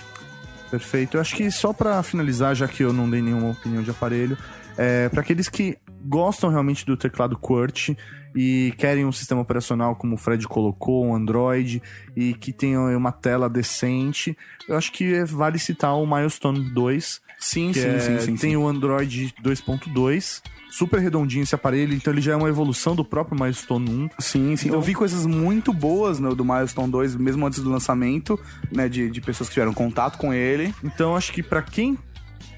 Perfeito. 0.71 1.17
Eu 1.17 1.21
acho 1.21 1.37
que 1.37 1.51
só 1.51 1.73
pra 1.73 2.03
finalizar, 2.03 2.55
já 2.55 2.67
que 2.67 2.83
eu 2.83 2.93
não 2.93 3.09
dei 3.09 3.21
nenhuma 3.21 3.51
opinião 3.51 3.83
de 3.83 3.91
aparelho, 3.91 4.37
é, 4.77 5.09
para 5.09 5.21
aqueles 5.21 5.49
que 5.49 5.79
gostam 6.05 6.51
realmente 6.51 6.85
do 6.85 6.97
teclado 6.97 7.37
QWERTY 7.37 7.97
e 8.35 8.74
querem 8.78 9.05
um 9.05 9.12
sistema 9.12 9.40
operacional 9.40 9.94
como 9.97 10.15
o 10.15 10.19
Fred 10.19 10.47
colocou, 10.48 11.05
um 11.06 11.15
Android, 11.15 11.82
e 12.16 12.35
que 12.35 12.52
tenha 12.52 12.81
uma 12.97 13.12
tela 13.12 13.48
decente, 13.48 14.36
eu 14.69 14.77
acho 14.77 14.90
que 14.93 15.23
vale 15.24 15.59
citar 15.59 15.94
o 15.97 16.06
Milestone 16.06 16.61
2. 16.70 17.20
Sim, 17.39 17.73
sim, 17.73 17.81
é- 17.81 17.98
sim, 18.01 18.19
sim, 18.20 18.36
Tem 18.36 18.51
sim. 18.51 18.56
o 18.56 18.66
Android 18.66 19.35
2.2, 19.43 20.40
super 20.70 20.98
redondinho 21.01 21.43
esse 21.43 21.55
aparelho, 21.55 21.94
então 21.94 22.12
ele 22.12 22.20
já 22.23 22.32
é 22.32 22.36
uma 22.36 22.48
evolução 22.48 22.97
do 22.97 23.05
próprio 23.05 23.39
Milestone 23.39 23.89
1. 23.90 24.09
Sim, 24.19 24.56
sim. 24.56 24.69
Eu 24.70 24.81
vi 24.81 24.94
coisas 24.94 25.24
muito 25.27 25.73
boas 25.73 26.19
no, 26.19 26.35
do 26.35 26.44
Milestone 26.44 26.90
2, 26.90 27.16
mesmo 27.16 27.47
antes 27.47 27.61
do 27.62 27.70
lançamento, 27.70 28.39
né? 28.73 28.89
De, 28.89 29.11
de 29.11 29.20
pessoas 29.20 29.48
que 29.48 29.55
tiveram 29.55 29.73
contato 29.74 30.19
com 30.19 30.32
ele. 30.32 30.74
Então 30.82 31.15
acho 31.16 31.32
que 31.32 31.43
pra 31.43 31.62
quem 31.62 31.97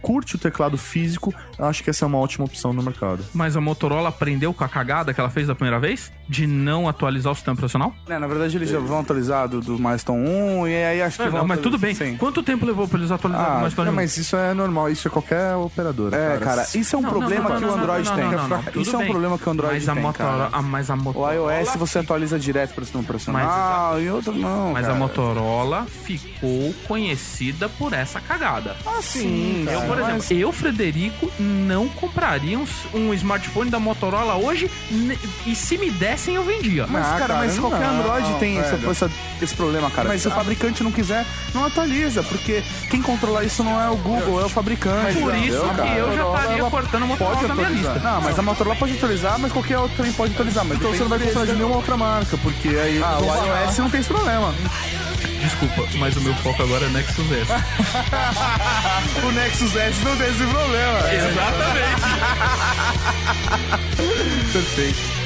curte 0.06 0.36
o 0.36 0.38
teclado 0.38 0.78
físico, 0.78 1.34
eu 1.58 1.64
acho 1.64 1.82
que 1.82 1.90
essa 1.90 2.04
é 2.04 2.06
uma 2.06 2.18
ótima 2.18 2.44
opção 2.44 2.72
no 2.72 2.80
mercado. 2.80 3.24
Mas 3.34 3.56
a 3.56 3.60
Motorola 3.60 4.08
aprendeu 4.10 4.54
com 4.54 4.62
a 4.62 4.68
cagada 4.68 5.12
que 5.12 5.18
ela 5.20 5.28
fez 5.30 5.48
da 5.48 5.54
primeira 5.56 5.80
vez? 5.80 6.12
De 6.28 6.46
não 6.46 6.88
atualizar 6.88 7.32
o 7.32 7.34
sistema 7.34 7.54
operacional? 7.54 7.92
É, 8.08 8.16
na 8.16 8.28
verdade, 8.28 8.56
eles 8.56 8.70
já 8.70 8.78
vão 8.78 9.00
atualizar 9.00 9.48
do, 9.48 9.60
do 9.60 9.76
Milestone 9.78 10.28
1 10.28 10.68
e 10.68 10.74
aí 10.84 11.02
acho 11.02 11.16
que 11.16 11.24
Não, 11.24 11.30
vão 11.32 11.40
não, 11.40 11.48
mas 11.48 11.58
tudo 11.60 11.76
bem. 11.76 11.92
Sim. 11.92 12.16
Quanto 12.16 12.40
tempo 12.40 12.64
levou 12.64 12.86
pra 12.86 12.98
eles 12.98 13.10
atualizarem 13.10 13.50
Ah, 13.52 13.54
o 13.56 13.58
Milestone 13.58 13.86
Não, 13.86 13.92
1? 13.92 13.96
mas 13.96 14.16
isso 14.16 14.36
é 14.36 14.54
normal, 14.54 14.90
isso 14.90 15.08
é 15.08 15.10
qualquer 15.10 15.54
operadora. 15.56 16.16
É, 16.16 16.38
cara, 16.38 16.62
isso 16.72 16.94
é 16.94 16.98
um 17.00 17.02
Não, 17.02 17.10
problema 17.10 17.42
não, 17.42 17.50
não, 17.50 17.56
que 17.58 17.64
não, 17.66 17.72
o 17.72 17.76
Android 17.78 18.08
não, 18.08 18.14
tem. 18.16 18.24
não, 18.24 18.30
não, 18.32 18.48
não, 18.48 18.62
tudo 18.62 18.80
Isso 18.82 18.94
é 18.94 18.98
um 19.00 19.06
problema 19.06 19.38
que 19.38 19.48
o 19.48 19.52
Android 19.52 19.74
mas 19.74 19.88
a 19.88 19.92
tem, 19.94 20.02
Motorola, 20.02 20.36
cara. 20.44 20.50
ah, 20.52 20.62
mas 20.62 20.88
a 20.90 20.94
O 20.94 20.98
Motorola 20.98 21.34
iOS 21.34 21.74
você 21.76 21.98
atualiza 21.98 22.38
direto 22.38 22.74
para 22.74 22.82
o 22.82 22.84
sistema 22.84 23.02
operacional 23.02 24.00
e 24.00 24.08
outro 24.10 24.32
não, 24.32 24.72
Mas 24.72 24.82
cara. 24.82 24.94
a 24.94 24.98
Motorola 24.98 25.86
ficou 25.86 26.72
conhecida 26.86 27.68
por 27.68 27.92
essa 27.92 28.20
cagada. 28.20 28.76
Ah, 28.86 29.00
sim, 29.02 29.64
Eu, 29.68 29.80
cara, 29.80 29.95
por 29.96 30.08
exemplo, 30.10 30.24
mas- 30.30 30.40
eu, 30.40 30.52
Frederico, 30.52 31.30
não 31.38 31.88
compraria 31.88 32.58
um, 32.58 32.66
um 32.94 33.14
smartphone 33.14 33.70
da 33.70 33.78
Motorola 33.78 34.34
hoje 34.36 34.70
e 35.46 35.54
se 35.54 35.76
me 35.78 35.90
dessem 35.90 36.34
eu 36.36 36.44
vendia. 36.44 36.86
Mas, 36.86 37.06
Ah, 37.06 37.10
cara, 37.10 37.18
cara, 37.26 37.34
mas 37.40 37.56
não, 37.56 37.68
qualquer 37.70 37.86
Android 37.86 38.34
tem 38.38 38.58
essa, 38.58 38.78
essa- 38.90 39.10
esse 39.40 39.54
problema, 39.54 39.90
cara. 39.90 40.08
Mas 40.08 40.22
se 40.22 40.28
o 40.28 40.32
a- 40.32 40.34
fabricante 40.34 40.82
não 40.82 40.92
quiser, 40.92 41.24
não 41.54 41.64
atualiza, 41.64 42.22
porque 42.22 42.62
quem 42.90 43.00
controla 43.02 43.44
isso 43.44 43.62
não 43.64 43.80
é 43.80 43.88
o 43.90 43.96
Google, 43.96 44.40
é 44.40 44.44
o 44.44 44.48
fabricante. 44.48 45.18
Por 45.18 45.34
isso 45.34 45.60
que 45.60 45.76
cara? 45.76 45.88
eu 45.90 46.16
já 46.16 46.24
estaria 46.40 46.64
cortando 46.64 47.02
a 47.02 47.06
Motorola 47.06 47.36
pode 47.36 47.48
da 47.48 47.54
minha 47.54 47.68
lista. 47.68 47.98
Não, 48.00 48.20
mas 48.20 48.38
a 48.38 48.42
Motorola 48.42 48.76
pode 48.76 48.92
atualizar, 48.94 49.38
mas 49.38 49.52
qualquer 49.52 49.78
outro 49.78 49.96
também 49.96 50.12
pode 50.12 50.32
atualizar. 50.34 50.64
Mas 50.64 50.78
Então 50.78 50.90
você 50.92 51.00
não 51.00 51.08
vai 51.08 51.18
comprar 51.18 51.46
de 51.46 51.52
nenhuma 51.52 51.76
outra 51.76 51.96
marca, 51.96 52.36
porque 52.38 52.68
aí. 52.68 53.00
Ah, 53.02 53.18
o 53.20 53.66
iOS 53.66 53.78
não 53.78 53.90
tem 53.90 54.00
esse 54.00 54.08
problema. 54.08 54.54
Desculpa, 55.42 55.86
mas 55.98 56.16
o 56.16 56.20
meu 56.22 56.34
foco 56.36 56.62
agora 56.62 56.86
é 56.86 56.88
Nexus 56.88 57.30
S. 57.30 57.52
O 59.26 59.30
Nexus 59.32 59.76
S 59.76 59.85
não 59.94 60.16
tem 60.16 60.26
esse 60.28 60.46
problema. 60.46 60.98
Exatamente. 61.12 62.02
Perfeito. 64.52 65.25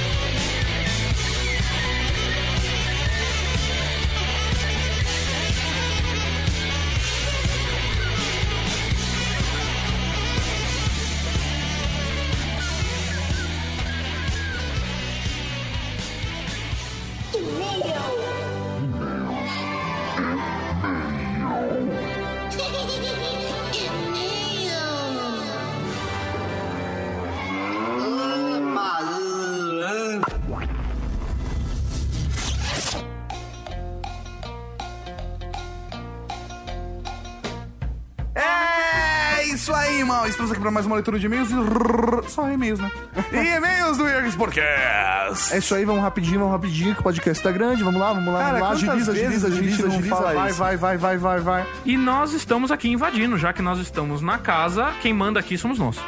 Estamos 40.40 40.52
aqui 40.52 40.60
para 40.62 40.70
mais 40.70 40.86
uma 40.86 40.94
leitura 40.94 41.18
de 41.18 41.26
e-mails. 41.26 41.50
e- 41.50 42.30
Só 42.30 42.50
e-mails, 42.50 42.80
né? 42.80 42.90
E 43.30 43.56
e-mails 43.58 43.98
do 43.98 44.08
Yergs 44.08 44.34
Podcast. 44.34 45.52
É 45.54 45.58
isso 45.58 45.74
aí, 45.74 45.84
vamos 45.84 46.00
rapidinho, 46.00 46.38
vamos 46.38 46.52
rapidinho, 46.54 46.94
que 46.94 47.00
o 47.00 47.04
podcast 47.04 47.42
tá 47.42 47.52
grande. 47.52 47.84
Vamos 47.84 48.00
lá, 48.00 48.14
vamos 48.14 48.32
lá, 48.32 48.40
Cara, 48.44 48.58
vamos 48.58 48.82
lá. 48.82 48.92
Agiliza, 48.92 49.12
vezes 49.12 49.44
agiliza, 49.44 49.46
a 49.46 49.50
gente 49.50 49.58
agiliza, 49.60 49.82
não 49.82 49.92
agiliza. 49.96 50.16
fala 50.16 50.32
Vai, 50.32 50.52
vai, 50.52 50.76
vai, 50.78 50.96
vai, 50.96 51.18
vai, 51.18 51.40
vai. 51.40 51.66
E 51.84 51.94
nós 51.98 52.32
estamos 52.32 52.72
aqui 52.72 52.88
invadindo, 52.88 53.36
já 53.36 53.52
que 53.52 53.60
nós 53.60 53.78
estamos 53.80 54.22
na 54.22 54.38
casa, 54.38 54.94
quem 55.02 55.12
manda 55.12 55.38
aqui 55.38 55.58
somos 55.58 55.78
nós. 55.78 55.98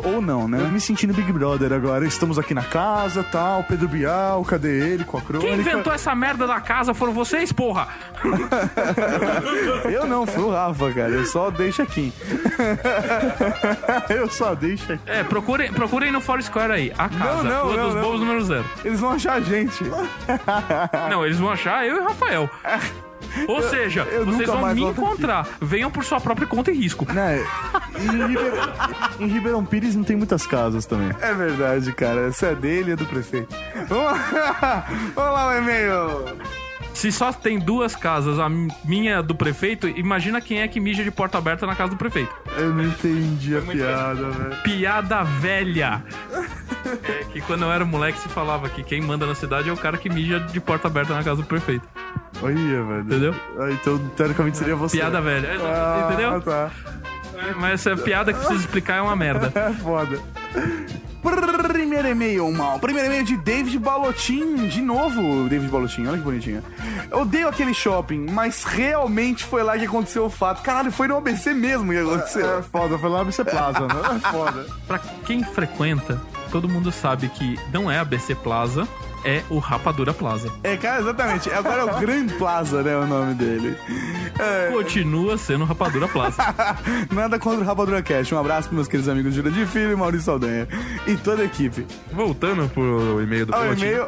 Ou 0.00 0.20
não, 0.22 0.42
Eu 0.42 0.48
né? 0.48 0.58
me 0.72 0.80
sentindo 0.80 1.12
Big 1.12 1.30
Brother 1.32 1.72
agora. 1.72 2.06
Estamos 2.06 2.38
aqui 2.38 2.54
na 2.54 2.62
casa, 2.62 3.22
tal. 3.22 3.64
Pedro 3.64 3.88
Bial, 3.88 4.44
cadê 4.44 4.92
ele 4.92 5.04
com 5.04 5.18
a 5.18 5.20
crônica? 5.20 5.50
Quem 5.50 5.58
inventou 5.60 5.92
essa 5.92 6.14
merda 6.14 6.46
da 6.46 6.60
casa 6.60 6.94
foram 6.94 7.12
vocês, 7.12 7.52
porra! 7.52 7.88
Eu 9.90 10.06
não, 10.06 10.26
fui 10.26 10.42
o 10.42 10.50
Rafa, 10.50 10.92
cara. 10.92 11.10
Eu 11.10 11.24
só 11.26 11.50
deixo 11.50 11.82
aqui. 11.82 12.12
Eu 14.08 14.28
só 14.28 14.54
deixo 14.54 14.92
aqui. 14.92 15.02
É, 15.06 15.22
procurem, 15.24 15.72
procurem 15.72 16.10
no 16.10 16.20
Foursquare 16.20 16.72
aí, 16.72 16.92
a 16.96 17.08
casa, 17.08 17.42
não, 17.42 17.64
Rua 17.64 17.76
não, 17.76 17.84
dos 17.86 17.94
não. 17.94 18.02
Bobos 18.02 18.20
número 18.20 18.44
zero. 18.44 18.64
Eles 18.84 19.00
vão 19.00 19.12
achar 19.12 19.34
a 19.34 19.40
gente. 19.40 19.84
Não, 21.10 21.24
eles 21.24 21.38
vão 21.38 21.50
achar 21.50 21.86
eu 21.86 21.96
e 21.96 21.98
o 22.00 22.04
Rafael. 22.04 22.50
Ou 23.46 23.62
seja, 23.62 24.02
eu 24.10 24.24
vocês 24.24 24.48
vão 24.48 24.74
me 24.74 24.82
encontrar. 24.82 25.48
Venham 25.60 25.90
por 25.90 26.04
sua 26.04 26.20
própria 26.20 26.46
conta 26.46 26.70
e 26.70 26.74
risco. 26.74 27.06
Né? 27.12 27.44
Em, 27.98 28.28
Ribeirão, 28.28 28.72
em 29.20 29.26
Ribeirão 29.26 29.64
Pires 29.64 29.94
não 29.96 30.04
tem 30.04 30.16
muitas 30.16 30.46
casas 30.46 30.86
também. 30.86 31.10
É 31.20 31.34
verdade, 31.34 31.92
cara. 31.92 32.28
Essa 32.28 32.46
é 32.48 32.54
dele 32.54 32.90
e 32.90 32.92
é 32.92 32.96
do 32.96 33.06
prefeito. 33.06 33.54
Vamos 33.88 34.04
lá, 34.04 34.86
Vamos 35.14 35.32
lá 35.32 35.48
o 35.48 35.58
e-mail. 35.58 36.24
Se 36.94 37.10
só 37.10 37.32
tem 37.32 37.58
duas 37.58 37.96
casas, 37.96 38.38
a 38.38 38.48
minha 38.84 39.22
do 39.22 39.34
prefeito, 39.34 39.88
imagina 39.88 40.40
quem 40.40 40.60
é 40.60 40.68
que 40.68 40.78
mija 40.78 41.02
de 41.02 41.10
porta 41.10 41.38
aberta 41.38 41.66
na 41.66 41.74
casa 41.74 41.90
do 41.90 41.96
prefeito. 41.96 42.32
Eu 42.56 42.70
não 42.72 42.84
entendi 42.84 43.56
a 43.56 43.62
piada, 43.62 44.30
velho. 44.30 44.62
Piada 44.62 45.22
velha. 45.24 46.04
É 47.04 47.24
que 47.32 47.40
quando 47.40 47.62
eu 47.62 47.72
era 47.72 47.84
moleque 47.84 48.18
se 48.18 48.28
falava 48.28 48.68
que 48.68 48.82
quem 48.82 49.00
manda 49.00 49.26
na 49.26 49.34
cidade 49.34 49.68
é 49.68 49.72
o 49.72 49.76
cara 49.76 49.96
que 49.96 50.10
mija 50.10 50.38
de 50.38 50.60
porta 50.60 50.88
aberta 50.88 51.14
na 51.14 51.24
casa 51.24 51.40
do 51.40 51.46
prefeito. 51.48 51.88
Olha, 52.42 52.54
velho. 52.84 53.00
Entendeu? 53.00 53.34
Ah, 53.58 53.70
então, 53.70 53.98
teoricamente, 54.16 54.58
seria 54.58 54.76
você. 54.76 54.96
Piada 54.96 55.20
velha. 55.20 55.48
Ah, 55.62 56.08
Entendeu? 56.08 56.40
tá. 56.40 56.70
Mas 57.58 57.86
essa 57.86 57.96
piada 58.00 58.32
que 58.32 58.38
precisa 58.38 58.60
explicar 58.60 58.98
é 58.98 59.02
uma 59.02 59.16
merda. 59.16 59.52
É 59.56 59.72
foda. 59.72 60.18
Primeiro 61.68 62.08
e-mail, 62.08 62.50
mal. 62.52 62.78
Primeiro 62.80 63.08
e-mail 63.08 63.24
de 63.24 63.36
David 63.36 63.78
Balotin. 63.78 64.66
De 64.66 64.80
novo, 64.80 65.48
David 65.48 65.70
Balotin. 65.70 66.06
Olha 66.06 66.18
que 66.18 66.24
bonitinho. 66.24 66.62
Eu 67.10 67.20
odeio 67.20 67.48
aquele 67.48 67.72
shopping, 67.72 68.26
mas 68.30 68.64
realmente 68.64 69.44
foi 69.44 69.62
lá 69.62 69.78
que 69.78 69.84
aconteceu 69.84 70.24
o 70.24 70.30
fato. 70.30 70.62
Caralho, 70.62 70.90
foi 70.90 71.06
no 71.06 71.16
ABC 71.16 71.54
mesmo 71.54 71.92
que 71.92 71.98
aconteceu. 71.98 72.58
É 72.58 72.62
foda, 72.62 72.98
foi 72.98 73.08
lá 73.08 73.16
no 73.16 73.22
ABC 73.22 73.44
Plaza, 73.44 73.80
né? 73.80 73.94
É 74.16 74.30
foda. 74.32 74.66
Pra 74.86 74.98
quem 75.24 75.44
frequenta, 75.44 76.20
todo 76.50 76.68
mundo 76.68 76.90
sabe 76.90 77.28
que 77.28 77.56
não 77.72 77.90
é 77.90 77.98
a 78.00 78.04
BC 78.04 78.34
Plaza, 78.36 78.86
é 79.24 79.42
o 79.48 79.58
Rapadura 79.58 80.12
Plaza. 80.12 80.52
É, 80.62 80.76
cara, 80.76 81.00
exatamente. 81.00 81.50
Agora 81.50 81.82
é 81.82 81.84
o 81.84 82.00
Grand 82.00 82.26
Plaza, 82.38 82.82
né? 82.82 82.96
O 82.96 83.06
nome 83.06 83.34
dele. 83.34 83.76
É, 84.38 84.70
Continua 84.72 85.36
sendo 85.36 85.64
Rapadura 85.64 86.08
Plaza. 86.08 86.42
nada 87.12 87.38
contra 87.38 87.60
o 87.60 87.64
Rapadura 87.64 88.02
Cash. 88.02 88.32
Um 88.32 88.38
abraço 88.38 88.68
pros 88.68 88.76
meus 88.76 88.88
queridos 88.88 89.08
amigos 89.08 89.34
Jura 89.34 89.50
de 89.50 89.66
Filho 89.66 89.92
e 89.92 89.96
Maurício 89.96 90.26
Saldanha. 90.26 90.66
E 91.06 91.16
toda 91.16 91.42
a 91.42 91.44
equipe. 91.44 91.86
Voltando 92.12 92.68
pro 92.68 93.20
e-mail 93.22 93.46
do 93.46 93.54
Ao 93.54 93.72
e-mail, 93.72 94.06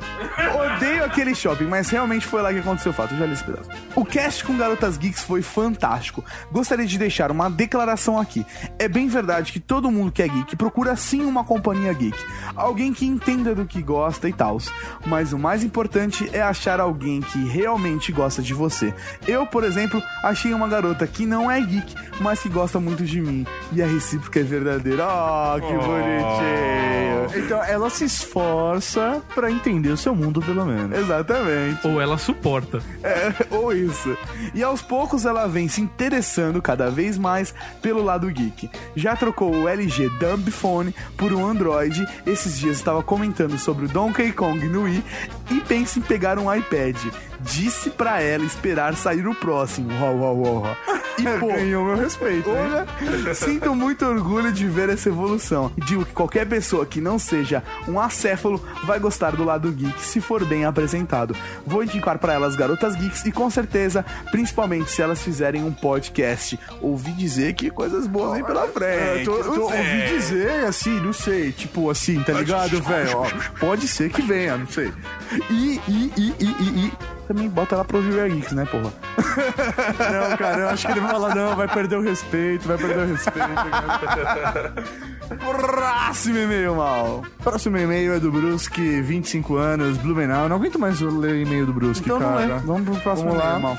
odeio 0.77 1.05
aquele 1.05 1.35
shopping, 1.35 1.65
mas 1.65 1.89
realmente 1.91 2.27
foi 2.27 2.43
lá 2.43 2.53
que 2.53 2.59
aconteceu 2.59 2.93
o 2.93 2.95
fato. 2.95 3.15
Eu 3.15 3.19
já 3.19 3.27
li 3.27 3.33
esse 3.33 3.45
pedaço. 3.45 3.69
O 3.95 4.05
cast 4.05 4.45
com 4.45 4.57
Garotas 4.57 4.97
Geeks 4.97 5.25
foi 5.25 5.43
fantástico. 5.43 6.25
Gostaria 6.51 6.87
de 6.87 6.99
deixar 6.99 7.31
uma 7.31 7.51
declaração 7.51 8.19
aqui. 8.19 8.45
É 8.79 8.89
bem 8.89 9.09
verdade 9.09 9.53
que 9.53 9.61
todo 9.61 9.91
mundo 9.91 10.13
que 10.13 10.23
é 10.23 10.29
geek 10.29 10.57
procura 10.57 10.97
sim 10.97 11.23
uma 11.23 11.45
companhia 11.45 11.93
geek. 11.93 12.17
Alguém 12.55 12.93
que 12.93 13.07
entenda 13.07 13.55
do 13.55 13.67
que 13.67 13.83
gosta 13.83 14.29
e 14.29 14.33
tal. 14.33 14.59
Mas 15.07 15.33
o 15.33 15.39
mais 15.39 15.63
importante 15.63 16.29
é 16.33 16.41
achar 16.41 16.81
alguém 16.81 17.21
que 17.21 17.45
realmente 17.45 18.11
gosta 18.13 18.43
de 18.43 18.55
você. 18.55 18.95
Eu, 19.27 19.47
por 19.47 19.65
exemplo, 19.65 20.03
achei 20.23 20.55
uma 20.55 20.69
garota 20.69 21.07
que 21.07 21.27
não 21.27 21.51
é 21.51 21.61
geek, 21.61 21.95
mas 22.21 22.41
que 22.41 22.49
gosta 22.49 22.81
muito 22.81 23.05
de 23.05 23.21
mim. 23.21 23.47
E 23.73 23.83
a 23.83 23.87
recíproca 23.87 24.41
é 24.41 24.43
verdadeira. 24.43 25.05
Oh, 25.07 25.61
que 25.61 25.73
bonitinho. 25.73 27.45
Então, 27.45 27.63
ela 27.65 27.91
se 27.91 28.05
esforça 28.05 29.23
pra 29.35 29.51
entender 29.51 29.91
o 29.91 29.97
seu 29.97 30.15
mundo, 30.15 30.41
pelo 30.41 30.65
menos. 30.65 30.97
Exatamente. 30.97 31.87
Ou 31.87 32.01
ela 32.01 32.19
suporta. 32.19 32.81
É, 33.03 33.33
ou 33.55 33.73
isso. 33.73 34.17
E 34.55 34.63
aos 34.63 34.83
poucos 34.83 35.25
ela 35.25 35.47
vem 35.47 35.69
se 35.69 35.81
interessando 35.81 36.61
cada 36.63 36.91
vez 36.91 37.19
mais 37.19 37.55
pelo 37.83 38.03
lado 38.03 38.31
geek. 38.31 38.71
Já 38.95 39.17
trocou 39.17 39.55
o 39.55 39.69
LG 39.69 40.09
Dumb 40.21 40.51
Phone 40.51 40.95
por 41.17 41.33
um 41.33 41.47
Android. 41.47 42.07
Esses 42.27 42.59
dias 42.59 42.77
estava 42.77 43.03
comentando 43.03 43.59
sobre 43.59 43.87
o 43.87 43.89
Donkey 43.89 44.33
Kong 44.33 44.67
no 44.69 44.83
Wii 44.83 44.94
movie 44.95 45.44
e 45.51 45.61
pensa 45.61 45.99
em 45.99 46.03
pegar 46.03 46.39
um 46.39 46.53
iPad. 46.55 46.97
Disse 47.41 47.91
pra 47.91 48.23
ela 48.23 48.45
esperar 48.45 48.95
sair 48.97 49.27
o 49.27 49.35
próximo. 49.35 49.91
Uau, 50.01 50.17
uau, 50.19 50.37
uau. 50.63 50.77
E 51.19 51.23
pô, 51.39 51.49
Ganhou 51.49 51.85
meu 51.85 51.97
respeito, 51.97 52.49
hein? 52.49 52.57
Olha, 53.03 53.35
sinto 53.35 53.75
muito 53.75 54.05
orgulho 54.07 54.51
de 54.51 54.67
ver 54.67 54.89
essa 54.89 55.11
evolução. 55.11 55.71
Digo 55.87 56.07
que 56.07 56.13
qualquer 56.13 56.47
pessoa 56.49 56.87
que 56.87 57.03
não 57.03 57.19
seja 57.19 57.63
um 57.87 58.01
acéfalo 58.01 58.65
vai 58.85 58.99
gostar 58.99 59.33
do 59.37 59.45
lado 59.45 59.71
geek 59.71 60.01
se 60.01 60.23
for 60.23 60.43
bem 60.47 60.65
apresentado. 60.65 61.37
Vou 61.67 61.83
indicar 61.85 62.19
para 62.19 62.33
elas 62.33 62.57
garotas 62.57 62.97
geeks 62.97 63.27
e 63.27 63.33
com 63.33 63.51
certeza, 63.51 64.03
principalmente 64.31 64.91
se 64.91 65.03
elas 65.03 65.23
fizerem 65.23 65.63
um 65.65 65.73
podcast. 65.73 66.59
Ouvi 66.81 67.13
dizer 67.13 67.53
que 67.53 67.69
coisas 67.71 68.07
boas 68.07 68.33
vêm 68.33 68.45
pela 68.45 68.65
É, 68.65 68.69
frente. 68.69 69.25
tô, 69.27 69.37
tô, 69.45 69.69
sei. 69.69 69.79
ouvi 69.79 70.17
dizer, 70.17 70.65
assim, 70.65 70.99
não 71.01 71.13
sei, 71.13 71.53
tipo 71.53 71.91
assim, 71.91 72.23
tá 72.23 72.33
ligado, 72.33 72.81
velho? 72.83 73.19
Pode 73.61 73.87
ser 73.87 74.09
que 74.11 74.23
venha, 74.23 74.57
não 74.57 74.67
sei. 74.67 74.91
E, 75.51 75.81
e, 75.89 76.13
e, 76.17 76.35
e, 76.41 76.45
e, 76.45 76.87
e. 76.87 76.93
Também 77.27 77.49
bota 77.49 77.75
ela 77.75 77.85
pro 77.85 77.99
a 77.99 78.29
Geeks, 78.29 78.53
né, 78.53 78.67
porra? 78.67 78.93
Não, 80.29 80.37
cara, 80.37 80.59
eu 80.59 80.69
acho 80.69 80.87
que 80.87 80.93
ele 80.93 81.01
vai 81.01 81.11
falar, 81.11 81.35
não, 81.35 81.57
vai 81.57 81.67
perder 81.67 81.97
o 81.97 82.03
respeito, 82.03 82.69
vai 82.69 82.77
perder 82.77 82.99
o 82.99 83.07
respeito. 83.07 83.49
Próximo 85.39 86.39
e-mail, 86.39 86.75
mal. 86.77 87.23
Próximo 87.43 87.79
e-mail 87.79 88.13
é 88.13 88.21
do 88.21 88.31
Brusque, 88.31 89.01
25 89.01 89.57
anos, 89.57 89.97
Blumenau. 89.99 90.49
Não 90.51 90.57
aguento 90.57 90.79
mais 90.79 91.01
ler 91.01 91.37
e-mail 91.43 91.65
do 91.67 91.73
Brusque, 91.73 92.05
Então 92.05 92.21
não 92.21 92.29
cara. 92.35 92.43
é. 92.43 92.59
Vamos 92.59 92.85
pro 92.91 93.01
próximo 93.01 93.31
Vamos 93.31 93.43
lá. 93.45 93.59
e-mail, 93.59 93.63
mal. 93.63 93.77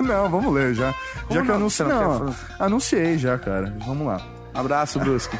não, 0.06 0.30
vamos 0.30 0.54
ler 0.54 0.72
já. 0.74 0.92
já 0.92 0.94
que 1.28 1.36
eu 1.38 1.44
não? 1.44 1.54
anunciei. 1.56 1.88
Não 1.88 2.18
Não, 2.26 2.34
anunciei 2.60 3.18
já, 3.18 3.36
cara. 3.38 3.74
Vamos 3.84 4.06
lá. 4.06 4.20
Abraço, 4.54 5.00
Brusque. 5.00 5.36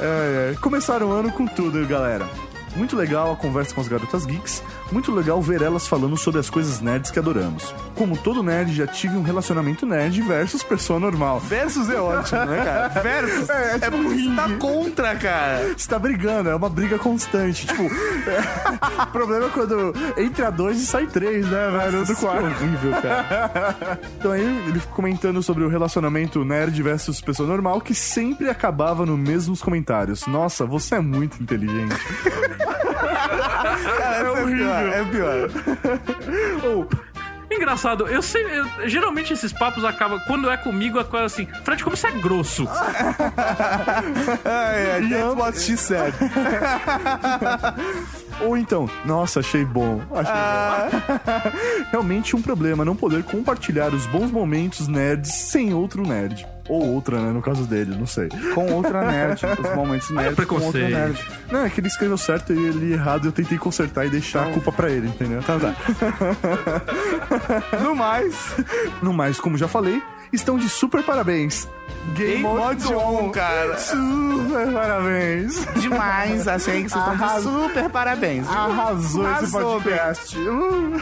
É, 0.00 0.52
é. 0.52 0.56
Começaram 0.60 1.08
o 1.08 1.12
ano 1.12 1.30
com 1.30 1.46
tudo, 1.46 1.86
galera. 1.86 2.26
Muito 2.76 2.96
legal 2.96 3.32
a 3.32 3.36
conversa 3.36 3.74
com 3.74 3.80
as 3.80 3.88
garotas 3.88 4.26
geeks. 4.26 4.62
Muito 4.90 5.12
legal 5.12 5.40
ver 5.40 5.62
elas 5.62 5.86
falando 5.86 6.16
sobre 6.16 6.40
as 6.40 6.50
coisas 6.50 6.80
nerds 6.80 7.10
que 7.10 7.18
adoramos. 7.18 7.74
Como 7.94 8.16
todo 8.16 8.42
nerd, 8.42 8.74
já 8.74 8.86
tive 8.86 9.16
um 9.16 9.22
relacionamento 9.22 9.86
nerd 9.86 10.20
versus 10.22 10.62
pessoa 10.62 10.98
normal. 10.98 11.40
Versus 11.40 11.88
é 11.88 12.00
ótimo, 12.00 12.44
né, 12.44 12.64
cara? 12.64 12.88
Versus 13.02 13.48
É, 13.48 13.54
é 13.54 13.74
é, 13.74 13.78
tipo 13.78 13.96
porque 13.96 14.22
você 14.22 14.34
tá 14.34 14.48
contra, 14.58 15.16
cara. 15.16 15.74
Você 15.76 15.88
tá 15.88 15.98
brigando, 15.98 16.50
é 16.50 16.54
uma 16.54 16.68
briga 16.68 16.98
constante. 16.98 17.66
Tipo, 17.66 17.82
é, 17.82 19.02
o 19.02 19.06
problema 19.12 19.46
é 19.46 19.48
quando 19.50 19.94
entra 20.16 20.50
dois 20.50 20.80
e 20.80 20.86
sai 20.86 21.06
três, 21.06 21.46
né, 21.46 21.70
velho? 21.70 22.04
Do 22.04 22.16
quarto. 22.16 22.44
horrível, 22.44 22.92
cara. 23.00 23.98
Então 24.18 24.32
aí 24.32 24.42
ele 24.68 24.80
comentando 24.92 25.42
sobre 25.42 25.64
o 25.64 25.68
relacionamento 25.68 26.44
nerd 26.44 26.82
versus 26.82 27.20
pessoa 27.20 27.48
normal, 27.48 27.80
que 27.80 27.94
sempre 27.94 28.48
acabava 28.48 29.06
nos 29.06 29.18
mesmos 29.18 29.62
comentários. 29.62 30.26
Nossa, 30.26 30.64
você 30.66 30.96
é 30.96 31.00
muito 31.00 31.42
inteligente. 31.42 31.94
Essa 34.46 34.96
é, 34.96 35.04
pior. 35.04 35.48
É 35.48 35.48
pior. 35.48 35.50
Ou, 36.64 36.88
Engraçado, 37.50 38.08
eu 38.08 38.20
sei. 38.22 38.42
eu- 38.58 38.88
geralmente 38.88 39.32
esses 39.32 39.52
papos 39.52 39.84
acabam. 39.84 40.18
Quando 40.26 40.50
é 40.50 40.56
comigo, 40.56 40.98
é 40.98 41.04
coisa 41.04 41.26
assim. 41.26 41.46
Fred, 41.62 41.84
como 41.84 41.96
você 41.96 42.08
é 42.08 42.10
grosso? 42.12 42.66
É, 44.44 44.98
é, 44.98 45.08
that's 45.08 45.34
what 45.36 45.60
she 45.60 45.76
said. 45.76 46.12
Ou 48.40 48.56
então, 48.56 48.88
nossa, 49.04 49.40
achei 49.40 49.64
bom. 49.64 50.00
Achei 50.12 50.34
bom. 50.34 51.84
Realmente 51.90 52.34
um 52.36 52.42
problema 52.42 52.84
não 52.84 52.94
poder 52.96 53.22
compartilhar 53.24 53.92
os 53.94 54.06
bons 54.06 54.30
momentos 54.30 54.86
nerds 54.88 55.32
sem 55.32 55.72
outro 55.74 56.02
nerd. 56.06 56.46
Ou 56.66 56.94
outra, 56.94 57.20
né? 57.20 57.30
No 57.30 57.42
caso 57.42 57.64
dele, 57.64 57.94
não 57.94 58.06
sei. 58.06 58.28
Com 58.54 58.72
outra 58.72 59.02
nerd. 59.04 59.38
Os 59.62 59.74
momentos 59.76 60.08
nerds 60.10 60.46
com 60.46 60.54
outra 60.54 60.70
preconceito. 60.70 60.94
nerd. 60.94 61.20
Não, 61.52 61.66
é 61.66 61.68
que 61.68 61.78
ele 61.78 61.88
escreveu 61.88 62.16
certo 62.16 62.54
e 62.54 62.66
ele 62.66 62.94
errado. 62.94 63.26
Eu 63.28 63.32
tentei 63.32 63.58
consertar 63.58 64.06
e 64.06 64.10
deixar 64.10 64.48
a 64.48 64.50
culpa 64.50 64.72
pra 64.72 64.88
ele, 64.90 65.08
entendeu? 65.08 65.40
Então 65.40 65.60
tá. 65.60 65.74
No 67.84 67.94
mais, 67.94 68.34
No 69.02 69.12
mais, 69.12 69.38
como 69.38 69.58
já 69.58 69.68
falei, 69.68 70.02
estão 70.32 70.56
de 70.58 70.70
super 70.70 71.02
parabéns. 71.02 71.68
Game 72.12 72.42
Mode 72.42 72.94
On, 72.94 73.30
cara. 73.30 73.76
Super 73.78 74.72
parabéns. 74.72 75.66
Demais. 75.80 76.46
Achei 76.46 76.82
que 76.84 76.88
vocês 76.90 77.02
estão 77.02 77.16
de 77.16 77.22
Arrasou. 77.22 77.62
super 77.68 77.90
parabéns. 77.90 78.46
viu? 78.46 78.56
Arrasou 78.58 79.22
esse 79.22 79.30
Arrasou, 79.30 79.80
podcast. 79.80 80.38
Uh. 80.38 80.92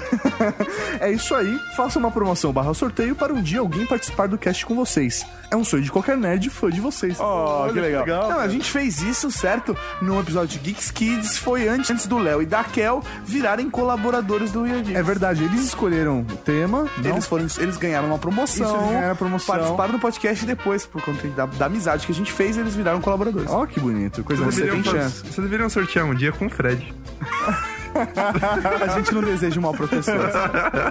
é 1.00 1.10
isso 1.12 1.34
aí. 1.34 1.58
Faça 1.76 1.98
uma 1.98 2.10
promoção 2.10 2.52
barra 2.52 2.72
sorteio 2.72 3.14
para 3.14 3.32
um 3.32 3.42
dia 3.42 3.60
alguém 3.60 3.84
participar 3.86 4.28
do 4.28 4.38
cast 4.38 4.64
com 4.64 4.74
vocês. 4.74 5.26
É 5.50 5.56
um 5.56 5.64
sonho 5.64 5.82
de 5.82 5.92
qualquer 5.92 6.16
nerd 6.16 6.48
fã 6.48 6.70
de 6.70 6.80
vocês. 6.80 7.18
Oh, 7.20 7.24
Olha 7.24 7.72
que 7.74 7.80
legal. 7.80 8.06
Não, 8.06 8.40
a 8.40 8.48
gente 8.48 8.70
fez 8.70 9.02
isso, 9.02 9.30
certo? 9.30 9.76
No 10.00 10.18
episódio 10.18 10.58
de 10.58 10.64
Geeks 10.70 10.90
Kids, 10.90 11.36
foi 11.36 11.68
antes, 11.68 11.90
antes 11.90 12.06
do 12.06 12.18
Léo 12.18 12.40
e 12.40 12.46
da 12.46 12.64
Kel 12.64 13.02
virarem 13.24 13.68
colaboradores 13.68 14.50
do 14.50 14.62
Weird 14.62 14.84
Geeks. 14.84 14.98
É 14.98 15.02
verdade, 15.02 15.44
eles 15.44 15.60
escolheram 15.60 16.20
o 16.20 16.36
tema. 16.38 16.88
não? 16.96 17.10
Eles, 17.10 17.26
foram, 17.26 17.46
eles 17.58 17.76
ganharam 17.76 18.08
uma 18.08 18.18
promoção. 18.18 18.66
Isso, 18.66 18.76
eles 18.76 18.88
ganharam 18.92 19.12
a 19.12 19.16
promoção. 19.16 19.54
Participaram 19.54 19.92
do 19.92 19.98
podcast 19.98 20.42
e 20.42 20.46
depois, 20.46 20.86
por 20.92 21.02
conta 21.02 21.26
da, 21.28 21.46
da 21.46 21.66
amizade 21.66 22.04
que 22.06 22.12
a 22.12 22.14
gente 22.14 22.30
fez, 22.30 22.56
eles 22.58 22.74
viraram 22.76 23.00
colaboradores. 23.00 23.50
Ó, 23.50 23.64
que 23.66 23.80
bonito. 23.80 24.22
Coisa 24.22 24.44
Vocês 24.44 24.66
Você 24.66 24.70
tem 24.70 24.82
deveriam, 24.82 25.02
chance. 25.02 25.20
vocês 25.20 25.36
deveriam 25.36 25.70
sortear 25.70 26.04
um 26.04 26.14
dia 26.14 26.30
com 26.30 26.46
o 26.46 26.50
Fred. 26.50 26.94
A 27.94 28.98
gente 28.98 29.12
não 29.12 29.20
deseja 29.22 29.60
mal 29.60 29.74
pra 29.74 29.86
pessoas. 29.86 30.32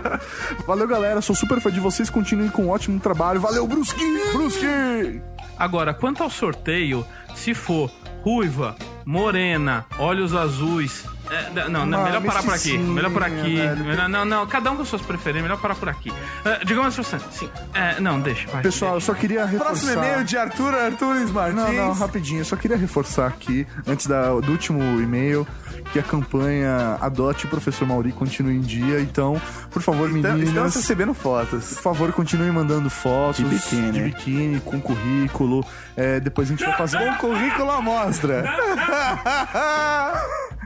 Valeu, 0.67 0.87
galera. 0.87 1.19
Sou 1.21 1.35
super 1.35 1.59
fã 1.59 1.71
de 1.71 1.79
vocês. 1.79 2.09
Continuem 2.09 2.49
com 2.49 2.65
um 2.65 2.69
ótimo 2.69 2.99
trabalho. 2.99 3.39
Valeu, 3.39 3.65
Brusque! 3.65 4.03
Brusque! 4.33 5.21
Agora, 5.57 5.93
quanto 5.93 6.21
ao 6.21 6.29
sorteio, 6.29 7.05
se 7.35 7.53
for 7.55 7.89
ruiva, 8.23 8.75
morena, 9.03 9.85
olhos 9.97 10.35
azuis, 10.35 11.05
É, 11.31 11.69
não, 11.69 11.85
não, 11.85 12.03
melhor 12.03 12.21
parar 12.23 12.43
por 12.43 12.53
aqui. 12.53 12.77
Melhor 12.77 13.09
por 13.11 13.23
aqui. 13.23 13.55
Melhor- 13.85 14.09
não, 14.09 14.25
não, 14.25 14.45
cada 14.47 14.69
um 14.69 14.75
com 14.75 14.83
suas 14.83 15.01
preferências, 15.01 15.43
melhor 15.43 15.57
parar 15.61 15.75
por 15.75 15.87
aqui. 15.87 16.11
É, 16.43 16.65
digamos 16.65 16.99
assim, 16.99 17.17
sim. 17.31 17.49
É, 17.73 18.01
não, 18.01 18.19
deixa, 18.19 18.49
vai. 18.49 18.61
Pessoal, 18.61 18.95
eu 18.95 19.01
só 19.01 19.13
queria 19.13 19.45
reforçar... 19.45 19.65
Próximo 19.71 19.93
e-mail 19.93 20.23
de 20.25 20.37
Arthur 20.37 20.75
Arturis 20.75 21.31
Martins. 21.31 21.55
Não, 21.55 21.71
não, 21.73 21.93
rapidinho. 21.93 22.41
Eu 22.41 22.45
só 22.45 22.57
queria 22.57 22.75
reforçar 22.75 23.27
aqui, 23.27 23.65
antes 23.87 24.07
da- 24.07 24.29
do 24.41 24.51
último 24.51 24.81
e-mail, 25.01 25.47
que 25.93 25.99
a 25.99 26.03
campanha 26.03 26.97
Adote 26.99 27.45
o 27.45 27.49
Professor 27.49 27.87
Mauri 27.87 28.11
continue 28.11 28.57
em 28.57 28.61
dia. 28.61 28.99
Então, 28.99 29.41
por 29.69 29.81
favor, 29.81 30.09
Então, 30.09 30.33
meninas... 30.33 30.49
estamos 30.49 30.75
recebendo 30.75 31.13
fotos. 31.13 31.75
Por 31.75 31.81
favor, 31.81 32.11
continue 32.11 32.51
mandando 32.51 32.89
fotos 32.89 33.37
De 33.37 33.45
biquíni. 33.45 33.91
de 33.93 34.01
biquíni, 34.01 34.59
com 34.59 34.81
currículo. 34.81 35.65
É, 35.95 36.19
depois 36.19 36.49
a 36.49 36.51
gente 36.51 36.65
vai 36.65 36.75
fazer 36.77 36.97
um 36.97 37.13
Com 37.15 37.29
currículo 37.29 37.71
à 37.71 37.81
mostra. 37.81 38.43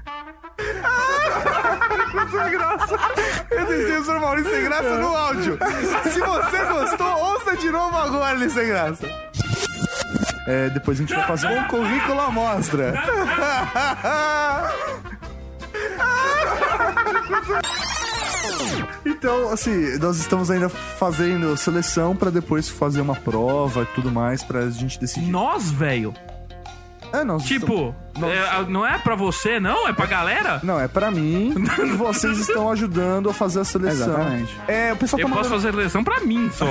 sem 2.32 2.52
graça. 2.52 2.96
Eu 3.52 3.66
deixei 3.66 3.98
o. 3.98 4.22
Maurício 4.22 4.52
sem 4.52 4.64
graça 4.64 4.98
no 4.98 5.16
áudio. 5.16 5.60
Se 6.04 6.20
você 6.20 6.66
gostou, 6.66 7.08
ouça 7.08 7.56
de 7.58 7.70
novo 7.70 7.96
agora 7.96 8.36
ele 8.36 8.50
sem 8.50 8.68
graça. 8.68 9.08
É, 10.48 10.70
depois 10.70 10.98
a 10.98 11.02
gente 11.02 11.14
vai 11.14 11.28
fazer 11.28 11.48
um 11.48 11.68
currículo 11.68 12.20
à 12.20 12.30
mostra. 12.32 12.94
Então, 19.06 19.52
assim, 19.52 19.98
nós 19.98 20.18
estamos 20.18 20.52
ainda 20.52 20.70
fazendo 20.70 21.56
seleção 21.58 22.16
pra 22.16 22.30
depois 22.30 22.70
fazer 22.70 23.02
uma 23.02 23.16
prova 23.16 23.84
e 23.84 23.86
tudo 23.88 24.12
mais 24.12 24.44
pra 24.44 24.70
gente 24.70 25.00
decidir. 25.00 25.30
Nós, 25.30 25.72
velho. 25.72 26.14
É, 27.14 27.24
nós 27.24 27.44
Tipo, 27.44 27.96
estamos- 28.14 28.36
é, 28.36 28.66
não 28.70 28.86
é 28.86 28.98
pra 28.98 29.16
você, 29.16 29.60
não? 29.60 29.88
É 29.88 29.94
pra 29.94 30.06
galera? 30.06 30.60
Não, 30.64 30.80
é 30.80 30.88
pra 30.88 31.10
mim 31.12 31.54
e 31.80 31.86
vocês 31.96 32.38
estão 32.40 32.70
ajudando 32.72 33.30
a 33.30 33.34
fazer 33.34 33.62
a 33.62 33.64
seleção. 33.64 34.08
Exatamente. 34.16 34.56
É, 34.68 34.92
o 34.94 34.98
pessoal 34.98 35.20
Eu 35.22 35.28
tá 35.30 35.36
posso 35.36 35.50
mandando... 35.50 35.62
fazer 35.64 35.76
eleição 35.78 36.04
pra 36.04 36.20
mim 36.22 36.50
só. 36.54 36.66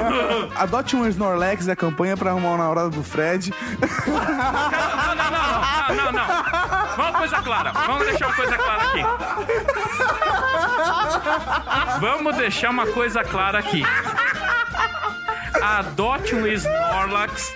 Adote 0.56 0.96
um 0.96 1.06
Snorlax, 1.06 1.68
é 1.68 1.72
a 1.72 1.76
campanha 1.76 2.16
pra 2.16 2.30
arrumar 2.30 2.48
uma 2.50 2.58
namorada 2.58 2.90
do 2.90 3.02
Fred. 3.02 3.52
Não, 4.06 4.16
não, 4.16 5.14
não, 5.14 5.30
não, 5.30 5.94
não, 5.96 6.04
não, 6.04 6.12
não. 6.12 6.26
Vamos 6.96 7.16
coisa 7.18 7.42
clara. 7.42 7.72
Vamos 7.72 8.06
deixar 8.06 8.26
uma 8.26 8.34
coisa 8.36 8.56
clara 8.56 8.82
aqui. 8.82 9.02
Vamos 12.00 12.36
deixar 12.36 12.70
uma 12.70 12.86
coisa 12.86 13.24
clara 13.24 13.58
aqui. 13.58 13.82
Adote 15.62 16.34
um 16.34 16.46
Snorlax. 16.46 17.54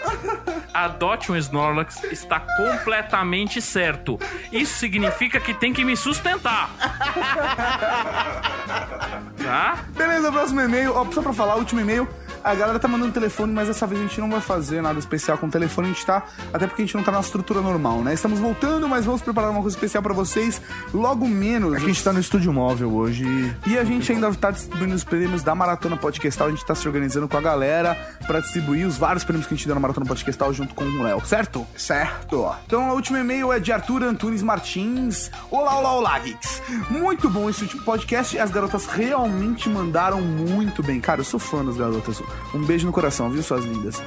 Adote 0.73 1.33
um 1.33 1.37
Snorlax 1.37 2.05
está 2.05 2.41
completamente 2.41 3.61
certo. 3.61 4.19
Isso 4.53 4.79
significa 4.79 5.41
que 5.41 5.53
tem 5.55 5.73
que 5.73 5.85
me 5.85 5.97
sustentar. 5.97 6.71
Tá? 9.43 9.79
Beleza, 9.91 10.31
próximo 10.31 10.61
e-mail. 10.61 10.95
Ó, 10.95 11.11
só 11.13 11.23
pra 11.23 11.33
falar, 11.33 11.57
último 11.57 11.81
e-mail. 11.81 12.09
A 12.43 12.55
galera 12.55 12.79
tá 12.79 12.89
mandando 12.89 13.13
telefone, 13.13 13.53
mas 13.53 13.69
dessa 13.69 13.87
vez 13.87 14.01
a 14.01 14.05
gente 14.05 14.21
não 14.21 14.31
vai 14.31 14.41
fazer 14.41 14.81
nada 14.81 14.99
especial 14.99 15.37
com 15.39 15.47
o 15.47 15.51
telefone. 15.51 15.89
A 15.89 15.93
gente 15.93 16.07
tá. 16.07 16.25
Até 16.53 16.67
porque 16.67 16.83
a 16.83 16.85
gente 16.85 16.97
não 16.97 17.03
tá 17.03 17.13
na 17.13 17.21
estrutura 17.21 17.61
normal, 17.61 18.03
né? 18.03 18.15
Estamos 18.15 18.39
voltando, 18.39 18.89
mas 18.89 19.05
vamos 19.05 19.21
preparar 19.23 19.51
uma 19.51 19.61
coisa 19.61 19.77
especial 19.77 20.03
pra 20.03 20.15
vocês 20.15 20.61
logo 20.93 21.27
menos. 21.27 21.75
É 21.75 21.79
que 21.79 21.85
a 21.85 21.89
gente 21.89 22.03
tá 22.03 22.13
no 22.13 22.21
estúdio 22.21 22.53
móvel 22.53 22.95
hoje. 22.95 23.25
E 23.67 23.79
a 23.79 23.85
gente 23.85 24.11
ainda 24.13 24.33
tá 24.35 24.51
distribuindo 24.51 24.95
os 24.95 25.05
prêmios 25.05 25.43
da 25.43 25.55
Maratona 25.55 25.97
Podcastal. 25.97 26.49
A 26.49 26.51
gente 26.51 26.65
tá 26.65 26.75
se 26.75 26.87
organizando 26.87 27.29
com 27.29 27.37
a 27.37 27.41
galera 27.41 27.95
pra 28.27 28.41
distribuir 28.41 28.87
os 28.87 28.97
vários 28.97 29.25
prêmios 29.25 29.47
que 29.47 29.55
a 29.55 29.57
gente 29.57 29.67
deu 29.67 29.75
na 29.75 29.81
Maratona 29.81 30.07
Podcastal 30.07 30.53
junto 30.53 30.75
com 30.75 30.85
o 30.85 31.03
Léo, 31.03 31.25
certo? 31.25 31.67
Certo. 31.77 32.55
Então 32.67 32.91
o 32.91 32.95
último 32.95 33.19
e-mail 33.19 33.53
é 33.53 33.61
de 33.61 33.73
Arthur 33.73 34.05
Antunes 34.05 34.43
Martins. 34.43 35.31
Olá, 35.51 35.77
olá, 35.79 35.93
olá, 35.93 36.19
Geeks. 36.19 36.63
Muito 36.91 37.29
bom 37.29 37.51
esse 37.51 37.63
último 37.63 37.83
podcast. 37.83 38.39
As 38.39 38.51
garotas 38.51 38.87
realmente 38.87 39.69
mandaram 39.69 40.21
muito 40.21 40.83
bem. 40.83 41.01
Cara, 41.01 41.21
eu 41.21 41.25
sou 41.25 41.41
fã 41.41 41.65
das 41.65 41.77
garotas. 41.77 42.23
Um 42.55 42.65
beijo 42.65 42.87
no 42.87 42.93
coração, 42.93 43.31
viu, 43.31 43.43
suas 43.43 43.65
lindas? 43.65 44.03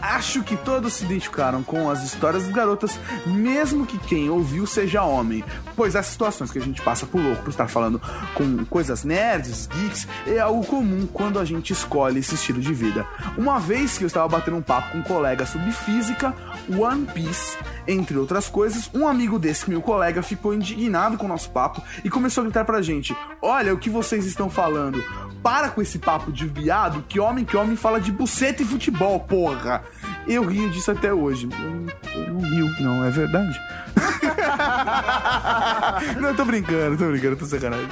Acho 0.00 0.42
que 0.42 0.56
todos 0.56 0.94
se 0.94 1.04
identificaram 1.04 1.62
com 1.62 1.90
as 1.90 2.02
histórias 2.02 2.44
das 2.44 2.52
garotas, 2.52 2.98
mesmo 3.26 3.86
que 3.86 3.98
quem 3.98 4.28
ouviu 4.28 4.66
seja 4.66 5.02
homem. 5.02 5.44
Pois 5.76 5.96
as 5.96 6.06
situações 6.06 6.50
que 6.50 6.58
a 6.58 6.62
gente 6.62 6.82
passa 6.82 7.06
por 7.06 7.20
louco 7.20 7.42
por 7.42 7.50
estar 7.50 7.68
falando 7.68 8.00
com 8.34 8.64
coisas 8.66 9.04
nerds, 9.04 9.66
geeks, 9.66 10.06
é 10.26 10.38
algo 10.38 10.64
comum 10.66 11.06
quando 11.06 11.38
a 11.38 11.44
gente 11.44 11.72
escolhe 11.72 12.20
esse 12.20 12.34
estilo 12.34 12.60
de 12.60 12.74
vida. 12.74 13.06
Uma 13.36 13.58
vez 13.58 13.96
que 13.96 14.04
eu 14.04 14.06
estava 14.06 14.28
batendo 14.28 14.56
um 14.56 14.62
papo 14.62 14.92
com 14.92 14.98
um 14.98 15.02
colega 15.02 15.46
sobre 15.46 15.70
física, 15.72 16.34
One 16.68 17.06
Piece, 17.06 17.56
entre 17.86 18.18
outras 18.18 18.48
coisas, 18.48 18.90
um 18.94 19.06
amigo 19.06 19.38
desse 19.38 19.68
meu 19.68 19.80
colega 19.80 20.22
ficou 20.22 20.54
indignado 20.54 21.16
com 21.16 21.26
o 21.26 21.28
nosso 21.28 21.50
papo 21.50 21.82
e 22.04 22.10
começou 22.10 22.42
a 22.42 22.44
gritar 22.44 22.64
pra 22.64 22.82
gente: 22.82 23.16
Olha 23.40 23.74
o 23.74 23.78
que 23.78 23.90
vocês 23.90 24.26
estão 24.26 24.48
falando. 24.50 25.02
Para 25.44 25.68
com 25.68 25.82
esse 25.82 25.98
papo 25.98 26.32
de 26.32 26.46
viado 26.46 27.04
que 27.06 27.20
homem 27.20 27.44
que 27.44 27.54
homem 27.54 27.76
fala 27.76 28.00
de 28.00 28.10
buceta 28.10 28.62
e 28.62 28.64
futebol, 28.64 29.20
porra. 29.20 29.82
Eu 30.26 30.42
rio 30.42 30.70
disso 30.70 30.90
até 30.90 31.12
hoje. 31.12 31.46
Eu, 32.14 32.32
não 32.32 32.40
rio, 32.40 32.66
não, 32.80 33.04
é 33.04 33.10
verdade. 33.10 33.60
não, 36.18 36.34
tô 36.34 36.46
brincando, 36.46 36.96
tô 36.96 37.10
brincando, 37.10 37.36
tô 37.36 37.44
sacanagem. 37.44 37.86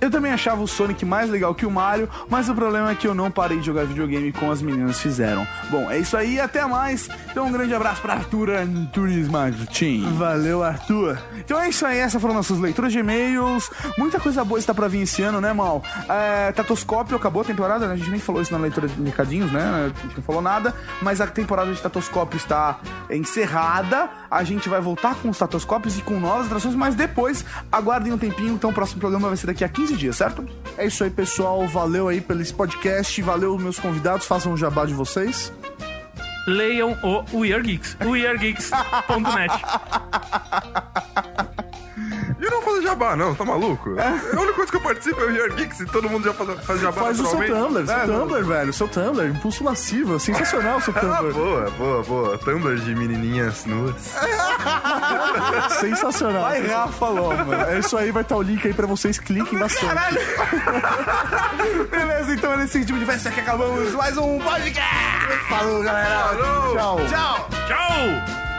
Eu 0.00 0.10
também 0.10 0.32
achava 0.32 0.62
o 0.62 0.66
Sonic 0.66 1.04
mais 1.04 1.30
legal 1.30 1.54
que 1.54 1.66
o 1.66 1.70
Mario, 1.70 2.08
mas 2.28 2.48
o 2.48 2.54
problema 2.54 2.90
é 2.90 2.94
que 2.94 3.06
eu 3.06 3.14
não 3.14 3.30
parei 3.30 3.58
de 3.58 3.66
jogar 3.66 3.84
videogame 3.84 4.32
como 4.32 4.52
as 4.52 4.62
meninas 4.62 5.00
fizeram. 5.00 5.46
Bom, 5.70 5.90
é 5.90 5.98
isso 5.98 6.16
aí, 6.16 6.40
até 6.40 6.64
mais. 6.66 7.08
Então 7.30 7.46
um 7.46 7.52
grande 7.52 7.74
abraço 7.74 8.00
pra 8.00 8.14
Arthur 8.14 8.50
Antunes 8.50 9.28
Martins. 9.28 10.04
Valeu, 10.12 10.62
Arthur. 10.62 11.18
Então 11.38 11.60
é 11.60 11.68
isso 11.68 11.84
aí, 11.84 11.98
essas 11.98 12.20
foram 12.20 12.34
nossas 12.34 12.58
leituras 12.58 12.92
de 12.92 12.98
e-mails. 12.98 13.70
Muita 13.98 14.18
coisa 14.18 14.44
boa 14.44 14.58
está 14.58 14.72
pra 14.72 14.88
vir 14.88 15.02
esse 15.02 15.22
ano, 15.22 15.40
né, 15.40 15.52
Mal? 15.52 15.82
É, 16.08 16.52
Tatoscópio 16.52 17.16
acabou 17.16 17.42
a 17.42 17.44
temporada, 17.44 17.86
né? 17.86 17.94
A 17.94 17.96
gente 17.96 18.10
nem 18.10 18.20
falou 18.20 18.42
isso 18.42 18.52
na 18.52 18.58
leitura 18.58 18.88
de 18.88 19.02
recadinhos, 19.02 19.52
né? 19.52 19.62
A 19.62 20.02
gente 20.02 20.16
não 20.16 20.22
falou 20.22 20.42
nada, 20.42 20.74
mas 21.02 21.20
a 21.20 21.26
temporada 21.26 21.72
de 21.72 21.80
Tatoscópio 21.80 22.36
está 22.36 22.78
encerrada. 23.10 24.08
A 24.30 24.42
gente 24.44 24.68
vai 24.68 24.80
voltar 24.80 25.14
com 25.16 25.28
os 25.28 25.38
Tatoscópios 25.38 25.98
e 25.98 26.02
com 26.02 26.18
novas 26.18 26.46
atrações, 26.46 26.74
mas 26.74 26.94
depois 26.94 27.44
aguardem 27.70 28.12
um 28.12 28.18
tempinho, 28.18 28.54
então 28.54 28.70
o 28.70 28.72
próximo 28.72 29.00
programa 29.00 29.25
vai 29.30 29.36
ser 29.36 29.46
daqui 29.46 29.64
a 29.64 29.68
15 29.68 29.96
dias, 29.96 30.16
certo? 30.16 30.46
É 30.76 30.86
isso 30.86 31.02
aí, 31.04 31.10
pessoal. 31.10 31.66
Valeu 31.66 32.08
aí 32.08 32.20
pelo 32.20 32.42
esse 32.42 32.52
podcast. 32.52 33.20
Valeu, 33.22 33.58
meus 33.58 33.78
convidados. 33.78 34.26
Façam 34.26 34.52
um 34.52 34.56
jabá 34.56 34.84
de 34.84 34.94
vocês. 34.94 35.52
Leiam 36.46 36.96
o 37.02 37.40
We 37.40 37.52
Are 37.52 37.62
Geeks. 37.62 37.96
WeAreGeeks.net. 38.00 39.52
E 42.38 42.50
não 42.50 42.60
fazer 42.60 42.82
jabá, 42.82 43.16
não, 43.16 43.34
tá 43.34 43.44
maluco? 43.44 43.94
A 43.98 44.40
única 44.40 44.52
coisa 44.52 44.70
que 44.70 44.76
eu 44.76 44.80
participo 44.82 45.20
é 45.22 45.24
o 45.24 45.30
Year 45.30 45.54
Geeks 45.54 45.80
e 45.80 45.86
todo 45.86 46.08
mundo 46.10 46.24
já 46.24 46.34
faz, 46.34 46.60
faz 46.64 46.80
jabá 46.80 47.00
Faz 47.02 47.18
o 47.20 47.26
seu. 47.26 47.38
Tumblr, 47.46 47.86
seu 47.86 47.96
É, 47.96 48.06
Tumblr, 48.06 48.44
velho. 48.44 48.72
Seu 48.72 48.88
Tumblr, 48.88 49.26
impulso 49.30 49.64
lascivo. 49.64 50.20
Sensacional 50.20 50.76
o 50.76 50.80
seu 50.82 50.92
Ah, 50.96 51.00
Tumblr. 51.00 51.32
boa, 51.32 51.70
boa, 51.78 52.02
boa. 52.02 52.38
Tumblr 52.38 52.76
de 52.80 52.94
menininhas 52.94 53.64
nuas. 53.64 53.94
Sensacional. 55.80 56.42
Vai, 56.42 56.66
Rafa 56.66 57.08
Loma. 57.08 57.70
É 57.70 57.78
isso 57.78 57.96
aí, 57.96 58.10
vai 58.10 58.22
estar 58.22 58.36
o 58.36 58.42
link 58.42 58.66
aí 58.66 58.74
pra 58.74 58.86
vocês. 58.86 59.18
Cliquem 59.18 59.58
bastante. 59.58 59.94
Beleza, 61.90 62.32
então 62.34 62.52
é 62.52 62.56
nesse 62.58 62.78
ritmo 62.78 62.98
de 62.98 63.06
festa 63.06 63.30
que 63.30 63.40
acabamos 63.40 63.92
mais 63.94 64.16
um 64.18 64.38
podcast. 64.38 65.38
Falou, 65.48 65.82
galera. 65.82 66.36
Tchau. 66.74 66.98
Tchau. 67.08 67.48
Tchau! 67.66 68.55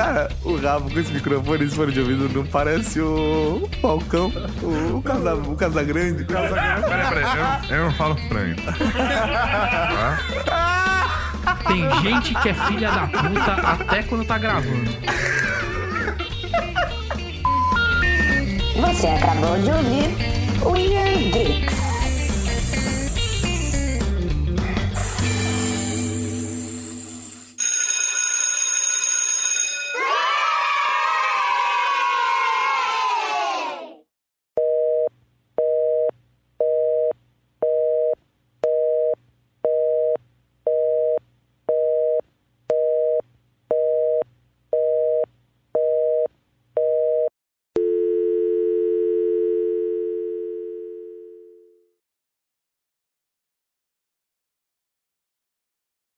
Cara, 0.00 0.30
o 0.42 0.56
Rafa 0.56 0.88
com 0.88 0.98
esse 0.98 1.12
microfone, 1.12 1.66
esse 1.66 1.76
fone 1.76 1.92
de 1.92 2.00
ouvido, 2.00 2.26
não 2.30 2.46
parece 2.46 3.02
o 3.02 3.68
Falcão, 3.82 4.32
o, 4.62 4.96
o, 4.96 5.02
Casa, 5.02 5.34
o 5.34 5.54
Casagrande. 5.54 6.24
Casagrande. 6.24 6.88
Peraí, 6.88 7.08
peraí, 7.10 7.24
eu, 7.68 7.76
eu 7.76 7.84
não 7.84 7.92
falo 7.92 8.16
frango. 8.16 8.62
Tem 11.68 12.00
gente 12.00 12.34
que 12.34 12.48
é 12.48 12.54
filha 12.54 12.90
da 12.90 13.06
puta 13.08 13.52
até 13.52 14.02
quando 14.04 14.24
tá 14.24 14.38
gravando. 14.38 14.90
Você 18.76 19.06
acabou 19.06 19.58
de 19.58 19.70
ouvir 19.70 20.16
We 20.64 20.96
Are 20.96 21.30
Geeks. 21.30 21.99